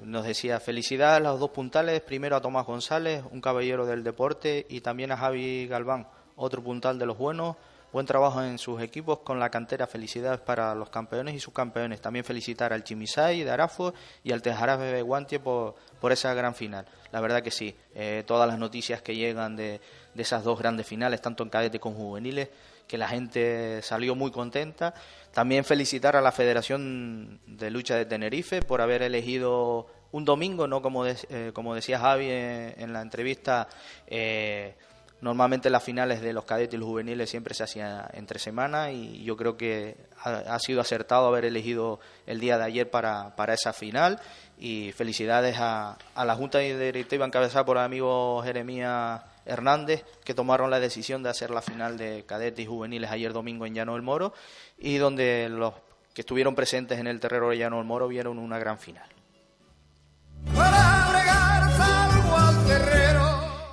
nos 0.05 0.25
decía 0.25 0.61
felicidades 0.61 1.17
a 1.17 1.31
los 1.31 1.41
dos 1.41 1.51
puntales, 1.51 2.01
primero 2.03 2.37
a 2.37 2.41
Tomás 2.41 2.67
González, 2.67 3.25
un 3.33 3.41
caballero 3.41 3.85
del 3.85 4.05
deporte, 4.05 4.65
y 4.69 4.81
también 4.81 5.11
a 5.11 5.17
Javi 5.17 5.67
Galván, 5.67 6.07
otro 6.37 6.63
puntal 6.63 6.99
de 6.99 7.07
los 7.07 7.19
buenos. 7.19 7.57
Buen 7.93 8.07
trabajo 8.07 8.41
en 8.41 8.59
sus 8.59 8.81
equipos 8.81 9.19
con 9.21 9.41
la 9.41 9.51
cantera. 9.51 9.89
Felicidades 9.89 10.39
para 10.39 10.77
los 10.77 10.91
campeones 10.91 11.35
y 11.35 11.41
subcampeones. 11.41 12.01
También 12.01 12.25
felicitar 12.25 12.73
al 12.73 12.85
Chimisay 12.85 13.43
de 13.43 13.51
Arafo 13.51 13.93
y 14.23 14.31
al 14.31 14.41
Tejarafe 14.41 14.85
de 14.85 15.03
Guantie 15.03 15.41
por, 15.41 15.75
por 16.01 16.13
esa 16.13 16.33
gran 16.33 16.55
final. 16.55 16.87
La 17.13 17.21
verdad 17.21 17.43
que 17.43 17.51
sí, 17.51 17.75
eh, 17.95 18.25
todas 18.27 18.49
las 18.49 18.59
noticias 18.59 19.03
que 19.03 19.17
llegan 19.17 19.57
de, 19.57 19.81
de 20.15 20.23
esas 20.23 20.45
dos 20.45 20.59
grandes 20.59 20.87
finales, 20.87 21.21
tanto 21.21 21.43
en 21.43 21.51
cadete 21.51 21.81
como 21.81 21.97
juveniles, 21.97 22.49
que 22.87 22.99
la 22.99 23.09
gente 23.09 23.83
salió 23.83 24.15
muy 24.15 24.31
contenta. 24.31 24.95
También 25.33 25.65
felicitar 25.65 26.17
a 26.17 26.21
la 26.21 26.33
Federación 26.33 27.41
de 27.47 27.71
Lucha 27.71 27.95
de 27.95 28.05
Tenerife 28.05 28.63
por 28.63 28.81
haber 28.81 29.03
elegido 29.03 29.87
un 30.13 30.25
domingo, 30.25 30.67
no 30.67 30.83
como, 30.83 31.07
eh, 31.07 31.51
como 31.55 31.75
decía 31.75 32.01
Javi 32.01 32.27
en, 32.31 32.93
la 32.93 33.01
entrevista. 33.03 33.69
Eh, 34.07 34.75
Normalmente 35.21 35.69
las 35.69 35.83
finales 35.83 36.23
de 36.23 36.33
los 36.33 36.45
cadetes 36.45 36.75
y 36.75 36.79
los 36.79 36.89
juveniles 36.89 37.29
siempre 37.29 37.53
se 37.53 37.65
hacían 37.65 38.07
entre 38.15 38.39
semana 38.39 38.91
y 38.91 39.23
yo 39.23 39.37
creo 39.37 39.55
que 39.55 39.97
ha, 40.25 40.59
sido 40.61 40.81
acertado 40.81 41.27
haber 41.27 41.45
elegido 41.45 42.01
el 42.27 42.41
día 42.41 42.57
de 42.57 42.65
ayer 42.65 42.91
para, 42.91 43.37
para 43.37 43.53
esa 43.53 43.75
final 43.75 44.19
y 44.61 44.93
felicidades 44.93 45.57
a, 45.59 45.97
a 46.15 46.25
la 46.27 46.37
Junta 46.37 46.59
Directiva 46.59 47.25
encabezada 47.25 47.65
por 47.65 47.79
el 47.79 47.83
amigo 47.83 48.43
Jeremías 48.45 49.23
Hernández 49.47 50.05
que 50.23 50.35
tomaron 50.35 50.71
la 50.71 50.79
decisión 50.79 51.23
de 51.23 51.31
hacer 51.31 51.51
la 51.51 51.63
final 51.63 51.97
de 51.97 52.25
cadetes 52.27 52.63
y 52.63 52.69
juveniles 52.69 53.11
ayer 53.11 53.33
domingo 53.33 53.65
en 53.65 53.75
Llano 53.75 53.95
del 53.95 54.03
Moro 54.03 54.35
y 54.79 54.99
donde 54.99 55.49
los 55.49 55.73
que 56.15 56.21
estuvieron 56.21 56.55
presentes 56.55 56.99
en 56.99 57.07
el 57.07 57.21
terreno 57.21 57.49
de 57.49 57.57
Llano 57.57 57.77
del 57.79 57.87
Moro 57.87 58.07
vieron 58.07 58.39
una 58.39 58.59
gran 58.59 58.79
final. 58.79 59.09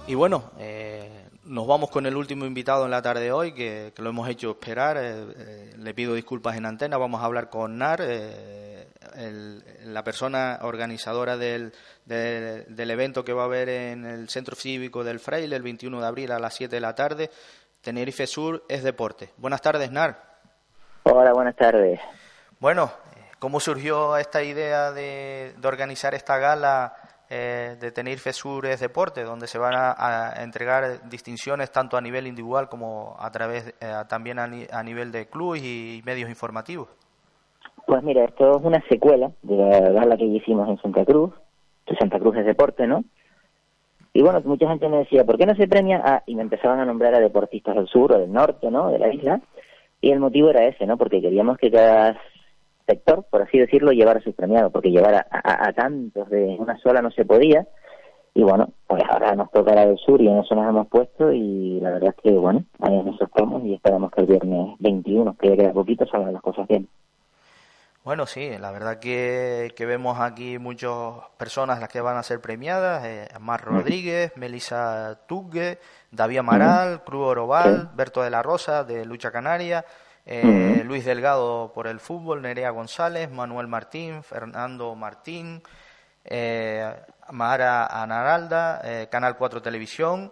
Y 0.07 0.15
bueno, 0.15 0.51
eh, 0.57 1.27
nos 1.43 1.67
vamos 1.67 1.89
con 1.89 2.05
el 2.05 2.15
último 2.15 2.45
invitado 2.45 2.85
en 2.85 2.91
la 2.91 3.01
tarde 3.01 3.23
de 3.23 3.31
hoy, 3.33 3.51
que, 3.51 3.91
lo 3.97 4.09
hemos 4.09 4.29
hecho 4.29 4.51
esperar. 4.51 4.97
Eh, 4.97 5.25
eh, 5.35 5.73
le 5.77 5.93
pido 5.93 6.13
disculpas 6.13 6.55
en 6.55 6.65
antena. 6.65 6.97
Vamos 6.97 7.21
a 7.21 7.25
hablar 7.25 7.49
con 7.49 7.77
NAR, 7.77 8.01
eh, 9.15 9.59
la 9.85 10.03
persona 10.03 10.59
organizadora 10.61 11.37
del, 11.37 11.73
del, 12.05 12.91
evento 12.91 13.23
que 13.23 13.33
va 13.33 13.43
a 13.43 13.45
haber 13.45 13.69
en 13.69 14.05
el 14.05 14.29
Centro 14.29 14.55
Cívico 14.55 15.03
del 15.03 15.19
Fraile 15.19 15.55
el 15.55 15.61
21 15.61 15.99
de 15.99 16.07
abril 16.07 16.31
a 16.31 16.39
las 16.39 16.55
7 16.55 16.75
de 16.75 16.81
la 16.81 16.95
tarde. 16.95 17.29
Tenerife 17.81 18.27
Sur 18.27 18.63
es 18.67 18.83
deporte. 18.83 19.29
Buenas 19.37 19.61
tardes, 19.61 19.91
NAR. 19.91 20.39
Hola, 21.03 21.31
buenas 21.33 21.55
tardes. 21.55 21.99
Bueno, 22.59 22.91
¿cómo 23.39 23.59
surgió 23.59 24.17
esta 24.17 24.43
idea 24.43 24.91
de, 24.91 25.53
de 25.57 25.67
organizar 25.67 26.13
esta 26.13 26.37
gala? 26.37 26.95
eh, 27.29 27.75
de 27.79 27.91
Tenerife 27.91 28.33
Sur 28.33 28.65
es 28.65 28.79
deporte, 28.79 29.23
donde 29.23 29.47
se 29.47 29.57
van 29.57 29.73
a, 29.75 30.33
entregar 30.37 31.09
distinciones 31.09 31.71
tanto 31.71 31.97
a 31.97 32.01
nivel 32.01 32.27
individual 32.27 32.69
como 32.69 33.15
a 33.19 33.29
través 33.31 33.73
eh, 33.79 33.93
también 34.07 34.39
a, 34.39 34.83
nivel 34.83 35.11
de 35.11 35.27
clubes 35.27 35.61
y 35.63 36.01
medios 36.05 36.29
informativos. 36.29 36.89
Pues 37.87 38.03
mira, 38.03 38.25
esto 38.25 38.51
es 38.51 38.65
una 38.65 38.83
secuela 38.89 39.31
de 39.43 39.55
la 39.55 39.79
gala 39.91 40.17
que 40.17 40.25
hicimos 40.25 40.67
en 40.67 40.77
Santa 40.81 41.05
Cruz, 41.05 41.31
que 41.85 41.95
Santa 41.95 42.19
Cruz 42.19 42.35
es 42.35 42.45
deporte, 42.45 42.85
¿no? 42.85 43.05
Y 44.11 44.21
bueno, 44.21 44.41
mucha 44.43 44.67
gente 44.67 44.89
me 44.89 44.97
decía, 44.97 45.23
¿por 45.23 45.37
qué 45.37 45.45
no 45.45 45.55
se 45.55 45.69
premia? 45.69 46.01
Ah, 46.03 46.21
y 46.25 46.35
me 46.35 46.41
empezaban 46.41 46.81
a 46.81 46.85
nombrar 46.85 47.15
a 47.15 47.21
deportistas 47.21 47.75
del 47.75 47.87
sur 47.87 48.11
o 48.11 48.19
del 48.19 48.33
norte, 48.33 48.69
¿no? 48.69 48.89
De 48.89 48.99
la 48.99 49.13
isla. 49.13 49.39
Y 50.01 50.11
el 50.11 50.19
motivo 50.19 50.49
era 50.49 50.65
ese, 50.65 50.85
¿no? 50.85 50.97
Porque 50.97 51.21
queríamos 51.21 51.57
que 51.57 51.71
cada 51.71 52.19
sector, 52.85 53.25
por 53.31 53.43
así 53.43 53.57
decirlo, 53.57 53.93
llevar 53.93 54.17
a 54.17 54.21
sus 54.21 54.35
premiados, 54.35 54.73
porque 54.73 54.91
llevar 54.91 55.25
a, 55.31 55.71
tantos 55.71 56.29
de 56.29 56.57
una 56.59 56.77
sola 56.79 57.01
no 57.01 57.11
se 57.11 57.23
podía. 57.23 57.65
Y 58.33 58.43
bueno, 58.43 58.67
pues 58.85 59.01
ahora 59.09 59.33
nos 59.33 59.49
toca 59.51 59.73
la 59.73 59.85
del 59.85 59.97
sur 59.97 60.21
y 60.21 60.27
en 60.27 60.39
eso 60.39 60.55
nos 60.55 60.67
hemos 60.67 60.89
puesto 60.89 61.31
y 61.31 61.79
la 61.79 61.91
verdad 61.91 62.13
es 62.17 62.21
que, 62.21 62.37
bueno, 62.37 62.65
ahí 62.81 63.01
nos 63.01 63.21
estamos 63.21 63.63
y 63.63 63.75
esperamos 63.75 64.11
que 64.11 64.21
el 64.21 64.27
viernes 64.27 64.75
21, 64.79 65.37
que 65.37 65.49
ya 65.51 65.55
queda 65.55 65.71
poquito, 65.71 66.05
salgan 66.05 66.33
las 66.33 66.41
cosas 66.41 66.67
bien. 66.67 66.89
Bueno, 68.07 68.25
sí, 68.25 68.57
la 68.57 68.71
verdad 68.71 68.99
que, 68.99 69.73
que 69.75 69.85
vemos 69.85 70.17
aquí 70.21 70.59
muchas 70.59 70.91
personas 71.35 71.81
las 71.81 71.89
que 71.89 71.99
van 71.99 72.15
a 72.15 72.23
ser 72.23 72.39
premiadas, 72.39 73.03
eh, 73.03 73.27
Mar 73.41 73.61
Rodríguez, 73.61 74.31
Melissa 74.37 75.19
Tugge, 75.27 75.77
David 76.09 76.37
Amaral, 76.37 77.03
Cruz 77.03 77.27
Oroval, 77.27 77.91
Berto 77.95 78.23
de 78.23 78.29
la 78.29 78.41
Rosa 78.41 78.85
de 78.85 79.03
Lucha 79.03 79.29
Canaria, 79.29 79.83
eh, 80.25 80.83
Luis 80.85 81.03
Delgado 81.03 81.73
por 81.75 81.85
el 81.85 81.99
fútbol, 81.99 82.43
Nerea 82.43 82.69
González, 82.69 83.29
Manuel 83.29 83.67
Martín, 83.67 84.23
Fernando 84.23 84.95
Martín, 84.95 85.61
eh, 86.23 86.89
Mara 87.31 87.87
Anaralda, 87.87 88.79
eh, 88.85 89.07
Canal 89.11 89.35
4 89.35 89.61
Televisión, 89.61 90.31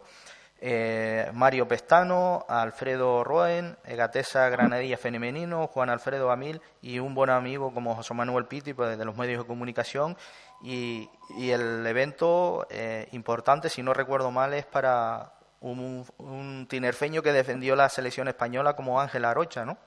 Mario 1.33 1.67
Pestano, 1.67 2.45
Alfredo 2.47 3.23
Roen, 3.23 3.75
Gatesa 3.85 4.49
Granadilla 4.49 4.97
Femenino, 4.97 5.67
Juan 5.67 5.89
Alfredo 5.89 6.31
Amil 6.31 6.59
y 6.81 6.99
un 6.99 7.13
buen 7.13 7.29
amigo 7.29 7.73
como 7.73 7.95
José 7.95 8.13
Manuel 8.13 8.45
Pitti 8.45 8.73
pues, 8.73 8.97
de 8.97 9.05
los 9.05 9.15
medios 9.15 9.43
de 9.43 9.47
comunicación. 9.47 10.15
Y, 10.63 11.09
el 11.37 11.85
evento 11.85 12.65
importante, 13.11 13.69
si 13.69 13.83
no 13.83 13.93
recuerdo 13.93 14.31
mal, 14.31 14.53
es 14.53 14.65
para 14.65 15.33
un, 15.61 16.67
tinerfeño 16.69 17.21
que 17.21 17.31
defendió 17.31 17.75
la 17.75 17.89
selección 17.89 18.27
española 18.27 18.75
como 18.75 18.99
Ángel 18.99 19.25
Arocha, 19.25 19.65
¿no? 19.65 19.77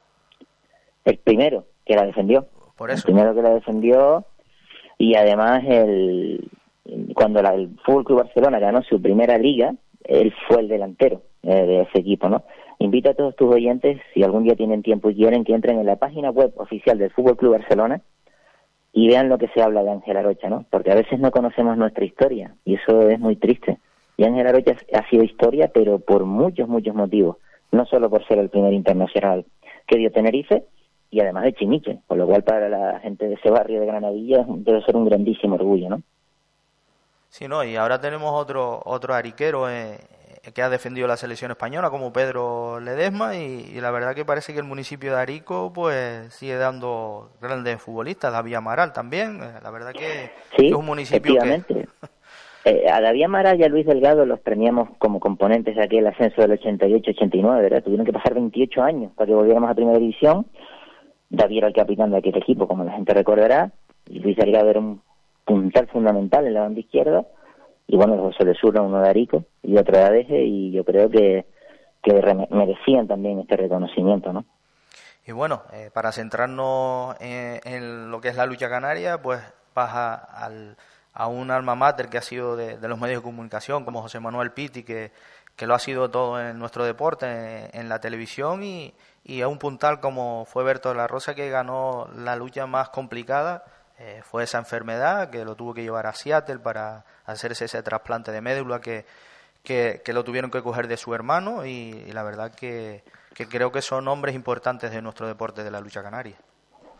El 1.04 1.18
primero 1.18 1.64
que 1.84 1.94
la 1.94 2.04
defendió. 2.04 2.46
Por 2.76 2.90
eso. 2.90 3.08
El 3.08 3.14
primero 3.14 3.34
que 3.34 3.42
la 3.42 3.50
defendió 3.50 4.24
y 4.98 5.14
además 5.16 5.62
el 5.66 6.50
cuando 7.14 7.42
la, 7.42 7.54
el 7.54 7.76
Fútbol 7.84 8.04
Club 8.04 8.22
Barcelona 8.22 8.58
ganó 8.58 8.82
su 8.82 9.00
primera 9.00 9.36
liga, 9.36 9.74
él 10.04 10.32
fue 10.46 10.60
el 10.60 10.68
delantero 10.68 11.22
eh, 11.42 11.66
de 11.66 11.82
ese 11.82 11.98
equipo, 11.98 12.28
¿no? 12.28 12.44
Invito 12.78 13.10
a 13.10 13.14
todos 13.14 13.34
tus 13.36 13.52
oyentes, 13.52 14.00
si 14.14 14.22
algún 14.22 14.44
día 14.44 14.54
tienen 14.54 14.82
tiempo 14.82 15.10
y 15.10 15.16
quieren, 15.16 15.44
que 15.44 15.54
entren 15.54 15.78
en 15.78 15.86
la 15.86 15.96
página 15.96 16.30
web 16.30 16.52
oficial 16.56 16.98
del 16.98 17.10
Fútbol 17.10 17.36
Club 17.36 17.52
Barcelona 17.52 18.00
y 18.92 19.08
vean 19.08 19.28
lo 19.28 19.38
que 19.38 19.48
se 19.48 19.62
habla 19.62 19.82
de 19.82 19.90
Ángel 19.90 20.16
Arocha, 20.16 20.48
¿no? 20.48 20.64
Porque 20.70 20.92
a 20.92 20.94
veces 20.94 21.18
no 21.18 21.30
conocemos 21.30 21.76
nuestra 21.76 22.04
historia 22.04 22.54
y 22.64 22.74
eso 22.74 23.08
es 23.08 23.18
muy 23.18 23.36
triste. 23.36 23.78
Y 24.16 24.24
Ángel 24.24 24.46
Arocha 24.46 24.76
ha 24.92 25.08
sido 25.08 25.24
historia, 25.24 25.70
pero 25.72 25.98
por 25.98 26.24
muchos, 26.24 26.68
muchos 26.68 26.94
motivos. 26.94 27.36
No 27.70 27.84
solo 27.86 28.08
por 28.08 28.26
ser 28.26 28.38
el 28.38 28.48
primer 28.48 28.72
internacional 28.72 29.44
que 29.86 29.98
dio 29.98 30.10
Tenerife, 30.10 30.64
y 31.10 31.20
además 31.20 31.44
de 31.44 31.54
Chimiche, 31.54 31.98
por 32.06 32.18
lo 32.18 32.26
cual 32.26 32.42
para 32.42 32.68
la 32.68 33.00
gente 33.00 33.28
de 33.28 33.34
ese 33.34 33.50
barrio 33.50 33.80
de 33.80 33.86
Granadilla 33.86 34.44
debe 34.48 34.82
ser 34.82 34.96
un 34.96 35.06
grandísimo 35.06 35.54
orgullo, 35.54 35.88
¿no? 35.88 36.02
Sí, 37.28 37.46
no, 37.46 37.62
y 37.64 37.76
ahora 37.76 38.00
tenemos 38.00 38.30
otro 38.32 38.80
otro 38.84 39.14
ariquero 39.14 39.70
eh, 39.70 39.98
que 40.54 40.62
ha 40.62 40.70
defendido 40.70 41.06
la 41.06 41.16
selección 41.16 41.50
española 41.50 41.90
como 41.90 42.12
Pedro 42.12 42.80
Ledesma 42.80 43.36
y, 43.36 43.80
la 43.80 43.90
verdad 43.90 44.14
que 44.14 44.24
parece 44.24 44.52
que 44.52 44.60
el 44.60 44.64
municipio 44.64 45.14
de 45.14 45.20
Arico 45.20 45.72
pues 45.72 46.32
sigue 46.32 46.56
dando 46.56 47.30
grandes 47.40 47.80
futbolistas, 47.82 48.32
David 48.32 48.54
Amaral 48.54 48.92
también, 48.92 49.42
eh, 49.42 49.60
la 49.62 49.70
verdad 49.70 49.92
que 49.92 50.30
es 50.56 50.72
un 50.72 50.86
municipio 50.86 51.36
que 51.38 51.86
Eh, 52.64 52.86
a 52.86 53.00
David 53.00 53.22
Amara 53.22 53.54
y 53.54 53.62
a 53.62 53.68
Luis 53.68 53.86
Delgado 53.86 54.26
los 54.26 54.40
premiamos 54.40 54.90
como 54.98 55.20
componentes 55.20 55.74
de 55.74 55.82
aquel 55.82 56.06
ascenso 56.06 56.42
del 56.42 56.60
88-89, 56.60 57.62
¿verdad? 57.62 57.82
Tuvieron 57.82 58.04
que 58.04 58.12
pasar 58.12 58.34
28 58.34 58.82
años 58.82 59.12
para 59.14 59.26
que 59.26 59.34
volviéramos 59.34 59.70
a 59.70 59.74
Primera 59.74 59.98
División. 59.98 60.44
David 61.30 61.58
era 61.58 61.68
el 61.68 61.72
capitán 61.72 62.10
de 62.10 62.18
aquel 62.18 62.36
equipo, 62.36 62.68
como 62.68 62.84
la 62.84 62.92
gente 62.92 63.14
recordará, 63.14 63.70
y 64.06 64.18
Luis 64.18 64.36
Delgado 64.36 64.68
era 64.68 64.80
un 64.80 65.00
puntal 65.48 65.88
fundamental 65.88 66.46
en 66.46 66.54
la 66.54 66.60
banda 66.60 66.80
izquierda. 66.80 67.26
Y 67.86 67.96
bueno, 67.96 68.18
José 68.18 68.44
de 68.44 68.54
Sur, 68.54 68.78
uno 68.78 69.00
de 69.00 69.08
Arico 69.08 69.44
y 69.62 69.78
otro 69.78 69.96
de 69.96 70.04
Adeje, 70.04 70.44
y 70.44 70.70
yo 70.72 70.84
creo 70.84 71.08
que, 71.08 71.46
que 72.02 72.12
merecían 72.50 73.08
también 73.08 73.40
este 73.40 73.56
reconocimiento, 73.56 74.32
¿no? 74.32 74.44
Y 75.26 75.32
bueno, 75.32 75.62
eh, 75.72 75.90
para 75.92 76.12
centrarnos 76.12 77.16
en, 77.20 77.60
en, 77.64 78.10
lo 78.10 78.20
que 78.20 78.28
es 78.28 78.36
la 78.36 78.46
lucha 78.46 78.68
canaria, 78.68 79.20
pues 79.20 79.40
vas 79.74 79.90
a, 79.94 80.14
al 80.14 80.76
a 81.18 81.26
un 81.26 81.50
alma 81.50 81.74
mater 81.74 82.08
que 82.08 82.18
ha 82.18 82.22
sido 82.22 82.54
de, 82.56 82.78
los 82.88 82.98
medios 82.98 83.20
de 83.22 83.24
comunicación, 83.24 83.84
como 83.84 84.02
José 84.02 84.20
Manuel 84.20 84.52
Pitti, 84.52 84.84
que, 84.84 85.10
que 85.56 85.66
lo 85.66 85.74
ha 85.74 85.80
sido 85.80 86.10
todo 86.10 86.40
en 86.40 86.60
nuestro 86.60 86.84
deporte, 86.84 87.76
en, 87.76 87.88
la 87.88 88.00
televisión, 88.00 88.62
y, 88.62 88.94
y, 89.24 89.42
a 89.42 89.48
un 89.48 89.58
puntal 89.58 89.98
como 89.98 90.44
fue 90.44 90.62
Berto 90.62 90.90
de 90.90 90.94
la 90.94 91.08
Rosa, 91.08 91.34
que 91.34 91.50
ganó 91.50 92.08
la 92.14 92.36
lucha 92.36 92.66
más 92.66 92.90
complicada, 92.90 93.64
eh, 94.00 94.20
fue 94.22 94.44
esa 94.44 94.58
enfermedad, 94.58 95.30
que 95.30 95.44
lo 95.44 95.54
tuvo 95.54 95.74
que 95.74 95.82
llevar 95.82 96.06
a 96.06 96.12
Seattle 96.12 96.58
para 96.58 97.04
hacerse 97.26 97.64
ese 97.64 97.82
trasplante 97.82 98.32
de 98.32 98.40
médula 98.40 98.80
que, 98.80 99.04
que, 99.62 100.12
lo 100.12 100.24
tuvieron 100.24 100.50
que 100.50 100.62
coger 100.62 100.86
de 100.88 100.96
su 100.96 101.14
hermano, 101.14 101.66
y, 101.66 101.92
la 102.12 102.22
verdad 102.22 102.52
que, 102.54 103.02
que 103.34 103.46
creo 103.46 103.72
que 103.72 103.82
son 103.82 104.06
hombres 104.08 104.34
importantes 104.34 104.90
de 104.90 105.02
nuestro 105.02 105.26
deporte 105.26 105.64
de 105.64 105.70
la 105.70 105.80
lucha 105.80 106.02
canaria. 106.02 106.36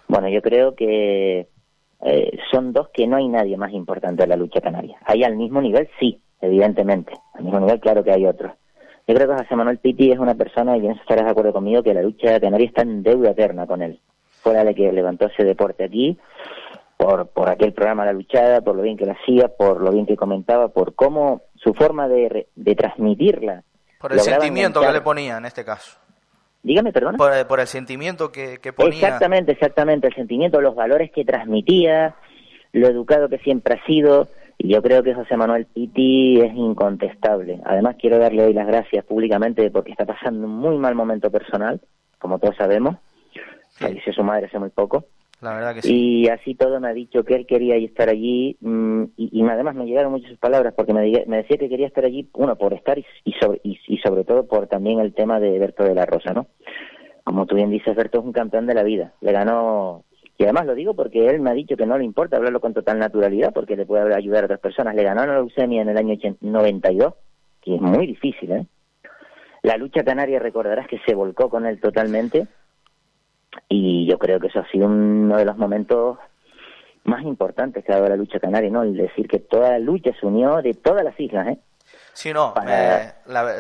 Bueno, 0.08 0.28
yo 0.28 0.40
creo 0.42 0.74
que 0.74 1.48
eh, 2.00 2.38
son 2.50 2.72
dos 2.72 2.88
que 2.92 3.06
no 3.06 3.16
hay 3.16 3.28
nadie 3.28 3.56
más 3.56 3.72
importante 3.72 4.22
en 4.22 4.30
la 4.30 4.36
lucha 4.36 4.60
canaria. 4.60 4.98
Hay 5.04 5.22
al 5.24 5.36
mismo 5.36 5.60
nivel, 5.60 5.88
sí, 5.98 6.20
evidentemente. 6.40 7.12
Al 7.34 7.44
mismo 7.44 7.60
nivel, 7.60 7.80
claro 7.80 8.04
que 8.04 8.12
hay 8.12 8.26
otros. 8.26 8.52
Yo 9.06 9.14
creo 9.14 9.28
que 9.28 9.42
José 9.42 9.56
Manuel 9.56 9.78
Pitti 9.78 10.12
es 10.12 10.18
una 10.18 10.34
persona, 10.34 10.76
y 10.76 10.84
en 10.84 10.92
eso 10.92 11.00
estarás 11.00 11.24
de 11.24 11.30
acuerdo 11.30 11.52
conmigo, 11.52 11.82
que 11.82 11.94
la 11.94 12.02
lucha 12.02 12.38
canaria 12.40 12.66
está 12.66 12.82
en 12.82 13.02
deuda 13.02 13.30
eterna 13.30 13.66
con 13.66 13.82
él. 13.82 14.00
Fuera 14.42 14.64
de 14.64 14.74
que 14.74 14.92
levantó 14.92 15.26
ese 15.26 15.44
deporte 15.44 15.84
aquí, 15.84 16.18
por, 16.98 17.28
por 17.28 17.48
aquel 17.48 17.72
programa 17.72 18.04
La 18.04 18.12
Luchada, 18.12 18.60
por 18.60 18.74
lo 18.74 18.82
bien 18.82 18.96
que 18.96 19.06
lo 19.06 19.12
hacía, 19.12 19.48
por 19.48 19.80
lo 19.80 19.92
bien 19.92 20.04
que 20.04 20.16
comentaba, 20.16 20.68
por 20.68 20.96
cómo 20.96 21.42
su 21.54 21.72
forma 21.72 22.08
de, 22.08 22.48
de 22.56 22.74
transmitirla. 22.74 23.62
Por 24.00 24.12
el 24.12 24.20
sentimiento 24.20 24.80
que 24.80 24.92
le 24.92 25.00
ponía 25.00 25.38
en 25.38 25.46
este 25.46 25.64
caso. 25.64 25.96
Dígame, 26.62 26.92
perdón. 26.92 27.16
Por, 27.16 27.60
el 27.60 27.66
sentimiento 27.68 28.32
que, 28.32 28.58
que, 28.58 28.72
ponía. 28.72 28.94
Exactamente, 28.94 29.52
exactamente, 29.52 30.08
el 30.08 30.14
sentimiento, 30.14 30.60
los 30.60 30.74
valores 30.74 31.12
que 31.12 31.24
transmitía, 31.24 32.16
lo 32.72 32.88
educado 32.88 33.28
que 33.28 33.38
siempre 33.38 33.74
ha 33.74 33.86
sido. 33.86 34.28
Y 34.58 34.72
yo 34.74 34.82
creo 34.82 35.04
que 35.04 35.14
José 35.14 35.36
Manuel 35.36 35.66
Pitti 35.66 36.40
es 36.40 36.52
incontestable. 36.52 37.60
Además, 37.64 37.94
quiero 37.96 38.18
darle 38.18 38.44
hoy 38.44 38.54
las 38.54 38.66
gracias 38.66 39.04
públicamente 39.04 39.70
porque 39.70 39.92
está 39.92 40.04
pasando 40.04 40.48
un 40.48 40.56
muy 40.56 40.76
mal 40.78 40.96
momento 40.96 41.30
personal, 41.30 41.80
como 42.18 42.40
todos 42.40 42.56
sabemos. 42.56 42.96
Falleció 43.78 44.12
su 44.12 44.24
madre 44.24 44.46
hace 44.46 44.58
muy 44.58 44.70
poco. 44.70 45.04
Y 45.85 46.28
así 46.28 46.55
todo 46.56 46.81
me 46.81 46.89
ha 46.89 46.93
dicho 46.93 47.23
que 47.24 47.35
él 47.35 47.47
quería 47.47 47.77
estar 47.77 48.09
allí 48.09 48.56
mm, 48.60 49.05
y, 49.16 49.47
además 49.48 49.77
me 49.77 49.86
llegaron 49.86 50.12
muchas 50.12 50.31
sus 50.31 50.39
palabras 50.39 50.74
porque 50.77 50.93
me, 50.93 51.02
decía 51.02 51.56
que 51.56 51.69
quería 51.69 51.86
estar 51.86 52.05
allí, 52.05 52.28
uno, 52.35 52.56
por 52.56 52.74
estar 52.74 52.98
y, 52.98 53.32
sobre, 53.40 53.60
y, 53.62 53.98
sobre 53.98 54.24
todo 54.24 54.47
por 54.47 54.66
también 54.66 54.98
el 54.98 55.15
tema 55.15 55.39
de 55.39 55.59
Berto 55.59 55.85
de 55.85 55.94
la 55.94 56.06
Rosa, 56.06 56.32
¿no? 56.32 56.47
Como 57.23 57.47
tú 57.47 57.55
bien 57.55 57.70
dices, 57.70 57.94
Berto 57.94 58.19
es 58.19 58.24
un 58.24 58.32
campeón 58.32 58.66
de 58.66 58.74
la 58.74 58.82
vida. 58.82 59.12
Le 59.20 59.32
ganó, 59.32 60.05
y 60.36 60.43
además 60.43 60.66
lo 60.66 60.74
digo 60.74 60.94
porque 60.94 61.27
él 61.27 61.40
me 61.40 61.51
ha 61.51 61.55
dicho 61.55 61.77
que 61.77 61.86
no 61.86 61.98
le 61.98 62.05
importa 62.05 62.36
hablarlo 62.36 62.60
con 62.60 62.74
total 62.74 62.98
naturalidad 62.98 63.52
porque 63.52 63.77
le 63.77 63.86
puede 63.86 64.12
ayudar 64.15 64.43
a 64.43 64.47
otras 64.47 64.60
personas. 64.60 64.97
Le 64.97 65.05
ganó 65.05 65.24
la 65.24 65.35
leucemia 65.35 65.82
en 65.82 65.90
el 65.90 65.98
año 65.98 66.16
92, 66.40 67.15
que 67.62 67.77
es 67.77 67.81
muy 67.81 68.06
difícil, 68.06 68.52
¿eh? 68.52 68.66
La 69.62 69.77
lucha 69.77 70.05
canaria, 70.05 70.39
recordarás 70.39 70.89
que 70.89 70.98
se 71.06 71.15
volcó 71.15 71.51
con 71.51 71.66
él 71.66 71.81
totalmente 71.81 72.47
y 73.68 74.06
yo 74.06 74.18
creo 74.18 74.40
que 74.40 74.48
eso 74.48 74.60
ha 74.60 74.68
sido 74.68 74.86
uno 74.86 75.36
de 75.36 75.44
los 75.44 75.56
momentos 75.56 76.18
más 77.04 77.22
importantes 77.22 77.84
que 77.84 77.92
ha 77.92 77.96
dado 77.96 78.08
la 78.08 78.16
lucha 78.16 78.38
canaria, 78.38 78.70
¿no? 78.70 78.82
El 78.82 78.96
decir 78.96 79.26
que 79.28 79.38
toda 79.38 79.70
la 79.70 79.78
lucha 79.78 80.10
se 80.18 80.26
unió 80.26 80.60
de 80.62 80.74
todas 80.74 81.04
las 81.04 81.18
islas, 81.18 81.48
¿eh? 81.48 81.58
Sí, 82.12 82.32
no, 82.32 82.52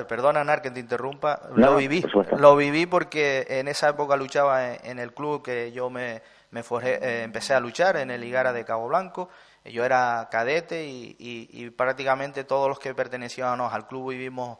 perdona, 0.08 0.42
Nar, 0.42 0.60
que 0.60 0.72
te 0.72 0.80
interrumpa, 0.80 1.40
lo 1.54 1.76
viví, 1.76 2.04
lo 2.38 2.56
viví 2.56 2.86
porque 2.86 3.46
en 3.48 3.68
esa 3.68 3.90
época 3.90 4.16
luchaba 4.16 4.74
en, 4.74 4.98
el 4.98 5.14
club 5.14 5.44
que 5.44 5.70
yo 5.70 5.90
me, 5.90 6.22
me 6.50 6.64
forjé, 6.64 6.94
eh, 6.96 7.22
empecé 7.22 7.54
a 7.54 7.60
luchar, 7.60 7.96
en 7.96 8.10
el 8.10 8.20
Ligara 8.20 8.52
de 8.52 8.64
Cabo 8.64 8.88
Blanco, 8.88 9.28
yo 9.64 9.84
era 9.84 10.28
cadete 10.30 10.86
y, 10.86 11.16
y, 11.18 11.70
prácticamente 11.70 12.42
todos 12.42 12.68
los 12.68 12.80
que 12.80 12.94
pertenecíamos 12.94 13.72
al 13.72 13.86
club 13.86 14.10
vivimos 14.10 14.58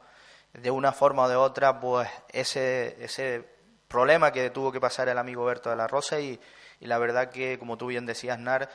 de 0.52 0.70
una 0.70 0.92
forma 0.92 1.24
o 1.24 1.28
de 1.28 1.36
otra, 1.36 1.80
pues 1.80 2.08
ese, 2.32 3.02
ese 3.02 3.44
problema 3.88 4.30
que 4.30 4.50
tuvo 4.50 4.70
que 4.70 4.80
pasar 4.80 5.08
el 5.08 5.18
amigo 5.18 5.44
Berto 5.44 5.70
de 5.70 5.76
la 5.76 5.86
Rosa 5.86 6.20
y, 6.20 6.38
la 6.80 6.98
verdad 6.98 7.30
que, 7.30 7.58
como 7.58 7.76
tú 7.76 7.86
bien 7.86 8.06
decías, 8.06 8.38
Nar, 8.38 8.68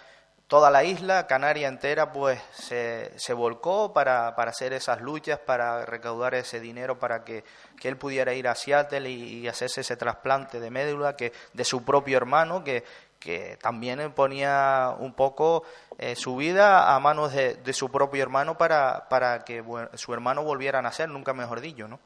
toda 0.48 0.70
la 0.70 0.84
isla, 0.84 1.26
Canaria 1.28 1.68
entera, 1.68 2.12
pues 2.12 2.42
se, 2.52 3.18
se 3.18 3.34
volcó 3.34 3.94
para, 3.94 4.36
para, 4.36 4.52
hacer 4.52 4.74
esas 4.74 5.02
luchas, 5.02 5.40
para 5.40 5.86
recaudar 5.86 6.36
ese 6.36 6.60
dinero 6.60 7.00
para 7.00 7.24
que, 7.24 7.44
que 7.80 7.88
él 7.88 7.98
pudiera 7.98 8.34
ir 8.34 8.48
a 8.48 8.56
Seattle 8.56 9.10
y, 9.10 9.48
hacerse 9.48 9.82
ese 9.82 9.96
trasplante 9.96 10.60
de 10.60 10.70
médula 10.70 11.16
que, 11.16 11.32
de 11.54 11.64
su 11.64 11.86
propio 11.86 12.18
hermano, 12.18 12.64
que, 12.64 12.84
que 13.20 13.58
también 13.62 14.12
ponía 14.12 14.96
un 15.00 15.14
poco 15.14 15.64
eh, 15.98 16.16
su 16.16 16.36
vida 16.36 16.94
a 16.94 17.00
manos 17.00 17.34
de, 17.34 17.56
de, 17.56 17.74
su 17.74 17.90
propio 17.90 18.22
hermano 18.22 18.58
para, 18.58 19.08
para 19.10 19.46
que 19.46 19.64
su 19.94 20.14
hermano 20.14 20.44
volviera 20.44 20.80
a 20.80 20.82
nacer, 20.82 21.08
nunca 21.08 21.34
mejor 21.34 21.62
dicho, 21.62 21.88
¿no? 21.88 22.00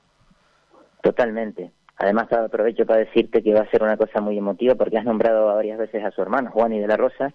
Totalmente. 1.02 1.72
Además, 1.98 2.32
aprovecho 2.32 2.86
para 2.86 3.00
decirte 3.00 3.42
que 3.42 3.54
va 3.54 3.62
a 3.62 3.72
ser 3.72 3.82
una 3.82 3.98
cosa 3.98 4.22
muy 4.22 4.38
emotiva 4.38 4.76
porque 4.76 4.98
has 4.98 5.06
nombrado 5.06 5.48
varias 5.48 5.80
veces 5.80 6.04
a 6.06 6.12
su 6.12 6.22
hermano, 6.22 6.52
Juan 6.52 6.74
y 6.74 6.80
de 6.80 6.88
la 6.88 6.98
Rosa, 6.98 7.34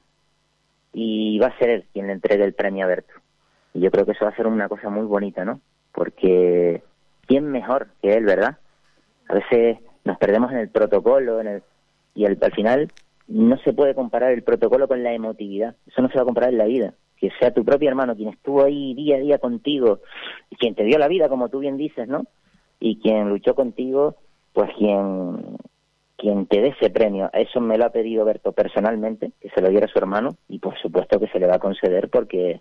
y 0.92 1.38
va 1.38 1.48
a 1.48 1.58
ser 1.58 1.70
él 1.70 1.84
quien 1.92 2.06
le 2.06 2.12
entregue 2.12 2.44
el 2.44 2.54
premio 2.54 2.84
a 2.84 2.88
Berto. 2.88 3.12
Y 3.74 3.80
yo 3.80 3.90
creo 3.90 4.06
que 4.06 4.12
eso 4.12 4.24
va 4.24 4.30
a 4.30 4.36
ser 4.36 4.46
una 4.46 4.68
cosa 4.68 4.88
muy 4.88 5.04
bonita, 5.04 5.44
¿no? 5.44 5.60
Porque 5.92 6.82
¿quién 7.26 7.50
mejor 7.50 7.88
que 8.00 8.14
él, 8.14 8.24
verdad? 8.24 8.58
A 9.28 9.34
veces 9.34 9.78
nos 10.04 10.18
perdemos 10.18 10.52
en 10.52 10.58
el 10.58 10.68
protocolo 10.68 11.40
en 11.40 11.46
el, 11.48 11.62
y 12.14 12.26
al, 12.26 12.38
al 12.40 12.52
final 12.52 12.92
no 13.26 13.56
se 13.58 13.72
puede 13.72 13.94
comparar 13.94 14.32
el 14.32 14.42
protocolo 14.42 14.86
con 14.86 15.02
la 15.02 15.12
emotividad. 15.12 15.74
Eso 15.86 16.02
no 16.02 16.08
se 16.08 16.16
va 16.16 16.22
a 16.22 16.26
comparar 16.26 16.50
en 16.50 16.58
la 16.58 16.66
vida. 16.66 16.94
Que 17.16 17.30
sea 17.40 17.54
tu 17.54 17.64
propio 17.64 17.88
hermano 17.88 18.14
quien 18.14 18.28
estuvo 18.28 18.62
ahí 18.62 18.94
día 18.94 19.16
a 19.16 19.20
día 19.20 19.38
contigo, 19.38 20.00
quien 20.58 20.74
te 20.74 20.84
dio 20.84 20.98
la 20.98 21.08
vida, 21.08 21.28
como 21.28 21.48
tú 21.48 21.60
bien 21.60 21.76
dices, 21.76 22.08
¿no? 22.08 22.26
Y 22.78 23.00
quien 23.00 23.28
luchó 23.28 23.54
contigo 23.54 24.16
pues 24.52 24.70
quien, 24.76 25.56
quien 26.16 26.46
te 26.46 26.60
dé 26.60 26.68
ese 26.68 26.90
premio, 26.90 27.30
eso 27.32 27.60
me 27.60 27.78
lo 27.78 27.86
ha 27.86 27.90
pedido 27.90 28.24
Berto 28.24 28.52
personalmente, 28.52 29.32
que 29.40 29.50
se 29.50 29.60
lo 29.60 29.68
diera 29.68 29.86
a 29.86 29.88
su 29.88 29.98
hermano, 29.98 30.36
y 30.48 30.58
por 30.58 30.78
supuesto 30.78 31.18
que 31.18 31.28
se 31.28 31.38
le 31.38 31.46
va 31.46 31.56
a 31.56 31.60
conceder 31.60 32.08
porque, 32.10 32.60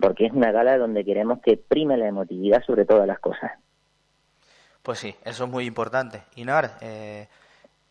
porque 0.00 0.26
es 0.26 0.32
una 0.32 0.52
gala 0.52 0.78
donde 0.78 1.04
queremos 1.04 1.40
que 1.40 1.56
prime 1.56 1.96
la 1.96 2.08
emotividad 2.08 2.62
sobre 2.64 2.84
todas 2.84 3.06
las 3.06 3.18
cosas. 3.18 3.52
Pues 4.82 4.98
sí, 5.00 5.14
eso 5.24 5.44
es 5.44 5.50
muy 5.50 5.66
importante. 5.66 6.22
Inar, 6.36 6.78
eh, 6.80 7.26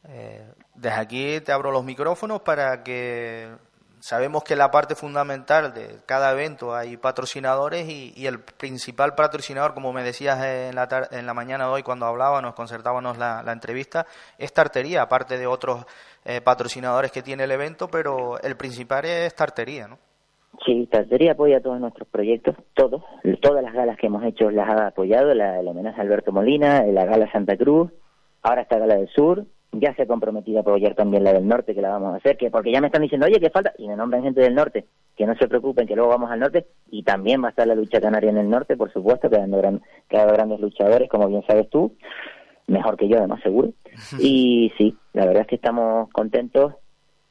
eh, 0.07 0.45
desde 0.73 0.99
aquí 0.99 1.41
te 1.41 1.51
abro 1.51 1.71
los 1.71 1.83
micrófonos 1.83 2.41
para 2.41 2.83
que 2.83 3.49
Sabemos 4.05 4.43
que 4.43 4.55
la 4.55 4.69
parte 4.69 4.93
fundamental 4.93 5.73
de 5.73 5.97
cada 6.05 6.31
evento 6.31 6.75
hay 6.75 6.95
patrocinadores 6.95 7.89
y, 7.89 8.27
el 8.27 8.37
principal 8.39 9.15
patrocinador, 9.15 9.73
como 9.73 9.93
me 9.93 10.03
decías 10.03 10.45
en 10.45 10.75
la, 10.75 10.87
en 11.09 11.25
la 11.25 11.33
mañana 11.33 11.65
de 11.65 11.71
hoy 11.71 11.81
cuando 11.81 12.05
hablábamos, 12.05 12.53
concertábamos 12.53 13.17
la, 13.17 13.43
entrevista, 13.51 14.05
es 14.37 14.53
Tartería, 14.53 15.01
aparte 15.01 15.39
de 15.39 15.47
otros 15.47 15.87
eh, 16.23 16.39
patrocinadores 16.39 17.11
que 17.11 17.23
tiene 17.23 17.45
el 17.45 17.51
evento, 17.51 17.87
pero 17.87 18.39
el 18.43 18.55
principal 18.55 19.05
es 19.05 19.33
Tartería, 19.33 19.87
¿no? 19.87 19.97
Sí, 20.63 20.87
Tartería 20.91 21.31
apoya 21.31 21.59
todos 21.59 21.79
nuestros 21.79 22.07
proyectos, 22.07 22.55
todos, 22.75 23.01
todas 23.41 23.63
las 23.63 23.73
galas 23.73 23.97
que 23.97 24.05
hemos 24.05 24.23
hecho 24.23 24.51
las 24.51 24.69
ha 24.69 24.87
apoyado, 24.89 25.33
la, 25.33 25.59
el 25.59 25.67
homenaje 25.67 25.99
a 25.99 26.03
Alberto 26.03 26.31
Molina, 26.31 26.83
la 26.85 27.05
gala 27.05 27.31
Santa 27.31 27.57
Cruz, 27.57 27.91
ahora 28.43 28.61
está 28.61 28.77
Gala 28.77 28.97
del 28.97 29.09
Sur, 29.09 29.47
ya 29.79 29.93
se 29.95 30.03
ha 30.03 30.07
comprometido 30.07 30.59
a 30.59 30.61
apoyar 30.61 30.95
también 30.95 31.23
la 31.23 31.33
del 31.33 31.47
norte, 31.47 31.73
que 31.73 31.81
la 31.81 31.89
vamos 31.89 32.13
a 32.13 32.17
hacer, 32.17 32.37
que 32.37 32.49
porque 32.49 32.71
ya 32.71 32.81
me 32.81 32.87
están 32.87 33.01
diciendo, 33.01 33.25
oye, 33.27 33.39
que 33.39 33.49
falta, 33.49 33.73
y 33.77 33.87
me 33.87 33.95
nombran 33.95 34.23
gente 34.23 34.41
del 34.41 34.55
norte, 34.55 34.85
que 35.15 35.25
no 35.25 35.35
se 35.35 35.47
preocupen, 35.47 35.87
que 35.87 35.95
luego 35.95 36.09
vamos 36.09 36.31
al 36.31 36.39
norte, 36.39 36.65
y 36.89 37.03
también 37.03 37.41
va 37.43 37.47
a 37.47 37.49
estar 37.51 37.67
la 37.67 37.75
lucha 37.75 38.01
canaria 38.01 38.29
en 38.29 38.37
el 38.37 38.49
norte, 38.49 38.77
por 38.77 38.91
supuesto, 38.91 39.29
quedando, 39.29 39.57
gran, 39.57 39.81
quedando 40.09 40.33
grandes 40.33 40.59
luchadores, 40.59 41.09
como 41.09 41.27
bien 41.27 41.43
sabes 41.47 41.69
tú, 41.69 41.95
mejor 42.67 42.97
que 42.97 43.07
yo, 43.07 43.17
además, 43.17 43.41
seguro. 43.41 43.69
Y 44.19 44.71
sí, 44.77 44.97
la 45.13 45.25
verdad 45.25 45.41
es 45.41 45.47
que 45.47 45.55
estamos 45.55 46.09
contentos, 46.11 46.73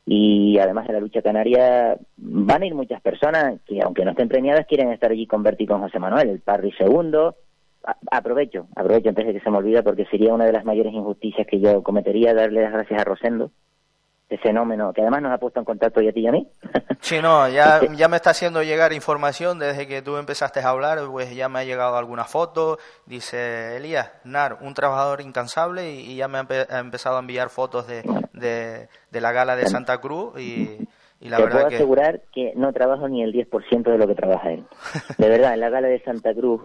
y 0.07 0.59
además 0.59 0.87
de 0.87 0.93
la 0.93 1.01
lucha 1.01 1.23
canaria 1.23 1.97
van 2.17 2.63
a 2.63 2.67
ir 2.67 2.75
muchas 2.75 3.01
personas 3.01 3.61
que, 3.67 3.81
aunque 3.83 4.05
no 4.05 4.11
estén 4.11 4.29
premiadas, 4.29 4.67
quieren 4.67 4.93
estar 4.93 5.11
allí 5.11 5.27
con 5.27 5.43
Berti 5.43 5.67
con 5.67 5.81
José 5.81 5.99
Manuel, 5.99 6.29
el 6.29 6.41
Parry 6.41 6.73
segundo, 6.73 7.37
aprovecho, 8.11 8.67
aprovecho 8.77 9.09
antes 9.11 9.27
de 9.27 9.33
que 9.35 9.41
se 9.41 9.51
me 9.51 9.59
olvide 9.59 9.83
porque 9.83 10.07
sería 10.07 10.33
una 10.35 10.45
de 10.47 10.53
las 10.53 10.65
mayores 10.65 10.93
injusticias 10.93 11.47
que 11.47 11.61
yo 11.61 11.83
cometería 11.83 12.35
darle 12.35 12.63
las 12.63 12.73
gracias 12.73 13.01
a 13.01 13.05
Rosendo, 13.05 13.51
este 14.29 14.39
fenómeno 14.39 14.93
que 14.95 15.03
además 15.03 15.21
nos 15.23 15.33
ha 15.33 15.39
puesto 15.39 15.59
en 15.61 15.67
contacto 15.67 16.01
y 16.01 16.09
a 16.09 16.13
ti 16.13 16.21
y 16.21 16.27
a 16.27 16.33
mí. 16.33 16.49
Sí, 17.01 17.21
no, 17.21 17.47
ya, 17.51 17.81
Este- 17.81 17.97
ya 17.97 18.09
me 18.09 18.17
está 18.17 18.31
haciendo 18.31 18.63
llegar 18.63 18.95
información 18.95 19.59
desde 19.59 19.87
que 19.87 20.01
tú 20.01 20.17
empezaste 20.17 20.61
a 20.61 20.71
hablar, 20.71 21.01
pues 21.11 21.35
ya 21.37 21.51
me 21.51 21.59
ha 21.59 21.65
llegado 21.65 21.99
alguna 21.99 22.25
foto, 22.25 22.79
dice 23.05 23.77
Elías, 23.77 24.11
Nar, 24.25 24.57
un 24.63 24.73
trabajador 24.73 25.21
incansable 25.21 25.93
y, 25.93 26.13
y 26.13 26.17
ya 26.17 26.29
me 26.29 26.39
ha, 26.39 26.45
empe- 26.45 26.67
ha 26.71 26.79
empezado 26.79 27.17
a 27.17 27.21
enviar 27.21 27.51
fotos 27.51 27.87
de, 27.87 28.03
de, 28.33 28.89
de 29.11 29.21
la 29.21 29.33
gala 29.33 29.55
de 29.55 29.67
Santa 29.67 29.99
Cruz 29.99 30.41
y, 30.41 30.79
y 31.21 31.29
la 31.29 31.37
Te 31.37 31.43
verdad 31.43 31.57
puedo 31.59 31.69
que... 31.69 31.75
asegurar 31.77 32.23
que 32.33 32.55
no 32.57 32.73
trabajo 32.73 33.07
ni 33.07 33.23
el 33.23 33.35
10% 33.35 33.83
de 33.83 33.99
lo 33.99 34.07
que 34.07 34.15
trabaja 34.15 34.53
él. 34.53 34.65
De 35.19 35.29
verdad, 35.29 35.53
en 35.53 35.61
la 35.61 35.69
gala 35.69 35.89
de 35.89 36.01
Santa 36.03 36.33
Cruz 36.33 36.63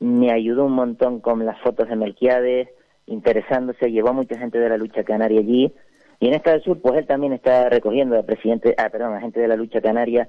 me 0.00 0.30
ayudó 0.32 0.64
un 0.66 0.72
montón 0.72 1.20
con 1.20 1.44
las 1.46 1.58
fotos 1.60 1.88
de 1.88 1.96
Melquiades, 1.96 2.68
interesándose, 3.06 3.90
llevó 3.90 4.08
a 4.10 4.12
mucha 4.12 4.38
gente 4.38 4.58
de 4.58 4.68
la 4.68 4.76
lucha 4.76 5.04
canaria 5.04 5.40
allí. 5.40 5.72
Y 6.20 6.28
en 6.28 6.34
esta 6.34 6.52
del 6.52 6.62
sur, 6.62 6.80
pues 6.80 6.98
él 6.98 7.06
también 7.06 7.32
está 7.32 7.68
recogiendo 7.68 8.18
a 8.18 8.22
presidente, 8.22 8.74
ah, 8.78 8.88
perdón, 8.90 9.14
a 9.14 9.20
gente 9.20 9.40
de 9.40 9.48
la 9.48 9.56
lucha 9.56 9.80
canaria 9.80 10.28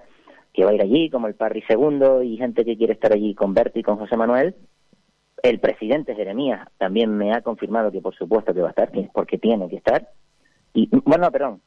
que 0.54 0.64
va 0.66 0.72
a 0.72 0.74
ir 0.74 0.82
allí, 0.82 1.10
como 1.10 1.28
el 1.28 1.36
Parry 1.36 1.64
II 1.70 2.24
y 2.24 2.38
gente 2.38 2.66
que 2.66 2.78
quiere 2.78 2.94
estar 2.94 3.14
allí 3.14 3.34
con 3.36 3.54
Berti 3.54 3.80
y 3.80 3.84
con 3.84 3.98
José 3.98 4.18
Manuel. 4.18 4.56
El 5.44 5.60
presidente 5.60 6.16
Jeremías 6.16 6.68
también 6.78 7.16
me 7.16 7.32
ha 7.34 7.42
confirmado 7.42 7.92
que 7.92 8.02
por 8.02 8.16
supuesto 8.16 8.54
que 8.54 8.62
va 8.62 8.68
a 8.68 8.72
estar, 8.72 8.92
que- 8.92 9.10
porque 9.14 9.38
tiene 9.38 9.70
que 9.70 9.76
estar. 9.78 10.10
Y, 10.74 10.90
bueno, 11.06 11.26
no, 11.26 11.32
perdón, 11.32 11.62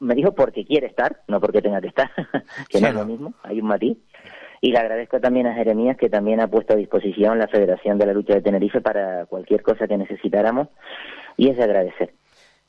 me 0.00 0.14
dijo 0.14 0.34
porque 0.34 0.64
quiere 0.64 0.86
estar, 0.86 1.22
no 1.28 1.40
porque 1.40 1.62
tenga 1.62 1.80
que 1.80 1.88
estar, 1.88 2.10
que 2.68 2.80
no 2.80 2.88
es 2.88 2.94
lo 2.94 3.06
mismo, 3.06 3.34
hay 3.42 3.60
un 3.60 3.66
matiz. 3.68 3.96
Y 4.60 4.72
le 4.72 4.78
agradezco 4.78 5.20
también 5.20 5.46
a 5.46 5.54
Jeremías 5.54 5.96
que 5.96 6.08
también 6.08 6.40
ha 6.40 6.48
puesto 6.48 6.72
a 6.72 6.76
disposición 6.76 7.38
la 7.38 7.48
Federación 7.48 7.98
de 7.98 8.06
la 8.06 8.12
Lucha 8.12 8.34
de 8.34 8.42
Tenerife 8.42 8.80
para 8.80 9.26
cualquier 9.26 9.62
cosa 9.62 9.86
que 9.86 9.96
necesitáramos 9.98 10.68
y 11.36 11.50
es 11.50 11.56
de 11.56 11.64
agradecer. 11.64 12.14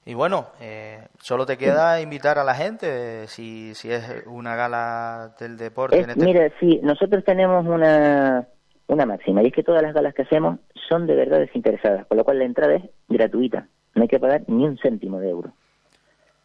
Y 0.06 0.14
bueno, 0.14 0.48
eh, 0.62 1.00
solo 1.20 1.46
te 1.46 1.58
queda 1.58 2.00
invitar 2.02 2.38
a 2.40 2.44
la 2.46 2.56
gente, 2.56 3.28
si, 3.28 3.74
si 3.76 3.92
es 3.92 4.24
una 4.26 4.56
gala 4.56 5.34
del 5.40 5.58
deporte. 5.58 5.98
Es- 5.98 6.04
en 6.06 6.10
este... 6.12 6.24
Mira, 6.26 6.50
sí, 6.62 6.80
nosotros 6.82 7.24
tenemos 7.26 7.66
una, 7.66 8.48
una 8.88 9.06
máxima 9.06 9.44
y 9.44 9.48
es 9.48 9.54
que 9.54 9.64
todas 9.64 9.82
las 9.82 9.94
galas 9.94 10.14
que 10.14 10.22
hacemos 10.22 10.60
son 10.88 11.08
de 11.08 11.16
verdad 11.16 11.40
desinteresadas, 11.40 12.06
con 12.08 12.18
lo 12.18 12.24
cual 12.24 12.40
la 12.40 12.46
entrada 12.46 12.76
es 12.76 12.84
gratuita, 13.10 13.68
no 13.96 14.02
hay 14.04 14.08
que 14.08 14.20
pagar 14.20 14.44
ni 14.48 14.66
un 14.66 14.78
céntimo 14.78 15.20
de 15.20 15.30
euro. 15.30 15.52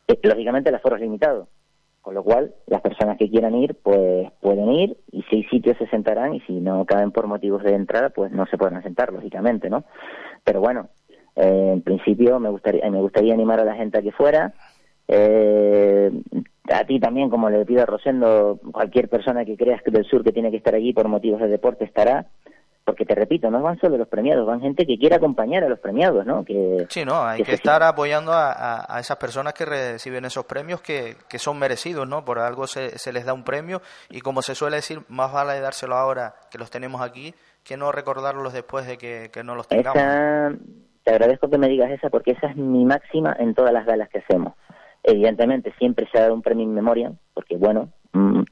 Eh, 0.09 0.19
lógicamente 0.25 0.71
el 0.71 0.75
aforo 0.75 0.97
es 0.97 1.03
limitado, 1.03 1.47
con 2.03 2.15
lo 2.15 2.25
cual 2.25 2.55
las 2.67 2.81
personas 2.83 3.17
que 3.17 3.31
quieran 3.31 3.55
ir 3.55 3.77
pues 3.83 4.31
pueden 4.41 4.71
ir 4.73 4.97
y 5.13 5.23
seis 5.31 5.47
sitios 5.51 5.79
se 5.79 5.87
sentarán 5.87 6.35
y 6.35 6.41
si 6.41 6.55
no 6.55 6.85
caben 6.85 7.13
por 7.13 7.29
motivos 7.29 7.63
de 7.63 7.75
entrada 7.75 8.11
pues 8.11 8.33
no 8.33 8.45
se 8.47 8.59
podrán 8.59 8.83
sentar, 8.83 9.13
lógicamente, 9.13 9.71
¿no? 9.71 9.85
Pero 10.45 10.61
bueno, 10.61 10.89
eh, 11.37 11.71
en 11.73 11.83
principio 11.83 12.41
me 12.41 12.51
gustaría, 12.51 12.91
me 12.91 13.01
gustaría 13.01 13.33
animar 13.33 13.61
a 13.61 13.65
la 13.65 13.77
gente 13.77 13.99
a 13.99 14.03
que 14.03 14.13
fuera. 14.13 14.53
Eh, 15.09 16.11
a 16.71 16.85
ti 16.85 17.01
también, 17.01 17.31
como 17.31 17.51
le 17.51 17.65
pido 17.65 17.83
a 17.83 17.87
Rosendo, 17.87 18.59
cualquier 18.73 19.09
persona 19.09 19.45
que 19.45 19.57
creas 19.57 19.83
que 19.83 19.91
del 19.91 20.05
sur 20.05 20.25
que 20.25 20.33
tiene 20.33 20.51
que 20.51 20.57
estar 20.57 20.75
allí 20.75 20.93
por 20.93 21.09
motivos 21.09 21.41
de 21.41 21.49
deporte 21.49 21.85
estará, 21.85 22.27
porque 22.85 23.05
te 23.05 23.15
repito, 23.15 23.51
no 23.51 23.63
van 23.63 23.79
solo 23.79 23.97
los 23.97 24.09
premiados, 24.09 24.45
van 24.47 24.61
gente 24.61 24.85
que 24.87 24.99
quiere 24.99 25.15
acompañar 25.15 25.63
a 25.65 25.69
los 25.69 25.79
premiados, 25.79 26.27
¿no? 26.27 26.45
Que, 26.45 26.87
Sí, 26.89 27.05
no, 27.05 27.23
hay 27.23 27.39
que 27.39 27.45
que 27.45 27.55
estar 27.55 27.83
apoyando 27.83 28.33
a, 28.33 28.51
a- 28.53 28.97
a 28.97 29.01
esas 29.01 29.17
personas 29.19 29.53
que 29.55 29.65
reciben 29.65 30.25
esos 30.25 30.45
premios 30.47 30.81
que, 30.81 31.17
que 31.29 31.39
son 31.39 31.59
merecidos, 31.59 32.09
¿no? 32.09 32.25
Por 32.25 32.39
algo 32.41 32.67
se, 32.67 32.99
se 32.99 33.13
les 33.13 33.25
da 33.25 33.33
un 33.35 33.45
premio 33.45 33.81
y 34.11 34.21
como 34.21 34.43
se 34.43 34.55
suele 34.55 34.77
decir, 34.77 35.01
más 35.09 35.33
vale 35.33 35.61
dárselo 35.61 35.95
ahora 35.95 36.35
que 36.51 36.59
los 36.59 36.71
tenemos 36.71 37.01
aquí 37.03 37.35
que 37.65 37.77
no 37.77 37.93
recordarlos 37.93 38.53
después 38.53 38.87
de 38.89 38.99
que, 38.99 39.31
que 39.33 39.45
no 39.45 39.55
los 39.55 39.69
tengamos. 39.69 39.97
Esa, 39.97 40.53
te 41.05 41.11
agradezco 41.13 41.49
que 41.49 41.59
me 41.59 41.69
digas 41.69 41.91
esa 41.93 42.11
porque 42.11 42.33
esa 42.33 42.49
es 42.49 42.57
mi 42.57 42.85
máxima 42.85 43.37
en 43.39 43.55
todas 43.55 43.73
las 43.73 43.87
galas 43.87 44.09
que 44.09 44.19
hacemos. 44.19 44.55
Evidentemente 45.05 45.73
siempre 45.79 46.09
se 46.11 46.19
ha 46.19 46.23
dado 46.23 46.35
un 46.35 46.43
premio 46.43 46.65
in 46.65 46.75
memoria, 46.75 47.13
porque 47.35 47.57
bueno, 47.57 47.89
mm, 48.13 48.43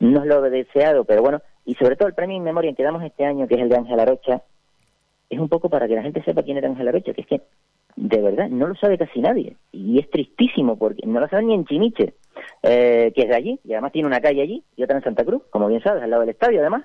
no 0.00 0.20
es 0.20 0.26
lo 0.26 0.40
deseado, 0.42 1.04
pero 1.04 1.22
bueno, 1.22 1.40
y 1.66 1.74
sobre 1.74 1.96
todo 1.96 2.08
el 2.08 2.14
premio 2.14 2.36
in 2.36 2.42
memoria 2.42 2.72
que 2.72 2.82
damos 2.82 3.02
este 3.02 3.24
año, 3.26 3.46
que 3.46 3.56
es 3.56 3.60
el 3.60 3.68
de 3.68 3.76
Ángela 3.76 4.04
Rocha, 4.06 4.42
es 5.28 5.38
un 5.38 5.48
poco 5.48 5.68
para 5.68 5.86
que 5.88 5.96
la 5.96 6.02
gente 6.02 6.22
sepa 6.22 6.42
quién 6.42 6.56
era 6.56 6.68
Ángela 6.68 6.92
Rocha, 6.92 7.12
que 7.12 7.20
es 7.20 7.26
que 7.26 7.42
de 7.96 8.20
verdad 8.22 8.48
no 8.48 8.66
lo 8.68 8.74
sabe 8.76 8.96
casi 8.98 9.20
nadie, 9.20 9.56
y 9.72 9.98
es 9.98 10.08
tristísimo 10.10 10.76
porque 10.76 11.06
no 11.06 11.18
lo 11.20 11.28
sabe 11.28 11.42
ni 11.44 11.54
en 11.54 11.64
Chimiche, 11.64 12.14
eh, 12.62 13.12
que 13.14 13.22
es 13.22 13.28
de 13.28 13.34
allí, 13.34 13.60
y 13.64 13.72
además 13.72 13.92
tiene 13.92 14.06
una 14.08 14.20
calle 14.20 14.42
allí 14.42 14.62
y 14.76 14.82
otra 14.82 14.96
en 14.96 15.02
Santa 15.04 15.24
Cruz, 15.24 15.42
como 15.50 15.66
bien 15.68 15.82
sabes, 15.82 16.02
al 16.02 16.10
lado 16.10 16.20
del 16.20 16.30
estadio 16.30 16.60
además. 16.60 16.84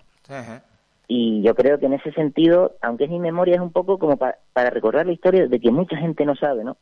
Y 1.08 1.41
yo 1.41 1.53
creo 1.56 1.78
que 1.78 1.88
en 1.88 1.94
ese 1.94 2.12
sentido, 2.14 2.76
aunque 2.82 3.03
es 3.03 3.10
mi 3.10 3.20
memoria, 3.20 3.56
es 3.56 3.62
un 3.62 3.74
poco 3.74 3.99
como 3.99 4.16
pa- 4.16 4.38
para 4.53 4.70
recordar 4.70 5.06
la 5.06 5.12
historia 5.12 5.45
de 5.48 5.60
que 5.60 5.70
mucha 5.70 5.98
gente 5.98 6.26
no 6.26 6.36
sabe, 6.36 6.64
¿no? 6.64 6.78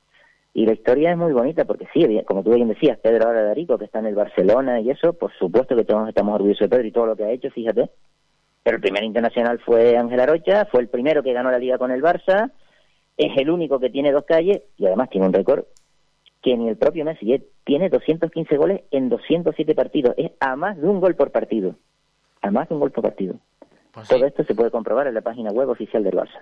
Y 0.54 0.66
la 0.66 0.74
historia 0.74 1.12
es 1.12 1.18
muy 1.18 1.32
bonita 1.32 1.66
porque 1.66 1.88
sí, 1.94 2.22
como 2.26 2.44
tú 2.44 2.54
bien 2.54 2.68
decías, 2.68 2.98
Pedro 3.00 3.28
ahora 3.28 3.44
de 3.44 3.52
Arico, 3.52 3.78
que 3.78 3.86
está 3.86 4.00
en 4.00 4.08
el 4.08 4.16
Barcelona 4.16 4.80
y 4.82 4.90
eso, 4.90 5.14
por 5.14 5.32
supuesto 5.38 5.76
que 5.76 5.86
todos 5.86 6.10
estamos 6.10 6.36
orgullosos 6.36 6.62
de 6.62 6.70
Pedro 6.70 6.88
y 6.88 6.92
todo 6.92 7.06
lo 7.06 7.16
que 7.16 7.24
ha 7.24 7.32
hecho, 7.32 7.50
fíjate. 7.52 7.90
Pero 8.64 8.78
el 8.78 8.82
primer 8.82 9.04
internacional 9.04 9.60
fue 9.60 9.98
Ángel 9.98 10.20
Arocha, 10.20 10.66
fue 10.66 10.82
el 10.82 10.90
primero 10.90 11.24
que 11.24 11.34
ganó 11.34 11.52
la 11.52 11.60
liga 11.60 11.78
con 11.78 11.92
el 11.92 12.02
Barça, 12.02 12.52
es 13.16 13.38
el 13.38 13.50
único 13.50 13.80
que 13.80 13.90
tiene 13.90 14.12
dos 14.12 14.26
calles 14.26 14.64
y 14.78 14.86
además 14.86 15.10
tiene 15.10 15.28
un 15.28 15.34
récord 15.34 15.66
que 16.42 16.56
ni 16.56 16.70
el 16.70 16.78
propio 16.78 17.06
Messi 17.06 17.34
eh, 17.34 17.44
tiene 17.66 17.90
215 17.90 18.58
goles 18.58 18.82
en 18.92 19.10
207 19.10 19.76
partidos, 19.76 20.16
es 20.18 20.32
a 20.40 20.56
más 20.56 20.78
de 20.78 20.88
un 20.88 21.00
gol 21.00 21.16
por 21.16 21.32
partido, 21.32 21.76
a 22.42 22.52
más 22.52 22.70
de 22.70 22.76
un 22.76 22.82
gol 22.82 22.92
por 22.92 23.04
partido. 23.04 23.36
Todo 24.08 24.26
esto 24.26 24.44
se 24.44 24.56
puede 24.56 24.72
comprobar 24.72 25.08
en 25.08 25.14
la 25.14 25.22
página 25.22 25.52
web 25.52 25.70
oficial 25.70 26.04
del 26.04 26.14
Barça. 26.14 26.40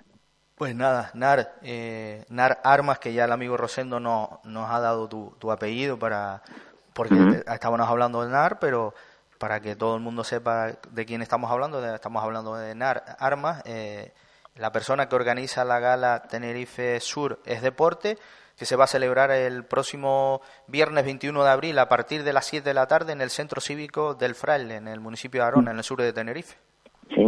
Pues 0.58 0.74
nada, 0.74 1.10
Nar, 1.14 1.54
eh, 1.62 2.24
Nar 2.28 2.60
Armas, 2.64 2.98
que 2.98 3.12
ya 3.12 3.24
el 3.26 3.32
amigo 3.32 3.56
Rosendo 3.56 4.00
no, 4.00 4.40
nos 4.44 4.68
ha 4.70 4.80
dado 4.80 5.08
tu, 5.08 5.34
tu 5.38 5.52
apellido 5.52 5.98
para 5.98 6.42
porque 6.94 7.14
te- 7.14 7.52
estábamos 7.54 7.88
hablando 7.88 8.24
de 8.24 8.30
Nar, 8.30 8.58
pero 8.58 8.92
para 9.38 9.60
que 9.60 9.76
todo 9.76 9.94
el 9.94 10.02
mundo 10.02 10.24
sepa 10.24 10.72
de 10.90 11.06
quién 11.06 11.22
estamos 11.22 11.48
hablando, 11.50 11.80
de- 11.80 11.94
estamos 11.94 12.24
hablando 12.24 12.56
de 12.56 12.74
Nar 12.74 13.04
Armas. 13.20 13.62
eh, 13.66 14.12
la 14.56 14.72
persona 14.72 15.08
que 15.08 15.14
organiza 15.14 15.64
la 15.64 15.78
gala 15.78 16.24
Tenerife 16.28 16.98
Sur 16.98 17.38
es 17.46 17.62
Deporte, 17.62 18.18
que 18.56 18.66
se 18.66 18.74
va 18.74 18.84
a 18.84 18.88
celebrar 18.88 19.30
el 19.30 19.62
próximo 19.64 20.40
viernes 20.66 21.04
21 21.04 21.44
de 21.44 21.50
abril 21.50 21.78
a 21.78 21.88
partir 21.88 22.24
de 22.24 22.32
las 22.32 22.46
7 22.46 22.70
de 22.70 22.74
la 22.74 22.88
tarde 22.88 23.12
en 23.12 23.20
el 23.20 23.30
Centro 23.30 23.60
Cívico 23.60 24.14
del 24.14 24.34
Fraile, 24.34 24.74
en 24.74 24.88
el 24.88 24.98
municipio 24.98 25.42
de 25.42 25.46
Arona, 25.46 25.70
en 25.70 25.76
el 25.78 25.84
sur 25.84 26.02
de 26.02 26.12
Tenerife. 26.12 26.56
Sí. 27.14 27.24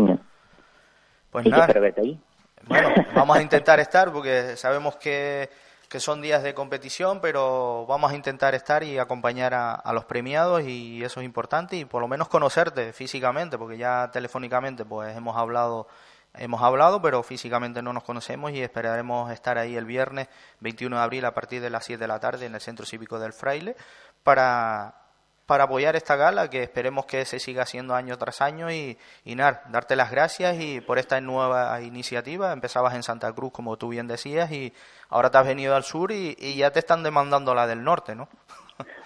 Pues 1.31 1.44
nada. 1.47 1.66
ahí. 2.01 2.20
Bueno, 2.66 2.91
vamos 3.15 3.37
a 3.37 3.43
intentar 3.43 3.81
estar 3.81 4.12
porque 4.12 4.57
sabemos 4.57 4.97
que, 4.97 5.51
que 5.89 6.01
son 6.01 6.20
días 6.20 6.43
de 6.43 6.55
competición, 6.55 7.20
pero 7.20 7.87
vamos 7.87 8.12
a 8.12 8.15
intentar 8.15 8.55
estar 8.55 8.82
y 8.82 8.99
acompañar 8.99 9.55
a, 9.55 9.74
a 9.74 9.93
los 9.93 10.05
premiados 10.05 10.62
y 10.62 11.03
eso 11.03 11.20
es 11.20 11.27
importante 11.27 11.77
y 11.77 11.85
por 11.85 12.01
lo 12.01 12.09
menos 12.09 12.28
conocerte 12.28 12.93
físicamente, 12.93 13.59
porque 13.59 13.78
ya 13.78 14.11
telefónicamente 14.12 14.85
pues 14.85 15.16
hemos 15.16 15.37
hablado 15.37 15.89
hemos 16.35 16.62
hablado, 16.62 17.03
pero 17.03 17.23
físicamente 17.23 17.82
no 17.82 17.93
nos 17.93 18.05
conocemos 18.05 18.53
y 18.53 18.62
esperaremos 18.62 19.32
estar 19.32 19.59
ahí 19.59 19.77
el 19.77 19.85
viernes 19.85 20.28
21 20.61 20.97
de 20.97 21.03
abril 21.03 21.24
a 21.24 21.35
partir 21.35 21.61
de 21.61 21.70
las 21.70 21.85
7 21.85 22.01
de 22.01 22.09
la 22.09 22.20
tarde 22.20 22.47
en 22.47 22.55
el 22.55 22.61
Centro 22.61 22.87
Cívico 22.87 23.19
del 23.19 23.32
Fraile 23.32 23.77
para 24.23 24.99
para 25.51 25.64
apoyar 25.64 25.97
esta 25.97 26.14
gala 26.14 26.48
que 26.48 26.62
esperemos 26.62 27.06
que 27.06 27.24
se 27.24 27.40
siga 27.40 27.64
haciendo 27.64 27.97
año 27.97 28.16
tras 28.18 28.40
año 28.40 28.70
y, 28.70 28.97
y 29.24 29.35
darte 29.35 29.97
las 29.97 30.12
gracias 30.12 30.60
y 30.60 30.81
por 30.81 30.97
esta 30.97 31.20
nueva 31.20 31.82
iniciativa. 31.82 32.52
Empezabas 32.52 32.94
en 32.94 33.02
Santa 33.02 33.32
Cruz, 33.32 33.51
como 33.51 33.77
tú 33.77 33.89
bien 33.89 34.06
decías, 34.06 34.52
y 34.52 34.72
ahora 35.09 35.28
te 35.28 35.39
has 35.39 35.47
venido 35.48 35.74
al 35.74 35.82
sur 35.82 36.12
y, 36.12 36.36
y 36.39 36.56
ya 36.56 36.70
te 36.70 36.78
están 36.78 37.02
demandando 37.02 37.52
la 37.52 37.66
del 37.66 37.82
norte, 37.82 38.14
¿no? 38.14 38.28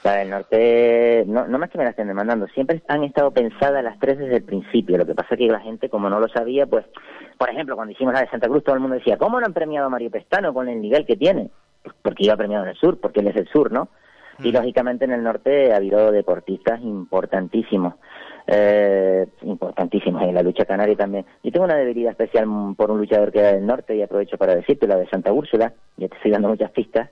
La 0.02 0.16
del 0.16 0.28
norte, 0.28 1.24
no, 1.26 1.46
no 1.46 1.58
más 1.58 1.70
que 1.70 1.78
me 1.78 1.84
la 1.84 1.90
estén 1.90 2.08
demandando, 2.08 2.46
siempre 2.48 2.82
han 2.88 3.04
estado 3.04 3.30
pensadas 3.30 3.82
las 3.82 3.98
tres 3.98 4.18
desde 4.18 4.36
el 4.36 4.44
principio. 4.44 4.98
Lo 4.98 5.06
que 5.06 5.14
pasa 5.14 5.28
es 5.30 5.38
que 5.38 5.46
la 5.46 5.60
gente, 5.60 5.88
como 5.88 6.10
no 6.10 6.20
lo 6.20 6.28
sabía, 6.28 6.66
pues, 6.66 6.84
por 7.38 7.48
ejemplo, 7.48 7.74
cuando 7.74 7.92
hicimos 7.92 8.12
la 8.12 8.20
de 8.20 8.28
Santa 8.28 8.48
Cruz, 8.48 8.62
todo 8.64 8.74
el 8.74 8.82
mundo 8.82 8.96
decía, 8.96 9.16
¿cómo 9.16 9.40
no 9.40 9.46
han 9.46 9.54
premiado 9.54 9.86
a 9.86 9.88
Mario 9.88 10.10
Pestano 10.10 10.52
con 10.52 10.68
el 10.68 10.78
nivel 10.78 11.06
que 11.06 11.16
tiene? 11.16 11.48
Pues 11.82 11.96
porque 12.02 12.24
iba 12.24 12.36
premiado 12.36 12.64
en 12.64 12.70
el 12.72 12.76
sur, 12.76 13.00
porque 13.00 13.20
él 13.20 13.28
es 13.28 13.34
del 13.34 13.48
sur, 13.48 13.72
¿no? 13.72 13.88
Y 14.40 14.52
lógicamente 14.52 15.04
en 15.04 15.12
el 15.12 15.22
norte 15.22 15.72
ha 15.72 15.76
habido 15.76 16.10
deportistas 16.10 16.80
importantísimos, 16.80 17.94
eh, 18.46 19.26
importantísimos 19.42 20.22
en 20.22 20.34
la 20.34 20.42
lucha 20.42 20.64
canaria 20.64 20.96
también. 20.96 21.24
Yo 21.42 21.52
tengo 21.52 21.64
una 21.64 21.76
debilidad 21.76 22.12
especial 22.12 22.46
mm, 22.46 22.74
por 22.74 22.90
un 22.90 22.98
luchador 22.98 23.32
que 23.32 23.40
era 23.40 23.52
del 23.52 23.66
norte 23.66 23.96
y 23.96 24.02
aprovecho 24.02 24.36
para 24.36 24.54
decirte, 24.54 24.86
la 24.86 24.96
de 24.96 25.08
Santa 25.08 25.32
Úrsula, 25.32 25.72
ya 25.96 26.08
te 26.08 26.16
estoy 26.16 26.30
dando 26.30 26.48
muchas 26.48 26.70
pistas, 26.72 27.10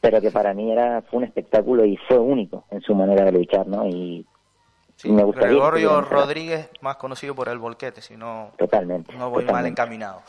pero 0.00 0.20
que 0.20 0.30
para 0.30 0.54
mí 0.54 0.70
era 0.70 1.02
fue 1.02 1.18
un 1.18 1.24
espectáculo 1.24 1.84
y 1.84 1.96
fue 2.08 2.18
único 2.18 2.64
en 2.70 2.80
su 2.80 2.94
manera 2.94 3.24
de 3.24 3.32
luchar, 3.32 3.66
¿no? 3.66 3.86
Y 3.86 4.26
me 5.04 5.24
gustaría 5.24 5.48
Gregorio 5.48 6.02
Rodríguez, 6.02 6.70
más 6.80 6.96
conocido 6.96 7.34
por 7.34 7.48
el 7.48 7.58
volquete, 7.58 8.02
si 8.02 8.16
no, 8.16 8.52
Totalmente. 8.58 9.14
no 9.16 9.30
voy 9.30 9.44
mal 9.44 9.64
encaminado. 9.66 10.22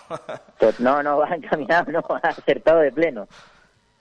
No, 0.79 1.03
no, 1.03 1.17
va 1.17 1.29
encaminado, 1.35 1.91
no, 1.91 2.03
ha 2.09 2.27
acertado 2.29 2.79
de 2.79 2.91
pleno. 2.91 3.27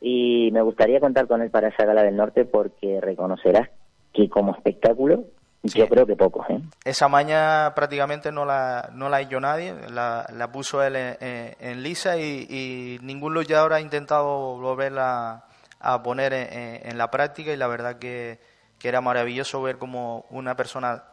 Y 0.00 0.50
me 0.52 0.62
gustaría 0.62 1.00
contar 1.00 1.26
con 1.26 1.42
él 1.42 1.50
para 1.50 1.68
esa 1.68 1.84
gala 1.84 2.02
del 2.02 2.16
norte 2.16 2.44
porque 2.44 3.00
reconocerás 3.00 3.68
que 4.12 4.28
como 4.28 4.54
espectáculo 4.54 5.24
yo 5.62 5.86
creo 5.88 6.06
que 6.06 6.16
pocos, 6.16 6.46
¿eh? 6.48 6.58
Esa 6.86 7.08
maña 7.08 7.74
prácticamente 7.74 8.32
no 8.32 8.46
la, 8.46 8.88
no 8.94 9.10
la 9.10 9.20
hizo 9.20 9.38
nadie, 9.40 9.74
la, 9.90 10.26
la 10.34 10.50
puso 10.50 10.82
él 10.82 10.96
en, 10.96 11.16
en- 11.20 11.54
en 11.60 11.82
lisa 11.82 12.16
y, 12.16 12.46
y 12.48 12.98
ningún 13.02 13.34
luchador 13.34 13.74
ha 13.74 13.80
intentado 13.82 14.56
volverla 14.58 15.44
a 15.78 16.02
poner 16.02 16.32
en, 16.32 16.96
la 16.98 17.10
práctica 17.10 17.52
y 17.52 17.56
la 17.56 17.66
verdad 17.66 17.98
que, 17.98 18.38
era 18.82 19.02
maravilloso 19.02 19.60
ver 19.60 19.76
como 19.76 20.24
una 20.30 20.56
persona 20.56 21.04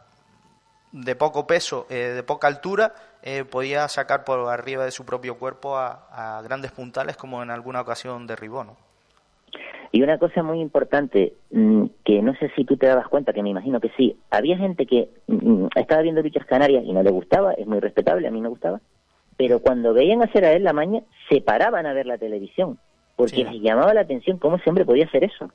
de 1.03 1.15
poco 1.15 1.47
peso, 1.47 1.85
eh, 1.89 2.13
de 2.15 2.23
poca 2.23 2.47
altura, 2.47 2.93
eh, 3.23 3.43
podía 3.43 3.87
sacar 3.87 4.23
por 4.23 4.49
arriba 4.49 4.85
de 4.85 4.91
su 4.91 5.05
propio 5.05 5.37
cuerpo 5.37 5.77
a, 5.77 6.41
grandes 6.43 6.71
puntales 6.71 7.17
como 7.17 7.43
en 7.43 7.51
alguna 7.51 7.81
ocasión 7.81 8.27
derribó. 8.27 8.63
¿no? 8.63 8.77
Y 9.91 10.01
una 10.01 10.17
cosa 10.17 10.43
muy 10.43 10.59
importante, 10.59 11.33
mm, 11.51 11.85
que 12.03 12.21
no 12.21 12.33
sé 12.35 12.51
si 12.55 12.65
tú 12.65 12.77
te 12.77 12.87
dabas 12.87 13.07
cuenta, 13.07 13.33
que 13.33 13.43
me 13.43 13.49
imagino 13.49 13.79
que 13.79 13.91
sí, 13.97 14.17
había 14.31 14.57
gente 14.57 14.85
que 14.85 15.09
mm, 15.27 15.33
mm, 15.33 15.69
estaba 15.75 16.01
viendo 16.01 16.21
luchas 16.21 16.45
canarias 16.45 16.83
y 16.85 16.93
no 16.93 17.03
le 17.03 17.11
gustaba, 17.11 17.53
es 17.53 17.67
muy 17.67 17.79
respetable, 17.79 18.27
a 18.27 18.31
mí 18.31 18.41
me 18.41 18.49
gustaba, 18.49 18.81
pero 19.37 19.59
cuando 19.59 19.93
veían 19.93 20.23
hacer 20.23 20.45
a 20.45 20.53
él 20.53 20.63
la 20.63 20.73
maña, 20.73 21.01
se 21.29 21.41
paraban 21.41 21.85
a 21.85 21.93
ver 21.93 22.07
la 22.07 22.17
televisión, 22.17 22.79
porque 23.15 23.43
les 23.43 23.61
llamaba 23.61 23.93
la 23.93 24.01
atención 24.01 24.37
cómo 24.37 24.57
ese 24.57 24.69
hombre 24.69 24.85
podía 24.85 25.05
hacer 25.05 25.23
eso. 25.23 25.51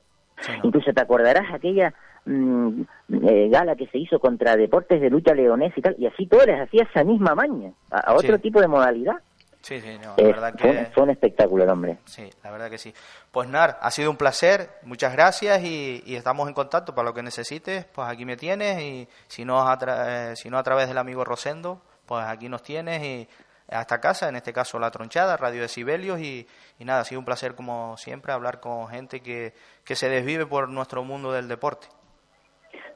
Incluso 0.63 0.93
te 0.93 1.01
acordarás 1.01 1.53
aquella 1.53 1.95
eh, 2.27 3.49
gala 3.51 3.77
que 3.77 3.87
se 3.89 3.99
hizo 3.99 4.19
contra 4.19 4.57
deportes 4.57 5.01
de 5.01 5.11
lucha 5.11 5.35
leonés 5.35 5.77
y 5.77 5.83
tal, 5.83 5.97
y 5.99 6.07
así 6.07 6.27
todo 6.27 6.45
les 6.45 6.61
hacía 6.61 6.85
esa 6.85 7.05
misma 7.05 7.35
maña, 7.35 7.73
a, 7.91 8.15
otro 8.15 8.39
tipo 8.39 8.61
de 8.61 8.69
modalidad. 8.69 9.17
Sí, 9.61 9.81
sí, 9.81 9.97
no, 10.03 10.15
la 10.17 10.25
verdad 10.25 10.55
que... 10.57 10.87
Fue 10.93 11.05
un 11.05 11.11
espectáculo 11.11 11.63
el 11.63 11.71
hombre. 11.71 11.99
Sí, 12.05 12.29
la 12.43 12.51
verdad 12.51 12.69
que 12.69 12.79
sí. 12.79 12.93
Pues 13.31 13.49
Nar, 13.49 13.79
ha 13.81 13.91
sido 13.93 14.11
un 14.11 14.17
placer, 14.17 14.69
muchas 14.83 15.13
gracias 15.13 15.63
y, 15.63 16.03
estamos 16.07 16.49
en 16.49 16.55
contacto 16.55 16.95
para 16.95 17.09
lo 17.09 17.15
que 17.15 17.23
necesites, 17.23 17.85
pues 17.85 18.09
aquí 18.09 18.25
me 18.25 18.37
tienes 18.37 18.81
y 18.83 19.09
si 19.29 19.45
no, 19.45 19.61
a 19.61 19.79
eh, 19.87 20.37
si 20.37 20.51
no 20.51 20.59
a 20.59 20.63
través 20.65 20.89
del 20.89 20.99
amigo 20.99 21.25
Rosendo, 21.25 21.81
pues 22.07 22.25
aquí 22.25 22.49
nos 22.49 22.63
tienes 22.63 23.03
y 23.05 23.29
hasta 23.73 24.01
casa, 24.01 24.29
en 24.29 24.37
este 24.37 24.53
caso 24.53 24.79
La 24.79 24.91
Tronchada, 24.91 25.37
Radio 25.37 25.63
de 25.63 25.69
Sibelios 25.69 26.21
y, 26.21 26.47
nada, 26.85 27.01
ha 27.01 27.05
sido 27.05 27.19
un 27.19 27.25
placer 27.25 27.55
como 27.55 27.97
siempre 27.97 28.33
hablar 28.33 28.61
con 28.61 28.89
gente 28.89 29.21
que, 29.21 29.53
que 29.85 29.95
se 29.95 30.09
desvive 30.09 30.47
por 30.47 30.69
nuestro 30.69 31.05
mundo 31.05 31.33
del 31.33 31.49
deporte. 31.49 31.89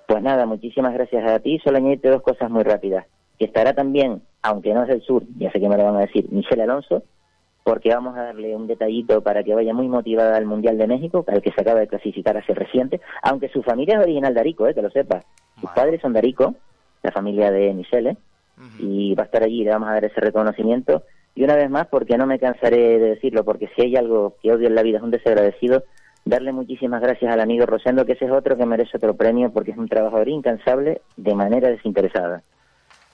Pues 0.06 0.22
nada, 0.22 0.46
muchísimas 0.46 0.94
gracias 0.94 1.28
a 1.30 1.40
ti. 1.40 1.58
Solo 1.64 1.78
añadirte 1.78 2.08
dos 2.08 2.22
cosas 2.22 2.50
muy 2.50 2.62
rápidas. 2.62 3.06
Que 3.38 3.46
estará 3.46 3.74
también, 3.74 4.22
aunque 4.42 4.72
no 4.72 4.82
es 4.82 4.88
del 4.88 5.02
sur, 5.02 5.24
ya 5.36 5.50
sé 5.50 5.60
que 5.60 5.68
me 5.68 5.76
lo 5.76 5.84
van 5.84 5.96
a 5.96 6.00
decir, 6.00 6.26
Michelle 6.30 6.62
Alonso, 6.62 7.02
porque 7.64 7.92
vamos 7.92 8.16
a 8.16 8.22
darle 8.22 8.54
un 8.54 8.68
detallito 8.68 9.22
para 9.22 9.42
que 9.42 9.54
vaya 9.54 9.74
muy 9.74 9.88
motivada 9.88 10.36
al 10.36 10.46
Mundial 10.46 10.78
de 10.78 10.86
México, 10.86 11.24
al 11.26 11.42
que 11.42 11.50
se 11.50 11.60
acaba 11.60 11.80
de 11.80 11.88
clasificar 11.88 12.36
hace 12.36 12.54
reciente, 12.54 13.00
aunque 13.22 13.48
su 13.48 13.62
familia 13.64 13.96
es 13.96 14.04
original 14.04 14.32
de 14.32 14.40
Arico, 14.40 14.68
eh, 14.68 14.74
que 14.74 14.82
lo 14.82 14.90
sepas. 14.90 15.24
Sus 15.60 15.70
padres 15.72 16.00
son 16.00 16.12
de 16.12 16.20
Arico, 16.20 16.54
la 17.02 17.10
familia 17.10 17.50
de 17.50 17.74
Michelle, 17.74 18.16
y 18.78 19.14
va 19.14 19.24
a 19.24 19.26
estar 19.26 19.42
allí, 19.42 19.64
le 19.64 19.70
vamos 19.70 19.88
a 19.88 19.94
dar 19.94 20.04
ese 20.04 20.20
reconocimiento. 20.20 21.02
Y 21.34 21.44
una 21.44 21.56
vez 21.56 21.68
más, 21.70 21.86
porque 21.88 22.16
no 22.16 22.26
me 22.26 22.38
cansaré 22.38 22.98
de 22.98 23.10
decirlo, 23.10 23.44
porque 23.44 23.68
si 23.74 23.82
hay 23.82 23.96
algo 23.96 24.36
que 24.42 24.52
odio 24.52 24.68
en 24.68 24.74
la 24.74 24.82
vida 24.82 24.98
es 24.98 25.04
un 25.04 25.10
desagradecido, 25.10 25.84
darle 26.24 26.52
muchísimas 26.52 27.00
gracias 27.00 27.32
al 27.32 27.40
amigo 27.40 27.66
Rosendo, 27.66 28.04
que 28.04 28.12
ese 28.12 28.24
es 28.24 28.32
otro 28.32 28.56
que 28.56 28.66
merece 28.66 28.96
otro 28.96 29.14
premio 29.14 29.52
porque 29.52 29.70
es 29.70 29.78
un 29.78 29.88
trabajador 29.88 30.28
incansable 30.28 31.02
de 31.16 31.34
manera 31.34 31.68
desinteresada. 31.68 32.42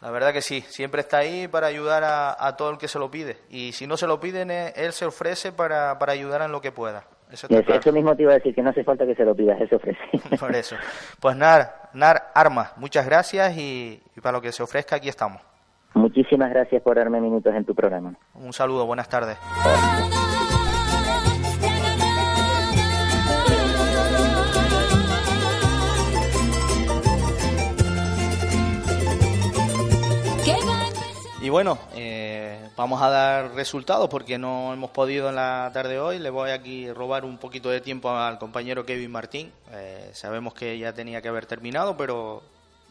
La 0.00 0.10
verdad 0.10 0.32
que 0.32 0.40
sí, 0.40 0.62
siempre 0.62 1.02
está 1.02 1.18
ahí 1.18 1.46
para 1.46 1.68
ayudar 1.68 2.02
a, 2.04 2.56
todo 2.56 2.70
el 2.70 2.78
que 2.78 2.88
se 2.88 2.98
lo 2.98 3.10
pide. 3.10 3.36
Y 3.50 3.70
si 3.72 3.86
no 3.86 3.96
se 3.96 4.08
lo 4.08 4.18
piden, 4.18 4.50
eh, 4.50 4.72
él 4.74 4.92
se 4.92 5.04
ofrece 5.04 5.52
para, 5.52 5.96
para 5.98 6.12
ayudar 6.12 6.42
en 6.42 6.50
lo 6.50 6.60
que 6.60 6.72
pueda. 6.72 7.04
Eso, 7.32 7.46
eso, 7.48 7.92
mismo 7.92 8.14
te 8.14 8.22
iba 8.22 8.32
a 8.32 8.34
decir, 8.34 8.54
que 8.54 8.62
no 8.62 8.70
hace 8.70 8.84
falta 8.84 9.06
que 9.06 9.14
se 9.14 9.24
lo 9.24 9.34
pidas, 9.34 9.58
se 9.68 9.74
ofrece. 9.74 9.98
Por 10.38 10.54
eso. 10.54 10.76
Pues 11.18 11.34
Nar, 11.34 11.88
Nar 11.94 12.30
Armas, 12.34 12.76
muchas 12.76 13.06
gracias 13.06 13.56
y, 13.56 14.02
y 14.14 14.20
para 14.20 14.36
lo 14.36 14.42
que 14.42 14.52
se 14.52 14.62
ofrezca 14.62 14.96
aquí 14.96 15.08
estamos. 15.08 15.40
Muchísimas 15.94 16.50
gracias 16.50 16.82
por 16.82 16.96
darme 16.96 17.20
minutos 17.20 17.54
en 17.54 17.64
tu 17.66 17.74
programa. 17.74 18.14
Un 18.34 18.52
saludo, 18.52 18.86
buenas 18.86 19.08
tardes. 19.08 19.36
Y 31.42 31.50
bueno, 31.50 31.76
eh, 31.96 32.61
vamos 32.76 33.02
a 33.02 33.08
dar 33.08 33.54
resultados 33.54 34.08
porque 34.08 34.38
no 34.38 34.72
hemos 34.72 34.90
podido 34.90 35.28
en 35.28 35.36
la 35.36 35.70
tarde 35.72 35.94
de 35.94 36.00
hoy. 36.00 36.18
Le 36.18 36.30
voy 36.30 36.50
aquí 36.50 36.88
a 36.88 36.94
robar 36.94 37.24
un 37.24 37.38
poquito 37.38 37.70
de 37.70 37.80
tiempo 37.80 38.10
al 38.10 38.38
compañero 38.38 38.84
Kevin 38.84 39.10
Martín. 39.10 39.52
Eh, 39.72 40.10
sabemos 40.12 40.54
que 40.54 40.78
ya 40.78 40.92
tenía 40.92 41.20
que 41.20 41.28
haber 41.28 41.46
terminado, 41.46 41.96
pero 41.96 42.42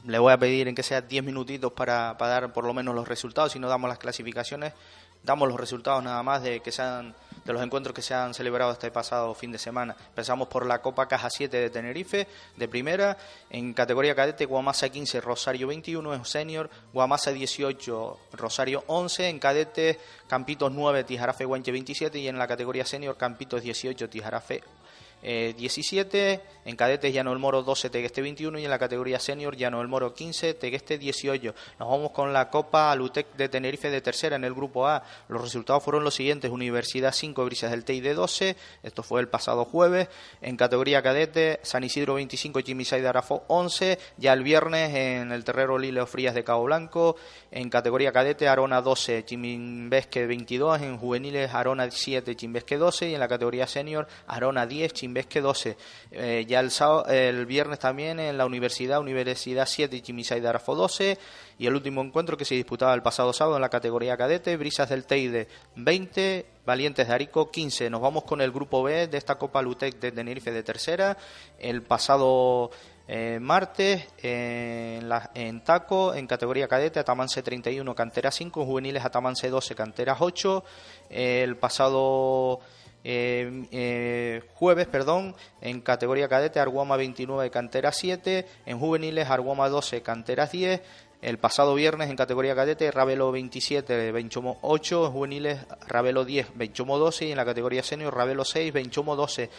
le 0.05 0.19
voy 0.19 0.33
a 0.33 0.37
pedir 0.37 0.67
en 0.67 0.75
que 0.75 0.83
sea 0.83 1.01
10 1.01 1.23
minutitos 1.23 1.71
para, 1.73 2.17
para 2.17 2.31
dar 2.31 2.53
por 2.53 2.65
lo 2.65 2.73
menos 2.73 2.95
los 2.95 3.07
resultados. 3.07 3.51
Si 3.51 3.59
no 3.59 3.67
damos 3.67 3.89
las 3.89 3.99
clasificaciones, 3.99 4.73
damos 5.23 5.47
los 5.47 5.59
resultados 5.59 6.03
nada 6.03 6.23
más 6.23 6.43
de 6.43 6.61
que 6.61 6.71
sean 6.71 7.13
de 7.45 7.53
los 7.53 7.61
encuentros 7.63 7.95
que 7.95 8.01
se 8.01 8.13
han 8.13 8.33
celebrado 8.33 8.71
este 8.71 8.91
pasado 8.91 9.33
fin 9.33 9.51
de 9.51 9.57
semana. 9.57 9.95
Empezamos 10.09 10.47
por 10.47 10.65
la 10.65 10.81
Copa 10.81 11.07
Caja 11.07 11.29
7 11.29 11.57
de 11.57 11.69
Tenerife, 11.69 12.27
de 12.55 12.67
primera, 12.67 13.17
en 13.49 13.73
categoría 13.73 14.15
cadete 14.15 14.45
Guamasa 14.45 14.89
15, 14.89 15.21
Rosario 15.21 15.67
21, 15.67 16.13
en 16.13 16.25
senior, 16.25 16.69
Guamasa 16.93 17.31
18, 17.31 18.19
Rosario 18.33 18.83
11, 18.87 19.29
en 19.29 19.39
cadete 19.39 19.99
Campitos 20.27 20.71
9, 20.71 21.03
Tijarafe 21.03 21.45
Guanche 21.45 21.71
27 21.71 22.19
y 22.19 22.27
en 22.27 22.37
la 22.37 22.47
categoría 22.47 22.85
senior 22.85 23.17
Campitos 23.17 23.63
18, 23.63 24.09
Tijarafe 24.09 24.63
17, 25.21 26.33
eh, 26.33 26.41
en 26.65 26.75
cadetes 26.75 27.13
Llano 27.13 27.31
el 27.31 27.39
Moro 27.39 27.63
12, 27.63 27.89
Tegueste 27.89 28.21
21 28.21 28.59
y 28.59 28.65
en 28.65 28.69
la 28.69 28.79
categoría 28.79 29.19
senior 29.19 29.55
Llano 29.55 29.81
el 29.81 29.87
Moro 29.87 30.13
15, 30.13 30.55
Tegueste 30.55 30.97
18. 30.97 31.55
Nos 31.79 31.89
vamos 31.89 32.11
con 32.11 32.33
la 32.33 32.49
Copa 32.49 32.91
Alutec 32.91 33.35
de 33.35 33.49
Tenerife 33.49 33.89
de 33.89 34.01
tercera 34.01 34.35
en 34.35 34.43
el 34.43 34.53
grupo 34.53 34.87
A. 34.87 35.03
Los 35.27 35.41
resultados 35.41 35.83
fueron 35.83 36.03
los 36.03 36.15
siguientes, 36.15 36.51
Universidad 36.51 37.13
5, 37.13 37.45
Brisas 37.45 37.71
del 37.71 37.83
Tei 37.83 38.01
de 38.01 38.13
12, 38.13 38.55
esto 38.83 39.03
fue 39.03 39.21
el 39.21 39.27
pasado 39.27 39.65
jueves, 39.65 40.09
en 40.41 40.57
categoría 40.57 41.01
cadete 41.01 41.59
San 41.63 41.83
Isidro 41.83 42.15
25, 42.15 42.61
Chimisay 42.61 43.01
de 43.01 43.07
Arafo 43.07 43.43
11, 43.47 43.99
ya 44.17 44.33
el 44.33 44.43
viernes 44.43 44.93
en 44.95 45.31
el 45.31 45.43
Terrero 45.43 45.77
Lileo 45.77 46.07
Frías 46.07 46.33
de 46.33 46.43
Cabo 46.43 46.65
Blanco, 46.65 47.15
en 47.51 47.69
categoría 47.69 48.11
cadete 48.11 48.47
Arona 48.47 48.81
12, 48.81 49.25
Chimbesque 49.25 50.25
22, 50.25 50.81
en 50.81 50.97
juveniles 50.97 51.53
Arona 51.53 51.89
7, 51.89 52.35
Chimbesque 52.35 52.77
12 52.77 53.09
y 53.09 53.13
en 53.13 53.19
la 53.19 53.27
categoría 53.27 53.67
senior 53.67 54.07
Arona 54.27 54.65
10, 54.65 54.93
Chimbesque 54.93 55.10
12. 55.13 55.77
Eh, 56.11 56.45
ya 56.47 56.59
el, 56.59 56.71
el 57.09 57.45
viernes 57.45 57.79
también 57.79 58.19
en 58.19 58.37
la 58.37 58.45
Universidad, 58.45 58.99
Universidad 58.99 59.65
7 59.65 59.95
y 59.95 60.01
Chimisay 60.01 60.39
de 60.39 60.47
Arafo 60.47 60.75
12 60.75 61.17
y 61.59 61.67
el 61.67 61.75
último 61.75 62.01
encuentro 62.01 62.37
que 62.37 62.45
se 62.45 62.55
disputaba 62.55 62.93
el 62.93 63.03
pasado 63.03 63.33
sábado 63.33 63.55
en 63.55 63.61
la 63.61 63.69
categoría 63.69 64.17
cadete, 64.17 64.57
Brisas 64.57 64.89
del 64.89 65.05
Teide 65.05 65.47
20, 65.75 66.45
Valientes 66.65 67.07
de 67.07 67.13
Arico 67.13 67.51
15. 67.51 67.89
Nos 67.89 68.01
vamos 68.01 68.23
con 68.23 68.41
el 68.41 68.51
grupo 68.51 68.83
B 68.83 69.07
de 69.07 69.17
esta 69.17 69.35
Copa 69.35 69.61
Lutec 69.61 69.99
de 69.99 70.11
Tenerife 70.11 70.51
de 70.51 70.63
tercera. 70.63 71.17
El 71.59 71.83
pasado 71.83 72.71
eh, 73.07 73.39
martes 73.41 74.07
en, 74.23 75.09
en 75.33 75.63
Taco, 75.63 76.13
en 76.13 76.27
categoría 76.27 76.67
cadete, 76.67 76.99
Atamanse 76.99 77.43
31, 77.43 77.93
cantera 77.93 78.31
5, 78.31 78.65
juveniles 78.65 79.03
Atamanse 79.03 79.49
12, 79.49 79.75
canteras 79.75 80.17
8. 80.21 80.63
el 81.09 81.57
pasado 81.57 82.61
eh, 83.03 83.67
eh, 83.71 84.41
jueves, 84.53 84.87
perdón, 84.87 85.35
en 85.61 85.81
categoría 85.81 86.27
cadete, 86.27 86.59
Arguama 86.59 86.97
29, 86.97 87.49
cantera 87.49 87.91
7. 87.91 88.45
En 88.65 88.79
juveniles, 88.79 89.29
Arguama 89.29 89.69
12, 89.69 90.01
canteras 90.01 90.51
10. 90.51 90.81
El 91.21 91.37
pasado 91.37 91.75
viernes 91.75 92.09
en 92.09 92.15
categoría 92.15 92.55
cadete, 92.55 92.89
Ravelo 92.89 93.31
27, 93.31 94.11
Benchomo 94.11 94.57
8, 94.63 95.05
en 95.05 95.11
juveniles 95.11 95.59
Ravelo 95.87 96.25
10, 96.25 96.57
Benchomo 96.57 96.97
12 96.97 97.25
y 97.25 97.31
en 97.31 97.37
la 97.37 97.45
categoría 97.45 97.83
senior 97.83 98.15
Ravelo 98.15 98.43
6, 98.43 98.73
Benchomo 98.73 99.15
12 99.15 99.51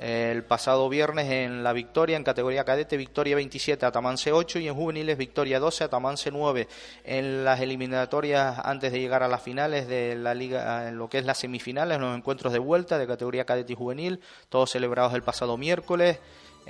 el 0.00 0.44
pasado 0.44 0.88
viernes 0.88 1.30
en 1.30 1.62
la 1.62 1.74
Victoria, 1.74 2.16
en 2.16 2.24
categoría 2.24 2.64
cadete, 2.64 2.96
Victoria 2.96 3.36
27, 3.36 3.84
Atamanse 3.84 4.32
8 4.32 4.58
y 4.58 4.68
en 4.68 4.74
juveniles 4.74 5.18
Victoria 5.18 5.60
12, 5.60 5.84
Atamanse 5.84 6.30
9. 6.30 6.68
En 7.04 7.44
las 7.44 7.60
eliminatorias 7.60 8.58
antes 8.64 8.92
de 8.92 9.00
llegar 9.00 9.22
a 9.22 9.28
las 9.28 9.42
finales 9.42 9.88
de 9.88 10.16
la 10.16 10.32
liga, 10.32 10.88
en 10.88 10.96
lo 10.96 11.10
que 11.10 11.18
es 11.18 11.26
las 11.26 11.36
semifinales, 11.36 12.00
los 12.00 12.16
encuentros 12.16 12.52
de 12.54 12.58
vuelta 12.58 12.96
de 12.96 13.06
categoría 13.06 13.44
cadete 13.44 13.74
y 13.74 13.76
juvenil, 13.76 14.20
todos 14.48 14.70
celebrados 14.70 15.12
el 15.12 15.22
pasado 15.22 15.58
miércoles 15.58 16.18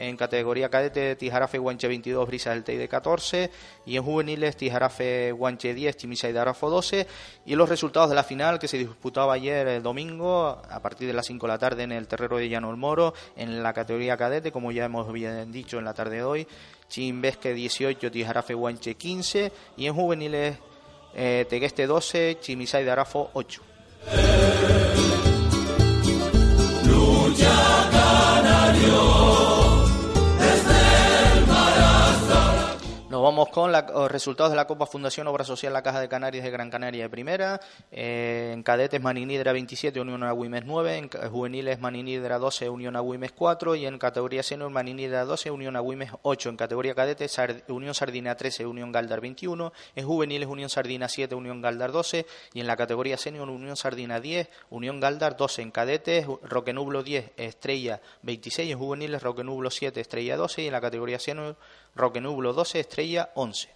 en 0.01 0.16
categoría 0.16 0.70
cadete 0.70 1.14
Tijarafe 1.14 1.59
Guanche 1.59 1.86
22, 1.86 2.27
Brisas 2.27 2.55
del 2.55 2.64
Teide 2.64 2.89
14 2.89 3.51
y 3.85 3.97
en 3.97 4.02
juveniles 4.02 4.56
Tijarafe 4.56 5.31
Guanche 5.32 5.74
10, 5.74 5.97
Chimisay 5.98 6.32
Darafo 6.32 6.70
12 6.70 7.06
y 7.44 7.55
los 7.55 7.68
resultados 7.68 8.09
de 8.09 8.16
la 8.16 8.24
final 8.24 8.59
que 8.59 8.66
se 8.66 8.78
disputaba 8.78 9.35
ayer 9.35 9.68
el 9.68 9.82
domingo 9.82 10.47
a 10.47 10.81
partir 10.81 11.06
de 11.06 11.12
las 11.12 11.27
5 11.27 11.47
de 11.47 11.52
la 11.52 11.59
tarde 11.59 11.82
en 11.82 11.93
el 11.93 12.09
terrero 12.09 12.39
de 12.39 12.48
Llano 12.48 12.70
el 12.70 12.78
Moro 12.78 13.12
en 13.36 13.62
la 13.62 13.74
categoría 13.74 14.16
cadete 14.16 14.51
como 14.51 14.72
ya 14.72 14.86
hemos 14.86 15.12
bien 15.12 15.52
dicho 15.52 15.78
en 15.78 15.85
la 15.85 15.93
tarde 15.93 16.16
de 16.16 16.22
hoy 16.22 16.47
Chimbesque 16.89 17.52
18, 17.52 18.10
Tijarafe 18.10 18.55
Guanche 18.55 18.94
15 18.94 19.52
y 19.77 19.86
en 19.86 19.94
juveniles 19.94 20.56
eh, 21.14 21.44
Tegueste 21.48 21.86
12, 21.86 22.39
Chimisay 22.40 22.85
Darafo 22.86 23.31
8 23.35 23.62
Lucha 26.86 27.89
Canario 27.90 29.19
Nos 33.20 33.26
vamos 33.26 33.51
con 33.51 33.70
los 33.70 34.10
resultados 34.10 34.51
de 34.51 34.56
la 34.56 34.66
Copa 34.66 34.86
Fundación 34.86 35.26
Obra 35.26 35.44
Social 35.44 35.74
La 35.74 35.82
Caja 35.82 36.01
de 36.01 36.09
Canarias 36.09 36.42
de 36.42 36.51
Gran 36.51 36.70
Canaria 36.70 37.02
de 37.02 37.10
Primera. 37.10 37.60
Eh, 37.92 38.52
en 38.55 38.62
cadetes 38.62 38.98
Maninidra 38.98 39.52
27, 39.52 40.01
Unión 40.01 40.22
Agüimes 40.22 40.64
9. 40.64 40.97
En 40.97 41.10
juveniles 41.30 41.78
Maninidra 41.80 42.38
12, 42.38 42.70
Unión 42.70 42.97
Agüimes 42.97 43.32
4. 43.32 43.74
Y 43.74 43.84
en 43.84 43.98
categoría 43.98 44.42
senior 44.42 44.70
Maninidra 44.70 45.26
12, 45.26 45.51
Unión 45.51 45.76
Agüimes 45.76 46.12
8. 46.22 46.48
En 46.48 46.56
categoría 46.56 46.94
cadetes 46.94 47.38
Unión 47.68 47.92
Sardina 47.92 48.36
13, 48.36 48.64
Unión 48.64 48.90
Galdar 48.90 49.20
21. 49.20 49.70
En 49.97 50.06
juveniles 50.06 50.48
Unión 50.48 50.70
Sardina 50.70 51.06
7, 51.06 51.34
Unión 51.34 51.60
Galdar 51.60 51.92
12. 51.92 52.24
Y 52.55 52.60
en 52.60 52.66
la 52.66 52.76
categoría 52.78 53.18
senior 53.18 53.51
Unión 53.51 53.76
Sardina 53.76 54.18
10, 54.18 54.48
Unión 54.70 54.98
Galdar 54.98 55.36
12. 55.36 55.60
En 55.60 55.70
cadetes 55.72 56.26
Roque 56.42 56.72
Nublo 56.72 57.02
10, 57.02 57.32
Estrella 57.36 58.01
26. 58.22 58.72
En 58.72 58.78
juveniles 58.78 59.22
Roque 59.22 59.44
Nublo 59.44 59.70
7, 59.70 60.01
Estrella 60.01 60.38
12. 60.38 60.62
Y 60.62 60.66
en 60.68 60.72
la 60.72 60.80
categoría 60.80 61.18
senior 61.18 61.56
Roque 61.94 62.20
Nublo 62.20 62.52
12, 62.52 62.80
Estrella 62.80 63.30
11. 63.34 63.68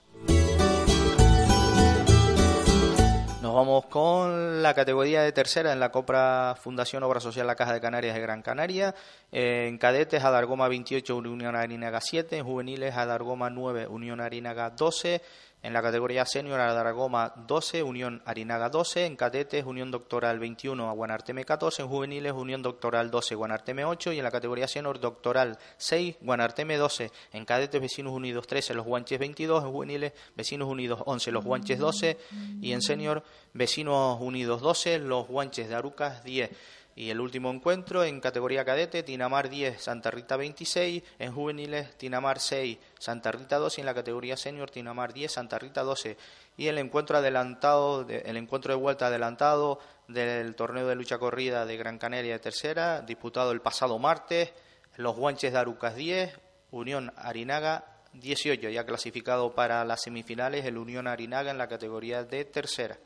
Nos 3.44 3.54
vamos 3.54 3.84
con 3.86 4.62
la 4.62 4.72
categoría 4.72 5.20
de 5.22 5.30
tercera 5.30 5.72
en 5.72 5.78
la 5.78 5.90
Copa 5.90 6.56
Fundación 6.58 7.02
Obra 7.02 7.20
Social 7.20 7.46
La 7.46 7.54
Caja 7.54 7.74
de 7.74 7.80
Canarias 7.80 8.14
de 8.14 8.22
Gran 8.22 8.40
Canaria. 8.40 8.94
En 9.30 9.76
cadetes, 9.76 10.24
Adargoma 10.24 10.66
28, 10.66 11.14
Unión 11.14 11.54
Arinaga 11.54 12.00
7. 12.00 12.38
En 12.38 12.44
juveniles, 12.44 12.96
Adargoma 12.96 13.50
9, 13.50 13.86
Unión 13.88 14.22
Arinaga 14.22 14.70
12. 14.70 15.20
En 15.64 15.72
la 15.72 15.80
categoría 15.80 16.26
senior, 16.26 16.60
Adargoma 16.60 17.32
12, 17.46 17.82
Unión 17.82 18.20
Arinaga 18.26 18.68
12. 18.68 19.06
En 19.06 19.16
cadetes, 19.16 19.64
Unión 19.64 19.90
Doctoral 19.90 20.38
21, 20.38 20.94
Guanarteme 20.94 21.46
14. 21.46 21.80
En 21.80 21.88
juveniles, 21.88 22.34
Unión 22.34 22.60
Doctoral 22.60 23.10
12, 23.10 23.34
Guanarteme 23.34 23.86
8. 23.86 24.12
Y 24.12 24.18
en 24.18 24.24
la 24.24 24.30
categoría 24.30 24.68
senior, 24.68 25.00
Doctoral 25.00 25.58
6, 25.78 26.16
Guanarteme 26.20 26.76
12. 26.76 27.10
En 27.32 27.46
cadetes, 27.46 27.80
Vecinos 27.80 28.12
Unidos 28.12 28.46
13, 28.46 28.74
Los 28.74 28.84
Guanches 28.84 29.18
22. 29.18 29.64
En 29.64 29.70
juveniles, 29.72 30.12
Vecinos 30.36 30.68
Unidos 30.68 31.00
11, 31.06 31.32
Los 31.32 31.44
Guanches 31.46 31.78
12. 31.78 32.18
Y 32.60 32.72
en 32.72 32.82
senior, 32.82 33.22
Vecinos 33.54 34.20
Unidos 34.20 34.60
12, 34.60 34.98
Los 34.98 35.28
Guanches 35.28 35.70
de 35.70 35.76
Arucas 35.76 36.24
10. 36.24 36.50
Y 36.96 37.10
el 37.10 37.20
último 37.20 37.50
encuentro 37.50 38.04
en 38.04 38.20
categoría 38.20 38.64
cadete, 38.64 39.02
Tinamar 39.02 39.48
10, 39.48 39.82
Santa 39.82 40.12
Rita 40.12 40.36
26, 40.36 41.02
en 41.18 41.32
juveniles 41.32 41.96
Tinamar 41.96 42.38
6, 42.38 42.78
Santa 42.98 43.32
Rita 43.32 43.58
12 43.58 43.80
y 43.80 43.82
en 43.82 43.86
la 43.86 43.94
categoría 43.94 44.36
senior 44.36 44.70
Tinamar 44.70 45.12
10, 45.12 45.32
Santa 45.32 45.58
Rita 45.58 45.82
12. 45.82 46.16
Y 46.56 46.68
el 46.68 46.78
encuentro 46.78 47.18
adelantado, 47.18 48.06
el 48.08 48.36
encuentro 48.36 48.72
de 48.72 48.80
vuelta 48.80 49.08
adelantado 49.08 49.80
del 50.06 50.54
torneo 50.54 50.86
de 50.86 50.94
lucha 50.94 51.18
corrida 51.18 51.66
de 51.66 51.76
Gran 51.76 51.98
Canaria 51.98 52.34
de 52.34 52.38
tercera, 52.38 53.00
disputado 53.00 53.50
el 53.50 53.60
pasado 53.60 53.98
martes, 53.98 54.52
los 54.96 55.16
Guanches 55.16 55.52
de 55.52 55.58
Arucas 55.58 55.96
10, 55.96 56.38
Unión 56.70 57.12
Arinaga 57.16 57.86
18, 58.12 58.68
ya 58.68 58.86
clasificado 58.86 59.52
para 59.54 59.84
las 59.84 60.02
semifinales 60.02 60.64
el 60.64 60.78
Unión 60.78 61.08
Arinaga 61.08 61.50
en 61.50 61.58
la 61.58 61.68
categoría 61.68 62.22
de 62.22 62.44
tercera. 62.44 62.96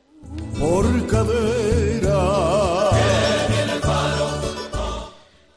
Por 0.59 1.07
cadera. 1.07 2.98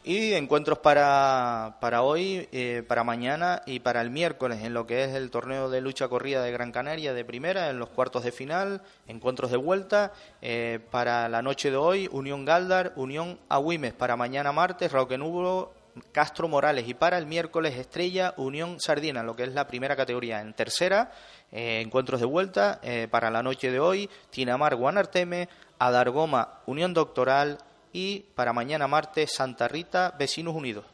Y 0.05 0.33
encuentros 0.33 0.81
para, 0.81 1.77
para 1.81 2.03
hoy, 2.03 2.49
eh, 2.51 2.83
para 2.89 3.05
mañana 3.05 3.63
y 3.67 3.79
para 3.79 4.01
el 4.01 4.11
miércoles 4.11 4.65
en 4.65 4.75
lo 4.75 4.85
que 4.85 5.05
es 5.05 5.15
el 5.15 5.31
torneo 5.31 5.71
de 5.71 5.81
lucha 5.81 6.09
corrida 6.09 6.43
de 6.43 6.51
Gran 6.51 6.73
Canaria 6.73 7.15
de 7.15 7.25
primera, 7.25 7.71
en 7.71 7.79
los 7.79 7.89
cuartos 7.89 8.25
de 8.25 8.33
final, 8.33 8.83
encuentros 9.07 9.53
de 9.53 9.59
vuelta. 9.59 10.13
Eh, 10.41 10.81
para 10.91 11.29
la 11.29 11.41
noche 11.41 11.71
de 11.71 11.77
hoy, 11.77 12.09
Unión 12.11 12.45
Galdar, 12.45 12.93
Unión 12.97 13.39
Agüimes. 13.49 13.93
Para 13.93 14.17
mañana 14.17 14.51
martes, 14.51 14.91
Roque 14.91 15.17
Nublo, 15.17 15.73
Castro 16.11 16.49
Morales. 16.49 16.89
Y 16.89 16.95
para 16.95 17.17
el 17.17 17.27
miércoles, 17.27 17.77
Estrella, 17.77 18.35
Unión 18.39 18.81
Sardina, 18.81 19.23
lo 19.23 19.37
que 19.37 19.45
es 19.45 19.55
la 19.55 19.69
primera 19.69 19.95
categoría. 19.95 20.41
En 20.41 20.53
tercera, 20.53 21.13
eh, 21.53 21.81
encuentros 21.81 22.19
de 22.19 22.27
vuelta. 22.27 22.81
para 23.13 23.31
la 23.31 23.45
noche 23.45 23.71
de 23.71 23.79
hoy, 23.79 24.11
Tinamar, 24.31 24.75
Guanarteme, 24.75 25.49
Adargoma, 25.79 26.59
Unión 26.67 26.93
Doctoral, 26.93 27.59
y 27.93 28.21
para 28.35 28.53
mañana 28.53 28.87
martes 28.87 29.33
Santa 29.33 29.69
Rita, 29.69 30.15
Vecinos 30.19 30.55
Unidos. 30.55 30.85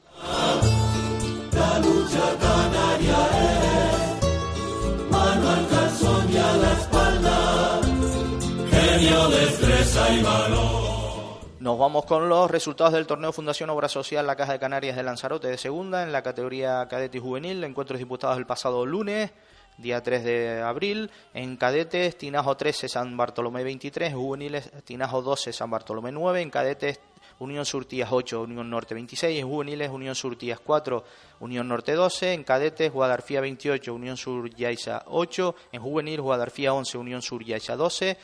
Nos 11.60 11.78
vamos 11.78 12.04
con 12.04 12.28
los 12.28 12.50
resultados 12.50 12.92
del 12.92 13.06
torneo 13.06 13.32
Fundación 13.32 13.70
Obra 13.70 13.88
Social 13.88 14.26
La 14.26 14.36
Caja 14.36 14.52
de 14.52 14.58
Canarias 14.58 14.96
de 14.96 15.02
Lanzarote 15.02 15.48
de 15.48 15.58
segunda 15.58 16.02
en 16.02 16.12
la 16.12 16.22
categoría 16.22 16.86
cadete 16.88 17.18
y 17.18 17.20
juvenil, 17.20 17.62
encuentros 17.64 17.98
disputados 17.98 18.38
el 18.38 18.46
pasado 18.46 18.86
lunes 18.86 19.30
día 19.78 20.02
3 20.02 20.24
de 20.24 20.60
abril. 20.60 21.10
En 21.32 21.56
cadetes, 21.56 22.18
Tinajo 22.18 22.56
13, 22.56 22.88
San 22.88 23.16
Bartolomé 23.16 23.64
23. 23.64 24.12
Juveniles, 24.12 24.70
Tinajo 24.84 25.22
12, 25.22 25.52
San 25.52 25.70
Bartolomé 25.70 26.12
9. 26.12 26.42
En 26.42 26.50
cadetes, 26.50 27.00
Unión 27.38 27.64
Surtías 27.64 28.10
8, 28.12 28.42
Unión 28.42 28.68
Norte 28.68 28.94
26. 28.94 29.38
En 29.40 29.48
juveniles, 29.48 29.90
Unión 29.90 30.14
Surtías 30.14 30.60
4, 30.60 31.04
Unión 31.40 31.68
Norte 31.68 31.92
12. 31.92 32.34
En 32.34 32.44
cadetes, 32.44 32.92
Guadarfía 32.92 33.40
28, 33.40 33.94
Unión 33.94 34.16
Sur 34.16 34.50
Yaiza 34.54 35.04
8. 35.06 35.54
En 35.72 35.80
juvenil, 35.80 36.20
Guadarfía 36.20 36.74
11, 36.74 36.98
Unión 36.98 37.22
Sur 37.22 37.44
Yaiza 37.44 37.76
12. 37.76 38.18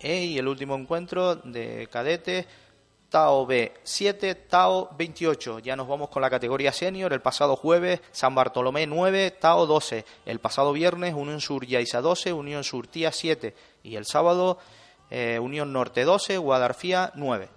y 0.00 0.38
el 0.38 0.48
último 0.48 0.74
encuentro 0.74 1.36
de 1.36 1.88
cadetes, 1.90 2.46
Tao 3.14 3.46
B7, 3.46 4.36
Tao 4.48 4.90
28. 4.98 5.60
Ya 5.60 5.76
nos 5.76 5.86
vamos 5.86 6.08
con 6.08 6.20
la 6.20 6.28
categoría 6.28 6.72
senior. 6.72 7.12
El 7.12 7.22
pasado 7.22 7.54
jueves, 7.54 8.00
San 8.10 8.34
Bartolomé 8.34 8.88
9, 8.88 9.30
Tao 9.30 9.66
12. 9.66 10.04
El 10.26 10.40
pasado 10.40 10.72
viernes, 10.72 11.14
Unión 11.14 11.40
Sur 11.40 11.64
Yaiza 11.64 12.00
12, 12.00 12.32
Unión 12.32 12.64
Sur 12.64 12.88
Tía 12.88 13.12
7. 13.12 13.54
Y 13.84 13.94
el 13.94 14.04
sábado, 14.04 14.58
eh, 15.10 15.38
Unión 15.38 15.72
Norte 15.72 16.02
12, 16.02 16.38
Guadarfía 16.38 17.12
9. 17.14 17.50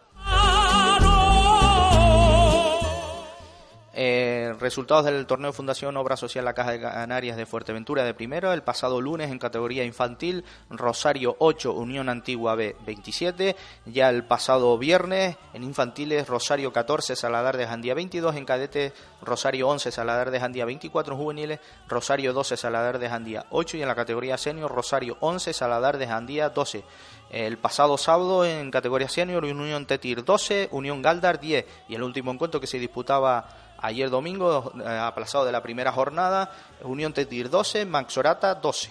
Eh, 4.00 4.54
resultados 4.60 5.06
del 5.06 5.26
torneo 5.26 5.52
Fundación 5.52 5.98
Obra 5.98 6.16
Social 6.18 6.46
La 6.46 6.54
Caja 6.54 6.70
de 6.70 6.80
Canarias 6.80 7.36
de 7.36 7.48
Fuerteventura 7.48 8.04
de 8.04 8.14
primero, 8.14 8.54
el 8.54 8.62
pasado 8.62 9.02
lunes 9.02 9.32
en 9.32 9.40
categoría 9.40 9.84
infantil, 9.84 10.46
Rosario 10.70 11.36
8, 11.40 11.74
Unión 11.74 12.08
Antigua 12.08 12.54
B 12.54 12.76
27, 12.86 13.56
ya 13.88 14.10
el 14.10 14.24
pasado 14.24 14.78
viernes 14.78 15.38
en 15.56 15.64
infantiles, 15.64 16.28
Rosario 16.28 16.72
14, 16.72 17.16
Saladar 17.16 17.58
de 17.58 17.66
Jandía 17.66 17.96
22, 17.96 18.36
en 18.36 18.46
cadetes, 18.46 18.94
Rosario 19.24 19.68
11, 19.68 19.92
Saladar 19.92 20.30
de 20.30 20.42
Jandía 20.42 20.66
24, 20.66 21.16
en 21.16 21.20
juveniles, 21.20 21.60
Rosario 21.88 22.34
12, 22.34 22.56
Saladar 22.56 23.00
de 23.00 23.10
Jandía 23.10 23.48
8 23.50 23.78
y 23.78 23.82
en 23.82 23.88
la 23.88 23.96
categoría 23.96 24.38
senior, 24.38 24.72
Rosario 24.72 25.18
11, 25.22 25.54
Saladar 25.54 25.98
de 25.98 26.06
Jandía 26.06 26.50
12. 26.50 26.84
El 27.32 27.58
pasado 27.58 27.98
sábado 27.98 28.46
en 28.46 28.70
categoría 28.70 29.10
senior, 29.10 29.44
Unión 29.44 29.88
Tetir 29.88 30.24
12, 30.24 30.70
Unión 30.72 31.02
Galdar 31.02 31.40
10 31.40 31.66
y 31.90 31.96
el 31.96 32.04
último 32.04 32.32
encuentro 32.32 32.62
que 32.62 32.68
se 32.68 32.78
disputaba 32.78 33.67
Ayer 33.80 34.10
domingo, 34.10 34.74
eh, 34.84 34.88
aplazado 34.88 35.46
de 35.46 35.52
la 35.52 35.62
primera 35.62 35.92
jornada, 35.92 36.52
Unión 36.84 37.14
Tetir 37.14 37.50
12, 37.50 37.86
Maxorata 37.86 38.56
12. 38.56 38.90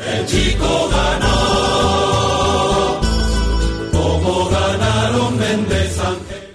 El 0.00 0.26
chico 0.26 0.88
ganó, 0.90 2.20
como 3.90 4.48
ganaron 4.48 5.38
Méndez 5.38 5.98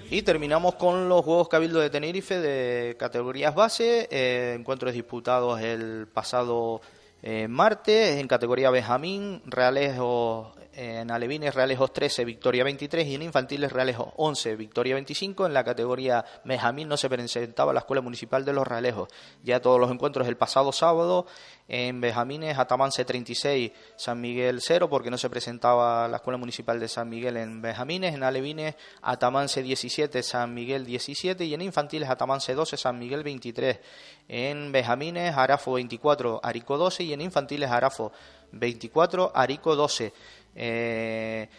Y 0.10 0.22
terminamos 0.22 0.76
con 0.76 1.10
los 1.10 1.26
Juegos 1.26 1.50
Cabildo 1.50 1.80
de 1.80 1.90
Tenerife 1.90 2.40
de 2.40 2.96
categorías 2.98 3.54
base, 3.56 4.08
eh, 4.12 4.56
encuentros 4.58 4.94
disputados 4.94 5.60
el 5.60 6.08
pasado 6.14 6.82
eh, 7.22 7.48
martes 7.48 8.20
en 8.20 8.28
categoría 8.28 8.70
Benjamín, 8.70 9.42
Realejo 9.46 10.54
en 10.76 11.12
alevines 11.12 11.54
Realejos 11.54 11.94
13, 11.94 12.26
Victoria 12.26 12.64
23 12.64 13.08
y 13.08 13.16
en 13.16 13.22
infantiles 13.24 13.72
Realejos 13.72 14.08
11, 14.18 14.56
Victoria 14.56 14.96
25. 14.96 15.46
En 15.46 15.54
la 15.54 15.64
categoría 15.64 16.26
Benjamín 16.44 16.88
no 16.88 16.98
se 16.98 17.10
presentaba 17.10 17.74
la 17.74 17.80
Escuela 17.80 18.02
Municipal 18.02 18.44
de 18.44 18.54
los 18.54 18.68
Realejos. 18.68 19.10
Ya 19.44 19.62
todos 19.62 19.80
los 19.80 19.92
encuentros 19.92 20.28
el 20.28 20.38
pasado 20.38 20.72
sábado 20.72 21.28
en 21.68 22.02
Benjamines 22.02 22.58
Atamance 22.58 23.06
36, 23.06 23.72
San 23.96 24.20
Miguel 24.20 24.60
0 24.62 24.90
porque 24.90 25.10
no 25.10 25.18
se 25.18 25.30
presentaba 25.30 26.08
la 26.08 26.18
Escuela 26.18 26.38
Municipal 26.38 26.80
de 26.80 26.88
San 26.88 27.10
Miguel 27.10 27.38
en 27.38 27.62
Benjamines. 27.62 28.14
En 28.14 28.24
alevines 28.24 28.76
Atamance 29.02 29.62
17, 29.62 30.24
San 30.24 30.54
Miguel 30.54 30.86
17 30.86 31.46
y 31.46 31.54
en 31.54 31.62
infantiles 31.62 32.10
Atamance 32.10 32.54
12, 32.54 32.78
San 32.78 33.00
Miguel 33.00 33.24
23. 33.24 33.80
En 34.28 34.72
Benjamines 34.72 35.36
Arafo 35.36 35.74
24, 35.74 36.42
Arico 36.44 36.78
12 36.78 37.04
y 37.04 37.14
en 37.14 37.22
infantiles 37.22 37.70
Arafo 37.70 38.12
24, 38.54 39.32
Arico 39.34 39.76
12. 39.76 40.14
Eh, 40.56 41.50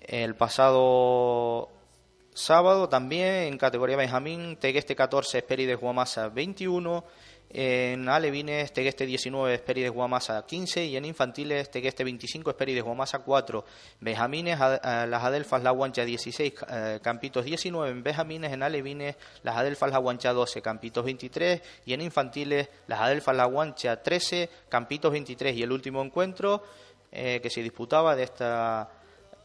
el 0.00 0.34
pasado 0.34 1.70
sábado 2.34 2.88
también 2.88 3.52
en 3.52 3.58
categoría 3.58 3.96
Benjamín, 3.96 4.56
Tegueste 4.56 4.96
14, 4.96 5.38
Esperi 5.38 5.66
de 5.66 5.74
Guamasa 5.74 6.28
21. 6.28 7.04
En 7.54 8.08
alevines, 8.08 8.72
Tegueste 8.72 9.04
19, 9.04 9.52
Esperi 9.52 9.82
de 9.82 9.90
Guamasa 9.90 10.46
15 10.46 10.86
y 10.86 10.96
en 10.96 11.04
infantiles, 11.04 11.70
Tegueste 11.70 12.02
25, 12.02 12.48
Esperi 12.48 12.72
de 12.72 12.80
Guamasa 12.80 13.18
4. 13.18 13.62
Benjamines, 14.00 14.58
las 14.58 15.22
Adelfas 15.22 15.62
La 15.62 15.70
Guancha 15.70 16.02
16, 16.02 16.54
eh, 16.70 17.00
Campitos 17.02 17.44
19. 17.44 17.90
En 17.90 18.02
Benjamines, 18.02 18.52
en 18.52 18.62
alevines, 18.62 19.16
las 19.42 19.54
Adelfas 19.54 19.90
La 19.90 19.98
Guancha 19.98 20.32
12, 20.32 20.62
Campitos 20.62 21.04
23 21.04 21.60
y 21.84 21.92
en 21.92 22.00
infantiles, 22.00 22.70
las 22.86 23.00
Adelfas 23.00 23.36
La 23.36 23.44
Guancha 23.44 24.02
13, 24.02 24.48
Campitos 24.70 25.12
23. 25.12 25.54
Y 25.54 25.62
el 25.62 25.72
último 25.72 26.02
encuentro 26.02 26.62
eh, 27.12 27.40
que 27.42 27.50
se 27.50 27.62
disputaba 27.62 28.16
de 28.16 28.22
esta 28.22 28.90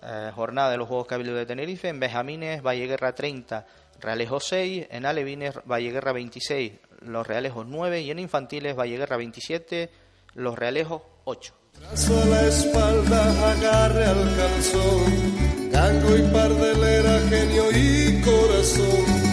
eh, 0.02 0.32
jornada 0.34 0.72
de 0.72 0.78
los 0.78 0.88
Juegos 0.88 1.08
Cabildo 1.08 1.36
de 1.36 1.46
Tenerife, 1.46 1.90
en 1.90 2.00
Benjamines, 2.00 2.62
Valleguerra 2.62 3.14
30, 3.14 3.66
Realejo 4.00 4.40
6, 4.40 4.88
en 4.90 5.06
Alevines, 5.06 5.56
Valleguerra 5.66 6.14
26, 6.14 6.74
los 7.02 7.28
Realejos 7.28 7.66
9 7.68 8.02
y 8.02 8.12
en 8.12 8.20
Infantiles, 8.20 8.76
Valleguerra 8.76 9.18
27, 9.18 9.90
los 10.36 10.58
Realejos 10.58 11.02
8. 11.26 11.54
Trazo 11.74 12.22
a 12.22 12.26
la 12.26 12.48
espalda, 12.48 13.52
agarre 13.52 14.06
al 14.06 14.36
calzón, 14.38 15.72
gango 15.72 16.18
y 16.18 16.22
pardelera, 16.32 17.20
genio 17.28 17.72
y 17.72 18.22
corazón, 18.22 19.27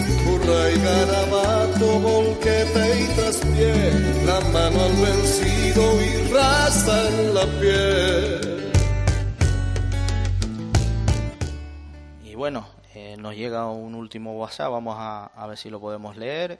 y 12.23 12.35
bueno, 12.35 12.67
eh, 12.93 13.15
nos 13.17 13.35
llega 13.35 13.69
un 13.71 13.95
último 13.95 14.33
WhatsApp, 14.33 14.71
vamos 14.71 14.95
a, 14.99 15.25
a 15.25 15.47
ver 15.47 15.57
si 15.57 15.69
lo 15.69 15.79
podemos 15.79 16.15
leer. 16.15 16.59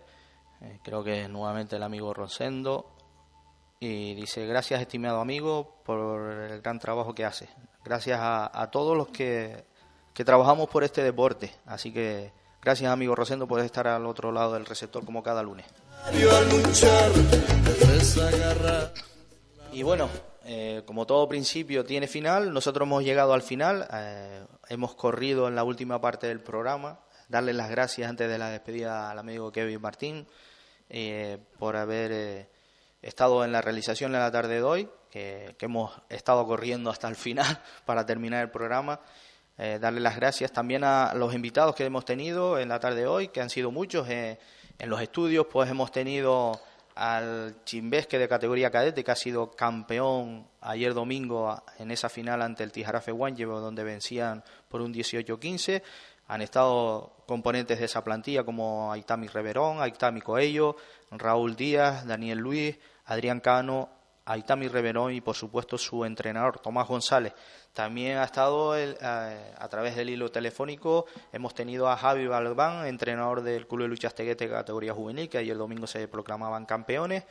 Eh, 0.62 0.80
creo 0.84 1.04
que 1.04 1.24
es 1.24 1.30
nuevamente 1.30 1.76
el 1.76 1.84
amigo 1.84 2.14
Rosendo. 2.14 2.92
Y 3.80 4.16
dice, 4.16 4.48
gracias 4.48 4.82
estimado 4.82 5.20
amigo 5.20 5.82
por 5.84 6.32
el 6.32 6.62
gran 6.62 6.80
trabajo 6.80 7.14
que 7.14 7.26
hace. 7.26 7.50
Gracias 7.84 8.20
a, 8.22 8.70
todos 8.72 8.98
los 8.98 9.10
que, 9.10 9.66
que, 10.14 10.26
trabajamos 10.26 10.70
por 10.70 10.84
este 10.84 11.04
deporte. 11.04 11.54
Así 11.66 11.92
que 11.92 12.32
gracias 12.66 12.92
amigo 12.92 13.14
Rosendo 13.14 13.48
por 13.48 13.60
estar 13.60 13.88
al 13.88 14.08
otro 14.08 14.32
lado 14.32 14.54
del 14.54 14.66
receptor 14.66 15.06
como 15.06 15.22
cada 15.22 15.44
lunes. 15.44 15.68
Y 19.72 19.84
bueno, 19.84 20.10
eh, 20.44 20.82
como 20.86 21.06
todo 21.06 21.30
principio 21.30 21.86
tiene 21.86 22.08
final, 22.08 22.52
nosotros 22.52 22.88
hemos 22.88 23.04
llegado 23.04 23.36
al 23.36 23.44
final, 23.44 23.88
eh, 23.94 24.44
hemos 24.68 24.96
corrido 24.96 25.48
en 25.48 25.54
la 25.54 25.64
última 25.64 26.02
parte 26.02 26.26
del 26.26 26.40
programa. 26.40 27.02
Darle 27.30 27.54
las 27.54 27.70
gracias 27.70 28.10
antes 28.10 28.28
de 28.28 28.38
la 28.40 28.50
despedida 28.50 29.12
al 29.12 29.20
amigo 29.20 29.52
Kevin 29.52 29.82
Martín 29.82 30.28
eh, 30.90 31.38
por 31.60 31.76
haber 31.76 32.50
estado 33.04 33.46
en 33.46 33.52
la 33.52 33.62
realización 33.62 34.16
en 34.16 34.22
la 34.22 34.32
tarde 34.32 34.56
de 34.56 34.64
hoy, 34.64 34.90
que, 35.12 35.56
hemos 35.60 35.92
estado 36.10 36.48
corriendo 36.48 36.90
hasta 36.90 37.08
el 37.08 37.16
final 37.16 37.62
para 37.86 38.08
terminar 38.08 38.42
el 38.42 38.50
programa. 38.50 39.02
Darle 39.58 40.02
las 40.02 40.16
gracias 40.18 40.52
también 40.52 40.84
a 40.84 41.14
los 41.14 41.34
invitados 41.34 41.76
que 41.76 41.86
hemos 41.86 42.06
tenido 42.06 42.60
en 42.60 42.70
la 42.70 42.80
tarde 42.80 43.02
de 43.02 43.08
hoy, 43.08 43.30
que 43.30 43.42
han 43.42 43.50
sido 43.50 43.72
muchos. 43.72 44.08
en 44.10 44.38
los 44.80 45.02
estudios, 45.02 45.48
pues 45.50 45.70
hemos 45.70 45.92
tenido 45.92 46.60
al 46.96 47.58
Chimbesque 47.66 48.18
de 48.18 48.28
categoría 48.28 48.72
cadete, 48.72 49.04
que 49.04 49.12
ha 49.12 49.16
sido 49.16 49.52
campeón 49.52 50.48
ayer 50.62 50.94
domingo 50.94 51.62
en 51.78 51.92
esa 51.92 52.08
final 52.10 52.42
ante 52.42 52.64
el 52.64 52.72
Tijarafe 52.72 53.12
Guanyevo, 53.12 53.60
donde 53.60 53.84
vencían 53.84 54.44
por 54.70 54.82
un 54.82 54.94
18-15. 54.94 55.84
Han 56.28 56.42
estado 56.42 57.12
componentes 57.28 57.80
de 57.80 57.86
esa 57.86 58.04
plantilla 58.04 58.44
como 58.44 58.92
Aitami 58.92 59.28
Reverón, 59.28 59.82
Aitami 59.82 60.22
Coello, 60.22 60.78
Raúl 61.12 61.56
Díaz, 61.56 62.08
Daniel 62.08 62.40
Luis, 62.40 62.78
Adrián 63.06 63.42
Cano, 63.42 63.90
Aitami 64.26 64.68
Reverón 64.68 65.14
y 65.14 65.22
por 65.22 65.36
supuesto 65.36 65.78
su 65.78 66.04
entrenador 66.04 66.60
Tomás 66.60 66.88
González. 66.88 67.34
También 67.74 68.18
ha 68.18 68.24
estado 68.24 68.78
eh, 68.78 68.96
a 69.00 69.68
través 69.70 69.96
del 69.96 70.10
hilo 70.10 70.32
telefónico, 70.32 71.06
hemos 71.32 71.54
tenido 71.54 71.90
a 71.90 71.98
Javi 71.98 72.28
Balbán, 72.28 72.88
entrenador 72.88 73.42
del 73.42 73.68
Club 73.68 73.84
de 73.84 73.88
Luchas 73.90 74.16
Teguete 74.16 74.50
categoría 74.50 74.94
juvenil, 74.94 75.30
que 75.30 75.38
ayer 75.38 75.56
domingo 75.56 75.86
se 75.86 76.08
proclamaban 76.08 76.66
campeones. 76.66 77.24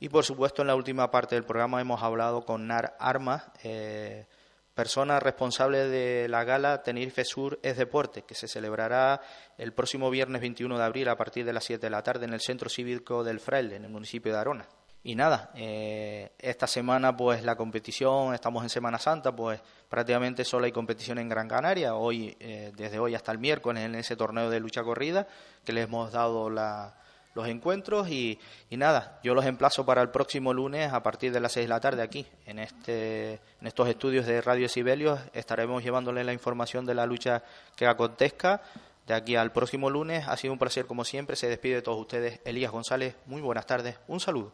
Y 0.00 0.08
por 0.08 0.24
supuesto 0.24 0.62
en 0.62 0.68
la 0.68 0.74
última 0.74 1.10
parte 1.12 1.36
del 1.36 1.44
programa 1.44 1.80
hemos 1.80 2.02
hablado 2.02 2.44
con 2.44 2.66
Nar 2.66 2.96
Armas, 2.98 3.44
eh, 3.62 4.26
persona 4.74 5.20
responsable 5.20 5.86
de 5.86 6.28
la 6.28 6.42
gala 6.42 6.82
Tenerife 6.82 7.24
Sur 7.24 7.60
es 7.62 7.76
Deporte, 7.76 8.22
que 8.22 8.34
se 8.34 8.48
celebrará 8.48 9.20
el 9.58 9.72
próximo 9.72 10.10
viernes 10.10 10.40
21 10.40 10.76
de 10.76 10.84
abril 10.84 11.08
a 11.08 11.16
partir 11.16 11.44
de 11.44 11.52
las 11.52 11.64
7 11.64 11.86
de 11.86 11.90
la 11.90 12.02
tarde 12.02 12.24
en 12.24 12.32
el 12.32 12.40
Centro 12.40 12.68
Cívico 12.68 13.22
del 13.22 13.38
Fraile, 13.38 13.76
en 13.76 13.84
el 13.84 13.90
municipio 13.90 14.32
de 14.32 14.38
Arona. 14.38 14.66
Y 15.04 15.16
nada, 15.16 15.50
eh, 15.56 16.30
esta 16.38 16.68
semana 16.68 17.16
pues 17.16 17.42
la 17.42 17.56
competición, 17.56 18.34
estamos 18.34 18.62
en 18.62 18.68
Semana 18.68 18.98
Santa, 18.98 19.34
pues 19.34 19.60
prácticamente 19.88 20.44
solo 20.44 20.64
hay 20.64 20.70
competición 20.70 21.18
en 21.18 21.28
Gran 21.28 21.48
Canaria, 21.48 21.96
hoy, 21.96 22.36
eh, 22.38 22.70
desde 22.76 23.00
hoy 23.00 23.16
hasta 23.16 23.32
el 23.32 23.38
miércoles 23.38 23.82
en 23.82 23.96
ese 23.96 24.14
torneo 24.14 24.48
de 24.48 24.60
lucha 24.60 24.84
corrida 24.84 25.26
que 25.64 25.72
les 25.72 25.84
hemos 25.84 26.12
dado 26.12 26.48
los 26.48 27.48
encuentros. 27.48 28.10
Y, 28.10 28.38
y, 28.70 28.76
nada, 28.76 29.18
yo 29.24 29.34
los 29.34 29.44
emplazo 29.44 29.84
para 29.84 30.02
el 30.02 30.10
próximo 30.10 30.54
lunes 30.54 30.92
a 30.92 31.02
partir 31.02 31.32
de 31.32 31.40
las 31.40 31.50
6 31.50 31.64
de 31.64 31.68
la 31.68 31.80
tarde 31.80 32.02
aquí, 32.02 32.24
en, 32.46 32.60
este, 32.60 33.40
en 33.60 33.66
estos 33.66 33.88
estudios 33.88 34.24
de 34.24 34.40
Radio 34.40 34.68
Sibelius, 34.68 35.18
estaremos 35.32 35.82
llevándole 35.82 36.22
la 36.22 36.32
información 36.32 36.86
de 36.86 36.94
la 36.94 37.06
lucha 37.06 37.42
que 37.74 37.88
acontezca 37.88 38.62
aquí 39.14 39.36
al 39.36 39.52
próximo 39.52 39.90
lunes. 39.90 40.26
Ha 40.28 40.36
sido 40.36 40.52
un 40.52 40.58
placer 40.58 40.86
como 40.86 41.04
siempre. 41.04 41.36
Se 41.36 41.48
despide 41.48 41.76
de 41.76 41.82
todos 41.82 42.00
ustedes 42.00 42.40
Elías 42.44 42.72
González. 42.72 43.16
Muy 43.26 43.40
buenas 43.40 43.66
tardes. 43.66 43.98
Un 44.06 44.20
saludo. 44.20 44.52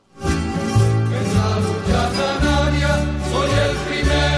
soy 3.31 3.51
el. 3.51 4.38